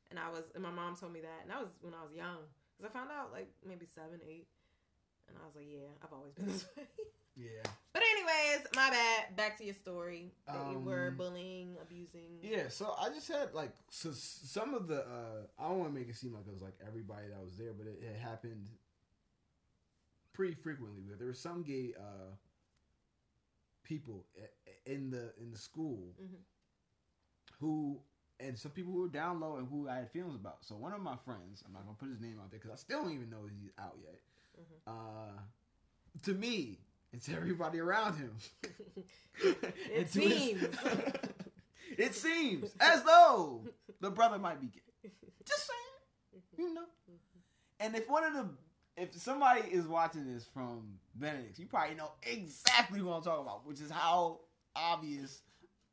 And 0.09 0.17
I 0.19 0.29
was, 0.31 0.45
and 0.55 0.63
my 0.63 0.71
mom 0.71 0.95
told 0.95 1.13
me 1.13 1.21
that. 1.21 1.39
And 1.43 1.51
that 1.51 1.59
was 1.59 1.69
when 1.81 1.93
I 1.93 2.01
was 2.03 2.11
young. 2.15 2.37
Because 2.77 2.89
I 2.89 2.97
found 2.97 3.11
out, 3.11 3.31
like, 3.31 3.49
maybe 3.67 3.85
seven, 3.85 4.19
eight. 4.27 4.47
And 5.27 5.37
I 5.41 5.45
was 5.45 5.55
like, 5.55 5.65
yeah, 5.69 5.87
I've 6.03 6.11
always 6.11 6.33
been 6.33 6.47
this 6.47 6.65
way. 6.77 6.83
Yeah. 7.35 7.63
but, 7.93 8.01
anyways, 8.03 8.67
my 8.75 8.89
bad. 8.91 9.35
Back 9.35 9.57
to 9.57 9.65
your 9.65 9.73
story. 9.73 10.31
That 10.47 10.71
you 10.71 10.79
were 10.79 11.07
Um, 11.09 11.17
bullying, 11.17 11.77
abusing. 11.81 12.39
Yeah, 12.41 12.69
so 12.69 12.93
I 12.99 13.09
just 13.09 13.27
had 13.27 13.53
like 13.53 13.73
so 13.89 14.11
some 14.11 14.73
of 14.73 14.87
the 14.87 15.01
uh 15.07 15.47
I 15.57 15.67
don't 15.69 15.79
want 15.79 15.93
to 15.93 15.99
make 15.99 16.09
it 16.09 16.15
seem 16.15 16.33
like 16.33 16.45
it 16.47 16.53
was 16.53 16.61
like 16.61 16.75
everybody 16.85 17.27
that 17.29 17.41
was 17.43 17.57
there, 17.57 17.73
but 17.73 17.87
it, 17.87 17.99
it 18.03 18.15
happened 18.19 18.69
pretty 20.33 20.53
frequently. 20.55 21.01
Where 21.03 21.17
there 21.17 21.27
were 21.27 21.33
some 21.33 21.63
gay 21.63 21.93
uh 21.97 22.35
people 23.83 24.25
in 24.85 25.09
the 25.09 25.33
in 25.41 25.51
the 25.51 25.57
school 25.57 26.13
Mhm. 26.21 26.37
who 27.59 27.99
and 28.39 28.57
some 28.57 28.71
people 28.71 28.91
who 28.93 29.01
were 29.01 29.07
down 29.07 29.39
low 29.39 29.57
and 29.57 29.67
who 29.67 29.87
I 29.89 29.95
had 29.97 30.11
feelings 30.11 30.35
about. 30.35 30.63
So 30.65 30.75
one 30.75 30.93
of 30.93 31.01
my 31.01 31.15
friends, 31.17 31.63
I'm 31.65 31.73
not 31.73 31.83
gonna 31.85 31.97
put 31.97 32.09
his 32.09 32.19
name 32.19 32.39
out 32.39 32.51
there 32.51 32.59
because 32.59 32.73
I 32.73 32.77
still 32.79 33.03
don't 33.03 33.13
even 33.13 33.29
know 33.29 33.45
he's 33.47 33.71
out 33.79 33.97
yet. 34.01 34.21
Mhm. 34.59 34.87
Uh, 34.87 35.39
to 36.23 36.33
me 36.33 36.79
to 37.21 37.35
everybody 37.35 37.79
around 37.79 38.15
him, 38.17 38.35
It 39.91 40.09
seems. 40.11 40.63
it 41.97 42.13
seems 42.15 42.71
as 42.79 43.03
though 43.03 43.61
the 44.01 44.09
brother 44.11 44.37
might 44.39 44.59
be 44.61 44.67
gay. 44.67 45.11
Just 45.45 45.67
saying, 45.67 46.43
you 46.57 46.73
know. 46.73 46.83
And 47.79 47.95
if 47.95 48.07
one 48.09 48.23
of 48.23 48.33
the, 48.33 48.49
if 48.95 49.13
somebody 49.15 49.61
is 49.69 49.87
watching 49.87 50.31
this 50.31 50.45
from 50.53 50.99
Benedict, 51.15 51.59
you 51.59 51.65
probably 51.65 51.95
know 51.95 52.11
exactly 52.23 53.01
what 53.01 53.15
I'm 53.17 53.23
talking 53.23 53.41
about, 53.45 53.65
which 53.67 53.81
is 53.81 53.91
how 53.91 54.39
obvious 54.75 55.41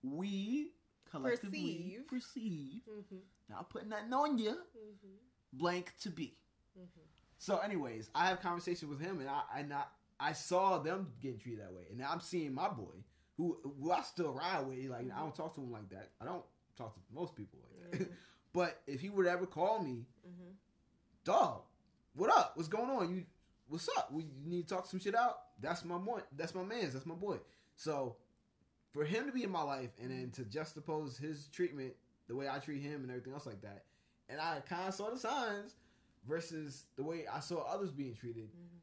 we 0.02 0.70
collectively 1.10 1.98
Perceive. 2.08 2.08
perceive. 2.08 2.82
Mhm. 2.88 3.18
Not 3.48 3.68
putting 3.70 3.88
nothing 3.88 4.12
on 4.12 4.38
you, 4.38 4.50
Mhm. 4.52 5.16
blank 5.52 5.92
to 6.02 6.10
be. 6.10 6.36
Mhm. 6.78 6.86
So, 7.38 7.58
anyways, 7.58 8.10
I 8.14 8.28
have 8.28 8.40
conversations 8.40 8.88
with 8.88 9.00
him, 9.00 9.18
and 9.18 9.28
I, 9.28 9.42
I 9.52 9.62
not, 9.62 9.90
I 10.20 10.32
saw 10.34 10.78
them 10.78 11.08
getting 11.22 11.38
treated 11.38 11.60
that 11.64 11.72
way, 11.72 11.84
and 11.90 11.98
now 11.98 12.10
I'm 12.12 12.20
seeing 12.20 12.52
my 12.54 12.68
boy, 12.68 12.92
who, 13.36 13.58
who 13.80 13.90
I 13.90 14.02
still 14.02 14.32
ride 14.32 14.66
with. 14.66 14.78
Like 14.90 15.06
I 15.16 15.20
don't 15.20 15.34
talk 15.34 15.54
to 15.54 15.60
him 15.62 15.72
like 15.72 15.88
that. 15.90 16.10
I 16.20 16.26
don't 16.26 16.44
talk 16.76 16.94
to 16.94 17.00
most 17.14 17.34
people 17.36 17.58
like 17.62 17.98
that. 18.00 18.08
But 18.52 18.80
if 18.88 19.00
he 19.00 19.10
would 19.10 19.26
ever 19.28 19.46
call 19.46 19.78
me, 19.80 20.06
Mhm. 20.28 20.54
dog, 21.24 21.62
what 22.14 22.30
up? 22.36 22.56
What's 22.56 22.68
going 22.68 22.90
on? 22.90 23.14
You, 23.14 23.24
what's 23.68 23.88
up? 23.96 24.12
We 24.12 24.24
you 24.24 24.50
need 24.50 24.66
to 24.68 24.74
talk 24.74 24.86
some 24.86 24.98
shit 24.98 25.14
out. 25.14 25.36
That's 25.60 25.84
my 25.84 25.98
boy. 25.98 26.20
That's 26.36 26.52
my 26.54 26.64
man's. 26.64 26.92
That's 26.94 27.06
my 27.06 27.14
boy. 27.14 27.38
So, 27.76 28.16
for 28.92 29.04
him 29.04 29.26
to 29.26 29.32
be 29.32 29.44
in 29.44 29.50
my 29.50 29.62
life, 29.62 29.90
and 30.02 30.10
then 30.10 30.30
to 30.32 30.42
juxtapose 30.42 31.16
his 31.16 31.46
treatment, 31.52 31.94
the 32.26 32.34
way 32.34 32.48
I 32.48 32.58
treat 32.58 32.82
him, 32.82 33.02
and 33.02 33.10
everything 33.10 33.32
else 33.34 33.46
like 33.46 33.62
that, 33.62 33.84
and 34.28 34.40
I 34.40 34.60
kind 34.68 34.88
of 34.88 34.94
saw 34.94 35.10
the 35.10 35.18
signs 35.18 35.76
versus 36.28 36.86
the 36.96 37.04
way 37.04 37.26
I 37.32 37.38
saw 37.38 37.58
others 37.60 37.92
being 37.92 38.14
treated. 38.16 38.48
Mhm. 38.50 38.79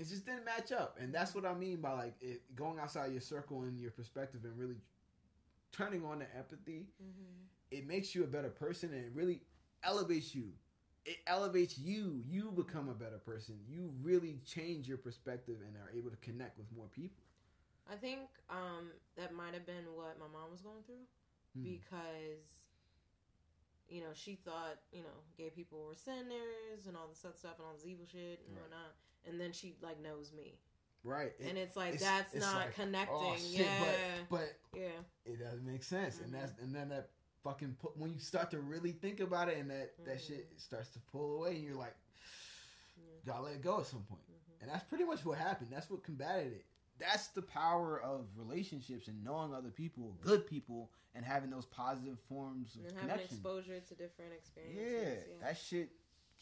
It 0.00 0.08
just 0.08 0.24
didn't 0.24 0.46
match 0.46 0.72
up, 0.72 0.96
and 0.98 1.12
that's 1.14 1.34
what 1.34 1.44
I 1.44 1.52
mean 1.52 1.82
by 1.82 1.92
like 1.92 2.14
it, 2.22 2.40
going 2.56 2.78
outside 2.78 3.12
your 3.12 3.20
circle 3.20 3.60
and 3.64 3.78
your 3.78 3.90
perspective, 3.90 4.40
and 4.44 4.58
really 4.58 4.76
turning 5.72 6.06
on 6.06 6.20
the 6.20 6.34
empathy. 6.34 6.86
Mhm. 7.02 7.46
It 7.70 7.86
makes 7.86 8.14
you 8.14 8.24
a 8.24 8.26
better 8.26 8.48
person, 8.48 8.94
and 8.94 9.04
it 9.04 9.12
really 9.12 9.42
elevates 9.82 10.34
you. 10.34 10.54
It 11.04 11.18
elevates 11.26 11.76
you. 11.78 12.22
You 12.26 12.50
become 12.50 12.88
a 12.88 12.94
better 12.94 13.18
person. 13.18 13.62
You 13.68 13.92
really 14.00 14.38
change 14.46 14.88
your 14.88 14.96
perspective 14.96 15.60
and 15.60 15.76
are 15.76 15.90
able 15.90 16.10
to 16.10 16.16
connect 16.16 16.56
with 16.56 16.72
more 16.72 16.88
people. 16.88 17.22
I 17.86 17.96
think 17.96 18.30
um, 18.48 18.92
that 19.16 19.34
might 19.34 19.52
have 19.52 19.66
been 19.66 19.84
what 19.94 20.18
my 20.18 20.28
mom 20.28 20.50
was 20.50 20.62
going 20.62 20.82
through 20.84 21.06
Hmm. 21.52 21.62
because, 21.62 22.64
you 23.88 24.00
know, 24.00 24.14
she 24.14 24.36
thought, 24.36 24.80
you 24.92 25.02
know, 25.02 25.22
gay 25.36 25.50
people 25.50 25.84
were 25.84 25.94
sinners 25.94 26.86
and 26.86 26.96
all 26.96 27.08
this 27.08 27.22
other 27.24 27.36
stuff 27.36 27.58
and 27.58 27.66
all 27.66 27.74
this 27.74 27.84
evil 27.84 28.06
shit 28.06 28.40
and 28.46 28.54
Right. 28.54 28.62
whatnot. 28.62 28.94
And 29.28 29.40
then 29.40 29.52
she, 29.52 29.74
like, 29.82 30.00
knows 30.02 30.32
me. 30.32 30.58
Right, 31.02 31.32
and 31.42 31.56
it's 31.56 31.76
like, 31.76 31.94
it's- 31.94 32.02
that's 32.02 32.34
it's 32.34 32.44
not 32.44 32.56
like, 32.56 32.74
connecting. 32.74 33.16
oh, 33.16 33.36
shit, 33.36 33.60
yeah. 33.60 33.84
but, 34.28 34.38
but 34.72 34.78
yeah. 34.78 34.88
it 35.24 35.38
doesn't 35.38 35.64
make 35.64 35.82
sense, 35.82 36.18
and 36.20 36.28
Mhm. 36.28 36.32
that's 36.40 36.52
and 36.60 36.74
then 36.74 36.90
that 36.90 37.08
fucking 37.42 37.74
pu- 37.80 37.92
when 37.96 38.12
you 38.12 38.18
start 38.20 38.50
to 38.50 38.60
really 38.60 38.92
think 38.92 39.20
about 39.20 39.48
it, 39.48 39.56
and 39.56 39.70
that 39.70 39.94
that 40.04 40.18
Mhm. 40.18 40.26
shit 40.26 40.52
starts 40.60 40.90
to 40.90 40.98
pull 41.10 41.36
away, 41.36 41.54
and 41.56 41.64
you're 41.64 41.74
like, 41.74 41.96
Yeah. 42.98 43.04
gotta 43.32 43.42
let 43.44 43.54
it 43.54 43.62
go 43.62 43.80
at 43.80 43.86
some 43.86 44.02
point. 44.04 44.20
Mhm. 44.30 44.60
And 44.62 44.70
that's 44.70 44.84
pretty 44.84 45.04
much 45.04 45.24
what 45.24 45.38
happened. 45.38 45.70
That's 45.70 45.88
what 45.88 46.02
combated 46.02 46.52
it. 46.52 46.66
That's 46.98 47.28
the 47.28 47.40
power 47.42 47.98
of 47.98 48.26
relationships 48.36 49.08
and 49.08 49.24
knowing 49.24 49.54
other 49.54 49.70
people, 49.70 50.18
good 50.20 50.46
people, 50.46 50.92
and 51.14 51.24
having 51.24 51.48
those 51.48 51.64
positive 51.64 52.20
forms 52.28 52.76
of 52.76 52.84
And 52.84 52.98
having 53.10 53.24
exposure 53.24 53.80
to 53.80 53.94
different 53.94 54.34
experiences. 54.34 55.28
Yeah. 55.30 55.46
that 55.46 55.56
shit 55.56 55.92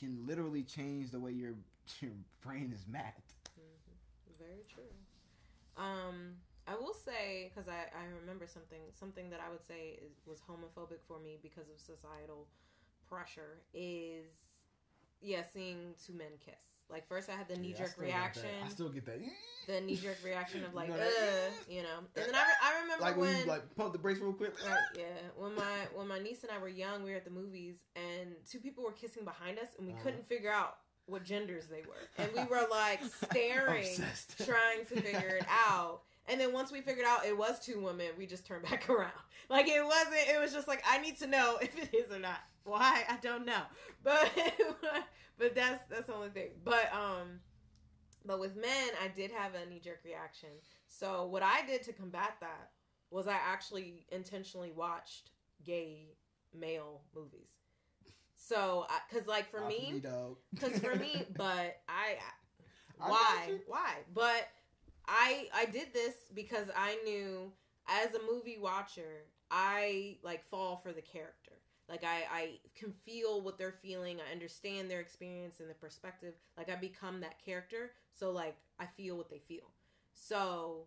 can 0.01 0.27
literally 0.27 0.65
change 0.65 1.13
the 1.13 1.21
way 1.21 1.31
your 1.31 1.55
your 2.01 2.13
brain 2.41 2.73
is 2.75 2.85
mapped. 2.87 3.35
Mhm. 3.59 4.39
Very 4.39 4.65
true. 4.73 4.93
Um, 5.77 6.35
I 6.67 6.75
will 6.75 6.95
say 6.95 7.51
because 7.51 7.69
I, 7.69 7.87
I 7.97 8.05
remember 8.21 8.47
something 8.47 8.81
something 8.99 9.31
that 9.31 9.41
I 9.41 9.51
would 9.51 9.65
say 9.65 9.99
is, 10.05 10.13
was 10.27 10.41
homophobic 10.41 11.01
for 11.07 11.19
me 11.19 11.39
because 11.43 11.69
of 11.71 11.79
societal 11.81 12.47
pressure 13.09 13.63
is 13.73 14.27
yeah 15.23 15.43
seeing 15.53 15.95
two 16.05 16.13
men 16.13 16.33
kiss. 16.45 16.63
Like 16.91 17.07
first 17.09 17.29
I 17.29 17.33
had 17.37 17.49
the 17.49 17.57
knee 17.57 17.73
jerk 17.73 17.97
that. 17.97 18.03
reaction, 18.03 18.51
I 18.65 18.69
still 18.69 18.89
get 18.91 19.07
that. 19.07 19.19
the 19.67 19.81
knee 19.81 19.97
jerk 19.97 20.19
reaction 20.25 20.65
of 20.65 20.71
You 20.73 20.77
like 20.77 20.89
know 20.89 20.95
uh, 20.97 21.51
you 21.69 21.83
know, 21.83 21.99
and 22.17 22.27
then 22.27 22.35
I, 22.35 22.43
re- 22.43 22.61
I 22.63 22.81
remember 22.83 23.05
Like 23.05 23.17
when, 23.17 23.29
when 23.29 23.39
you 23.41 23.47
like 23.47 23.75
pump 23.77 23.93
the 23.93 23.99
brakes 23.99 24.21
real 24.21 24.33
quick. 24.33 24.55
Right, 24.65 24.79
yeah. 24.97 25.05
When 25.37 25.55
my 25.55 25.87
when 25.95 26.09
my 26.09 26.19
niece 26.19 26.43
and 26.43 26.51
I 26.53 26.59
were 26.59 26.69
young, 26.69 27.03
we 27.03 27.11
were 27.11 27.17
at 27.17 27.25
the 27.25 27.31
movies, 27.31 27.77
and 27.97 28.35
two 28.51 28.59
people 28.59 28.85
were 28.85 28.93
kissing 28.93 29.25
behind 29.25 29.59
us, 29.59 29.69
and 29.79 29.87
we 29.87 29.93
Uh-huh. 29.93 30.03
couldn't 30.05 30.29
figure 30.29 30.53
out 30.53 30.77
what 31.09 31.25
genders 31.25 31.67
they 31.67 31.83
were, 31.83 32.23
and 32.23 32.31
we 32.33 32.45
were 32.45 32.67
like 32.71 33.01
staring, 33.31 33.89
trying 34.45 34.85
to 34.89 35.01
figure 35.01 35.37
it 35.37 35.47
out. 35.49 36.03
And 36.29 36.39
then 36.39 36.53
once 36.53 36.71
we 36.71 36.83
figured 36.83 37.07
out 37.07 37.25
it 37.25 37.37
was 37.37 37.59
two 37.59 37.81
women, 37.81 38.09
we 38.19 38.27
just 38.27 38.47
turned 38.47 38.65
back 38.65 38.89
around. 38.91 39.13
Like 39.49 39.67
it 39.69 39.85
wasn't. 39.85 40.29
It 40.29 40.41
was 40.41 40.53
just 40.53 40.69
like 40.69 40.83
I 40.89 40.99
need 40.99 41.19
to 41.19 41.27
know 41.27 41.59
if 41.63 41.77
it 41.77 41.95
is 41.95 42.13
or 42.13 42.19
not. 42.19 42.41
Why 42.65 43.03
I 43.09 43.17
don't 43.23 43.47
know, 43.47 43.63
but 44.05 44.31
but 45.39 45.55
that's 45.55 45.85
that's 45.89 46.07
the 46.07 46.15
only 46.15 46.29
thing. 46.29 46.51
But 46.65 46.93
um, 46.93 47.41
but 48.27 48.39
with 48.39 48.57
men, 48.57 48.91
I 49.03 49.09
did 49.09 49.31
have 49.31 49.53
a 49.55 49.69
knee 49.69 49.81
jerk 49.83 50.01
reaction. 50.05 50.51
So 50.87 51.27
what 51.27 51.43
I 51.43 51.65
did 51.67 51.83
to 51.85 51.93
combat 51.93 52.35
that 52.41 52.71
was 53.11 53.27
I 53.27 53.39
actually 53.43 54.05
intentionally 54.13 54.71
watched 54.71 55.31
gay 55.65 56.13
male 56.55 57.03
movies. 57.15 57.58
So, 58.41 58.87
because 59.11 59.27
like 59.27 59.51
for 59.51 59.61
me, 59.67 60.01
because 60.55 60.79
for 60.79 60.95
me, 60.95 61.25
but 61.37 61.81
I, 61.89 62.17
I 63.01 63.11
why, 63.11 63.51
why? 63.67 63.95
But 64.15 64.49
I 65.07 65.49
I 65.55 65.67
did 65.67 65.93
this 65.93 66.15
because 66.35 66.69
I 66.77 66.99
knew 67.05 67.53
as 67.89 68.15
a 68.15 68.21
movie 68.33 68.59
watcher, 68.61 69.25
I 69.51 70.19
like 70.23 70.45
fall 70.49 70.77
for 70.77 70.93
the 70.93 71.03
character. 71.03 71.53
Like 71.89 72.05
I 72.05 72.23
I 72.31 72.59
can 72.75 72.93
feel 73.05 73.41
what 73.41 73.59
they're 73.59 73.73
feeling. 73.73 74.19
I 74.21 74.33
understand 74.33 74.91
their 74.91 75.01
experience 75.01 75.61
and 75.61 75.69
the 75.69 75.75
perspective. 75.75 76.35
Like 76.57 76.71
I 76.71 76.77
become 76.77 77.21
that 77.21 77.43
character. 77.45 77.91
So 78.13 78.31
like 78.31 78.57
I 78.79 78.87
feel 78.87 79.17
what 79.17 79.31
they 79.31 79.41
feel. 79.41 79.73
So 80.15 80.87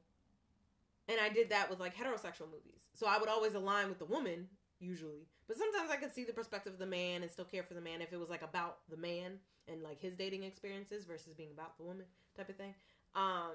and 1.09 1.19
I 1.19 1.29
did 1.29 1.49
that 1.49 1.69
with 1.69 1.79
like 1.79 1.95
heterosexual 1.95 2.47
movies. 2.51 2.87
So 2.93 3.07
I 3.07 3.17
would 3.17 3.29
always 3.29 3.55
align 3.55 3.89
with 3.89 3.99
the 3.99 4.05
woman 4.05 4.47
usually. 4.79 5.27
But 5.51 5.57
sometimes 5.57 5.91
I 5.91 5.97
could 5.97 6.15
see 6.15 6.23
the 6.23 6.31
perspective 6.31 6.71
of 6.71 6.79
the 6.79 6.85
man 6.85 7.23
and 7.23 7.29
still 7.29 7.43
care 7.43 7.63
for 7.63 7.73
the 7.73 7.81
man 7.81 8.01
if 8.01 8.13
it 8.13 8.17
was 8.17 8.29
like 8.29 8.41
about 8.41 8.77
the 8.89 8.95
man 8.95 9.33
and 9.67 9.83
like 9.83 9.99
his 9.99 10.15
dating 10.15 10.43
experiences 10.43 11.03
versus 11.03 11.33
being 11.33 11.49
about 11.51 11.77
the 11.77 11.83
woman 11.83 12.05
type 12.37 12.47
of 12.47 12.55
thing. 12.55 12.73
Um 13.15 13.51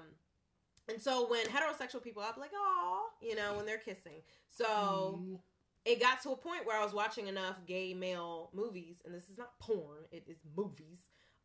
and 0.87 1.01
so 1.01 1.27
when 1.27 1.47
heterosexual 1.47 2.03
people 2.03 2.21
I'd 2.21 2.35
be 2.35 2.41
like, 2.41 2.51
oh, 2.53 3.07
you 3.19 3.35
know, 3.35 3.55
when 3.55 3.65
they're 3.65 3.79
kissing. 3.79 4.21
So 4.51 5.23
it 5.85 5.99
got 5.99 6.21
to 6.21 6.33
a 6.33 6.35
point 6.35 6.67
where 6.67 6.79
I 6.79 6.83
was 6.85 6.93
watching 6.93 7.29
enough 7.29 7.65
gay 7.65 7.95
male 7.95 8.51
movies, 8.53 9.01
and 9.03 9.11
this 9.11 9.27
is 9.31 9.39
not 9.39 9.57
porn, 9.57 10.03
it 10.11 10.23
is 10.27 10.37
movies. 10.55 10.99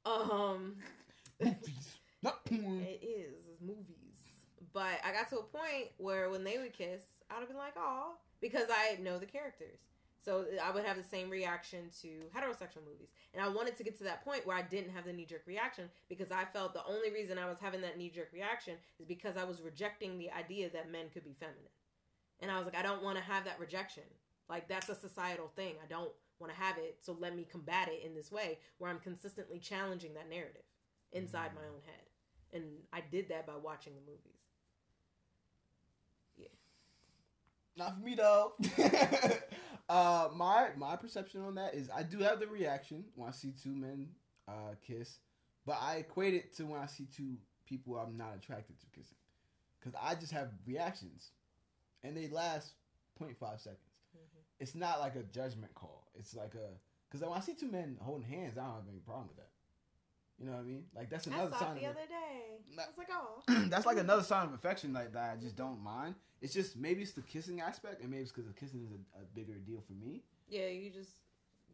Um 0.05 0.76
movies, 1.40 1.96
not 2.22 2.44
porn. 2.44 2.82
it 2.86 3.03
is, 3.03 3.36
it's 3.50 3.62
movies. 3.62 4.18
But 4.74 5.00
I 5.03 5.12
got 5.12 5.30
to 5.30 5.38
a 5.38 5.44
point 5.44 5.92
where 5.96 6.28
when 6.28 6.44
they 6.44 6.59
would 6.59 6.74
kiss, 6.74 7.00
I 7.30 7.36
would 7.36 7.40
have 7.40 7.48
been 7.48 7.57
like, 7.57 7.72
oh, 7.78 8.16
because 8.42 8.68
I 8.70 8.98
know 9.00 9.18
the 9.18 9.24
characters. 9.24 9.78
So 10.25 10.45
I 10.62 10.70
would 10.70 10.85
have 10.85 10.97
the 10.97 11.03
same 11.03 11.29
reaction 11.29 11.91
to 12.03 12.09
heterosexual 12.35 12.85
movies. 12.87 13.11
And 13.35 13.43
I 13.43 13.49
wanted 13.49 13.77
to 13.77 13.83
get 13.83 13.99
to 13.99 14.05
that 14.05 14.25
point 14.25 14.47
where 14.47 14.57
I 14.57 14.62
didn't 14.62 14.91
have 14.91 15.05
the 15.05 15.12
knee 15.12 15.27
jerk 15.27 15.43
reaction 15.47 15.91
because 16.09 16.31
I 16.31 16.45
felt 16.45 16.75
the 16.75 16.87
only 16.87 17.11
reason 17.11 17.39
I 17.39 17.49
was 17.49 17.59
having 17.61 17.81
that 17.81 17.99
knee 17.99 18.11
jerk 18.14 18.29
reaction 18.33 18.75
is 19.01 19.07
because 19.07 19.37
I 19.37 19.43
was 19.43 19.61
rejecting 19.61 20.18
the 20.18 20.31
idea 20.31 20.70
that 20.70 20.93
men 20.93 21.07
could 21.12 21.25
be 21.25 21.35
feminine. 21.41 21.62
And 22.41 22.51
I 22.51 22.59
was 22.59 22.66
like, 22.66 22.77
I 22.77 22.83
don't 22.83 23.03
want 23.03 23.18
to 23.18 23.25
have 23.25 23.45
that 23.47 23.59
rejection. 23.59 24.05
Like, 24.49 24.68
that's 24.68 24.89
a 24.89 24.95
societal 24.95 25.51
thing. 25.57 25.75
I 25.83 25.87
don't 25.89 26.12
want 26.39 26.53
to 26.53 26.59
have 26.61 26.79
it. 26.79 26.99
So 27.01 27.16
let 27.18 27.35
me 27.35 27.47
combat 27.51 27.89
it 27.89 28.05
in 28.07 28.14
this 28.14 28.31
way 28.31 28.59
where 28.79 28.91
I'm 28.91 29.01
consistently 29.01 29.59
challenging 29.59 30.14
that 30.14 30.31
narrative 30.31 30.62
inside 31.12 31.51
mm. 31.51 31.57
my 31.57 31.62
own 31.62 31.81
head. 31.85 32.05
And 32.53 32.64
I 32.93 33.03
did 33.11 33.29
that 33.31 33.47
by 33.47 33.55
watching 33.57 33.95
the 33.95 34.01
movies. 34.01 34.41
Yeah. 36.37 36.49
Not 37.77 37.97
for 37.97 38.05
me 38.05 38.14
though. 38.14 38.53
uh, 39.93 40.28
my 40.34 40.68
my 40.76 40.97
perception 40.97 41.43
on 41.43 41.57
that 41.57 41.74
is 41.74 41.90
I 41.95 42.03
do 42.03 42.18
have 42.20 42.40
the 42.40 42.47
reaction 42.47 43.05
when 43.14 43.28
I 43.28 43.32
see 43.32 43.53
two 43.62 43.74
men 43.74 44.09
uh, 44.49 44.74
kiss, 44.86 45.18
but 45.66 45.76
I 45.78 45.97
equate 45.97 46.32
it 46.32 46.57
to 46.57 46.64
when 46.64 46.80
I 46.80 46.86
see 46.86 47.07
two 47.14 47.36
people 47.66 47.99
I'm 47.99 48.16
not 48.16 48.34
attracted 48.34 48.80
to 48.80 48.86
kissing, 48.86 49.18
because 49.78 49.99
I 50.03 50.14
just 50.14 50.32
have 50.32 50.49
reactions, 50.66 51.32
and 52.03 52.16
they 52.16 52.28
last 52.28 52.72
0.5 53.20 53.36
seconds. 53.61 53.78
It's 54.59 54.74
not 54.74 54.99
like 55.01 55.14
a 55.16 55.24
judgment 55.24 55.74
call. 55.74 56.09
It's 56.14 56.34
like 56.34 56.55
a 56.55 56.70
because 57.11 57.26
when 57.26 57.36
I 57.36 57.43
see 57.43 57.53
two 57.53 57.70
men 57.70 57.99
holding 58.01 58.26
hands, 58.26 58.57
I 58.57 58.62
don't 58.62 58.74
have 58.76 58.88
any 58.88 59.01
problem 59.01 59.28
with 59.28 59.36
that. 59.36 59.51
You 60.43 60.49
know 60.51 60.55
what 60.57 60.62
I 60.62 60.64
mean? 60.64 60.84
Like 60.97 61.09
that's 61.09 61.28
I 61.28 61.30
another 61.32 61.53
saw 61.53 61.59
sign. 61.61 61.76
it 61.76 61.80
the 61.80 61.86
of 61.86 61.97
other 61.97 62.07
day. 62.09 62.74
Nah. 62.74 62.82
I 62.82 62.86
was 62.88 62.99
like, 62.99 63.09
oh. 63.12 63.43
that's 63.70 63.86
like 63.86 63.99
another 63.99 64.22
sign 64.24 64.47
of 64.49 64.55
affection 64.55 64.93
like 64.93 65.12
that 65.12 65.36
I 65.38 65.40
just 65.40 65.55
don't 65.57 65.80
mind. 65.82 66.16
It's 66.40 66.53
just 66.53 66.76
maybe 66.76 67.03
it's 67.03 67.12
the 67.12 67.22
kissing 67.22 67.61
aspect 67.61 68.01
and 68.03 68.11
maybe 68.11 68.22
it's 68.22 68.32
because 68.32 68.49
the 68.49 68.55
kissing 68.59 68.82
is 68.84 68.90
a, 68.90 69.22
a 69.22 69.24
bigger 69.34 69.55
deal 69.64 69.80
for 69.86 69.93
me. 69.93 70.22
Yeah, 70.49 70.66
you 70.66 70.90
just 70.90 71.11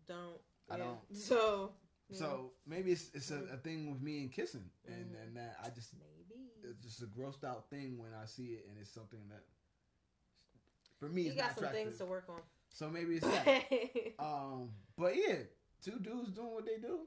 don't. 0.06 0.36
I 0.70 0.76
yeah. 0.76 0.84
don't. 0.84 0.98
So. 1.16 1.72
yeah. 2.10 2.18
So 2.18 2.50
maybe 2.66 2.92
it's 2.92 3.10
it's 3.14 3.30
a, 3.30 3.40
a 3.54 3.56
thing 3.56 3.90
with 3.90 4.02
me 4.02 4.20
and 4.20 4.32
kissing 4.32 4.64
and 4.86 5.06
Mhm. 5.14 5.22
and 5.22 5.36
that 5.36 5.56
I 5.64 5.70
just 5.70 5.94
maybe. 5.94 6.40
it's 6.62 6.82
just 6.84 7.02
a 7.02 7.06
grossed 7.06 7.44
out 7.44 7.70
thing 7.70 7.96
when 7.98 8.10
I 8.12 8.26
see 8.26 8.48
it 8.58 8.66
and 8.68 8.76
it's 8.78 8.90
something 8.90 9.20
that 9.30 9.44
for 10.98 11.08
me 11.08 11.22
You 11.22 11.28
it's 11.32 11.36
got 11.40 11.46
not 11.48 11.54
some 11.54 11.64
attractive. 11.64 11.86
things 11.88 11.98
to 11.98 12.04
work 12.06 12.24
on. 12.28 12.40
so 12.70 12.90
maybe 12.90 13.16
it's 13.16 13.26
that. 13.26 13.64
um, 14.18 14.70
but 14.96 15.14
yeah, 15.16 15.36
two 15.82 15.98
dudes 16.00 16.30
doing 16.32 16.52
what 16.52 16.66
they 16.66 16.76
do 16.78 17.00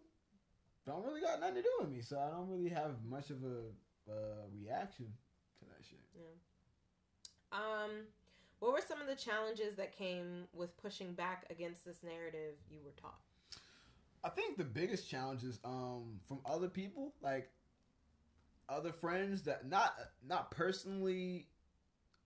don't 0.86 1.04
really 1.06 1.22
got 1.22 1.40
nothing 1.40 1.56
to 1.56 1.62
do 1.62 1.70
with 1.80 1.90
me, 1.90 2.02
so 2.02 2.18
I 2.20 2.30
don't 2.30 2.50
really 2.50 2.70
have 2.70 3.04
much 3.08 3.30
of 3.30 3.44
a 3.44 4.12
uh, 4.12 4.14
reaction 4.54 5.06
to 5.60 5.66
that 5.66 5.84
shit. 5.88 6.00
Yeah. 6.16 6.24
um, 7.52 7.92
what 8.60 8.74
were 8.74 8.82
some 8.88 9.02
of 9.02 9.08
the 9.08 9.16
challenges 9.16 9.76
that 9.76 9.92
came 9.96 10.48
with 10.54 10.76
pushing 10.78 11.14
back 11.14 11.46
against 11.50 11.84
this 11.86 12.04
narrative 12.04 12.56
you 12.70 12.80
were 12.84 12.92
taught? 13.02 13.20
I 14.24 14.30
think 14.30 14.58
the 14.58 14.64
biggest 14.64 15.10
challenge 15.10 15.44
is 15.44 15.60
um 15.64 16.20
from 16.28 16.40
other 16.46 16.68
people, 16.70 17.14
like 17.22 17.50
other 18.70 18.92
friends 18.92 19.42
that 19.44 19.68
not 19.68 19.96
not 20.28 20.52
personally 20.52 21.48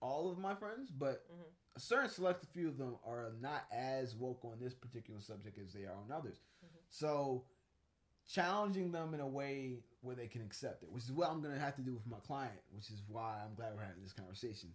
all 0.01 0.29
of 0.29 0.37
my 0.37 0.53
friends, 0.53 0.91
but 0.91 1.25
Mhm. 1.31 1.45
a 1.77 1.79
certain 1.79 2.09
select 2.09 2.45
few 2.53 2.67
of 2.67 2.77
them 2.77 2.97
are 3.05 3.31
not 3.39 3.63
as 3.71 4.13
woke 4.15 4.43
on 4.43 4.59
this 4.59 4.73
particular 4.73 5.21
subject 5.21 5.57
as 5.57 5.71
they 5.73 5.85
are 5.85 5.95
on 5.95 6.11
others. 6.11 6.41
Mhm. 6.63 6.67
So 6.89 7.45
challenging 8.27 8.91
them 8.91 9.13
in 9.13 9.19
a 9.19 9.27
way 9.27 9.75
where 10.01 10.15
they 10.15 10.27
can 10.27 10.41
accept 10.41 10.83
it, 10.83 10.91
which 10.91 11.03
is 11.03 11.11
what 11.11 11.29
I'm 11.29 11.41
gonna 11.41 11.59
have 11.59 11.75
to 11.75 11.81
do 11.81 11.93
with 11.93 12.05
my 12.07 12.17
client, 12.25 12.59
which 12.71 12.89
is 12.89 13.01
why 13.07 13.41
I'm 13.43 13.53
glad 13.55 13.73
we're 13.75 13.83
having 13.83 14.03
this 14.03 14.13
conversation, 14.13 14.69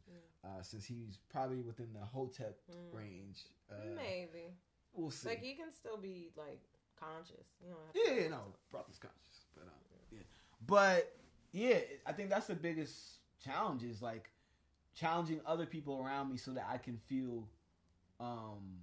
uh, 0.44 0.62
since 0.62 0.84
he's 0.84 1.18
probably 1.28 1.60
within 1.60 1.92
the 1.92 2.04
hotep 2.04 2.58
Mm. 2.70 2.92
range. 2.94 3.44
Uh, 3.70 3.74
Maybe. 3.96 4.54
we'll 4.92 5.10
see. 5.10 5.28
Like 5.28 5.44
you 5.44 5.54
can 5.56 5.70
still 5.72 5.96
be 5.96 6.30
like 6.36 6.60
conscious. 6.98 7.46
You 7.62 7.70
don't 7.70 7.94
Yeah, 8.16 8.22
yeah, 8.22 8.28
no, 8.28 8.54
brother's 8.70 8.98
conscious, 8.98 9.46
but 9.54 9.64
uh, 9.66 9.70
yeah, 10.12 10.20
but 10.66 11.16
yeah, 11.52 11.78
I 12.06 12.12
think 12.12 12.30
that's 12.30 12.46
the 12.46 12.54
biggest 12.54 13.18
challenge 13.42 13.82
is 13.84 14.02
like 14.02 14.30
challenging 14.94 15.40
other 15.46 15.66
people 15.66 15.98
around 16.04 16.30
me 16.30 16.36
so 16.36 16.52
that 16.52 16.66
I 16.68 16.78
can 16.78 16.98
feel 16.98 17.48
um 18.18 18.82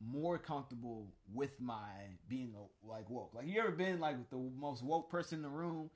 more 0.00 0.38
comfortable 0.38 1.12
with 1.32 1.60
my 1.60 1.90
being 2.28 2.54
like 2.82 3.08
woke. 3.10 3.34
Like 3.34 3.46
you 3.46 3.60
ever 3.60 3.70
been 3.70 4.00
like 4.00 4.30
the 4.30 4.38
most 4.58 4.82
woke 4.82 5.10
person 5.10 5.38
in 5.38 5.42
the 5.42 5.48
room, 5.48 5.90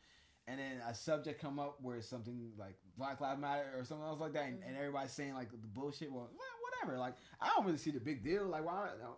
and 0.47 0.59
then 0.59 0.81
a 0.89 0.95
subject 0.95 1.41
come 1.41 1.59
up 1.59 1.79
where 1.83 1.97
it's 1.97 2.09
something 2.09 2.51
like 2.59 2.77
Black 2.99 3.21
Lives 3.21 3.41
Matter 3.41 3.71
or 3.77 3.85
something 3.85 4.07
else 4.07 4.21
like 4.21 4.33
that, 4.33 4.45
and, 4.45 4.55
and 4.55 4.73
mm-hmm. 4.73 4.79
everybody's 4.79 5.13
saying 5.13 5.35
like 5.35 5.51
the 5.51 5.57
bullshit. 5.69 6.11
Well, 6.11 6.31
well, 6.31 6.71
whatever. 6.83 6.99
Like 6.99 7.15
I 7.41 7.49
don't 7.55 7.65
really 7.65 7.79
see 7.79 7.91
the 7.91 8.01
big 8.01 8.25
deal. 8.25 8.47
Like 8.47 8.65
why? 8.65 8.89
No, 9.01 9.17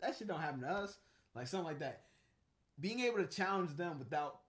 that 0.00 0.16
shit 0.16 0.28
don't 0.28 0.40
happen 0.40 0.60
to 0.60 0.68
us. 0.68 0.98
Like 1.34 1.46
something 1.46 1.66
like 1.66 1.80
that. 1.80 2.02
Being 2.80 3.00
able 3.00 3.18
to 3.18 3.26
challenge 3.26 3.76
them 3.76 3.98
without 3.98 4.40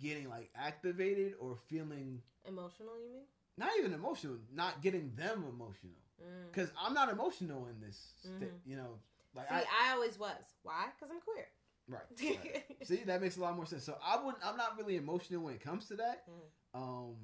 getting 0.00 0.28
like 0.28 0.50
activated 0.56 1.34
or 1.40 1.56
feeling 1.68 2.20
Emotional, 2.46 2.92
you 3.00 3.10
mean? 3.10 3.24
not 3.56 3.70
even 3.78 3.94
emotional, 3.94 4.36
not 4.54 4.82
getting 4.82 5.12
them 5.16 5.44
emotional. 5.48 5.96
Mm. 6.22 6.52
Because 6.52 6.70
I'm 6.80 6.94
not 6.94 7.10
emotional 7.10 7.66
in 7.68 7.80
this. 7.80 8.12
Mhm. 8.26 8.48
you 8.64 8.76
know, 8.76 8.98
like 9.34 9.48
See, 9.48 9.54
I, 9.54 9.64
I, 9.88 9.92
always 9.94 10.18
was. 10.18 10.30
Why? 10.62 10.86
Because 10.94 11.12
I'm 11.14 11.20
queer. 11.20 11.46
right. 11.88 12.02
right. 12.80 12.86
See, 12.86 13.02
that 13.04 13.20
makes 13.20 13.36
a 13.36 13.40
lot 13.40 13.56
more 13.56 13.66
sense. 13.66 13.84
So 13.84 13.96
I 14.04 14.16
wouldn't. 14.22 14.44
I'm 14.44 14.56
not 14.56 14.78
really 14.78 14.96
emotional 14.96 15.42
when 15.42 15.54
it 15.54 15.60
comes 15.62 15.86
to 15.88 15.96
that. 15.96 16.24
Mhm. 16.28 16.80
Um, 16.80 17.14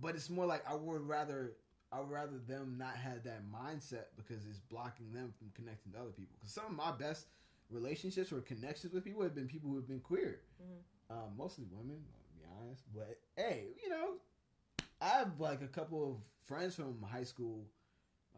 but 0.00 0.14
it's 0.14 0.30
more 0.30 0.46
like 0.46 0.64
I 0.68 0.74
would 0.74 1.02
rather. 1.06 1.52
I 1.94 2.00
would 2.00 2.10
rather 2.10 2.38
them 2.48 2.76
not 2.78 2.96
have 2.96 3.22
that 3.24 3.42
mindset 3.52 4.04
because 4.16 4.46
it's 4.46 4.60
blocking 4.70 5.12
them 5.12 5.34
from 5.36 5.50
connecting 5.54 5.92
to 5.92 5.98
other 5.98 6.10
people. 6.10 6.36
Because 6.40 6.54
some 6.54 6.64
of 6.64 6.72
my 6.72 6.90
best 6.92 7.26
relationships 7.68 8.32
or 8.32 8.40
connections 8.40 8.94
with 8.94 9.04
people 9.04 9.22
have 9.22 9.34
been 9.34 9.46
people 9.46 9.68
who 9.68 9.76
have 9.76 9.86
been 9.86 10.00
queer. 10.00 10.40
Mhm. 10.62 11.14
Um, 11.14 11.36
mostly 11.36 11.66
women, 11.70 12.02
to 12.24 12.32
be 12.38 12.44
honest. 12.58 12.82
But 12.94 13.18
hey, 13.36 13.74
you 13.82 13.90
know, 13.90 14.14
I 15.02 15.08
have 15.08 15.38
like 15.38 15.60
a 15.60 15.66
couple 15.68 16.12
of 16.12 16.16
friends 16.46 16.74
from 16.76 17.02
high 17.02 17.24
school. 17.24 17.66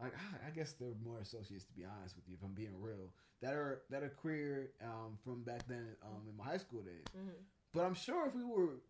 Like 0.01 0.13
I 0.45 0.49
guess 0.49 0.73
they're 0.73 0.89
more 1.03 1.19
associates 1.19 1.65
to 1.65 1.73
be 1.73 1.85
honest 1.85 2.15
with 2.15 2.27
you, 2.27 2.35
if 2.37 2.43
I'm 2.43 2.53
being 2.53 2.79
real. 2.79 3.11
That 3.41 3.53
are 3.53 3.81
that 3.89 4.03
are 4.03 4.09
queer 4.09 4.71
um, 4.83 5.17
from 5.23 5.43
back 5.43 5.67
then 5.67 5.95
um, 6.03 6.21
in 6.29 6.35
my 6.37 6.43
high 6.45 6.57
school 6.57 6.81
days. 6.81 7.05
Mhm. 7.15 7.31
But 7.73 7.85
I'm 7.85 7.93
sure 7.93 8.27
if 8.27 8.35
we 8.35 8.43
were 8.43 8.81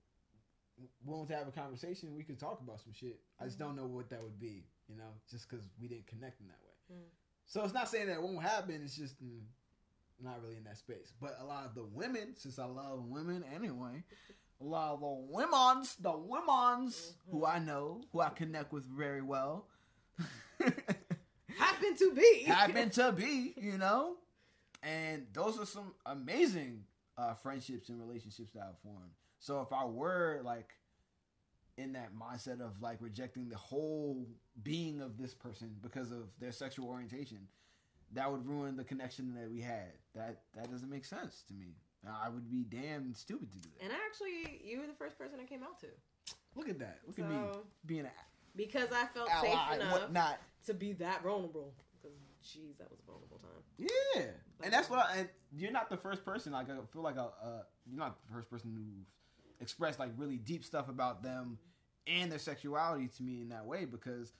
willing 1.04 1.28
to 1.28 1.36
have 1.36 1.48
a 1.48 1.52
conversation, 1.52 2.16
we 2.16 2.24
could 2.24 2.40
talk 2.40 2.60
about 2.62 2.80
some 2.82 2.94
shit. 2.94 3.20
I 3.40 3.46
just 3.46 3.58
don't 3.58 3.76
know 3.76 3.86
what 3.88 4.10
that 4.10 4.22
would 4.22 4.40
be, 4.40 4.66
you 4.88 4.96
know, 4.98 5.12
just 5.30 5.50
because 5.50 5.66
we 5.82 5.88
didn't 5.88 6.08
connect 6.08 6.42
in 6.42 6.48
that 6.48 6.60
way. 6.64 6.98
Mm. 6.98 7.08
So 7.46 7.64
it's 7.64 7.74
not 7.74 7.88
saying 7.90 8.08
that 8.08 8.14
it 8.14 8.22
won't 8.22 8.42
happen. 8.42 8.82
It's 8.84 8.96
just 8.96 9.24
mm, 9.24 9.42
not 10.22 10.42
really 10.42 10.58
in 10.58 10.64
that 10.66 10.78
space. 10.78 11.14
But 11.22 11.38
a 11.42 11.46
lot 11.46 11.66
of 11.66 11.76
the 11.76 11.84
women, 11.86 12.36
since 12.36 12.60
I 12.60 12.66
love 12.66 13.06
women 13.06 13.44
anyway, 13.54 14.04
a 14.62 14.64
lot 14.64 14.94
of 14.94 15.00
the 15.02 15.26
women's, 15.30 15.96
the 15.96 16.16
women's 16.16 17.14
who 17.30 17.46
I 17.46 17.60
know, 17.60 18.02
who 18.12 18.22
I 18.22 18.30
connect 18.30 18.72
with 18.72 18.86
very 18.86 19.22
well, 19.22 19.68
Happen 22.00 22.10
to 22.10 22.16
be. 22.16 22.44
happen 22.48 22.90
to 22.92 23.12
be, 23.12 23.54
you 23.58 23.78
know, 23.78 24.16
and 24.84 25.26
those 25.34 25.60
are 25.60 25.66
some 25.66 25.94
amazing 26.06 26.84
uh, 27.18 27.34
friendships 27.34 27.90
and 27.90 28.00
relationships 28.00 28.52
that 28.54 28.64
I've 28.64 28.80
formed. 28.80 29.12
So 29.40 29.62
if 29.62 29.72
I 29.72 29.86
were 29.86 30.42
like 30.44 30.74
in 31.78 31.94
that 31.94 32.10
mindset 32.16 32.62
of 32.62 32.82
like 32.82 32.98
rejecting 33.00 33.50
the 33.50 33.58
whole 33.58 34.26
being 34.64 35.02
of 35.02 35.18
this 35.18 35.34
person 35.34 35.76
because 35.82 36.12
of 36.12 36.30
their 36.40 36.52
sexual 36.52 36.88
orientation, 36.88 37.48
that 38.14 38.32
would 38.32 38.48
ruin 38.48 38.78
the 38.78 38.84
connection 38.84 39.34
that 39.36 39.50
we 39.50 39.62
had. 39.62 39.92
That 40.14 40.42
that 40.56 40.72
doesn't 40.72 40.90
make 40.90 41.06
sense 41.06 41.44
to 41.48 41.54
me. 41.54 41.76
I 42.08 42.30
would 42.30 42.50
be 42.52 42.64
damn 42.64 43.16
stupid 43.16 43.52
to 43.52 43.58
do 43.58 43.70
that. 43.78 43.84
And 43.84 43.94
actually, 44.06 44.62
you 44.64 44.80
were 44.80 44.86
the 44.86 44.94
first 44.94 45.18
person 45.18 45.40
I 45.42 45.46
came 45.46 45.64
out 45.64 45.80
to. 45.80 45.88
Look 46.56 46.70
at 46.70 46.78
that. 46.80 47.00
Look 47.08 47.18
at 47.18 47.28
me 47.28 47.38
being 47.86 48.02
an 48.02 48.12
because 48.56 48.90
I 48.92 49.06
felt 49.08 49.30
ally 49.30 49.50
safe 49.50 49.82
enough 49.82 50.12
not, 50.12 50.40
to 50.68 50.74
be 50.74 50.94
that 50.94 51.24
vulnerable. 51.24 51.74
Jeez, 52.46 52.78
that 52.78 52.90
was 52.92 53.00
a 53.00 53.06
vulnerable 53.10 53.40
time. 53.40 53.64
Yeah, 53.78 54.26
and 54.64 54.72
that's 54.72 54.90
what. 54.90 55.00
I, 55.00 55.18
and 55.18 55.30
you're 55.52 55.72
not 55.72 55.90
the 55.90 55.98
first 55.98 56.24
person. 56.24 56.54
Like 56.54 56.70
I 56.70 56.76
feel 56.94 57.02
like 57.02 57.16
a, 57.16 57.24
uh, 57.44 57.64
you're 57.88 58.00
not 58.00 58.18
the 58.28 58.34
first 58.34 58.50
person 58.50 58.72
who's 58.76 59.08
expressed 59.60 60.00
like 60.00 60.12
really 60.16 60.38
deep 60.38 60.64
stuff 60.64 60.88
about 60.88 61.24
them 61.24 61.58
and 62.06 62.32
their 62.32 62.40
sexuality 62.40 63.08
to 63.18 63.24
me 63.24 63.42
in 63.42 63.50
that 63.50 63.66
way 63.66 63.86
because 63.86 64.34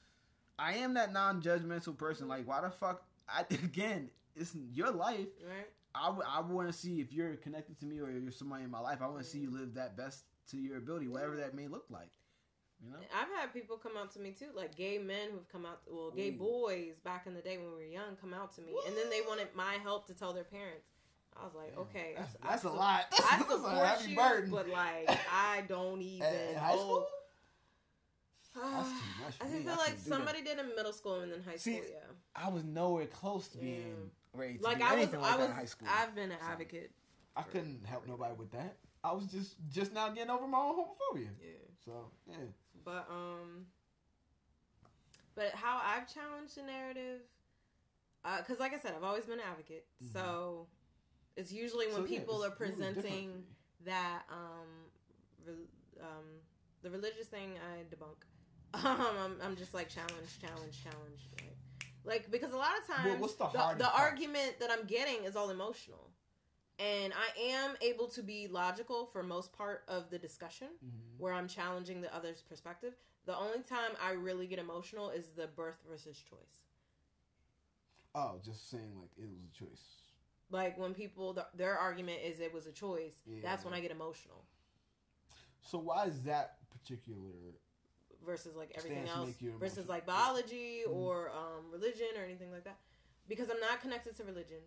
I 0.60 0.76
am 0.76 0.94
that 0.94 1.12
non-judgmental 1.14 1.98
person. 1.98 2.28
Like, 2.28 2.48
why 2.48 2.62
the 2.62 2.70
fuck? 2.70 3.04
I 3.28 3.42
again, 3.50 4.10
it's 4.36 4.56
your 4.72 4.92
life. 4.92 5.28
Right? 5.44 5.68
I, 5.96 6.08
w- 6.08 6.28
I 6.28 6.42
want 6.42 6.68
to 6.68 6.74
see 6.74 7.00
if 7.00 7.12
you're 7.12 7.36
connected 7.38 7.80
to 7.80 7.86
me 7.86 8.00
or 8.02 8.12
you're 8.12 8.32
somebody 8.32 8.66
in 8.66 8.72
my 8.72 8.80
life. 8.80 9.00
I 9.02 9.08
want 9.08 9.24
to 9.24 9.30
see 9.30 9.40
you 9.40 9.50
live 9.52 9.74
that 9.76 9.98
best 9.98 10.26
to 10.52 10.58
your 10.58 10.78
ability, 10.78 11.08
whatever 11.08 11.38
that 11.38 11.56
may 11.56 11.68
look 11.68 11.86
like. 11.90 12.12
You 12.84 12.92
know? 12.92 12.98
I've 13.16 13.30
had 13.40 13.54
people 13.54 13.78
come 13.78 13.94
out 13.98 14.12
to 14.14 14.20
me 14.20 14.32
too, 14.32 14.48
like 14.56 14.76
gay 14.76 14.98
men 14.98 15.30
who've 15.32 15.48
come 15.52 15.66
out, 15.66 15.80
well, 15.90 16.12
gay 16.12 16.30
Ooh. 16.30 16.34
boys 16.38 17.00
back 17.04 17.26
in 17.26 17.34
the 17.34 17.42
day 17.42 17.58
when 17.58 17.68
we 17.68 17.74
were 17.74 17.84
young, 17.84 18.16
come 18.22 18.34
out 18.34 18.54
to 18.56 18.62
me, 18.62 18.74
and 18.86 18.96
then 18.96 19.10
they 19.10 19.22
wanted 19.28 19.48
my 19.56 19.76
help 19.84 20.06
to 20.08 20.14
tell 20.14 20.34
their 20.34 20.44
parents. 20.44 20.88
I 21.38 21.44
was 21.46 21.54
like, 21.56 21.78
okay, 21.78 22.14
I- 22.18 22.22
that's, 22.22 22.36
I 22.44 22.48
that's 22.52 22.64
a 22.64 22.70
lot. 22.70 23.06
I 23.12 23.38
That's 23.38 23.50
a 23.50 23.58
support 23.58 23.88
heavy 23.88 24.12
you, 24.12 24.16
burden. 24.18 24.52
but 24.52 24.70
like, 24.70 25.10
I 25.34 25.64
don't 25.68 26.02
even. 26.16 26.28
high 26.58 26.76
school, 26.76 27.08
that's 28.56 28.90
too 28.90 28.96
much. 29.24 29.36
I 29.42 29.46
me. 29.48 29.64
feel 29.64 29.72
I 29.74 29.76
like 29.76 29.86
couldn't 29.86 30.04
that. 30.04 30.10
somebody 30.10 30.42
did 30.44 30.60
in 30.60 30.76
middle 30.76 30.94
school 30.94 31.22
and 31.22 31.32
then 31.32 31.42
high 31.44 31.58
See, 31.58 31.74
school. 31.78 31.86
Yeah, 31.92 32.44
I 32.46 32.50
was 32.50 32.64
nowhere 32.64 33.06
close 33.08 33.48
to 33.50 33.58
being 33.58 34.12
mm. 34.36 34.40
ready 34.40 34.58
to 34.58 34.64
like 34.64 34.78
do 34.80 34.84
I 34.86 34.92
was, 34.94 34.98
anything 35.04 35.22
like 35.22 35.34
I 35.34 35.38
that 35.38 35.40
was, 35.42 35.50
in 35.50 35.56
high 35.56 35.66
school. 35.66 35.88
I've 35.92 36.16
been 36.16 36.32
an 36.32 36.38
So, 36.40 36.48
advocate. 36.52 36.92
I 37.36 37.42
couldn't 37.42 37.86
help 37.86 38.08
nobody 38.08 38.34
with 38.38 38.52
that. 38.52 38.78
I 39.04 39.12
was 39.12 39.26
just 39.26 39.56
just 39.70 39.94
now 39.94 40.10
getting 40.10 40.30
over 40.30 40.48
my 40.48 40.58
own 40.58 40.76
homophobia. 40.76 41.30
Yeah, 41.42 41.52
So 41.86 41.92
yeah, 42.28 42.36
but 42.86 43.08
um, 43.10 43.66
but 45.36 45.52
how 45.54 45.82
I've 45.84 46.12
challenged 46.14 46.56
the 46.56 46.64
narrative, 46.64 47.20
because 48.38 48.60
like 48.60 48.74
I 48.74 48.80
said, 48.80 48.94
I've 48.96 49.04
always 49.04 49.26
been 49.26 49.40
an 49.40 49.46
advocate. 49.50 49.86
Mhm. 50.04 50.14
So 50.14 50.68
it's 51.36 51.52
usually 51.52 51.88
when 51.88 51.96
So, 51.98 52.04
people 52.04 52.42
it's 52.44 52.54
are 52.54 52.56
presenting 52.56 53.30
you. 53.30 53.44
that 53.86 54.24
um, 54.30 54.68
re- 55.46 56.02
um, 56.02 56.26
the 56.82 56.90
religious 56.90 57.28
thing 57.28 57.52
I 57.58 57.84
debunk. 57.94 58.16
Um, 58.76 59.18
I'm, 59.24 59.36
I'm 59.42 59.56
just 59.56 59.74
like 59.74 59.88
challenge, 59.88 60.40
challenge, 60.42 60.84
challenge. 60.84 61.30
Like, 61.40 61.56
like 62.04 62.32
because 62.32 62.52
a 62.52 62.58
lot 62.58 62.72
of 62.78 62.86
times 62.94 63.22
Well, 63.22 63.52
the 63.54 63.58
the, 63.78 63.84
the 63.86 63.90
argument 63.94 64.60
that 64.60 64.70
I'm 64.70 64.86
getting 64.86 65.24
is 65.24 65.38
all 65.38 65.50
emotional, 65.50 66.10
and 66.78 67.14
I 67.14 67.42
am 67.54 67.78
able 67.82 68.08
to 68.10 68.22
be 68.22 68.48
logical 68.50 69.06
for 69.06 69.24
most 69.24 69.54
part 69.54 69.84
of 69.88 70.10
the 70.10 70.20
discussion 70.20 70.68
Mm-hmm. 70.86 71.05
Where 71.18 71.34
I'm 71.34 71.48
challenging 71.48 72.02
the 72.02 72.14
other's 72.16 72.42
perspective. 72.42 72.94
The 73.26 73.36
only 73.38 73.60
time 73.60 73.92
I 74.04 74.12
really 74.12 74.48
get 74.48 74.60
emotional 74.60 75.10
is 75.10 75.28
the 75.36 75.48
birth 75.48 75.78
versus 75.90 76.18
choice. 76.30 76.64
oh, 78.14 78.40
just 78.44 78.70
saying 78.70 78.92
like 79.00 79.10
it 79.18 79.28
was 79.30 79.40
a 79.44 79.58
choice. 79.58 79.84
Like 80.50 80.78
when 80.78 80.94
people 80.94 81.34
the, 81.34 81.48
their 81.56 81.78
argument 81.78 82.20
is 82.24 82.40
it 82.40 82.54
was 82.54 82.68
a 82.68 82.72
choice. 82.72 83.16
That's 83.44 83.66
when 83.66 83.74
I 83.74 83.80
get 83.82 83.92
emotional. 83.92 84.46
So 85.62 85.80
why 85.80 86.06
is 86.06 86.22
that 86.22 86.58
particular? 86.72 87.32
versus 88.26 88.56
like 88.56 88.72
everything 88.76 89.08
else 89.08 89.30
versus 89.60 89.88
like 89.88 90.04
biology 90.08 90.82
Mhm. 90.88 90.96
or 90.96 91.30
um, 91.30 91.70
religion 91.72 92.08
or 92.18 92.24
anything 92.24 92.52
like 92.52 92.64
that 92.64 92.78
because 93.28 93.52
i'm 93.52 93.60
not 93.60 93.80
connected 93.82 94.18
to 94.18 94.24
religion 94.24 94.58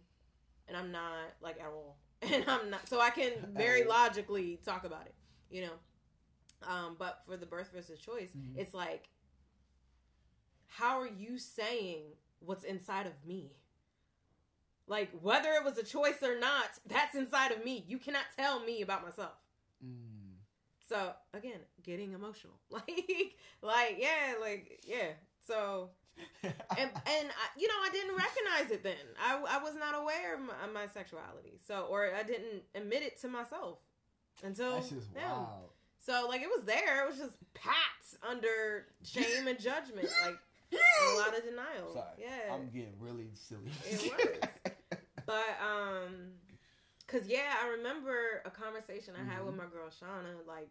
and 0.69 0.77
i'm 0.77 0.93
not 0.93 1.35
like 1.41 1.59
at 1.59 1.67
all 1.67 1.99
and 2.23 2.45
i'm 2.47 2.71
not 2.71 2.89
so 2.89 3.01
i 3.01 3.11
can 3.11 3.33
very 3.57 3.83
logically 3.83 4.61
talk 4.65 4.85
about 4.85 5.07
it 5.07 5.15
you 5.51 5.63
know 5.63 5.73
um, 6.67 6.97
but 6.99 7.23
for 7.27 7.37
the 7.37 7.47
birth 7.47 7.71
versus 7.73 7.99
choice 8.01 8.31
Mhm. 8.37 8.57
it's 8.59 8.75
like 8.75 9.09
how 10.67 11.01
are 11.01 11.09
you 11.09 11.39
saying 11.39 12.03
what's 12.41 12.65
inside 12.65 13.07
of 13.07 13.13
me 13.27 13.51
like 14.87 15.11
whether 15.23 15.51
it 15.53 15.65
was 15.65 15.79
a 15.79 15.83
choice 15.83 16.23
or 16.23 16.39
not 16.39 16.71
that's 16.87 17.15
inside 17.15 17.53
of 17.53 17.65
me 17.65 17.85
you 17.89 17.99
cannot 17.99 18.25
tell 18.37 18.61
me 18.61 18.83
about 18.83 19.05
myself 19.05 19.33
Mm. 19.85 20.35
so 20.89 21.13
again, 21.35 21.61
getting 21.85 22.13
emotional, 22.15 22.55
like, 22.71 23.37
like 23.63 23.97
yeah, 24.01 24.35
like 24.41 24.81
yeah. 24.85 25.11
So 25.47 25.91
and 26.43 26.53
and 26.81 26.91
I, 27.07 27.47
you 27.57 27.69
know, 27.69 27.75
I 27.81 27.91
didn't 27.93 28.17
recognize 28.17 28.73
it 28.73 28.83
then. 28.83 28.97
I 29.25 29.37
I 29.49 29.63
was 29.63 29.77
not 29.77 29.95
aware 29.95 30.35
of 30.35 30.41
my, 30.41 30.55
of 30.67 30.73
my 30.75 30.89
sexuality, 30.89 31.61
so 31.65 31.83
or 31.89 32.13
I 32.13 32.25
didn't 32.25 32.65
admit 32.75 33.03
it 33.05 33.21
to 33.21 33.29
myself 33.29 33.79
until 34.43 34.75
That's 34.75 34.89
just 34.91 35.15
now. 35.15 35.53
wild. 35.53 35.71
So 36.09 36.27
like 36.27 36.41
it 36.41 36.49
was 36.49 36.65
there. 36.65 37.05
It 37.05 37.11
was 37.11 37.19
just 37.19 37.37
packed 37.53 38.17
under 38.27 38.87
shame 39.05 39.47
and 39.47 39.61
judgment, 39.61 40.09
like 40.25 40.39
a 40.73 41.17
lot 41.19 41.37
of 41.37 41.45
denial. 41.45 41.93
Sorry, 41.93 42.07
yeah, 42.19 42.55
I'm 42.55 42.71
getting 42.71 42.95
really 42.99 43.29
silly. 43.35 43.71
It 43.85 44.11
was. 44.11 44.99
but 45.27 45.59
um, 45.63 46.33
cause 47.07 47.23
yeah, 47.27 47.53
I 47.63 47.69
remember 47.77 48.41
a 48.47 48.51
conversation 48.51 49.13
I 49.21 49.31
had 49.31 49.45
with 49.45 49.55
Mhm. 49.55 49.59
my 49.59 49.67
girl 49.67 49.89
Shauna, 49.89 50.47
like. 50.47 50.71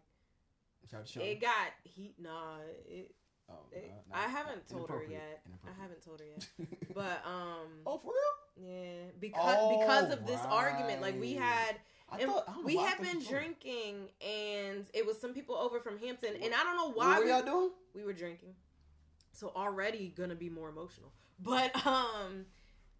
It 1.20 1.40
got 1.40 1.68
heat. 1.84 2.14
Nah, 2.18 2.60
it, 2.88 3.14
Oh, 3.50 3.54
it, 3.72 3.92
no, 4.10 4.16
I 4.16 4.22
haven't 4.28 4.68
told 4.68 4.88
her 4.90 5.04
yet. 5.08 5.42
I 5.66 5.80
haven't 5.82 6.02
told 6.04 6.20
her 6.20 6.26
yet. 6.26 6.46
But 6.94 7.22
um, 7.26 7.68
oh, 7.86 7.98
for 7.98 8.12
real? 8.12 8.68
yeah, 8.70 9.10
because 9.20 9.78
because 9.78 10.10
of 10.12 10.26
this 10.26 10.40
argument, 10.48 11.00
like 11.02 11.18
we 11.20 11.34
had, 11.34 11.76
thought, 12.16 12.44
I 12.48 12.52
don't 12.52 12.60
know 12.62 12.66
we 12.66 12.76
had 12.76 12.98
been 12.98 13.06
you 13.06 13.12
told 13.12 13.22
me. 13.24 13.28
drinking, 13.28 14.08
and 14.26 14.86
it 14.94 15.04
was 15.06 15.20
some 15.20 15.34
people 15.34 15.54
over 15.56 15.80
from 15.80 15.98
Hampton, 15.98 16.34
and 16.42 16.54
I 16.54 16.62
don't 16.64 16.76
know 16.76 16.88
What 16.88 16.96
why 16.96 17.18
were 17.18 17.24
we, 17.24 17.30
y'all 17.30 17.42
doing? 17.42 17.70
we 17.94 18.04
were 18.04 18.12
drinking. 18.12 18.54
So 19.32 19.52
already 19.54 20.12
gonna 20.16 20.34
be 20.34 20.48
more 20.50 20.68
emotional, 20.68 21.12
but 21.40 21.74
um. 21.86 22.46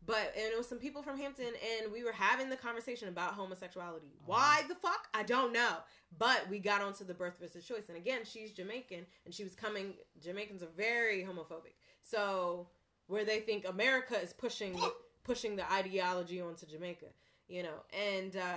But 0.07 0.33
and 0.37 0.53
it 0.53 0.57
was 0.57 0.67
some 0.67 0.79
people 0.79 1.03
from 1.03 1.19
Hampton, 1.19 1.45
and 1.83 1.93
we 1.93 2.03
were 2.03 2.13
having 2.13 2.49
the 2.49 2.57
conversation 2.57 3.09
about 3.09 3.35
homosexuality. 3.35 4.07
Why 4.25 4.63
the 4.67 4.75
fuck? 4.77 5.07
I 5.13 5.23
don't 5.23 5.53
know. 5.53 5.79
But 6.17 6.49
we 6.49 6.61
got 6.61 6.81
onto 6.81 7.05
the 7.05 7.13
birth 7.13 7.35
versus 7.39 7.67
choice, 7.67 7.89
and 7.89 7.97
again, 7.99 8.21
she's 8.25 8.53
Jamaican, 8.53 9.05
and 9.27 9.35
she 9.35 9.45
was 9.45 9.55
coming. 9.55 9.95
Jamaicans 10.23 10.63
are 10.63 10.69
very 10.75 11.23
homophobic, 11.25 11.75
so 12.01 12.69
where 13.09 13.25
they 13.27 13.41
think 13.41 13.69
America 13.69 14.19
is 14.19 14.33
pushing 14.33 14.81
pushing 15.25 15.57
the 15.57 15.71
ideology 15.71 16.41
onto 16.41 16.65
Jamaica, 16.65 17.07
you 17.49 17.63
know, 17.65 17.83
and 17.93 18.37
uh 18.37 18.57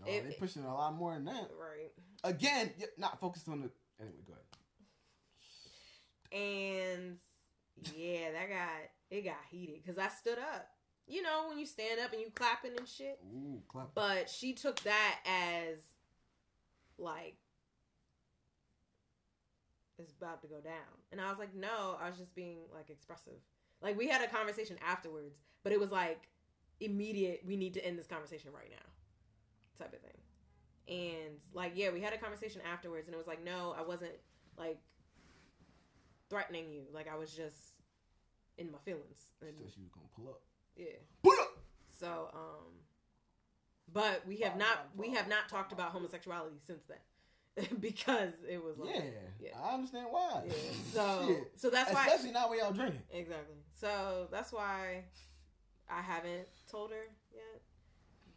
Oh, 0.00 0.08
If- 0.08 0.24
they 0.28 0.32
pushing 0.34 0.64
a 0.64 0.74
lot 0.74 0.94
more 0.94 1.14
than 1.14 1.24
that. 1.26 1.50
right, 1.58 1.92
Again, 2.24 2.72
not 2.98 3.20
focused 3.20 3.48
on 3.48 3.60
the. 3.62 3.70
Anyway, 4.00 4.16
go 4.26 4.32
ahead. 4.32 4.46
and 6.32 7.18
yeah, 7.96 8.32
that 8.32 8.48
got 8.48 8.68
it 9.10 9.22
got 9.22 9.36
heated 9.50 9.82
because 9.82 9.98
I 9.98 10.08
stood 10.08 10.38
up. 10.38 10.68
You 11.06 11.20
know, 11.22 11.46
when 11.48 11.58
you 11.58 11.66
stand 11.66 12.00
up 12.00 12.12
and 12.12 12.20
you 12.20 12.30
clapping 12.34 12.72
and 12.78 12.88
shit. 12.88 13.18
Ooh, 13.34 13.60
clap. 13.68 13.88
But 13.94 14.30
she 14.30 14.52
took 14.54 14.80
that 14.80 15.18
as 15.26 15.78
like 16.98 17.36
it's 19.98 20.12
about 20.12 20.40
to 20.42 20.48
go 20.48 20.60
down. 20.60 20.72
And 21.12 21.20
I 21.20 21.28
was 21.28 21.38
like, 21.38 21.54
no, 21.54 21.96
I 22.02 22.08
was 22.08 22.18
just 22.18 22.34
being 22.34 22.58
like 22.74 22.90
expressive. 22.90 23.34
Like 23.80 23.96
we 23.98 24.08
had 24.08 24.22
a 24.22 24.28
conversation 24.28 24.76
afterwards, 24.86 25.40
but 25.62 25.72
it 25.72 25.78
was 25.80 25.90
like 25.92 26.28
immediate, 26.80 27.42
we 27.46 27.56
need 27.56 27.74
to 27.74 27.84
end 27.86 27.98
this 27.98 28.06
conversation 28.06 28.50
right 28.52 28.70
now. 28.70 28.76
Type 29.82 29.92
of 29.94 30.00
thing. 30.00 30.10
And 30.88 31.38
like, 31.54 31.72
yeah, 31.74 31.90
we 31.90 32.00
had 32.00 32.12
a 32.12 32.18
conversation 32.18 32.60
afterwards 32.70 33.06
and 33.08 33.14
it 33.14 33.18
was 33.18 33.26
like, 33.26 33.42
no, 33.44 33.74
I 33.78 33.82
wasn't 33.82 34.12
like 34.58 34.78
threatening 36.28 36.70
you. 36.70 36.82
Like 36.92 37.08
I 37.12 37.16
was 37.16 37.32
just 37.32 37.56
in 38.58 38.70
my 38.70 38.78
feelings. 38.84 39.18
She 39.40 39.46
And, 39.48 39.56
thought 39.58 39.72
she 39.74 39.80
was 39.80 39.90
gonna 39.94 40.06
pull 40.16 40.28
up. 40.30 40.40
yeah. 40.76 40.86
Pull 41.22 41.32
up. 41.40 41.58
So, 41.98 42.30
um, 42.34 42.72
but 43.92 44.26
we 44.26 44.38
have 44.38 44.56
not 44.56 44.88
we 44.96 45.10
have 45.10 45.28
not 45.28 45.48
talked 45.48 45.72
about 45.72 45.90
homosexuality 45.92 46.56
since 46.66 46.84
then 46.86 47.66
because 47.80 48.32
it 48.48 48.62
was 48.62 48.78
like 48.78 48.94
Yeah, 48.94 49.02
yeah. 49.40 49.50
I 49.62 49.74
understand 49.74 50.06
why. 50.10 50.42
yeah. 50.46 50.52
So 50.92 51.24
Shit. 51.28 51.52
so 51.60 51.70
that's 51.70 51.92
why 51.92 52.06
Especially 52.06 52.32
now 52.32 52.50
we 52.50 52.60
all 52.60 52.72
drinking. 52.72 53.02
exactly. 53.12 53.56
So 53.74 54.26
that's 54.30 54.52
why 54.52 55.04
I 55.88 56.00
haven't 56.00 56.48
told 56.70 56.90
her. 56.90 57.04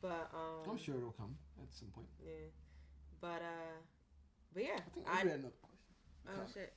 But 0.07 0.30
um, 0.34 0.69
I'm 0.72 0.77
sure 0.77 0.95
it'll 0.98 1.11
come 1.11 1.36
at 1.61 1.73
some 1.73 1.88
point. 1.90 2.07
yeah. 2.23 2.32
But 3.22 3.41
uh, 3.41 3.77
but 4.53 4.64
yeah, 4.64 4.77
I 4.77 4.90
think 4.94 5.07
I 5.07 5.18
Andrew 5.19 5.32
had 5.32 5.40
another 5.40 5.53
question. 5.61 5.80
oh 6.30 6.41
Okay. 6.41 6.52
shit. 6.53 6.73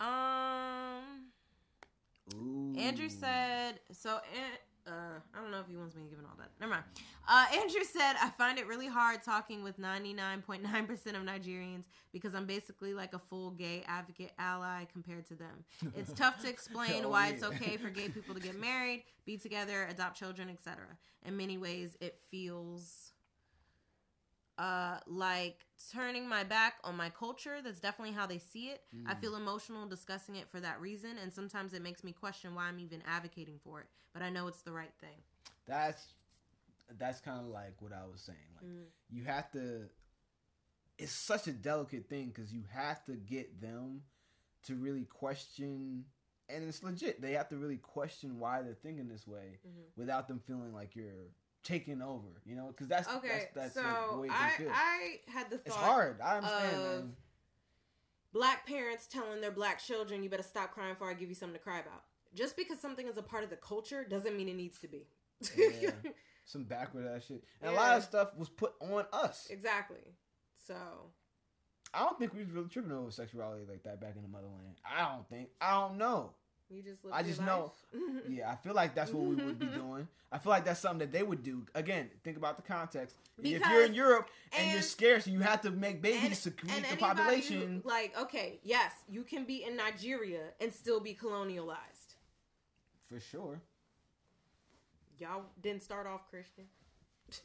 Um. 0.00 1.32
Ooh. 2.34 2.74
Andrew 2.78 3.08
said, 3.08 3.78
so, 3.92 4.18
An- 4.34 4.58
uh, 4.86 5.18
I 5.34 5.40
don't 5.42 5.50
know 5.50 5.60
if 5.60 5.66
he 5.68 5.76
wants 5.76 5.96
me 5.96 6.02
to 6.04 6.08
give 6.08 6.18
it 6.18 6.24
all 6.24 6.36
that. 6.38 6.50
Never 6.60 6.70
mind. 6.72 6.84
Uh, 7.28 7.46
Andrew 7.60 7.82
said, 7.82 8.14
I 8.22 8.30
find 8.30 8.58
it 8.58 8.66
really 8.66 8.86
hard 8.86 9.22
talking 9.22 9.62
with 9.64 9.78
99.9% 9.78 10.64
of 11.08 11.22
Nigerians 11.22 11.84
because 12.12 12.34
I'm 12.34 12.46
basically 12.46 12.94
like 12.94 13.12
a 13.12 13.18
full 13.18 13.50
gay 13.50 13.82
advocate 13.86 14.32
ally 14.38 14.84
compared 14.92 15.26
to 15.26 15.34
them. 15.34 15.64
It's 15.96 16.12
tough 16.14 16.40
to 16.42 16.48
explain 16.48 17.04
Oh, 17.04 17.10
why 17.10 17.28
it's 17.28 17.42
okay 17.42 17.76
for 17.76 17.90
gay 17.90 18.08
people 18.14 18.34
to 18.34 18.40
get 18.40 18.58
married, 18.58 19.04
be 19.24 19.36
together, 19.36 19.86
adopt 19.90 20.16
children, 20.16 20.48
etc. 20.48 20.84
In 21.24 21.36
many 21.36 21.58
ways, 21.58 21.96
it 22.00 22.20
feels 22.30 23.05
uh 24.58 24.98
like 25.06 25.66
turning 25.92 26.28
my 26.28 26.42
back 26.44 26.74
on 26.84 26.96
my 26.96 27.10
culture 27.10 27.58
that's 27.62 27.80
definitely 27.80 28.14
how 28.14 28.26
they 28.26 28.38
see 28.38 28.68
it 28.68 28.82
i 29.06 29.14
Mm. 29.14 29.20
feel 29.20 29.36
emotional 29.36 29.86
discussing 29.86 30.36
it 30.36 30.48
for 30.50 30.60
that 30.60 30.80
reason 30.80 31.18
and 31.22 31.32
sometimes 31.32 31.74
it 31.74 31.82
makes 31.82 32.02
me 32.02 32.12
question 32.12 32.54
why 32.54 32.64
i'm 32.64 32.78
even 32.80 33.02
advocating 33.06 33.58
for 33.62 33.80
it 33.80 33.86
but 34.14 34.22
i 34.22 34.30
know 34.30 34.46
it's 34.48 34.62
the 34.62 34.72
right 34.72 34.94
thing 35.00 35.18
That's 35.66 36.14
that's 36.98 37.20
kind 37.20 37.40
of 37.40 37.46
like 37.48 37.74
what 37.80 37.92
I 37.92 38.06
was 38.10 38.20
saying. 38.20 38.38
Like 38.56 38.64
Mm. 38.70 38.86
you 39.10 39.24
have 39.24 39.50
to. 39.52 39.88
It's 40.98 41.12
such 41.12 41.46
a 41.46 41.52
delicate 41.52 42.08
thing 42.08 42.28
because 42.28 42.52
you 42.52 42.62
have 42.72 43.04
to 43.04 43.12
get 43.12 43.60
them 43.60 44.02
to 44.64 44.74
really 44.76 45.04
question, 45.04 46.04
and 46.48 46.64
it's 46.64 46.82
legit. 46.82 47.20
They 47.20 47.32
have 47.32 47.48
to 47.50 47.56
really 47.56 47.76
question 47.76 48.38
why 48.38 48.62
they're 48.62 48.74
thinking 48.74 49.08
this 49.08 49.26
way 49.26 49.58
Mhm. 49.66 49.92
without 49.96 50.26
them 50.28 50.38
feeling 50.38 50.72
like 50.72 50.96
you're 50.96 51.32
taking 51.66 52.00
over. 52.00 52.28
You 52.44 52.56
know, 52.56 52.68
because 52.68 52.86
that's 52.88 53.08
okay 53.08 53.48
that's, 53.54 53.74
that's 53.74 53.76
like, 53.76 54.10
the 54.10 54.18
way 54.18 54.28
i 54.30 54.50
feel. 54.56 54.70
i 54.72 55.18
had 55.26 55.50
the 55.50 55.58
thought 55.58 55.66
it's 55.66 55.74
hard. 55.74 56.20
I 56.22 56.36
understand. 56.36 56.76
of- 56.76 57.04
man. 57.04 57.16
black 58.32 58.66
parents 58.66 59.06
telling 59.06 59.40
their 59.40 59.50
black 59.50 59.80
children 59.80 60.22
you 60.22 60.28
better 60.30 60.42
stop 60.42 60.72
crying 60.72 60.94
before 60.94 61.10
i 61.10 61.14
give 61.14 61.28
you 61.28 61.34
something 61.34 61.58
to 61.58 61.62
cry 61.62 61.80
about 61.80 62.04
just 62.34 62.56
because 62.56 62.78
something 62.78 63.08
is 63.08 63.16
a 63.16 63.22
part 63.22 63.42
of 63.44 63.50
the 63.50 63.56
culture 63.56 64.04
doesn't 64.08 64.36
mean 64.36 64.48
it 64.48 64.56
needs 64.56 64.78
to 64.80 64.88
be 64.88 65.06
Yeah. 65.56 65.90
Some 66.44 66.62
backward 66.62 67.08
ass 67.08 67.24
shit, 67.26 67.42
and 67.60 67.72
a 67.72 67.74
lot 67.74 67.96
of 67.96 68.04
stuff 68.04 68.36
was 68.36 68.48
put 68.48 68.74
on 68.80 69.04
us. 69.12 69.48
exactly 69.50 70.14
so 70.66 70.76
I 71.92 72.00
don't 72.00 72.18
think 72.18 72.34
we 72.34 72.40
was 72.44 72.50
really 72.50 72.68
tripping 72.68 72.92
over 72.92 73.10
sexuality 73.10 73.64
like 73.68 73.82
that 73.84 74.00
back 74.00 74.14
in 74.16 74.22
the 74.22 74.28
motherland. 74.28 74.76
I 74.84 75.12
don't 75.12 75.26
think. 75.28 75.48
I 75.60 75.80
don't 75.80 75.96
know. 75.96 76.32
You 76.70 76.82
just 76.82 77.00
I 77.12 77.22
just 77.22 77.40
know- 77.40 77.72
Yeah, 78.28 78.50
I 78.50 78.56
feel 78.56 78.74
like 78.74 78.94
that's 78.94 79.12
what 79.12 79.24
we 79.24 79.36
would 79.36 79.58
be 79.58 79.66
doing. 79.66 80.08
I 80.32 80.38
feel 80.38 80.50
like 80.50 80.64
that's 80.64 80.80
something 80.80 80.98
that 80.98 81.12
they 81.16 81.22
would 81.22 81.42
do. 81.44 81.64
Again, 81.74 82.10
think 82.24 82.36
about 82.36 82.56
the 82.56 82.62
context. 82.62 83.16
if 83.42 83.60
you're 83.70 83.84
in 83.84 83.94
Europe 83.94 84.28
and, 84.52 84.66
you're 84.68 84.76
and- 84.76 84.84
scarce 84.84 85.26
and 85.26 85.34
you 85.34 85.40
have 85.40 85.60
to 85.62 85.70
make 85.70 86.02
babies 86.02 86.44
and, 86.46 86.56
to 86.56 86.66
keep 86.66 86.90
the 86.90 86.96
population, 86.96 87.82
who- 87.84 87.88
like 87.88 88.18
okay 88.20 88.58
yes 88.64 88.92
you 89.08 89.22
can 89.22 89.44
be 89.44 89.62
in 89.64 89.76
nigeria 89.76 90.40
and 90.60 90.72
still 90.72 90.98
be 91.00 91.14
colonialized 91.14 92.14
for 93.08 93.20
sure. 93.20 93.60
y'all 95.18 95.44
didn't 95.62 95.82
start 95.82 96.06
off 96.06 96.28
christian 96.30 96.64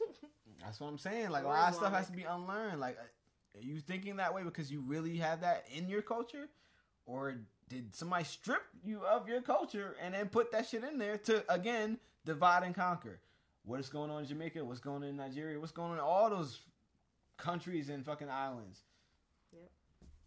That's 0.60 0.78
what 0.78 0.86
I'm 0.88 0.98
saying. 0.98 1.30
Like 1.30 1.42
a 1.42 1.46
Or 1.48 1.54
lot 1.54 1.70
of 1.70 1.74
stuff 1.74 1.92
has 1.92 2.06
to 2.06 2.12
be 2.12 2.22
unlearned. 2.22 2.78
Like, 2.78 2.96
uh, 2.96 3.58
are 3.58 3.62
you 3.62 3.80
thinking 3.80 4.16
that 4.16 4.32
way 4.32 4.44
because 4.44 4.70
you 4.70 4.80
really 4.80 5.16
have 5.16 5.40
that 5.40 5.64
in 5.74 5.88
your 5.88 6.02
culture, 6.02 6.48
or 7.06 7.34
did 7.68 7.94
somebody 7.94 8.24
strip 8.24 8.62
you 8.84 9.00
of 9.04 9.28
your 9.28 9.40
culture 9.42 9.96
and 10.00 10.14
then 10.14 10.28
put 10.28 10.52
that 10.52 10.68
shit 10.68 10.84
in 10.84 10.98
there 10.98 11.16
to 11.18 11.44
again 11.52 11.98
divide 12.24 12.62
and 12.64 12.74
conquer? 12.74 13.20
What 13.64 13.80
is 13.80 13.88
going 13.88 14.10
on 14.10 14.22
in 14.22 14.28
Jamaica? 14.28 14.64
What's 14.64 14.80
going 14.80 15.02
on 15.02 15.08
in 15.08 15.16
Nigeria? 15.16 15.58
What's 15.60 15.72
going 15.72 15.92
on 15.92 15.98
in 15.98 16.02
all 16.04 16.28
those 16.30 16.58
countries 17.36 17.88
and 17.88 18.04
fucking 18.04 18.28
islands? 18.28 18.80
Yep. 19.52 19.70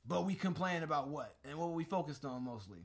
But 0.08 0.26
we 0.26 0.36
complain 0.36 0.84
about 0.84 1.10
what 1.10 1.36
and 1.44 1.58
what 1.58 1.72
we 1.74 1.84
focused 1.84 2.24
on 2.26 2.44
mostly. 2.44 2.80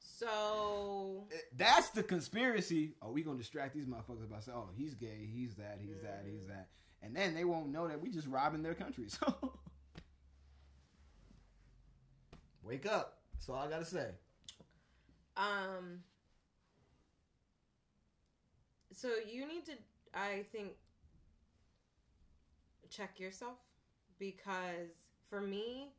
so 0.00 1.26
Eh, 1.32 1.36
That's 1.56 1.90
the 1.90 2.02
conspiracy. 2.02 2.94
Oh, 3.02 3.12
we 3.12 3.22
gonna 3.22 3.38
distract 3.38 3.74
these 3.74 3.86
motherfuckers 3.86 4.28
by 4.28 4.40
saying, 4.40 4.56
"Oh, 4.58 4.70
he's 4.76 4.94
gay, 4.94 5.28
he's 5.30 5.54
that, 5.56 5.78
he's 5.80 6.00
that, 6.02 6.24
he's 6.26 6.44
Mm. 6.44 6.48
that," 6.48 6.68
and 7.02 7.14
then 7.14 7.34
they 7.34 7.44
won't 7.44 7.68
know 7.68 7.86
that 7.88 8.00
we 8.00 8.10
just 8.10 8.26
robbing 8.26 8.62
their 8.62 8.74
country. 8.74 9.06
So, 9.20 9.58
wake 12.68 12.86
up. 12.86 13.18
That's 13.32 13.48
all 13.48 13.56
I 13.56 13.68
gotta 13.68 13.84
say. 13.84 14.10
Um. 15.36 16.00
So 18.92 19.10
you 19.30 19.46
need 19.46 19.64
to, 19.66 19.72
I 20.12 20.44
think, 20.50 20.72
check 22.90 23.20
yourself 23.20 23.58
because 24.18 24.90
for 25.30 25.40
me, 25.40 25.92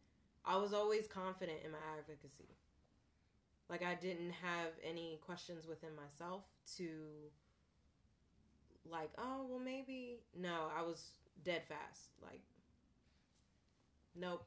I 0.46 0.58
was 0.58 0.74
always 0.74 1.08
confident 1.08 1.60
in 1.64 1.72
my 1.72 1.78
advocacy. 1.98 2.58
Like 3.70 3.84
I 3.84 3.96
didn't 3.96 4.32
have 4.32 4.72
any 4.84 5.20
questions 5.26 5.66
within 5.68 5.92
myself 5.96 6.44
to, 6.78 6.90
like, 8.90 9.12
oh 9.18 9.46
well, 9.50 9.60
maybe 9.60 10.18
no. 10.38 10.68
I 10.78 10.82
was 10.82 11.12
dead 11.44 11.62
fast. 11.70 12.10
Like, 12.22 12.42
nope. 14.16 14.46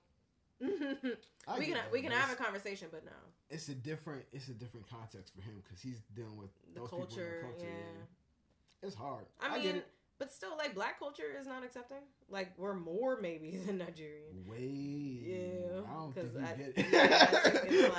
I 0.61 1.59
we 1.59 1.67
can 1.67 1.79
we 1.93 2.03
can 2.03 2.13
have 2.13 2.31
a 2.33 2.37
conversation, 2.37 2.89
but 2.91 3.05
no. 3.05 3.13
It's 3.51 3.69
a 3.69 3.75
different. 3.75 4.25
It's 4.33 4.49
a 4.49 4.53
different 4.55 4.89
context 4.89 5.35
for 5.35 5.43
him 5.43 5.61
because 5.65 5.81
he's 5.83 6.01
dealing 6.15 6.37
with 6.39 6.51
The 6.75 6.81
those 6.81 6.89
people 6.91 7.01
in 7.05 7.07
culture, 7.09 7.37
the 7.41 7.47
culture. 7.49 7.67
yeah. 7.67 8.87
It's 8.87 8.97
hard. 8.97 9.25
I 9.41 9.47
I, 9.55 9.57
get 9.59 9.65
mean, 9.67 9.77
it. 9.77 9.87
but 10.19 10.33
still, 10.33 10.57
like 10.57 10.75
black 10.75 10.99
culture 10.99 11.37
is 11.41 11.47
not 11.47 11.63
accepting. 11.65 11.99
Like 12.31 12.53
we're 12.57 12.75
more 12.75 13.19
maybe 13.21 13.57
than 13.67 13.79
Nigerian. 13.79 14.47
Way. 14.47 14.59
Yeah, 14.61 15.81
I 15.89 15.93
don't 15.95 16.15
think 16.15 16.29
I- 16.39 16.55
get 16.55 16.73
it. 16.77 16.87
yeah, 16.93 17.29
I 17.31 17.49
think 17.51 17.65
it's 17.73 17.95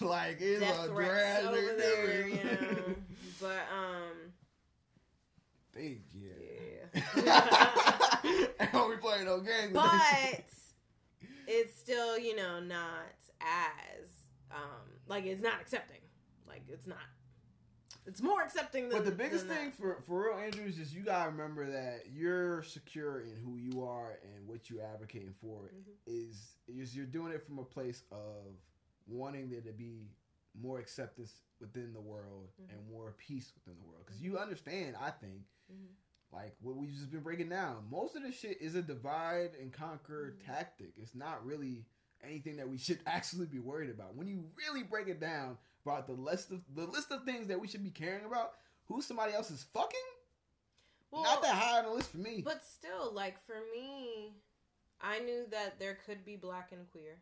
like 0.00 0.36
it's 0.40 0.60
Death 0.60 0.84
a 0.84 0.88
threats 0.88 1.44
over 1.46 1.56
drastic 1.60 1.78
there, 1.78 2.28
you 2.28 2.34
know. 2.44 2.94
But 3.40 3.62
um, 3.72 4.32
Big 5.72 6.02
yeah. 6.12 7.02
yeah. 7.24 8.50
and 8.58 8.88
we 8.88 8.96
playing 8.96 9.24
no 9.26 9.38
games. 9.40 9.72
but. 9.72 10.42
It's 11.50 11.78
still, 11.78 12.18
you 12.18 12.36
know, 12.36 12.60
not 12.60 13.14
as 13.40 14.08
um 14.50 14.86
like 15.08 15.24
it's 15.26 15.42
not 15.42 15.60
accepting. 15.60 16.00
Like 16.46 16.62
it's 16.68 16.86
not. 16.86 16.98
It's 18.06 18.22
more 18.22 18.42
accepting 18.42 18.88
than. 18.88 18.98
But 18.98 19.04
the 19.04 19.12
biggest 19.12 19.46
thing 19.46 19.66
that. 19.70 19.74
for 19.74 20.02
for 20.06 20.24
real, 20.30 20.38
Andrew, 20.38 20.64
is 20.64 20.76
just 20.76 20.94
you 20.94 21.02
gotta 21.02 21.30
remember 21.30 21.70
that 21.70 22.06
you're 22.12 22.62
secure 22.62 23.20
in 23.20 23.36
who 23.44 23.56
you 23.56 23.84
are 23.84 24.18
and 24.24 24.48
what 24.48 24.70
you're 24.70 24.82
advocating 24.84 25.34
for. 25.40 25.70
Mhm. 25.74 25.92
Is 26.06 26.56
is 26.66 26.96
you're 26.96 27.06
doing 27.06 27.32
it 27.32 27.42
from 27.46 27.58
a 27.58 27.64
place 27.64 28.02
of 28.10 28.56
wanting 29.06 29.50
there 29.50 29.60
to 29.60 29.72
be 29.72 30.08
more 30.60 30.78
acceptance 30.80 31.42
within 31.60 31.92
the 31.92 32.00
world 32.00 32.48
Mhm. 32.60 32.70
and 32.72 32.88
more 32.90 33.12
peace 33.18 33.52
within 33.54 33.78
the 33.78 33.86
world. 33.86 34.04
Because 34.06 34.20
you 34.22 34.38
understand, 34.38 34.96
I 34.96 35.10
think, 35.10 35.42
Mhm. 35.72 35.94
Like 36.32 36.54
what 36.60 36.76
we've 36.76 36.90
just 36.92 37.10
been 37.10 37.20
breaking 37.20 37.48
down. 37.48 37.84
Most 37.90 38.14
of 38.16 38.22
this 38.22 38.38
shit 38.38 38.60
is 38.60 38.74
a 38.74 38.82
divide 38.82 39.50
and 39.60 39.72
conquer 39.72 40.34
Mhm. 40.38 40.46
tactic. 40.46 40.92
It's 40.96 41.14
not 41.14 41.44
really 41.44 41.84
anything 42.22 42.56
that 42.56 42.68
we 42.68 42.78
should 42.78 43.00
actually 43.06 43.46
be 43.46 43.58
worried 43.58 43.90
about. 43.90 44.14
When 44.14 44.26
you 44.28 44.44
really 44.56 44.82
break 44.82 45.08
it 45.08 45.20
down 45.20 45.58
about 45.84 46.06
the 46.06 46.12
list 46.12 46.50
of 46.50 46.60
the 46.74 46.86
list 46.86 47.10
of 47.10 47.24
things 47.24 47.48
that 47.48 47.58
we 47.60 47.66
should 47.66 47.82
be 47.82 47.90
caring 47.90 48.24
about, 48.24 48.54
who 48.86 49.00
somebody 49.02 49.32
else 49.32 49.50
is 49.50 49.62
fucking, 49.72 49.98
Well, 51.10 51.22
not 51.22 51.42
that 51.42 51.54
high 51.54 51.78
on 51.78 51.84
the 51.86 51.90
list 51.92 52.10
for 52.10 52.18
me. 52.18 52.42
But 52.44 52.62
still, 52.64 53.10
like 53.12 53.40
for 53.46 53.60
me, 53.72 54.34
I 55.00 55.18
knew 55.20 55.46
that 55.50 55.78
there 55.78 55.94
could 56.06 56.24
be 56.24 56.36
black 56.36 56.72
and 56.72 56.88
queer, 56.92 57.16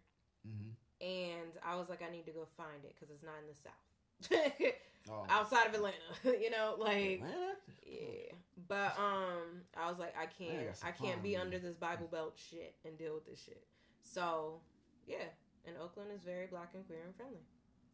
Mhm. 0.46 0.74
and 1.00 1.56
I 1.62 1.76
was 1.76 1.88
like, 1.88 2.02
I 2.02 2.10
need 2.10 2.26
to 2.26 2.32
go 2.32 2.44
find 2.56 2.84
it 2.84 2.94
because 2.94 3.14
it's 3.14 3.22
not 3.22 3.36
in 3.40 3.46
the 3.46 3.54
south, 3.54 4.74
Oh. 5.10 5.26
outside 5.28 5.66
of 5.66 5.74
Atlanta. 5.74 5.96
you 6.24 6.50
know, 6.50 6.76
like 6.78 7.20
Atlanta? 7.22 7.54
yeah. 7.86 8.32
But 8.66 8.98
um, 8.98 9.62
I 9.76 9.88
was 9.88 9.98
like, 9.98 10.14
I 10.18 10.26
can't, 10.26 10.76
some 10.76 10.88
I 10.88 10.92
can't 10.92 11.22
be 11.22 11.36
under 11.36 11.58
this 11.58 11.76
Bible 11.76 12.08
Belt 12.10 12.38
shit 12.50 12.74
and 12.84 12.98
deal 12.98 13.14
with 13.14 13.26
this 13.26 13.42
shit. 13.42 13.64
So 14.02 14.60
yeah, 15.06 15.24
and 15.66 15.76
Oakland 15.82 16.10
is 16.14 16.22
very 16.22 16.46
black 16.46 16.70
and 16.74 16.86
queer 16.86 17.00
and 17.04 17.14
friendly. 17.16 17.40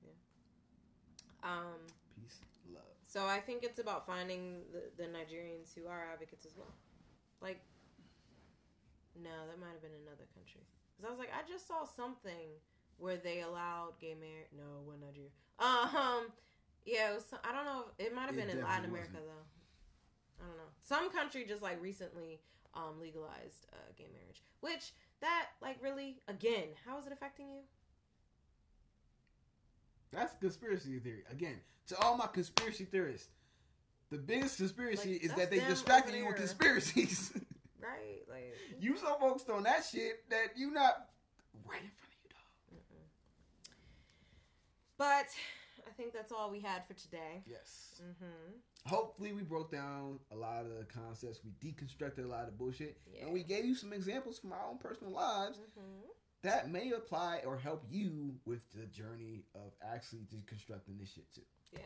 Yeah. 0.04 1.50
Um. 1.50 1.78
Peace, 2.20 2.40
love. 2.72 2.82
So 3.06 3.26
I 3.26 3.38
think 3.38 3.62
it's 3.62 3.78
about 3.78 4.06
finding 4.06 4.62
the, 4.72 4.90
the 5.00 5.08
Nigerians 5.08 5.74
who 5.74 5.86
are 5.86 6.06
advocates 6.12 6.46
as 6.46 6.56
well. 6.56 6.74
Like, 7.40 7.60
no, 9.14 9.30
that 9.48 9.60
might 9.60 9.72
have 9.72 9.82
been 9.82 9.94
another 10.02 10.26
country. 10.34 10.62
Because 10.96 11.06
I 11.06 11.10
was 11.10 11.18
like, 11.18 11.30
I 11.30 11.48
just 11.48 11.68
saw 11.68 11.84
something 11.84 12.58
where 12.98 13.16
they 13.16 13.42
allowed 13.42 13.98
gay 14.00 14.14
marriage. 14.18 14.50
No, 14.56 14.82
wasn't 14.86 15.04
Nigeria. 15.04 15.30
Um, 15.60 16.32
yeah, 16.84 17.10
it 17.10 17.14
was. 17.14 17.24
Some, 17.24 17.38
I 17.44 17.52
don't 17.52 17.64
know. 17.64 17.84
It 17.98 18.14
might 18.14 18.26
have 18.26 18.36
been 18.36 18.50
in 18.50 18.62
Latin 18.62 18.86
America 18.86 19.14
though. 19.14 20.42
I 20.42 20.46
don't 20.46 20.56
know. 20.56 20.72
Some 20.82 21.10
country 21.10 21.44
just 21.46 21.62
like 21.62 21.80
recently 21.82 22.40
um 22.74 23.00
legalized 23.00 23.66
uh, 23.72 23.92
gay 23.96 24.08
marriage, 24.12 24.42
which 24.60 24.92
that 25.20 25.46
like 25.62 25.78
really 25.82 26.20
again, 26.28 26.68
how 26.86 26.98
is 26.98 27.06
it 27.06 27.12
affecting 27.12 27.48
you? 27.48 27.60
That's 30.12 30.34
conspiracy 30.40 30.98
theory. 30.98 31.24
Again, 31.30 31.56
to 31.88 31.98
all 32.00 32.16
my 32.16 32.26
conspiracy 32.26 32.84
theorists, 32.84 33.28
the 34.10 34.18
biggest 34.18 34.58
conspiracy 34.58 35.14
Like, 35.14 35.24
is 35.24 35.34
that 35.34 35.50
they 35.50 35.58
distracted 35.60 36.14
you 36.14 36.26
with 36.26 36.36
conspiracies. 36.36 37.32
Right? 37.84 38.22
Like, 38.30 38.54
you 38.80 38.96
so 38.96 39.14
focused 39.20 39.50
on 39.50 39.64
that 39.64 39.84
shit 39.84 40.24
that 40.30 40.56
you 40.56 40.70
not 40.70 41.10
right 41.68 41.82
in 41.82 41.90
front 41.90 42.08
of 42.08 42.18
you, 42.22 42.30
dog. 42.30 42.80
Mm-mm. 42.80 43.04
But 44.96 45.26
think 45.96 46.12
that's 46.12 46.32
all 46.32 46.50
we 46.50 46.60
had 46.60 46.86
for 46.86 46.94
today. 46.94 47.42
Yes. 47.46 48.00
Mm-hmm. 48.02 48.58
Hopefully, 48.86 49.32
we 49.32 49.42
broke 49.42 49.70
down 49.72 50.18
a 50.32 50.36
lot 50.36 50.62
of 50.66 50.70
the 50.78 50.84
concepts. 50.84 51.40
We 51.44 51.52
deconstructed 51.66 52.24
a 52.24 52.28
lot 52.28 52.48
of 52.48 52.58
bullshit, 52.58 52.98
Yeah. 53.12 53.24
and 53.24 53.32
we 53.32 53.42
gave 53.42 53.64
you 53.64 53.74
some 53.74 53.92
examples 53.92 54.38
from 54.38 54.52
our 54.52 54.66
own 54.68 54.78
personal 54.78 55.12
lives 55.12 55.58
Mm-hmm. 55.58 56.06
that 56.42 56.70
may 56.70 56.90
apply 56.92 57.40
or 57.46 57.56
help 57.56 57.84
you 57.88 58.34
with 58.44 58.60
the 58.72 58.86
journey 58.86 59.44
of 59.54 59.72
actually 59.82 60.26
deconstructing 60.32 60.98
this 61.00 61.12
shit 61.14 61.32
too. 61.34 61.40
Yes. 61.72 61.82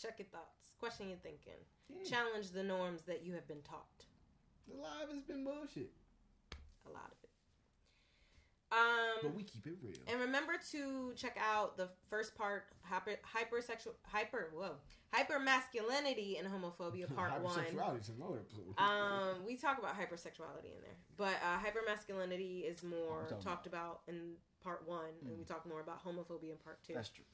Check 0.00 0.14
your 0.18 0.28
thoughts. 0.28 0.74
Question 0.78 1.08
your 1.10 1.18
thinking. 1.18 1.60
Yeah. 1.90 2.08
Challenge 2.08 2.50
the 2.52 2.62
norms 2.62 3.02
that 3.02 3.22
you 3.24 3.34
have 3.34 3.46
been 3.46 3.60
taught. 3.62 4.04
The 4.68 4.76
live 4.80 5.10
has 5.12 5.22
been 5.22 5.44
bullshit, 5.44 5.90
A 6.86 6.90
lot 6.90 7.10
of. 7.12 7.19
Um, 8.72 9.18
but 9.22 9.34
we 9.34 9.42
keep 9.42 9.66
it 9.66 9.74
real. 9.82 9.96
And 10.06 10.20
remember 10.20 10.52
to 10.70 11.12
check 11.16 11.36
out 11.40 11.76
the 11.76 11.88
first 12.08 12.36
part, 12.36 12.64
hyper, 12.82 13.12
hypersexual, 13.36 13.94
hyper, 14.06 14.50
whoa, 14.54 14.72
hyper 15.12 15.40
masculinity 15.40 16.36
and 16.38 16.46
homophobia, 16.46 17.12
part 17.16 17.40
one. 17.42 17.58
Hypersexuality 17.58 18.00
is 18.00 18.10
another. 18.10 18.40
Um, 18.78 19.44
we 19.46 19.56
talk 19.56 19.78
about 19.78 19.98
hypersexuality 19.98 20.66
in 20.66 20.80
there, 20.82 20.96
but 21.16 21.34
uh, 21.44 21.58
hypermasculinity 21.58 22.68
is 22.68 22.82
more 22.82 23.26
talked 23.42 23.66
about 23.66 24.00
in 24.06 24.34
part 24.62 24.86
one, 24.86 25.10
and 25.26 25.36
we 25.38 25.44
talk 25.44 25.66
more 25.66 25.80
about 25.80 26.04
homophobia 26.04 26.52
in 26.52 26.56
part 26.64 26.78
two. 26.86 26.94
That's 26.94 27.08
true. 27.08 27.24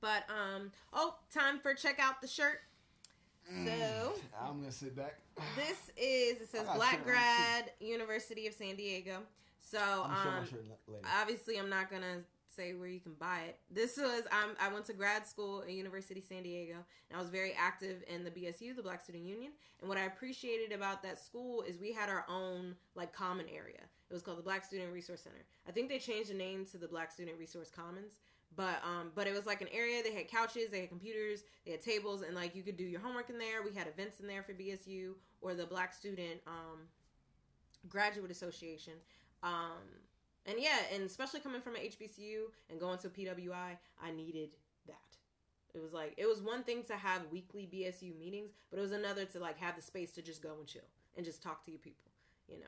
But 0.00 0.24
um, 0.28 0.72
oh, 0.92 1.14
time 1.32 1.60
for 1.60 1.74
check 1.74 1.98
out 2.00 2.20
the 2.20 2.26
shirt. 2.28 2.60
So 3.64 4.12
I'm 4.40 4.60
gonna 4.60 4.72
sit 4.72 4.96
back. 4.96 5.18
this 5.56 5.90
is 5.96 6.40
it 6.40 6.48
says 6.50 6.66
Black 6.74 7.04
Grad 7.04 7.72
University 7.80 8.46
of 8.46 8.54
San 8.54 8.76
Diego. 8.76 9.18
So 9.70 9.78
um, 10.04 10.46
obviously 11.20 11.58
i'm 11.58 11.70
not 11.70 11.90
gonna 11.90 12.18
say 12.54 12.74
where 12.74 12.88
you 12.88 13.00
can 13.00 13.14
buy 13.14 13.40
it. 13.48 13.56
This 13.70 13.96
was 13.96 14.24
um, 14.30 14.54
i 14.60 14.70
went 14.72 14.84
to 14.86 14.92
grad 14.92 15.26
school 15.26 15.62
at 15.62 15.70
university 15.70 16.20
of 16.20 16.26
san 16.26 16.42
diego 16.42 16.74
and 17.08 17.16
i 17.16 17.20
was 17.20 17.30
very 17.30 17.54
active 17.58 18.02
in 18.08 18.24
the 18.24 18.30
bsu 18.30 18.76
the 18.76 18.82
black 18.82 19.00
student 19.00 19.24
union. 19.24 19.52
And 19.80 19.88
what 19.88 19.96
i 19.98 20.02
appreciated 20.02 20.72
about 20.72 21.02
that 21.04 21.18
school 21.18 21.62
is 21.62 21.78
we 21.78 21.92
had 21.92 22.10
our 22.10 22.26
own 22.28 22.74
like 22.94 23.12
common 23.14 23.46
area. 23.48 23.80
It 24.10 24.12
was 24.12 24.22
called 24.22 24.38
the 24.38 24.42
black 24.42 24.64
student 24.64 24.92
resource 24.92 25.22
center. 25.22 25.44
I 25.66 25.72
think 25.72 25.88
they 25.88 25.98
changed 25.98 26.28
the 26.30 26.34
name 26.34 26.66
to 26.72 26.76
the 26.76 26.88
black 26.88 27.10
student 27.10 27.38
resource 27.38 27.70
commons 27.70 28.18
but 28.54 28.82
um 28.84 29.12
but 29.14 29.26
it 29.26 29.34
was 29.34 29.46
like 29.46 29.62
an 29.62 29.68
area. 29.72 30.02
They 30.02 30.12
had 30.12 30.28
couches 30.28 30.70
they 30.70 30.80
had 30.80 30.88
computers 30.90 31.44
they 31.64 31.70
had 31.70 31.80
tables 31.80 32.20
and 32.22 32.34
like 32.34 32.54
you 32.54 32.62
could 32.62 32.76
do 32.76 32.84
your 32.84 33.00
homework 33.00 33.30
in 33.30 33.38
there. 33.38 33.62
We 33.62 33.72
had 33.74 33.86
events 33.86 34.20
in 34.20 34.26
there 34.26 34.42
for 34.42 34.52
bsu 34.52 35.12
or 35.40 35.54
the 35.54 35.64
black 35.64 35.94
student 35.94 36.40
um 36.46 36.80
graduate 37.88 38.30
association 38.30 38.92
um, 39.42 39.82
and 40.46 40.56
yeah, 40.58 40.78
and 40.92 41.02
especially 41.04 41.40
coming 41.40 41.60
from 41.60 41.76
an 41.76 41.82
HBCU 41.82 42.44
and 42.70 42.80
going 42.80 42.98
to 42.98 43.08
PWI, 43.08 43.76
I 44.02 44.10
needed 44.10 44.50
that. 44.86 44.94
It 45.74 45.80
was 45.82 45.92
like 45.92 46.14
it 46.16 46.26
was 46.26 46.42
one 46.42 46.64
thing 46.64 46.82
to 46.84 46.94
have 46.94 47.22
weekly 47.30 47.68
BSU 47.72 48.18
meetings, 48.18 48.50
but 48.70 48.78
it 48.78 48.82
was 48.82 48.92
another 48.92 49.24
to 49.26 49.38
like 49.40 49.58
have 49.58 49.76
the 49.76 49.82
space 49.82 50.12
to 50.12 50.22
just 50.22 50.42
go 50.42 50.54
and 50.58 50.66
chill 50.66 50.82
and 51.16 51.24
just 51.24 51.42
talk 51.42 51.64
to 51.64 51.70
your 51.70 51.80
people, 51.80 52.10
you 52.48 52.58
know. 52.58 52.66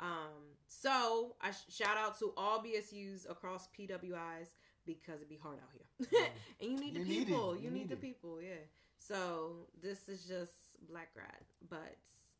Um, 0.00 0.54
so 0.66 1.34
I 1.40 1.50
sh- 1.52 1.74
shout 1.74 1.96
out 1.96 2.18
to 2.20 2.32
all 2.36 2.62
BSUs 2.62 3.28
across 3.30 3.68
PWIs 3.78 4.54
because 4.86 5.16
it'd 5.16 5.28
be 5.28 5.38
hard 5.42 5.58
out 5.58 5.70
here, 5.72 6.20
and 6.60 6.70
you 6.70 6.78
need 6.78 6.94
the 6.94 7.00
You 7.00 7.04
need 7.06 7.26
people. 7.26 7.56
You 7.56 7.62
You, 7.64 7.70
need, 7.70 7.78
need 7.80 7.88
the 7.88 7.96
people, 7.96 8.40
yeah. 8.40 8.62
So 8.98 9.66
this 9.82 10.08
is 10.08 10.24
just 10.24 10.52
Black 10.88 11.12
grad, 11.14 11.44
but 11.68 11.96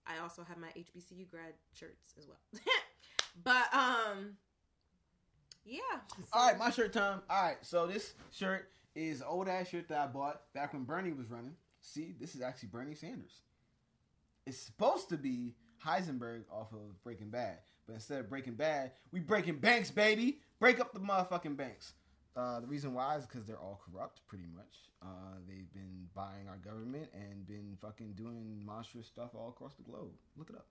I 0.07 0.19
also 0.23 0.45
have 0.45 0.59
my 0.59 0.69
HBCU 0.77 1.29
grad 1.29 1.55
shirts 1.73 2.15
as 2.19 2.27
well. 2.29 2.39
but 3.43 3.73
um, 3.73 4.37
yeah. 5.65 5.81
All 6.33 6.49
right, 6.49 6.59
my 6.59 6.71
shirt 6.71 6.93
time. 6.93 7.21
All 7.29 7.43
right, 7.43 7.57
so 7.63 7.87
this 7.87 8.15
shirt 8.31 8.69
is 8.95 9.23
old 9.23 9.49
ass 9.49 9.69
shirt 9.69 9.89
that 9.89 9.99
I 9.99 10.07
bought 10.07 10.43
back 10.55 10.73
when 10.73 10.85
Bernie 10.85 11.13
was 11.13 11.31
running. 11.31 11.55
See, 11.81 12.15
this 12.19 12.35
is 12.35 12.43
actually 12.43 12.69
Bernie 12.69 12.95
Sanders. 12.95 13.41
It's 14.47 14.59
supposed 14.59 15.09
to 15.09 15.17
be 15.17 15.55
Heisenberg 15.85 16.45
off 16.51 16.73
of 16.73 17.03
Breaking 17.03 17.31
Bad, 17.31 17.59
but 17.87 17.95
instead 17.95 18.21
of 18.21 18.29
Breaking 18.29 18.55
Bad, 18.55 18.93
we 19.11 19.21
breaking 19.21 19.59
banks, 19.59 19.91
baby. 19.91 20.41
Break 20.61 20.81
up 20.81 20.93
the 20.93 21.01
motherfucking 21.01 21.57
banks. 21.57 21.95
Uh, 22.37 22.61
the 22.61 22.67
reason 22.67 22.95
why 22.95 23.17
is 23.17 23.27
because 23.27 23.47
they're 23.47 23.59
all 23.61 23.81
corrupt, 23.85 24.21
pretty 24.27 24.47
much. 24.55 24.91
Uh, 25.01 25.37
they've 25.47 25.73
been 25.73 26.09
buying 26.15 26.49
our 26.49 26.57
government 26.57 27.09
and 27.15 27.47
been 27.47 27.77
fucking 27.81 28.13
doing 28.17 28.61
monstrous 28.65 29.07
stuff 29.07 29.31
all 29.35 29.51
across 29.51 29.75
the 29.75 29.83
globe. 29.83 30.11
Look 30.37 30.51
it 30.51 30.57
up. 30.57 30.67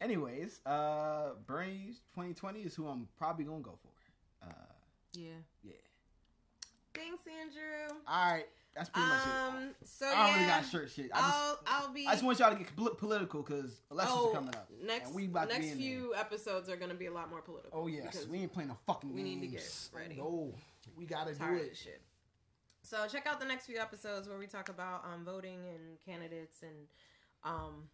Anyways, 0.00 0.60
uh, 0.66 1.30
Bernie 1.46 1.94
2020 2.14 2.60
is 2.60 2.74
who 2.74 2.86
I'm 2.86 3.08
probably 3.16 3.44
gonna 3.44 3.60
go 3.60 3.78
for. 3.82 4.46
Uh, 4.46 4.52
Yeah. 5.14 5.30
yeah. 5.64 5.72
Thanks, 6.94 7.22
Andrew. 7.26 7.98
All 8.06 8.32
right, 8.32 8.46
that's 8.74 8.88
pretty 8.90 9.08
much 9.08 9.26
it. 9.26 9.30
Um. 9.30 9.74
So 9.84 10.06
I 10.06 10.10
don't 10.10 10.26
yeah. 10.26 10.34
really 10.34 10.46
got 10.46 10.70
shirt 10.70 10.90
shit. 10.90 11.10
I 11.14 11.20
just, 11.20 11.56
I'll 11.66 11.92
be. 11.92 12.06
I 12.06 12.12
just 12.12 12.24
want 12.24 12.38
y'all 12.38 12.50
to 12.52 12.56
get 12.56 12.74
pol- 12.76 12.94
political 12.94 13.42
because 13.42 13.80
elections 13.90 14.18
oh, 14.20 14.30
are 14.30 14.34
coming 14.34 14.54
up. 14.54 14.70
Next 14.84 15.06
and 15.08 15.14
we 15.14 15.26
about 15.26 15.48
to 15.50 15.58
next 15.58 15.74
few 15.76 16.14
episodes 16.14 16.68
are 16.68 16.76
gonna 16.76 16.94
be 16.94 17.06
a 17.06 17.12
lot 17.12 17.30
more 17.30 17.40
political. 17.42 17.80
Oh 17.80 17.86
yes, 17.86 18.26
we 18.30 18.38
ain't 18.38 18.52
playing 18.52 18.68
no 18.68 18.76
fucking 18.86 19.14
we 19.14 19.22
games. 19.22 19.40
need 19.40 19.46
to 19.46 19.56
get 19.56 19.88
ready. 19.94 20.16
No, 20.16 20.52
we 20.96 21.06
gotta 21.06 21.34
do 21.34 21.54
it. 21.54 21.76
shit. 21.76 22.00
So 22.82 23.06
check 23.08 23.26
out 23.26 23.40
the 23.40 23.46
next 23.46 23.66
few 23.66 23.78
episodes 23.78 24.28
where 24.28 24.38
we 24.38 24.46
talk 24.46 24.68
about 24.68 25.04
um, 25.04 25.24
voting 25.24 25.58
and 25.74 25.98
candidates 26.04 26.62
and 26.62 26.86
um, 27.42 27.88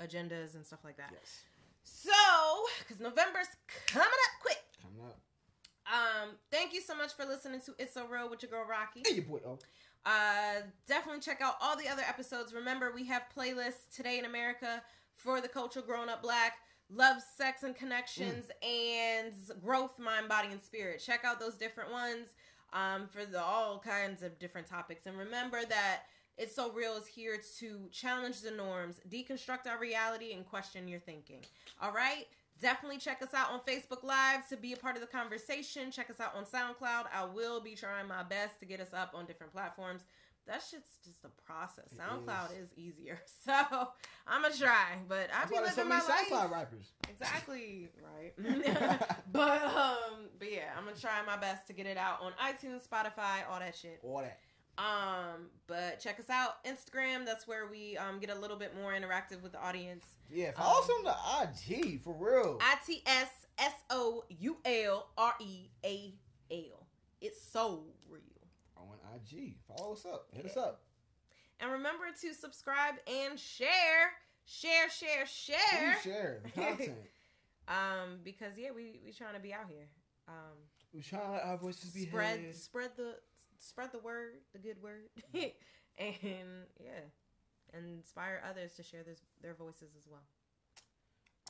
agendas 0.00 0.54
and 0.54 0.64
stuff 0.64 0.80
like 0.84 0.96
that. 0.98 1.10
Yes, 1.12 1.42
So, 1.82 2.10
because 2.78 3.00
November's 3.00 3.48
coming 3.86 4.06
up 4.06 4.42
quick. 4.42 4.62
coming 4.82 5.04
up. 5.04 5.18
Um, 5.86 6.30
thank 6.50 6.72
you 6.72 6.80
so 6.80 6.96
much 6.96 7.12
for 7.14 7.24
listening 7.26 7.60
to 7.66 7.74
It's 7.78 7.92
So 7.94 8.06
Real 8.06 8.30
with 8.30 8.42
your 8.42 8.50
girl 8.50 8.64
Rocky. 8.68 9.02
Hey, 9.06 9.16
your 9.16 9.24
boy. 9.24 9.40
Oh, 9.46 9.58
Uh, 10.06 10.62
definitely 10.88 11.20
check 11.20 11.40
out 11.42 11.56
all 11.60 11.76
the 11.76 11.88
other 11.88 12.02
episodes. 12.08 12.54
Remember, 12.54 12.92
we 12.94 13.04
have 13.06 13.22
playlists 13.36 13.94
today 13.94 14.18
in 14.18 14.24
America 14.24 14.82
for 15.14 15.40
the 15.40 15.48
culture 15.48 15.82
grown 15.82 16.08
up 16.08 16.22
black, 16.22 16.54
love, 16.94 17.22
sex, 17.36 17.62
and 17.62 17.74
connections, 17.74 18.50
and 18.62 19.32
growth, 19.62 19.98
mind, 19.98 20.28
body, 20.28 20.48
and 20.50 20.60
spirit. 20.60 21.02
Check 21.04 21.24
out 21.24 21.40
those 21.40 21.54
different 21.54 21.90
ones 21.90 22.28
um, 22.72 23.08
for 23.08 23.24
the 23.24 23.40
all 23.40 23.78
kinds 23.78 24.22
of 24.22 24.38
different 24.38 24.68
topics. 24.68 25.06
And 25.06 25.16
remember 25.16 25.60
that 25.68 26.02
it's 26.36 26.54
so 26.54 26.72
real 26.72 26.96
is 26.96 27.06
here 27.06 27.40
to 27.58 27.88
challenge 27.92 28.40
the 28.40 28.50
norms, 28.50 29.00
deconstruct 29.08 29.66
our 29.68 29.78
reality, 29.78 30.32
and 30.32 30.44
question 30.46 30.88
your 30.88 31.00
thinking. 31.00 31.40
All 31.80 31.92
right. 31.92 32.26
Definitely 32.60 32.98
check 32.98 33.20
us 33.20 33.34
out 33.34 33.50
on 33.50 33.60
Facebook 33.60 34.04
Live 34.04 34.48
to 34.48 34.56
be 34.56 34.72
a 34.72 34.76
part 34.76 34.94
of 34.94 35.00
the 35.00 35.08
conversation. 35.08 35.90
Check 35.90 36.08
us 36.08 36.20
out 36.20 36.34
on 36.36 36.44
SoundCloud. 36.44 37.06
I 37.12 37.24
will 37.24 37.60
be 37.60 37.74
trying 37.74 38.06
my 38.06 38.22
best 38.22 38.60
to 38.60 38.66
get 38.66 38.80
us 38.80 38.94
up 38.94 39.12
on 39.14 39.26
different 39.26 39.52
platforms. 39.52 40.02
That 40.46 40.62
shit's 40.68 40.98
just 41.04 41.24
a 41.24 41.28
process. 41.46 41.86
It 41.92 41.98
SoundCloud 41.98 42.52
is. 42.60 42.70
is. 42.72 42.78
easier. 42.78 43.20
So 43.44 43.88
I'm 44.26 44.40
going 44.42 44.52
to 44.54 44.58
try, 44.58 44.96
but 45.08 45.28
I 45.34 45.48
be 45.48 45.56
so 45.56 45.62
living 45.62 45.88
many 45.88 46.02
my 46.06 46.14
SoundCloud 46.14 46.30
life. 46.30 46.50
rappers. 46.52 46.92
Exactly. 47.08 47.88
Right. 48.02 48.32
but, 49.32 49.62
um, 49.64 50.28
but 50.38 50.50
yeah, 50.52 50.70
I'm 50.76 50.84
to 50.94 51.00
try 51.00 51.12
my 51.26 51.36
best 51.36 51.66
to 51.68 51.72
get 51.72 51.86
it 51.86 51.96
out 51.96 52.20
on 52.22 52.32
iTunes, 52.32 52.86
Spotify, 52.86 53.48
all 53.50 53.58
that 53.60 53.74
shit. 53.76 54.00
All 54.02 54.18
that. 54.22 54.38
Um, 54.76 55.46
but 55.68 56.00
check 56.00 56.18
us 56.18 56.28
out 56.30 56.64
Instagram. 56.64 57.24
That's 57.24 57.46
where 57.46 57.68
we 57.70 57.96
um 57.96 58.18
get 58.18 58.30
a 58.30 58.34
little 58.34 58.56
bit 58.56 58.74
more 58.74 58.92
interactive 58.92 59.40
with 59.40 59.52
the 59.52 59.62
audience. 59.62 60.04
Yeah, 60.28 60.48
Um, 60.48 60.54
follow 60.56 60.82
some 60.84 61.06
of 61.06 61.14
the 61.14 61.74
IG 61.76 62.02
for 62.02 62.12
real. 62.12 62.58
I 62.60 62.76
T 62.84 63.00
S 63.06 63.28
S 63.58 63.72
O 63.90 64.24
U 64.28 64.56
L 64.64 65.06
R 65.16 65.34
E 65.40 65.68
A 65.84 66.14
L. 66.50 66.86
It's 67.20 67.40
so 67.40 67.62
on 67.70 67.93
IG. 69.32 69.56
Follow 69.66 69.92
us 69.92 70.04
up. 70.06 70.28
Hit 70.32 70.46
us 70.46 70.56
up. 70.56 70.82
And 71.60 71.70
remember 71.72 72.04
to 72.20 72.34
subscribe 72.34 72.94
and 73.06 73.38
share, 73.38 74.12
share, 74.44 74.90
share, 74.90 75.26
share. 75.26 75.96
Please 76.02 76.02
share 76.02 76.40
the 76.44 76.50
content. 76.50 76.94
Um, 77.66 78.18
because 78.22 78.58
yeah, 78.58 78.72
we 78.76 79.00
we 79.02 79.10
trying 79.10 79.32
to 79.32 79.40
be 79.40 79.54
out 79.54 79.70
here. 79.70 79.86
Um, 80.28 80.52
We're 80.92 81.00
trying 81.00 81.24
to 81.24 81.32
let 81.32 81.44
our 81.44 81.56
voices 81.56 81.92
be 81.92 82.04
spread 82.04 82.40
heard. 82.40 82.54
spread 82.54 82.90
the 82.94 83.14
spread 83.58 83.90
the 83.90 84.00
word, 84.00 84.34
the 84.52 84.58
good 84.58 84.76
word, 84.82 85.08
and 85.98 86.66
yeah, 86.78 87.00
inspire 87.72 88.42
others 88.46 88.74
to 88.74 88.82
share 88.82 89.02
this, 89.02 89.20
their 89.40 89.54
voices 89.54 89.96
as 89.96 90.06
well. 90.10 90.20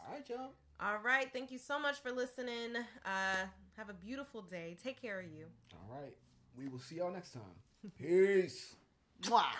All 0.07 0.15
right, 0.15 0.29
y'all. 0.29 0.51
All 0.81 0.99
right, 1.05 1.33
thank 1.33 1.51
you 1.51 1.59
so 1.59 1.81
much 1.81 2.01
for 2.01 2.13
listening. 2.13 2.77
Uh, 3.05 3.47
have 3.77 3.89
a 3.89 3.95
beautiful 3.95 4.43
day. 4.43 4.77
Take 4.83 5.01
care 5.01 5.19
of 5.19 5.27
you. 5.27 5.47
All 5.73 6.01
right. 6.01 6.15
We 6.57 6.69
will 6.69 6.79
see 6.79 6.97
y'all 6.97 7.13
next 7.13 7.33
time. 7.33 7.43
Peace. 7.99 8.77
Mwah. 9.23 9.55